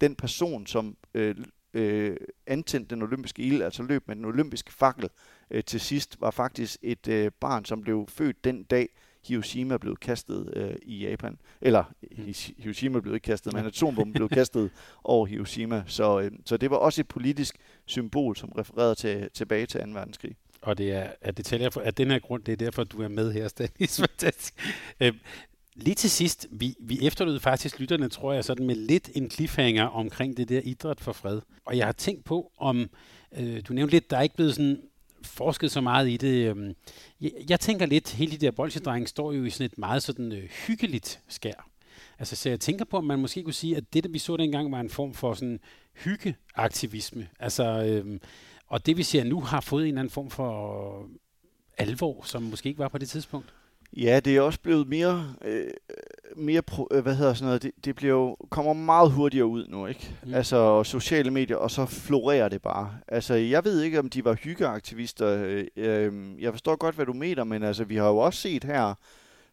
den 0.00 0.14
person, 0.14 0.66
som 0.66 0.96
øh, 1.14 1.34
øh, 1.74 2.16
antændte 2.46 2.94
den 2.94 3.02
olympiske 3.02 3.42
ild, 3.42 3.62
altså 3.62 3.82
løb 3.82 4.08
med 4.08 4.16
den 4.16 4.24
olympiske 4.24 4.72
fakkel 4.72 5.08
øh, 5.50 5.64
til 5.64 5.80
sidst, 5.80 6.20
var 6.20 6.30
faktisk 6.30 6.78
et 6.82 7.08
øh, 7.08 7.30
barn, 7.40 7.64
som 7.64 7.82
blev 7.82 8.06
født 8.08 8.44
den 8.44 8.62
dag, 8.62 8.88
Hiroshima 9.24 9.76
blev 9.76 9.96
kastet 9.96 10.52
øh, 10.56 10.74
i 10.82 11.08
Japan. 11.08 11.38
Eller 11.60 11.84
mm. 12.02 12.34
Hiroshima 12.58 13.00
blev 13.00 13.14
ikke 13.14 13.24
kastet, 13.24 13.52
men 13.52 13.66
atombomben 13.66 14.12
blev 14.12 14.28
kastet 14.38 14.70
over 15.04 15.26
Hiroshima. 15.26 15.84
Så, 15.86 16.20
øh, 16.20 16.30
så 16.44 16.56
det 16.56 16.70
var 16.70 16.76
også 16.76 17.00
et 17.00 17.08
politisk 17.08 17.56
symbol, 17.86 18.36
som 18.36 18.52
refererede 18.52 18.94
til, 18.94 19.30
tilbage 19.34 19.66
til 19.66 19.80
2. 19.80 19.86
verdenskrig. 19.92 20.36
Og 20.62 20.78
det 20.78 20.92
er, 20.92 21.10
at 21.20 21.36
det 21.36 21.44
taler 21.44 21.70
for, 21.70 21.80
at 21.80 21.98
den 21.98 22.10
her 22.10 22.18
grund, 22.18 22.42
det 22.44 22.52
er 22.52 22.56
derfor, 22.56 22.84
du 22.84 23.02
er 23.02 23.08
med 23.08 23.32
her, 23.32 23.48
Stanis. 23.48 24.00
Fantastisk. 24.10 24.54
Øh, 25.00 25.12
Lige 25.74 25.94
til 25.94 26.10
sidst, 26.10 26.46
vi, 26.50 26.74
vi 26.80 26.98
efterlod 27.02 27.40
faktisk 27.40 27.80
lytterne, 27.80 28.08
tror 28.08 28.32
jeg, 28.32 28.44
sådan 28.44 28.66
med 28.66 28.74
lidt 28.74 29.10
en 29.14 29.30
cliffhanger 29.30 29.84
omkring 29.84 30.36
det 30.36 30.48
der 30.48 30.60
idræt 30.64 31.00
for 31.00 31.12
fred. 31.12 31.40
Og 31.64 31.76
jeg 31.76 31.86
har 31.86 31.92
tænkt 31.92 32.24
på, 32.24 32.52
om 32.56 32.90
øh, 33.36 33.62
du 33.68 33.72
nævnte 33.72 33.94
lidt, 33.94 34.10
der 34.10 34.16
er 34.16 34.22
ikke 34.22 34.34
blevet 34.34 34.54
sådan 34.54 34.82
forsket 35.24 35.70
så 35.70 35.80
meget 35.80 36.08
i 36.08 36.16
det. 36.16 36.48
Øhm, 36.48 36.74
jeg, 37.20 37.30
jeg 37.48 37.60
tænker 37.60 37.86
lidt, 37.86 38.12
hele 38.12 38.32
de 38.32 38.36
der 38.36 38.50
bolsjedrenge 38.50 39.06
står 39.06 39.32
jo 39.32 39.44
i 39.44 39.50
sådan 39.50 39.66
et 39.66 39.78
meget 39.78 40.02
sådan 40.02 40.32
øh, 40.32 40.48
hyggeligt 40.66 41.20
skær. 41.28 41.68
Altså, 42.18 42.36
så 42.36 42.48
jeg 42.48 42.60
tænker 42.60 42.84
på, 42.84 42.96
om 42.96 43.04
man 43.04 43.18
måske 43.18 43.42
kunne 43.42 43.54
sige, 43.54 43.76
at 43.76 43.84
det, 43.94 44.04
der 44.04 44.10
vi 44.10 44.18
så 44.18 44.36
dengang, 44.36 44.72
var 44.72 44.80
en 44.80 44.90
form 44.90 45.14
for 45.14 45.34
sådan 45.34 45.60
hyggeaktivisme. 45.94 47.28
Altså, 47.38 47.64
øh, 47.64 48.20
og 48.66 48.86
det 48.86 48.96
vi 48.96 49.02
ser 49.02 49.24
nu, 49.24 49.40
har 49.40 49.60
fået 49.60 49.82
en 49.82 49.88
eller 49.88 50.00
anden 50.00 50.12
form 50.12 50.30
for 50.30 51.08
alvor, 51.78 52.22
som 52.24 52.42
måske 52.42 52.68
ikke 52.68 52.78
var 52.78 52.88
på 52.88 52.98
det 52.98 53.08
tidspunkt. 53.08 53.54
Ja, 53.96 54.20
det 54.20 54.36
er 54.36 54.40
også 54.40 54.60
blevet 54.60 54.88
mere, 54.88 55.34
øh, 55.44 55.70
mere 56.36 56.62
pro, 56.62 56.88
øh, 56.90 57.02
hvad 57.02 57.14
hedder 57.14 57.34
sådan 57.34 57.46
noget, 57.46 57.62
det, 57.62 57.70
det 57.84 57.96
bliver 57.96 58.12
jo, 58.12 58.36
kommer 58.50 58.72
meget 58.72 59.10
hurtigere 59.10 59.46
ud 59.46 59.66
nu, 59.68 59.86
ikke? 59.86 60.16
Mm. 60.26 60.34
Altså 60.34 60.84
sociale 60.84 61.30
medier, 61.30 61.56
og 61.56 61.70
så 61.70 61.86
florerer 61.86 62.48
det 62.48 62.62
bare. 62.62 62.94
Altså, 63.08 63.34
jeg 63.34 63.64
ved 63.64 63.82
ikke, 63.82 63.98
om 63.98 64.10
de 64.10 64.24
var 64.24 64.34
hyggeaktivister. 64.34 65.28
Øh, 65.28 65.64
øh, 65.76 66.42
jeg 66.42 66.52
forstår 66.52 66.76
godt, 66.76 66.94
hvad 66.94 67.06
du 67.06 67.12
mener, 67.12 67.44
men 67.44 67.62
altså, 67.62 67.84
vi 67.84 67.96
har 67.96 68.08
jo 68.08 68.18
også 68.18 68.40
set 68.40 68.64
her, 68.64 68.94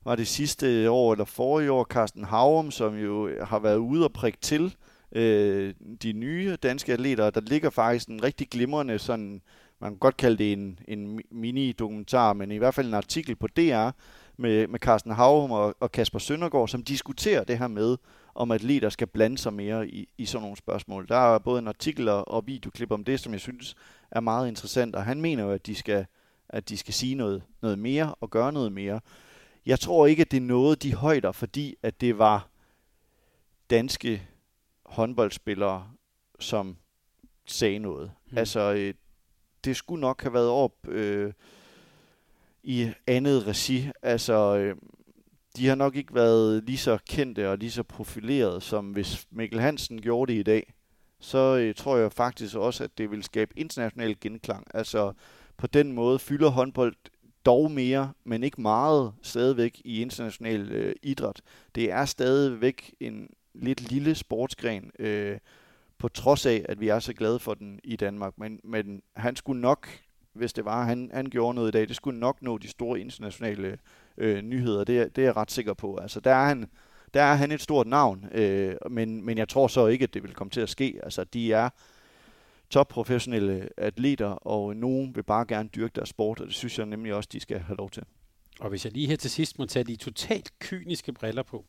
var 0.06 0.16
det 0.16 0.28
sidste 0.28 0.90
år 0.90 1.12
eller 1.12 1.26
forrige 1.26 1.72
år, 1.72 1.84
Carsten 1.84 2.24
Havum, 2.24 2.72
som 2.72 2.98
jo 2.98 3.30
har 3.44 3.60
været 3.60 3.78
ude 3.78 4.06
og 4.06 4.14
prikke 4.14 4.38
til 4.42 4.76
øh, 5.12 5.74
de 6.04 6.14
nye 6.14 6.58
danske 6.64 6.94
atleter. 6.94 7.30
Der 7.30 7.42
ligger 7.42 7.70
faktisk 7.70 8.08
en 8.08 8.24
rigtig 8.24 8.50
glimrende 8.50 9.00
sådan, 9.00 9.42
man 9.82 9.92
kan 9.92 9.98
godt 9.98 10.18
kalde 10.18 10.38
det 10.38 10.54
en, 10.54 10.80
en 10.88 11.22
mini-dokumentar, 11.32 12.34
men 12.34 12.52
i 12.52 12.58
hvert 12.58 12.74
fald 12.74 12.88
en 12.88 12.94
artikel 12.94 13.36
på 13.36 13.48
DR, 13.48 13.90
med, 14.40 14.68
med 14.68 14.80
Carsten 14.80 15.12
Havum 15.12 15.52
og, 15.52 15.76
og 15.80 15.92
Kasper 15.92 16.20
Søndergaard, 16.20 16.68
som 16.68 16.84
diskuterer 16.84 17.44
det 17.44 17.58
her 17.58 17.68
med, 17.68 17.98
om 18.36 18.52
atleter 18.52 18.90
skal 18.90 19.08
blande 19.08 19.38
sig 19.38 19.54
mere 19.54 19.88
i, 19.88 20.10
i 20.18 20.26
sådan 20.26 20.42
nogle 20.42 20.58
spørgsmål. 20.58 21.08
Der 21.08 21.16
er 21.16 21.40
både 21.40 21.60
en 21.60 21.68
artikel 21.68 22.10
og, 22.10 22.48
videoklip 22.48 22.92
om 22.92 23.04
det, 23.04 23.20
som 23.20 23.34
jeg 23.34 23.42
synes 23.42 23.76
er 24.12 24.20
meget 24.20 24.48
interessant, 24.48 24.96
og 24.96 25.04
han 25.04 25.22
mener 25.22 25.44
jo, 25.44 25.52
at 25.52 25.66
de 25.66 25.76
skal, 25.76 26.06
at 26.50 26.70
de 26.70 26.78
skal 26.78 26.94
sige 26.94 27.16
noget, 27.16 27.44
noget 27.62 27.80
mere 27.80 28.16
og 28.16 28.30
gøre 28.30 28.54
noget 28.54 28.72
mere. 28.72 29.00
Jeg 29.66 29.80
tror 29.80 30.06
ikke, 30.06 30.22
at 30.22 30.32
det 30.32 30.42
nåede 30.42 30.76
de 30.76 30.94
højder, 30.94 31.32
fordi 31.32 31.76
at 31.84 32.02
det 32.02 32.18
var 32.18 32.50
danske 33.70 34.28
håndboldspillere, 34.86 35.88
som 36.40 36.78
sagde 37.46 37.80
noget. 37.80 38.12
Mm. 38.32 38.38
Altså, 38.38 38.74
øh, 38.74 38.94
det 39.64 39.76
skulle 39.76 40.02
nok 40.02 40.22
have 40.22 40.34
været 40.34 40.50
op... 40.50 40.88
Øh, 40.88 41.34
i 42.64 42.92
andet 43.08 43.48
regi. 43.48 43.90
Altså, 44.02 44.58
øh, 44.58 44.76
de 45.58 45.68
har 45.68 45.76
nok 45.76 45.96
ikke 45.96 46.16
været 46.16 46.64
lige 46.64 46.78
så 46.78 46.98
kendte 47.10 47.50
og 47.50 47.58
lige 47.58 47.72
så 47.72 47.84
profileret, 47.84 48.64
som 48.64 48.92
hvis 48.92 49.28
Mikkel 49.32 49.60
Hansen 49.60 50.02
gjorde 50.02 50.34
det 50.34 50.40
i 50.40 50.44
dag. 50.44 50.74
Så 51.20 51.58
øh, 51.58 51.76
tror 51.76 51.98
jeg 51.98 52.12
faktisk 52.12 52.56
også, 52.56 52.84
at 52.84 52.98
det 52.98 53.12
vil 53.12 53.24
skabe 53.24 53.54
international 53.56 54.20
genklang. 54.22 54.68
Altså, 54.74 55.14
på 55.58 55.68
den 55.68 55.92
måde 55.92 56.20
fylder 56.20 56.50
håndbold 56.50 56.96
dog 57.46 57.72
mere, 57.72 58.14
men 58.24 58.44
ikke 58.44 58.62
meget 58.62 59.14
stadigvæk 59.22 59.82
i 59.86 60.02
international 60.02 60.72
øh, 60.72 60.96
idræt. 61.04 61.42
Det 61.76 61.92
er 61.92 62.06
stadigvæk 62.06 62.94
en 63.00 63.30
lidt 63.54 63.92
lille 63.92 64.16
sportsgren, 64.16 64.92
øh, 65.00 65.38
på 65.98 66.08
trods 66.08 66.46
af, 66.46 66.66
at 66.70 66.80
vi 66.80 66.88
er 66.88 67.00
så 67.00 67.14
glade 67.14 67.40
for 67.40 67.54
den 67.54 67.80
i 67.84 67.96
Danmark. 67.96 68.34
Men, 68.38 68.60
men 68.64 69.02
han 69.16 69.36
skulle 69.36 69.62
nok 69.62 69.88
hvis 70.40 70.54
det 70.54 70.66
var, 70.66 70.84
han, 70.84 71.10
han 71.14 71.26
gjorde 71.26 71.56
noget 71.56 71.68
i 71.68 71.72
dag. 71.72 71.88
Det 71.88 71.96
skulle 71.96 72.20
nok 72.20 72.42
nå 72.42 72.58
de 72.58 72.68
store 72.68 73.00
internationale 73.00 73.78
øh, 74.18 74.42
nyheder. 74.42 74.84
Det, 74.84 75.16
det 75.16 75.22
er 75.22 75.26
jeg 75.26 75.38
ret 75.38 75.52
sikker 75.52 75.74
på. 75.74 75.96
Altså, 75.96 76.20
der 76.20 76.32
er 76.32 76.48
han, 76.48 76.70
der 77.14 77.22
er 77.22 77.36
han 77.36 77.52
et 77.52 77.62
stort 77.62 77.88
navn, 77.88 78.26
øh, 78.32 78.76
men, 78.90 79.26
men 79.26 79.38
jeg 79.38 79.50
tror 79.50 79.68
så 79.68 79.88
ikke, 79.88 80.04
at 80.04 80.14
det 80.14 80.24
vil 80.24 80.34
komme 80.34 80.52
til 80.52 80.62
at 80.62 80.70
ske. 80.70 81.00
Altså, 81.04 81.24
de 81.24 81.54
er 81.54 81.70
topprofessionelle 82.70 83.70
atleter, 83.78 84.28
og 84.28 84.76
nogen 84.76 85.16
vil 85.16 85.24
bare 85.24 85.46
gerne 85.46 85.70
dyrke 85.76 85.92
deres 85.96 86.10
sport, 86.10 86.40
og 86.40 86.46
det 86.48 86.56
synes 86.56 86.78
jeg 86.80 86.86
nemlig 86.86 87.14
også, 87.14 87.30
de 87.32 87.40
skal 87.40 87.60
have 87.60 87.78
lov 87.78 87.90
til. 87.90 88.04
Og 88.60 88.70
hvis 88.70 88.86
jeg 88.86 88.94
lige 88.94 89.08
her 89.08 89.16
til 89.16 89.30
sidst 89.30 89.60
må 89.60 89.66
tage 89.66 89.84
de 89.84 89.96
totalt 89.96 90.60
kyniske 90.60 91.14
briller 91.14 91.44
på. 91.44 91.66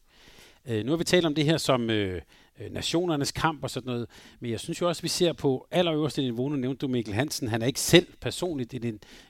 Øh, 0.69 0.85
nu 0.85 0.93
har 0.93 0.97
vi 0.97 1.05
talt 1.05 1.27
om 1.27 1.35
det 1.35 1.45
her 1.45 1.57
som 1.57 1.91
øh, 1.91 2.23
øh, 2.61 2.73
nationernes 2.73 3.33
kamp 3.33 3.65
og 3.65 3.71
sådan 3.71 3.87
noget. 3.87 4.07
Men 4.41 4.51
jeg 4.51 4.61
synes 4.61 4.81
jo 4.81 4.89
også, 4.89 5.01
at 5.01 5.03
vi 5.03 5.09
ser 5.09 5.33
på 5.33 5.67
allerøverste 5.71 6.23
niveau, 6.23 6.49
nu 6.49 6.57
nævnte 6.57 6.79
du 6.87 6.89
Mikkel 6.89 7.15
Hansen, 7.15 7.49
han 7.49 7.63
er 7.63 7.67
ikke 7.67 7.81
selv 7.81 8.07
personligt 8.21 8.75
et, 8.75 8.85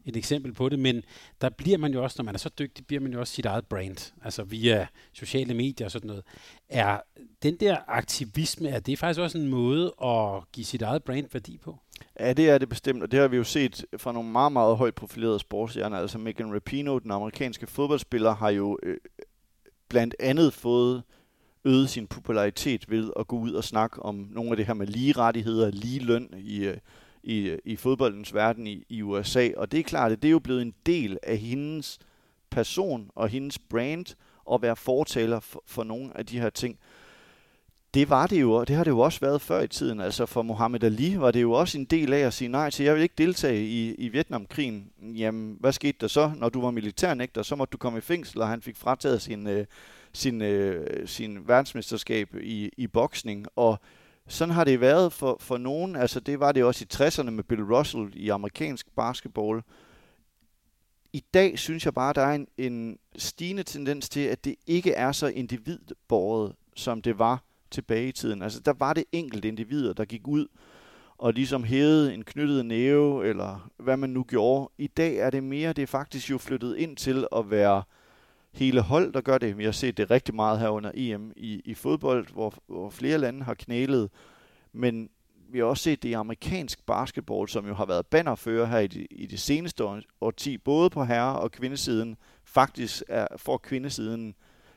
et, 0.05 0.17
eksempel 0.17 0.53
på 0.53 0.69
det, 0.69 0.79
men 0.79 1.03
der 1.41 1.49
bliver 1.49 1.79
man 1.79 1.93
jo 1.93 2.03
også, 2.03 2.15
når 2.19 2.25
man 2.25 2.35
er 2.35 2.39
så 2.39 2.51
dygtig, 2.59 2.87
bliver 2.87 3.01
man 3.01 3.13
jo 3.13 3.21
også 3.21 3.35
sit 3.35 3.47
eget 3.47 3.67
brand, 3.67 4.13
altså 4.25 4.43
via 4.45 4.87
sociale 5.13 5.55
medier 5.55 5.87
og 5.87 5.91
sådan 5.91 6.07
noget. 6.07 6.23
Er 6.69 7.01
den 7.43 7.57
der 7.57 7.77
aktivisme, 7.87 8.69
er 8.69 8.81
det 8.81 8.99
faktisk 8.99 9.21
også 9.21 9.39
en 9.39 9.49
måde 9.49 9.95
at 10.05 10.53
give 10.53 10.65
sit 10.65 10.83
eget 10.83 11.05
brand 11.05 11.27
værdi 11.33 11.59
på? 11.59 11.79
Ja, 12.21 12.33
det 12.33 12.51
er 12.51 12.59
det 12.59 12.69
bestemt, 12.69 13.03
og 13.03 13.13
det 13.13 13.21
har 13.21 13.29
vi 13.29 13.37
jo 13.37 13.45
set 13.45 13.85
fra 13.97 14.13
nogle 14.13 14.31
meget, 14.31 14.53
meget 14.53 14.77
højt 14.77 14.95
profilerede 14.95 15.39
sportsstjerner. 15.39 15.99
Altså 15.99 16.19
Megan 16.19 16.55
Rapinoe, 16.55 17.01
den 17.01 17.11
amerikanske 17.11 17.67
fodboldspiller, 17.67 18.35
har 18.35 18.51
jo 18.51 18.79
øh, 18.83 18.97
blandt 19.89 20.15
andet 20.21 20.53
fået 20.53 21.03
øget 21.65 21.91
sin 21.91 22.07
popularitet 22.07 22.91
ved 22.91 23.11
at 23.19 23.27
gå 23.27 23.39
ud 23.39 23.53
og 23.53 23.65
snakke 23.65 24.03
om 24.03 24.29
nogle 24.31 24.51
af 24.51 24.57
det 24.57 24.67
her 24.67 24.75
med 24.75 24.87
lige 24.87 25.13
rettigheder, 25.13 25.71
lige 25.71 26.01
løn 26.01 26.35
i, 26.39 26.65
øh, 26.65 26.77
i, 27.23 27.39
øh, 27.39 27.59
i 27.65 27.77
fodboldens 27.77 28.35
verden 28.35 28.67
i, 28.67 28.85
i 28.89 29.03
USA. 29.03 29.49
Og 29.57 29.73
det 29.73 29.81
er 29.81 29.85
klart, 29.85 30.13
at 30.13 30.23
det 30.23 30.29
er 30.29 30.33
jo 30.33 30.39
blevet 30.39 30.63
en 30.63 30.75
del 30.87 31.19
af 31.23 31.37
hendes 31.37 31.99
person 32.51 33.11
og 33.15 33.29
hendes 33.29 33.59
brand 33.59 34.07
at 34.53 34.63
være 34.63 34.77
fortaler 34.77 35.41
for, 35.41 35.63
for 35.67 35.85
nogle 35.85 36.17
af 36.19 36.27
de 36.27 36.41
her 36.41 36.51
ting. 36.51 36.79
Det 37.95 38.11
var 38.11 38.27
det 38.27 38.41
jo, 38.41 38.53
og 38.53 38.69
det 38.69 38.77
har 38.77 38.85
det 38.85 38.91
jo 38.91 38.99
også 38.99 39.21
været 39.21 39.41
før 39.41 39.61
i 39.61 39.69
tiden. 39.69 40.01
Altså 40.01 40.27
for 40.27 40.43
Mohammed 40.43 40.85
Ali 40.85 41.21
var 41.21 41.31
det 41.31 41.43
jo 41.43 41.53
også 41.53 41.79
en 41.79 41.85
del 41.85 42.13
af 42.13 42.19
at 42.19 42.35
sige 42.35 42.49
nej 42.49 42.71
til, 42.71 42.85
jeg 42.85 42.95
vil 42.95 43.03
ikke 43.03 43.15
deltage 43.19 43.65
i, 43.67 43.95
i 43.95 44.09
Vietnamkrigen. 44.09 44.91
Jamen, 45.03 45.57
hvad 45.61 45.73
skete 45.73 45.99
der 46.01 46.09
så? 46.09 46.33
Når 46.37 46.49
du 46.49 46.61
var 46.61 46.71
militærnægter, 46.71 47.43
så 47.43 47.57
måtte 47.57 47.73
du 47.73 47.79
komme 47.79 47.99
i 47.99 48.03
fængsel, 48.03 48.41
og 48.41 48.49
han 48.49 48.63
fik 48.63 48.77
frataget 48.77 49.23
sin, 49.23 49.47
øh, 49.47 49.67
sin, 50.13 50.43
øh, 50.43 51.09
sin 51.09 51.49
verdensmesterskab 51.49 52.35
i, 52.35 52.71
i 52.77 52.87
boksning, 52.87 53.47
og 53.57 53.79
sådan 54.29 54.55
har 54.55 54.65
det 54.65 54.81
været 54.81 55.13
for, 55.13 55.37
for 55.41 55.59
nogen. 55.59 55.97
Altså 55.97 56.21
det 56.21 56.41
var 56.41 56.53
det 56.53 56.65
også 56.65 56.85
i 56.85 56.95
60'erne 56.95 57.31
med 57.31 57.45
Bill 57.45 57.63
Russell 57.63 58.13
i 58.13 58.29
amerikansk 58.29 58.87
basketball. 58.97 59.63
I 61.13 61.25
dag 61.35 61.59
synes 61.59 61.85
jeg 61.85 61.95
bare, 61.95 62.13
der 62.13 62.23
er 62.23 62.35
en, 62.35 62.49
en 62.59 62.99
stigende 63.17 63.63
tendens 63.63 64.09
til, 64.09 64.21
at 64.21 64.45
det 64.45 64.55
ikke 64.67 64.93
er 64.93 65.13
så 65.13 65.27
individbåret, 65.27 66.53
som 66.77 67.03
det 67.03 67.19
var 67.19 67.45
tilbage 67.71 68.09
i 68.09 68.13
tiden. 68.13 68.43
Altså 68.43 68.61
der 68.61 68.73
var 68.73 68.93
det 68.93 69.05
enkelte 69.13 69.49
individer, 69.49 69.93
der 69.93 70.05
gik 70.05 70.29
ud 70.29 70.47
og 71.19 71.33
ligesom 71.33 71.65
hævede 71.65 72.15
en 72.15 72.25
knyttet 72.25 72.67
næve, 72.67 73.27
eller 73.27 73.71
hvad 73.77 73.97
man 73.97 74.11
nu 74.11 74.23
gjorde. 74.23 74.71
I 74.79 74.87
dag 74.87 75.17
er 75.17 75.31
det 75.31 75.43
mere, 75.43 75.73
det 75.73 75.83
er 75.83 75.87
faktisk 75.87 76.31
jo 76.31 76.39
flyttet 76.39 76.77
ind 76.77 76.97
til 76.97 77.27
at 77.37 77.51
være 77.51 77.77
øh, 77.77 78.00
hele 78.53 78.81
hold, 78.81 79.13
der 79.13 79.21
gør 79.21 79.39
det. 79.39 79.59
Vi 79.59 79.65
har 79.65 79.73
set 79.73 79.97
det 79.97 80.11
rigtig 80.11 80.35
meget 80.35 80.61
her 80.61 80.69
under 80.69 80.91
EM 80.95 81.33
i, 81.37 81.63
i 81.65 81.75
fodbold, 81.75 82.27
hvor, 82.33 82.55
hvor 82.67 82.91
flere 82.91 83.19
lande 83.19 83.45
har 83.45 83.55
knælet. 83.55 84.11
Men 84.73 85.11
vi 85.53 85.59
har 85.59 85.65
også 85.65 85.83
set 85.83 86.03
det 86.03 86.09
i 86.09 86.13
amerikansk 86.13 86.87
basketball, 86.87 87.49
som 87.49 87.67
jo 87.67 87.75
har 87.75 87.87
været 87.87 88.07
bannerfører 88.07 88.67
her 88.67 88.79
i 88.79 88.87
de, 88.87 89.07
i 89.11 89.27
de 89.27 89.39
seneste 89.39 89.85
årti, 90.21 90.59
både 90.59 90.91
på 90.91 91.05
herre- 91.05 91.39
og 91.39 91.53
kvindesiden. 91.53 92.17
Faktisk 92.45 93.03
er, 93.09 93.27
får 93.37 93.57
kvindesiden 93.57 94.35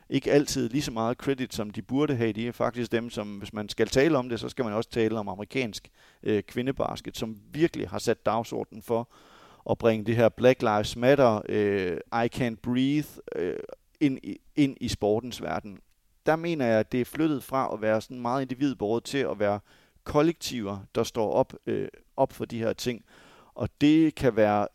ikke 0.08 0.32
altid 0.32 0.68
lige 0.68 0.82
så 0.82 0.90
meget 0.90 1.16
credit, 1.16 1.54
som 1.54 1.70
de 1.70 1.82
burde 1.82 2.16
have. 2.16 2.32
De 2.32 2.48
er 2.48 2.52
faktisk 2.52 2.92
dem, 2.92 3.10
som, 3.10 3.38
hvis 3.38 3.52
man 3.52 3.68
skal 3.68 3.88
tale 3.88 4.18
om 4.18 4.28
det, 4.28 4.40
så 4.40 4.48
skal 4.48 4.64
man 4.64 4.74
også 4.74 4.90
tale 4.90 5.18
om 5.18 5.28
amerikansk 5.28 5.88
øh, 6.22 6.42
kvindebasket, 6.42 7.16
som 7.16 7.36
virkelig 7.52 7.88
har 7.88 7.98
sat 7.98 8.26
dagsordenen 8.26 8.82
for, 8.82 9.08
at 9.70 9.78
bringe 9.78 10.06
det 10.06 10.16
her 10.16 10.28
Black 10.28 10.62
Lives 10.62 10.96
Matter, 10.96 11.42
øh, 11.48 11.96
I 12.24 12.28
Can't 12.36 12.56
Breathe, 12.62 13.08
øh, 13.36 13.56
ind 14.00 14.18
i, 14.22 14.40
ind 14.56 14.76
i 14.80 14.88
sportens 14.88 15.42
verden. 15.42 15.78
Der 16.26 16.36
mener 16.36 16.66
jeg, 16.66 16.78
at 16.78 16.92
det 16.92 17.00
er 17.00 17.04
flyttet 17.04 17.42
fra 17.42 17.70
at 17.72 17.80
være 17.82 18.00
sådan 18.00 18.20
meget 18.20 18.42
individbordet 18.42 19.04
til 19.04 19.18
at 19.18 19.38
være 19.38 19.60
kollektiver, 20.04 20.78
der 20.94 21.02
står 21.02 21.32
op, 21.32 21.54
øh, 21.66 21.88
op 22.16 22.32
for 22.32 22.44
de 22.44 22.58
her 22.58 22.72
ting. 22.72 23.04
Og 23.54 23.68
det 23.80 24.14
kan 24.14 24.36
være 24.36 24.68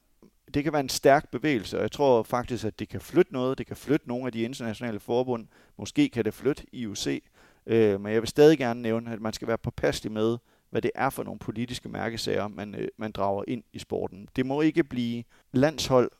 det 0.53 0.63
kan 0.63 0.73
være 0.73 0.79
en 0.79 0.89
stærk 0.89 1.31
bevægelse, 1.31 1.77
og 1.77 1.81
jeg 1.81 1.91
tror 1.91 2.23
faktisk, 2.23 2.65
at 2.65 2.79
det 2.79 2.89
kan 2.89 3.01
flytte 3.01 3.33
noget. 3.33 3.57
Det 3.57 3.67
kan 3.67 3.75
flytte 3.75 4.07
nogle 4.07 4.25
af 4.25 4.31
de 4.31 4.41
internationale 4.41 4.99
forbund. 4.99 5.47
Måske 5.77 6.09
kan 6.09 6.25
det 6.25 6.33
flytte 6.33 6.63
IUC. 6.71 7.23
Øh, 7.65 8.01
men 8.01 8.13
jeg 8.13 8.21
vil 8.21 8.29
stadig 8.29 8.57
gerne 8.57 8.81
nævne, 8.81 9.13
at 9.13 9.21
man 9.21 9.33
skal 9.33 9.47
være 9.47 9.57
påpasselig 9.57 10.11
med, 10.11 10.37
hvad 10.69 10.81
det 10.81 10.91
er 10.95 11.09
for 11.09 11.23
nogle 11.23 11.39
politiske 11.39 11.89
mærkesager, 11.89 12.47
man, 12.47 12.75
øh, 12.75 12.87
man 12.97 13.11
drager 13.11 13.43
ind 13.47 13.63
i 13.73 13.79
sporten. 13.79 14.27
Det 14.35 14.45
må 14.45 14.61
ikke 14.61 14.83
blive 14.83 15.23
landshold, 15.51 16.11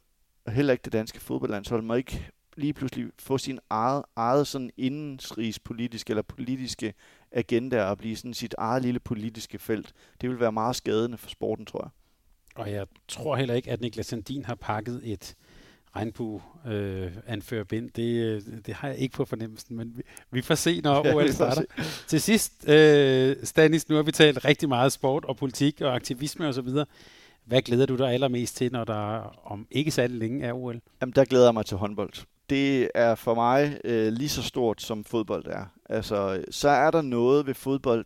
og 0.46 0.52
heller 0.52 0.74
ikke 0.74 0.84
det 0.84 0.94
danske 0.94 1.20
fodboldlandshold, 1.20 1.82
må 1.82 1.94
ikke 1.94 2.32
lige 2.58 2.74
pludselig 2.74 3.08
få 3.20 3.38
sin 3.38 3.60
eget, 3.70 4.04
eget 4.16 4.48
sådan 4.48 4.72
indensrigspolitiske 4.78 6.12
eller 6.12 6.22
politiske 6.22 6.94
agenda 7.32 7.84
og 7.84 7.98
blive 7.98 8.16
sådan 8.16 8.34
sit 8.34 8.56
eget 8.58 8.82
lille 8.82 9.00
politiske 9.00 9.60
felt. 9.60 9.94
Det 10.22 10.30
vil 10.30 10.40
være 10.40 10.52
meget 10.52 10.76
skadende 10.76 11.18
for 11.18 11.30
sporten, 11.30 11.66
tror 11.66 11.84
jeg. 11.84 11.90
Og 12.56 12.72
jeg 12.72 12.88
tror 13.08 13.36
heller 13.36 13.56
ikke, 13.56 13.72
at 13.72 13.82
Niklas 13.82 14.06
Sandin 14.06 14.46
har 14.46 14.56
pakket 14.56 15.02
et 15.04 15.36
regnbue 15.96 16.42
øh, 16.68 17.12
anførerbind. 17.28 17.90
Det, 17.90 18.24
øh, 18.24 18.42
det 18.66 18.74
har 18.74 18.88
jeg 18.88 18.98
ikke 18.98 19.16
på 19.16 19.26
fornemmelsen, 19.26 19.78
men 19.78 19.94
vi, 19.96 20.02
vi 20.32 20.42
får 20.42 20.56
se, 20.56 20.82
når 20.82 21.02
ja, 21.08 21.16
OL 21.16 21.32
starter. 21.32 21.64
Til 22.08 22.22
sidst, 22.22 22.70
øh, 22.70 23.36
Stanis, 23.44 23.90
nu 23.90 23.96
har 23.96 24.04
vi 24.04 24.12
talt 24.12 24.46
rigtig 24.46 24.70
meget 24.70 24.92
sport 24.92 25.26
og 25.26 25.38
politik 25.38 25.82
og 25.82 25.96
aktivisme 25.96 26.48
osv. 26.48 26.70
Hvad 27.46 27.62
glæder 27.62 27.86
du 27.86 27.96
dig 27.96 28.14
allermest 28.14 28.56
til, 28.56 28.72
når 28.72 28.84
der 28.84 29.38
om 29.46 29.68
ikke 29.72 29.92
særlig 29.92 30.18
længe 30.18 30.46
er 30.46 30.54
OL? 30.54 30.82
Jamen, 31.02 31.14
der 31.16 31.26
glæder 31.26 31.46
jeg 31.46 31.54
mig 31.54 31.66
til 31.66 31.78
håndbold. 31.78 32.14
Det 32.50 32.90
er 32.96 33.16
for 33.16 33.36
mig 33.36 33.80
øh, 33.84 34.14
lige 34.14 34.30
så 34.30 34.44
stort, 34.44 34.82
som 34.82 35.04
fodbold 35.04 35.46
er. 35.48 35.66
Altså, 35.90 36.44
så 36.52 36.70
er 36.70 36.92
der 36.92 37.02
noget 37.02 37.48
ved 37.48 37.54
fodbold, 37.54 38.06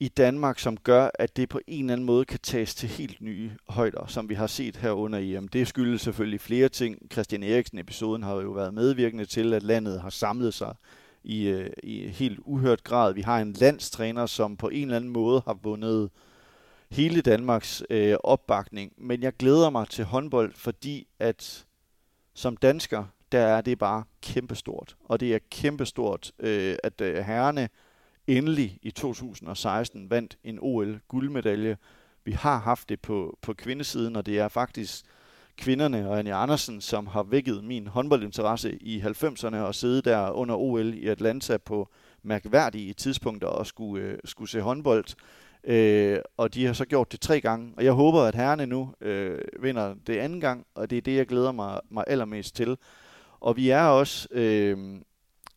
i 0.00 0.08
Danmark, 0.08 0.58
som 0.58 0.76
gør, 0.76 1.10
at 1.14 1.36
det 1.36 1.48
på 1.48 1.60
en 1.66 1.84
eller 1.84 1.92
anden 1.92 2.06
måde 2.06 2.24
kan 2.24 2.38
tages 2.42 2.74
til 2.74 2.88
helt 2.88 3.20
nye 3.20 3.50
højder, 3.68 4.06
som 4.06 4.28
vi 4.28 4.34
har 4.34 4.46
set 4.46 4.76
her 4.76 4.90
under 4.90 5.18
EM. 5.18 5.48
Det 5.48 5.68
skyldes 5.68 6.00
selvfølgelig 6.00 6.40
flere 6.40 6.68
ting. 6.68 6.98
Christian 7.12 7.42
Eriksen-episoden 7.42 8.22
har 8.22 8.34
jo 8.34 8.50
været 8.50 8.74
medvirkende 8.74 9.24
til, 9.24 9.54
at 9.54 9.62
landet 9.62 10.00
har 10.00 10.10
samlet 10.10 10.54
sig 10.54 10.74
i, 11.24 11.46
øh, 11.46 11.70
i 11.82 12.08
helt 12.08 12.38
uhørt 12.44 12.84
grad. 12.84 13.14
Vi 13.14 13.20
har 13.20 13.38
en 13.38 13.52
landstræner, 13.52 14.26
som 14.26 14.56
på 14.56 14.68
en 14.68 14.82
eller 14.82 14.96
anden 14.96 15.10
måde 15.10 15.42
har 15.46 15.58
vundet 15.62 16.10
hele 16.90 17.20
Danmarks 17.20 17.82
øh, 17.90 18.16
opbakning. 18.24 18.92
Men 18.96 19.22
jeg 19.22 19.32
glæder 19.32 19.70
mig 19.70 19.88
til 19.88 20.04
håndbold, 20.04 20.52
fordi 20.54 21.08
at 21.18 21.66
som 22.34 22.56
dansker, 22.56 23.04
der 23.32 23.40
er 23.40 23.60
det 23.60 23.78
bare 23.78 24.04
kæmpestort. 24.22 24.96
Og 25.04 25.20
det 25.20 25.34
er 25.34 25.38
kæmpestort, 25.50 26.32
øh, 26.38 26.76
at 26.84 27.00
øh, 27.00 27.16
herrene 27.16 27.68
endelig 28.26 28.78
i 28.82 28.90
2016 28.90 30.10
vandt 30.10 30.38
en 30.44 30.58
OL-guldmedalje. 30.60 31.76
Vi 32.24 32.32
har 32.32 32.58
haft 32.58 32.88
det 32.88 33.00
på, 33.00 33.38
på 33.42 33.52
kvindesiden, 33.52 34.16
og 34.16 34.26
det 34.26 34.38
er 34.38 34.48
faktisk 34.48 35.04
kvinderne 35.56 36.08
og 36.08 36.18
Anja 36.18 36.42
Andersen, 36.42 36.80
som 36.80 37.06
har 37.06 37.22
vækket 37.22 37.64
min 37.64 37.86
håndboldinteresse 37.86 38.76
i 38.82 39.00
90'erne 39.00 39.56
og 39.56 39.74
sidde 39.74 40.02
der 40.02 40.30
under 40.30 40.54
OL 40.54 40.94
i 40.94 41.06
Atlanta 41.06 41.56
på 41.56 41.88
mærkværdige 42.22 42.92
tidspunkter 42.92 43.48
og 43.48 43.66
skulle, 43.66 44.04
øh, 44.04 44.18
skulle 44.24 44.50
se 44.50 44.60
håndbold. 44.60 45.04
Øh, 45.64 46.18
og 46.36 46.54
de 46.54 46.66
har 46.66 46.72
så 46.72 46.84
gjort 46.84 47.12
det 47.12 47.20
tre 47.20 47.40
gange, 47.40 47.72
og 47.76 47.84
jeg 47.84 47.92
håber, 47.92 48.22
at 48.22 48.34
herrene 48.34 48.66
nu 48.66 48.94
øh, 49.00 49.38
vinder 49.60 49.94
det 50.06 50.16
anden 50.16 50.40
gang, 50.40 50.66
og 50.74 50.90
det 50.90 50.98
er 50.98 51.02
det, 51.02 51.16
jeg 51.16 51.26
glæder 51.26 51.52
mig, 51.52 51.80
mig 51.90 52.04
allermest 52.06 52.56
til. 52.56 52.76
Og 53.40 53.56
vi 53.56 53.70
er 53.70 53.82
også 53.82 54.28
øh, 54.30 55.00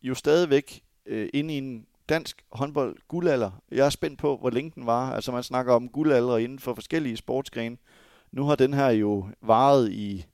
jo 0.01 0.15
stadigvæk 0.15 0.81
øh, 1.05 1.29
inde 1.33 1.53
i 1.53 1.57
en 1.57 1.85
dansk 2.13 2.45
håndbold 2.51 2.97
guldalder. 3.07 3.51
Jeg 3.71 3.85
er 3.85 3.89
spændt 3.89 4.19
på, 4.19 4.37
hvor 4.37 4.49
længe 4.49 4.71
den 4.75 4.85
var. 4.85 5.13
Altså 5.13 5.31
man 5.31 5.43
snakker 5.43 5.73
om 5.73 5.89
guldalder 5.89 6.37
inden 6.37 6.59
for 6.59 6.73
forskellige 6.73 7.17
sportsgrene. 7.17 7.77
Nu 8.31 8.45
har 8.45 8.55
den 8.55 8.73
her 8.73 8.89
jo 8.89 9.25
varet 9.41 9.91
i, 9.91 10.25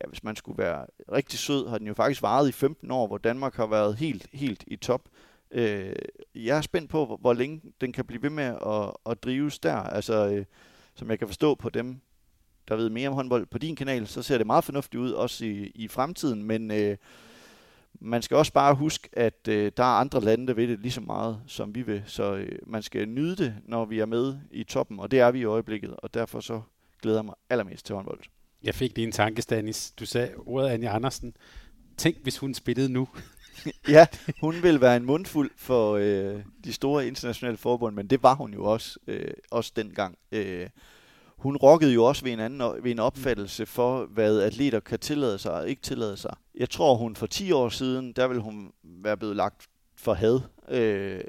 ja, 0.00 0.08
hvis 0.08 0.24
man 0.24 0.36
skulle 0.36 0.58
være 0.58 0.86
rigtig 1.12 1.38
sød, 1.38 1.68
har 1.68 1.78
den 1.78 1.86
jo 1.86 1.94
faktisk 1.94 2.22
varet 2.22 2.48
i 2.48 2.52
15 2.52 2.90
år, 2.90 3.06
hvor 3.06 3.18
Danmark 3.18 3.54
har 3.54 3.66
været 3.66 3.96
helt, 3.96 4.26
helt 4.32 4.64
i 4.66 4.76
top. 4.76 5.02
Øh, 5.50 5.92
jeg 6.34 6.56
er 6.56 6.60
spændt 6.60 6.90
på, 6.90 7.06
hvor, 7.06 7.16
hvor 7.16 7.32
længe 7.32 7.60
den 7.80 7.92
kan 7.92 8.04
blive 8.04 8.22
ved 8.22 8.30
med 8.30 8.44
at, 8.66 9.12
at 9.12 9.22
drives 9.22 9.58
der. 9.58 9.76
Altså, 9.76 10.28
øh, 10.28 10.44
som 10.94 11.10
jeg 11.10 11.18
kan 11.18 11.28
forstå 11.28 11.54
på 11.54 11.68
dem, 11.68 12.00
der 12.68 12.76
ved 12.76 12.90
mere 12.90 13.08
om 13.08 13.14
håndbold 13.14 13.46
på 13.46 13.58
din 13.58 13.76
kanal, 13.76 14.06
så 14.06 14.22
ser 14.22 14.38
det 14.38 14.46
meget 14.46 14.64
fornuftigt 14.64 15.00
ud 15.00 15.10
også 15.10 15.44
i, 15.44 15.72
i 15.74 15.88
fremtiden, 15.88 16.42
men 16.42 16.70
øh, 16.70 16.96
man 18.00 18.22
skal 18.22 18.36
også 18.36 18.52
bare 18.52 18.74
huske, 18.74 19.08
at 19.12 19.48
øh, 19.48 19.72
der 19.76 19.82
er 19.82 20.00
andre 20.00 20.20
lande, 20.20 20.46
der 20.46 20.54
ved 20.54 20.68
det 20.68 20.80
lige 20.80 20.92
så 20.92 21.00
meget, 21.00 21.40
som 21.46 21.74
vi 21.74 21.82
vil. 21.82 22.02
Så 22.06 22.34
øh, 22.34 22.58
man 22.66 22.82
skal 22.82 23.08
nyde 23.08 23.36
det, 23.36 23.54
når 23.64 23.84
vi 23.84 23.98
er 23.98 24.06
med 24.06 24.38
i 24.50 24.64
toppen, 24.64 25.00
og 25.00 25.10
det 25.10 25.20
er 25.20 25.30
vi 25.30 25.40
i 25.40 25.44
øjeblikket, 25.44 25.96
og 25.96 26.14
derfor 26.14 26.40
så 26.40 26.60
glæder 27.02 27.18
jeg 27.18 27.24
mig 27.24 27.34
allermest 27.50 27.86
til 27.86 27.94
håndbold. 27.94 28.20
Jeg 28.62 28.74
fik 28.74 28.96
lige 28.96 29.06
en 29.06 29.12
tanke, 29.12 29.42
Stanis. 29.42 29.90
Du 29.90 30.06
sagde 30.06 30.34
ordet 30.36 30.68
Anja 30.68 30.94
Andersen. 30.94 31.36
Tænk, 31.96 32.16
hvis 32.22 32.38
hun 32.38 32.54
spillede 32.54 32.92
nu. 32.92 33.08
ja, 33.88 34.06
hun 34.40 34.62
vil 34.62 34.80
være 34.80 34.96
en 34.96 35.04
mundfuld 35.04 35.50
for 35.56 35.96
øh, 35.96 36.42
de 36.64 36.72
store 36.72 37.06
internationale 37.06 37.56
forbund, 37.56 37.94
men 37.96 38.06
det 38.06 38.22
var 38.22 38.34
hun 38.34 38.54
jo 38.54 38.64
også, 38.64 38.98
øh, 39.06 39.34
også 39.50 39.72
dengang. 39.76 40.18
Øh, 40.32 40.68
hun 41.40 41.56
rokkede 41.56 41.92
jo 41.92 42.04
også 42.04 42.24
ved 42.24 42.32
en, 42.32 42.40
anden, 42.40 42.84
ved 42.84 42.90
en 42.90 42.98
opfattelse 42.98 43.66
for, 43.66 44.06
hvad 44.06 44.40
atleter 44.40 44.80
kan 44.80 44.98
tillade 44.98 45.38
sig 45.38 45.52
og 45.52 45.68
ikke 45.68 45.82
tillade 45.82 46.16
sig. 46.16 46.34
Jeg 46.54 46.70
tror, 46.70 46.94
hun 46.94 47.16
for 47.16 47.26
10 47.26 47.52
år 47.52 47.68
siden, 47.68 48.12
der 48.12 48.28
ville 48.28 48.42
hun 48.42 48.72
være 48.82 49.16
blevet 49.16 49.36
lagt 49.36 49.66
for 49.96 50.14
had. 50.14 50.40
Øh, 50.68 51.20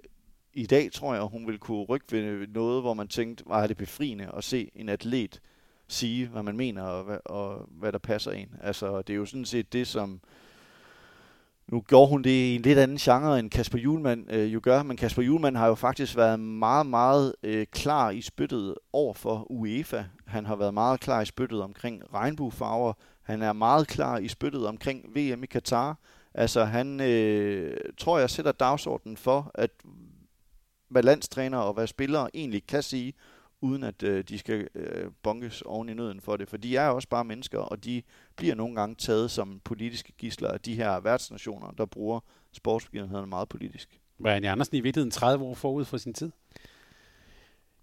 I 0.54 0.66
dag 0.66 0.92
tror 0.92 1.14
jeg, 1.14 1.24
hun 1.24 1.48
vil 1.48 1.58
kunne 1.58 1.84
rykke 1.84 2.12
ved 2.12 2.48
noget, 2.48 2.82
hvor 2.82 2.94
man 2.94 3.08
tænkte, 3.08 3.44
var 3.48 3.68
det 3.68 3.78
befriende 3.78 4.32
at 4.38 4.44
se 4.44 4.72
en 4.76 4.90
atlet 4.90 5.42
sige, 5.88 6.28
hvad 6.28 6.44
man 6.44 6.58
mener 6.58 6.84
og 6.84 7.04
hvad, 7.04 7.18
og 7.26 7.70
hvad 7.72 7.92
der 7.92 8.00
passer 8.00 8.32
en. 8.32 8.50
Altså, 8.62 9.02
det 9.02 9.14
er 9.14 9.18
jo 9.18 9.26
sådan 9.26 9.46
set 9.46 9.74
det, 9.74 9.88
som 9.88 10.22
nu 11.72 11.84
gjorde 11.88 12.10
hun 12.10 12.24
det 12.24 12.30
i 12.30 12.56
en 12.56 12.62
lidt 12.62 12.80
anden 12.80 12.98
genre, 12.98 13.40
end 13.40 13.50
Kasper 13.50 13.78
Julemand 13.78 14.32
øh, 14.32 14.54
jo 14.54 14.60
gør, 14.64 14.84
men 14.84 14.98
Kasper 14.98 15.22
Julemand 15.22 15.58
har 15.58 15.68
jo 15.68 15.76
faktisk 15.76 16.16
været 16.18 16.40
meget, 16.40 16.86
meget 16.86 17.36
øh, 17.44 17.66
klar 17.72 18.10
i 18.10 18.22
spyttet 18.22 18.76
over 18.94 19.14
for 19.14 19.52
UEFA. 19.52 20.04
Han 20.26 20.46
har 20.46 20.56
været 20.56 20.74
meget 20.74 21.00
klar 21.00 21.22
i 21.22 21.26
spyttet 21.26 21.62
omkring 21.62 22.14
regnbuefarver. 22.14 22.94
Han 23.22 23.42
er 23.42 23.54
meget 23.54 23.88
klar 23.88 24.18
i 24.18 24.28
spyttet 24.28 24.68
omkring 24.68 25.16
VM 25.16 25.44
i 25.44 25.46
Katar. 25.46 25.98
Altså 26.34 26.64
han, 26.64 27.02
øh, 27.02 27.78
tror 27.98 28.20
jeg, 28.20 28.30
sætter 28.30 28.52
dagsordenen 28.52 29.18
for, 29.18 29.52
at 29.54 29.72
hvad 30.90 31.04
landstræner 31.04 31.58
og 31.58 31.74
hvad 31.74 31.88
spillere 31.88 32.30
egentlig 32.34 32.68
kan 32.68 32.84
sige, 32.84 33.14
uden 33.62 33.84
at 33.84 34.04
øh, 34.04 34.24
de 34.24 34.38
skal 34.38 34.68
øh, 34.76 35.12
bonkes 35.24 35.62
oven 35.62 35.90
i 35.90 35.94
nøden 35.94 36.22
for 36.22 36.38
det. 36.38 36.50
For 36.50 36.58
de 36.58 36.78
er 36.78 36.88
også 36.88 37.08
bare 37.08 37.26
mennesker, 37.26 37.60
og 37.60 37.84
de 37.84 38.02
bliver 38.36 38.56
nogle 38.56 38.76
gange 38.76 38.96
taget 38.96 39.32
som 39.32 39.62
politiske 39.64 40.14
gisler 40.18 40.50
af 40.50 40.60
de 40.60 40.76
her 40.76 41.00
værtsnationer, 41.00 41.72
der 41.72 41.86
bruger 41.86 42.20
sportsbegivenhederne 42.54 43.28
meget 43.28 43.50
politisk. 43.50 44.00
Var 44.20 44.32
Anne 44.32 44.50
Andersen 44.50 44.76
i 44.76 44.82
virkeligheden 44.82 45.12
30 45.12 45.46
år 45.46 45.54
forud 45.54 45.86
for 45.86 45.98
sin 45.98 46.14
tid? 46.14 46.32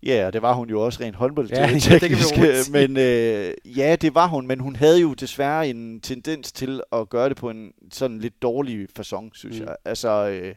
Ja, 0.03 0.27
og 0.27 0.33
det 0.33 0.43
var 0.43 0.55
hun 0.55 0.71
jo 0.71 0.85
også 0.85 1.01
rent 1.03 1.17
håndboldteknisk. 1.17 1.87
Ja, 1.91 1.99
det 1.99 2.11
kan 2.11 2.19
vi 2.19 2.73
men 2.73 2.97
øh, 2.97 3.79
ja, 3.79 3.97
det 3.97 4.15
var 4.15 4.27
hun, 4.27 4.47
men 4.47 4.61
hun 4.61 4.77
havde 4.77 5.01
jo 5.01 5.15
desværre 5.15 5.69
en 5.69 6.01
tendens 6.01 6.53
til 6.53 6.81
at 6.93 7.09
gøre 7.09 7.29
det 7.29 7.37
på 7.37 7.51
en 7.51 7.73
sådan 7.93 8.19
lidt 8.19 8.43
dårlig 8.43 8.89
façon, 8.99 9.31
synes 9.33 9.61
mm. 9.61 9.67
jeg. 9.67 9.77
Altså, 9.85 10.29
øh, 10.29 10.55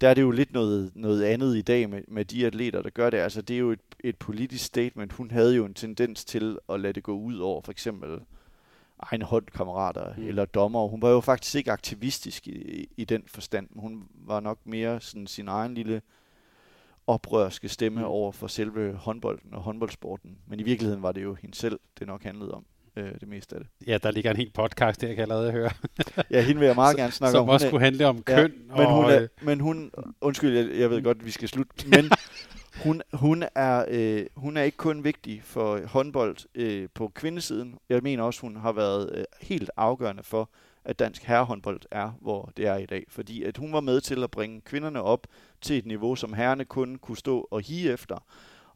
der 0.00 0.08
er 0.08 0.14
det 0.14 0.22
jo 0.22 0.30
lidt 0.30 0.52
noget, 0.52 0.92
noget 0.94 1.24
andet 1.24 1.56
i 1.56 1.62
dag 1.62 1.90
med, 1.90 2.02
med 2.08 2.24
de 2.24 2.46
atleter, 2.46 2.82
der 2.82 2.90
gør 2.90 3.10
det. 3.10 3.18
Altså, 3.18 3.42
det 3.42 3.54
er 3.54 3.58
jo 3.58 3.70
et, 3.70 3.80
et 4.00 4.16
politisk 4.16 4.64
statement. 4.64 5.12
Hun 5.12 5.30
havde 5.30 5.56
jo 5.56 5.64
en 5.64 5.74
tendens 5.74 6.24
til 6.24 6.58
at 6.68 6.80
lade 6.80 6.92
det 6.92 7.02
gå 7.02 7.12
ud 7.12 7.38
over 7.38 7.60
for 7.60 7.72
eksempel 7.72 8.20
egne 8.98 9.24
holdkammerater 9.24 10.14
mm. 10.16 10.28
eller 10.28 10.44
dommer. 10.44 10.88
Hun 10.88 11.02
var 11.02 11.10
jo 11.10 11.20
faktisk 11.20 11.54
ikke 11.54 11.72
aktivistisk 11.72 12.48
i, 12.48 12.88
i 12.96 13.04
den 13.04 13.22
forstand. 13.26 13.68
Hun 13.76 14.08
var 14.14 14.40
nok 14.40 14.58
mere 14.64 15.00
sådan 15.00 15.26
sin 15.26 15.48
egen 15.48 15.74
lille 15.74 16.02
oprørske 17.06 17.68
stemme 17.68 18.00
mm. 18.00 18.06
over 18.06 18.32
for 18.32 18.46
selve 18.46 18.92
håndbolden 18.92 19.54
og 19.54 19.62
håndboldsporten. 19.62 20.38
Men 20.46 20.60
i 20.60 20.62
virkeligheden 20.62 21.02
var 21.02 21.12
det 21.12 21.22
jo 21.22 21.34
hende 21.34 21.56
selv, 21.56 21.80
det 21.98 22.06
nok 22.06 22.22
handlede 22.22 22.54
om 22.54 22.64
øh, 22.96 23.10
det 23.20 23.28
meste 23.28 23.56
af 23.56 23.60
det. 23.60 23.88
Ja, 23.88 23.98
der 23.98 24.10
ligger 24.10 24.30
en 24.30 24.36
helt 24.36 24.54
podcast, 24.54 25.00
der 25.00 25.06
jeg 25.06 25.16
kan 25.16 25.22
allerede 25.22 25.52
høre. 25.52 25.70
ja, 26.30 26.40
hende 26.40 26.58
vil 26.60 26.66
jeg 26.66 26.74
meget 26.74 26.96
gerne 26.96 27.12
snakke 27.12 27.32
som 27.32 27.40
om. 27.40 27.46
Som 27.46 27.52
også 27.52 27.70
kunne 27.70 27.80
handle 27.80 28.06
om 28.06 28.22
køn. 28.22 28.54
Ja, 28.68 28.76
men, 28.76 28.86
og, 28.86 28.94
hun 28.94 29.10
er, 29.10 29.26
men 29.42 29.60
hun, 29.60 29.90
undskyld, 30.20 30.56
jeg, 30.58 30.80
jeg 30.80 30.90
ved 30.90 31.02
godt, 31.02 31.24
vi 31.24 31.30
skal 31.30 31.48
slutte, 31.48 31.88
men 31.96 32.10
hun, 32.82 33.02
hun, 33.12 33.44
er, 33.54 33.84
øh, 33.88 34.26
hun 34.36 34.56
er 34.56 34.62
ikke 34.62 34.76
kun 34.76 35.04
vigtig 35.04 35.42
for 35.44 35.80
håndbold 35.86 36.36
øh, 36.54 36.88
på 36.94 37.08
kvindesiden. 37.14 37.78
Jeg 37.88 38.02
mener 38.02 38.22
også, 38.22 38.40
hun 38.40 38.56
har 38.56 38.72
været 38.72 39.10
øh, 39.14 39.24
helt 39.40 39.70
afgørende 39.76 40.22
for, 40.22 40.50
at 40.84 40.98
dansk 40.98 41.22
herrehåndbold 41.22 41.80
er, 41.90 42.10
hvor 42.20 42.52
det 42.56 42.66
er 42.66 42.76
i 42.76 42.86
dag. 42.86 43.04
Fordi 43.08 43.42
at 43.42 43.56
hun 43.56 43.72
var 43.72 43.80
med 43.80 44.00
til 44.00 44.22
at 44.22 44.30
bringe 44.30 44.60
kvinderne 44.60 45.02
op 45.02 45.26
til 45.60 45.78
et 45.78 45.86
niveau, 45.86 46.16
som 46.16 46.32
herrene 46.32 46.64
kun 46.64 46.98
kunne 46.98 47.16
stå 47.16 47.48
og 47.50 47.60
hige 47.60 47.92
efter. 47.92 48.24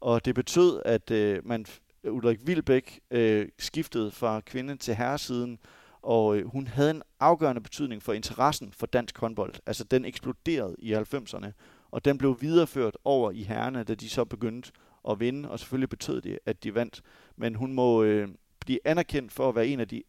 Og 0.01 0.25
det 0.25 0.35
betød, 0.35 0.83
at 0.85 1.11
øh, 1.11 1.47
man 1.47 1.67
Ulrik 2.05 2.47
Vilbæk 2.47 3.01
øh, 3.11 3.49
skiftede 3.59 4.11
fra 4.11 4.41
kvinde 4.41 4.77
til 4.77 4.95
herresiden, 4.95 5.59
Og 6.03 6.37
øh, 6.37 6.47
hun 6.47 6.67
havde 6.67 6.91
en 6.91 7.03
afgørende 7.21 7.61
betydning 7.61 8.03
for 8.03 8.13
interessen 8.13 8.73
for 8.73 8.87
dansk 8.87 9.19
håndbold. 9.19 9.55
Altså 9.67 9.85
den 9.85 10.05
eksploderede 10.05 10.77
i 10.79 10.95
90'erne, 10.95 11.47
og 11.91 12.05
den 12.05 12.19
blev 12.19 12.37
videreført 12.41 12.97
over 13.05 13.31
i 13.31 13.43
herrene, 13.43 13.85
da 13.85 13.95
de 13.95 14.09
så 14.09 14.25
begyndte 14.25 14.73
at 15.09 15.21
vinde, 15.21 15.51
og 15.51 15.59
selvfølgelig 15.59 15.89
betød 15.89 16.21
det, 16.21 16.39
at 16.47 16.65
de 16.65 16.75
vandt. 16.75 17.03
Men 17.37 17.55
hun 17.55 17.73
må 17.73 18.03
øh, 18.03 18.29
blive 18.61 18.79
anerkendt 18.85 19.33
for 19.33 19.49
at 19.49 19.55
være 19.55 19.67
en 19.67 19.81
af 19.81 19.89
de, 19.89 20.03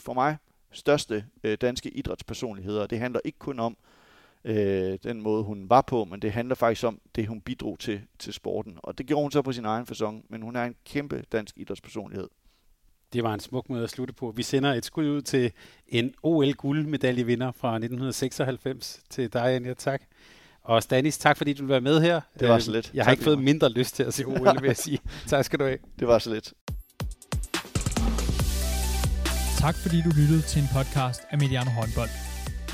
for 0.00 0.12
mig, 0.14 0.36
største 0.70 1.24
øh, 1.44 1.58
danske 1.60 1.90
idrætspersonligheder. 1.90 2.86
Det 2.86 2.98
handler 2.98 3.20
ikke 3.24 3.38
kun 3.38 3.58
om 3.60 3.76
øh, 4.46 4.98
den 5.02 5.22
måde, 5.22 5.42
hun 5.42 5.70
var 5.70 5.80
på, 5.80 6.04
men 6.04 6.22
det 6.22 6.32
handler 6.32 6.54
faktisk 6.54 6.84
om 6.84 7.00
det, 7.14 7.26
hun 7.26 7.40
bidrog 7.40 7.78
til, 7.78 8.00
til 8.18 8.32
sporten. 8.32 8.78
Og 8.82 8.98
det 8.98 9.06
gjorde 9.06 9.22
hun 9.22 9.32
så 9.32 9.42
på 9.42 9.52
sin 9.52 9.64
egen 9.64 9.86
fasong, 9.86 10.24
men 10.28 10.42
hun 10.42 10.56
er 10.56 10.64
en 10.64 10.74
kæmpe 10.84 11.24
dansk 11.32 11.58
idrætspersonlighed. 11.58 12.28
Det 13.12 13.22
var 13.22 13.34
en 13.34 13.40
smuk 13.40 13.68
måde 13.68 13.84
at 13.84 13.90
slutte 13.90 14.14
på. 14.14 14.32
Vi 14.36 14.42
sender 14.42 14.72
et 14.72 14.84
skud 14.84 15.08
ud 15.08 15.22
til 15.22 15.52
en 15.88 16.14
OL-guldmedaljevinder 16.22 17.52
fra 17.52 17.68
1996 17.68 19.00
til 19.10 19.32
dig, 19.32 19.54
Anja. 19.54 19.74
Tak. 19.74 20.02
Og 20.62 20.82
Stanis, 20.82 21.18
tak 21.18 21.36
fordi 21.36 21.52
du 21.52 21.62
vil 21.62 21.68
være 21.68 21.80
med 21.80 22.00
her. 22.00 22.20
Det 22.40 22.48
var 22.48 22.58
så 22.58 22.72
lidt. 22.72 22.90
Jeg 22.94 23.04
har 23.04 23.10
tak 23.10 23.12
ikke 23.12 23.24
fået 23.24 23.38
mindre 23.38 23.70
lyst 23.70 23.96
til 23.96 24.02
at 24.02 24.14
se 24.14 24.24
OL, 24.24 24.60
vil 24.60 24.66
jeg 24.66 24.76
sige. 24.76 24.98
tak 25.26 25.44
skal 25.44 25.58
du 25.58 25.64
have. 25.64 25.78
Det 25.98 26.08
var 26.08 26.18
så 26.18 26.34
lidt. 26.34 26.52
Tak 29.58 29.74
fordi 29.74 30.02
du 30.02 30.10
lyttede 30.16 30.42
til 30.42 30.62
en 30.62 30.68
podcast 30.74 31.22
af 31.30 31.38
Mediano 31.38 31.70
Håndbold. 31.70 32.25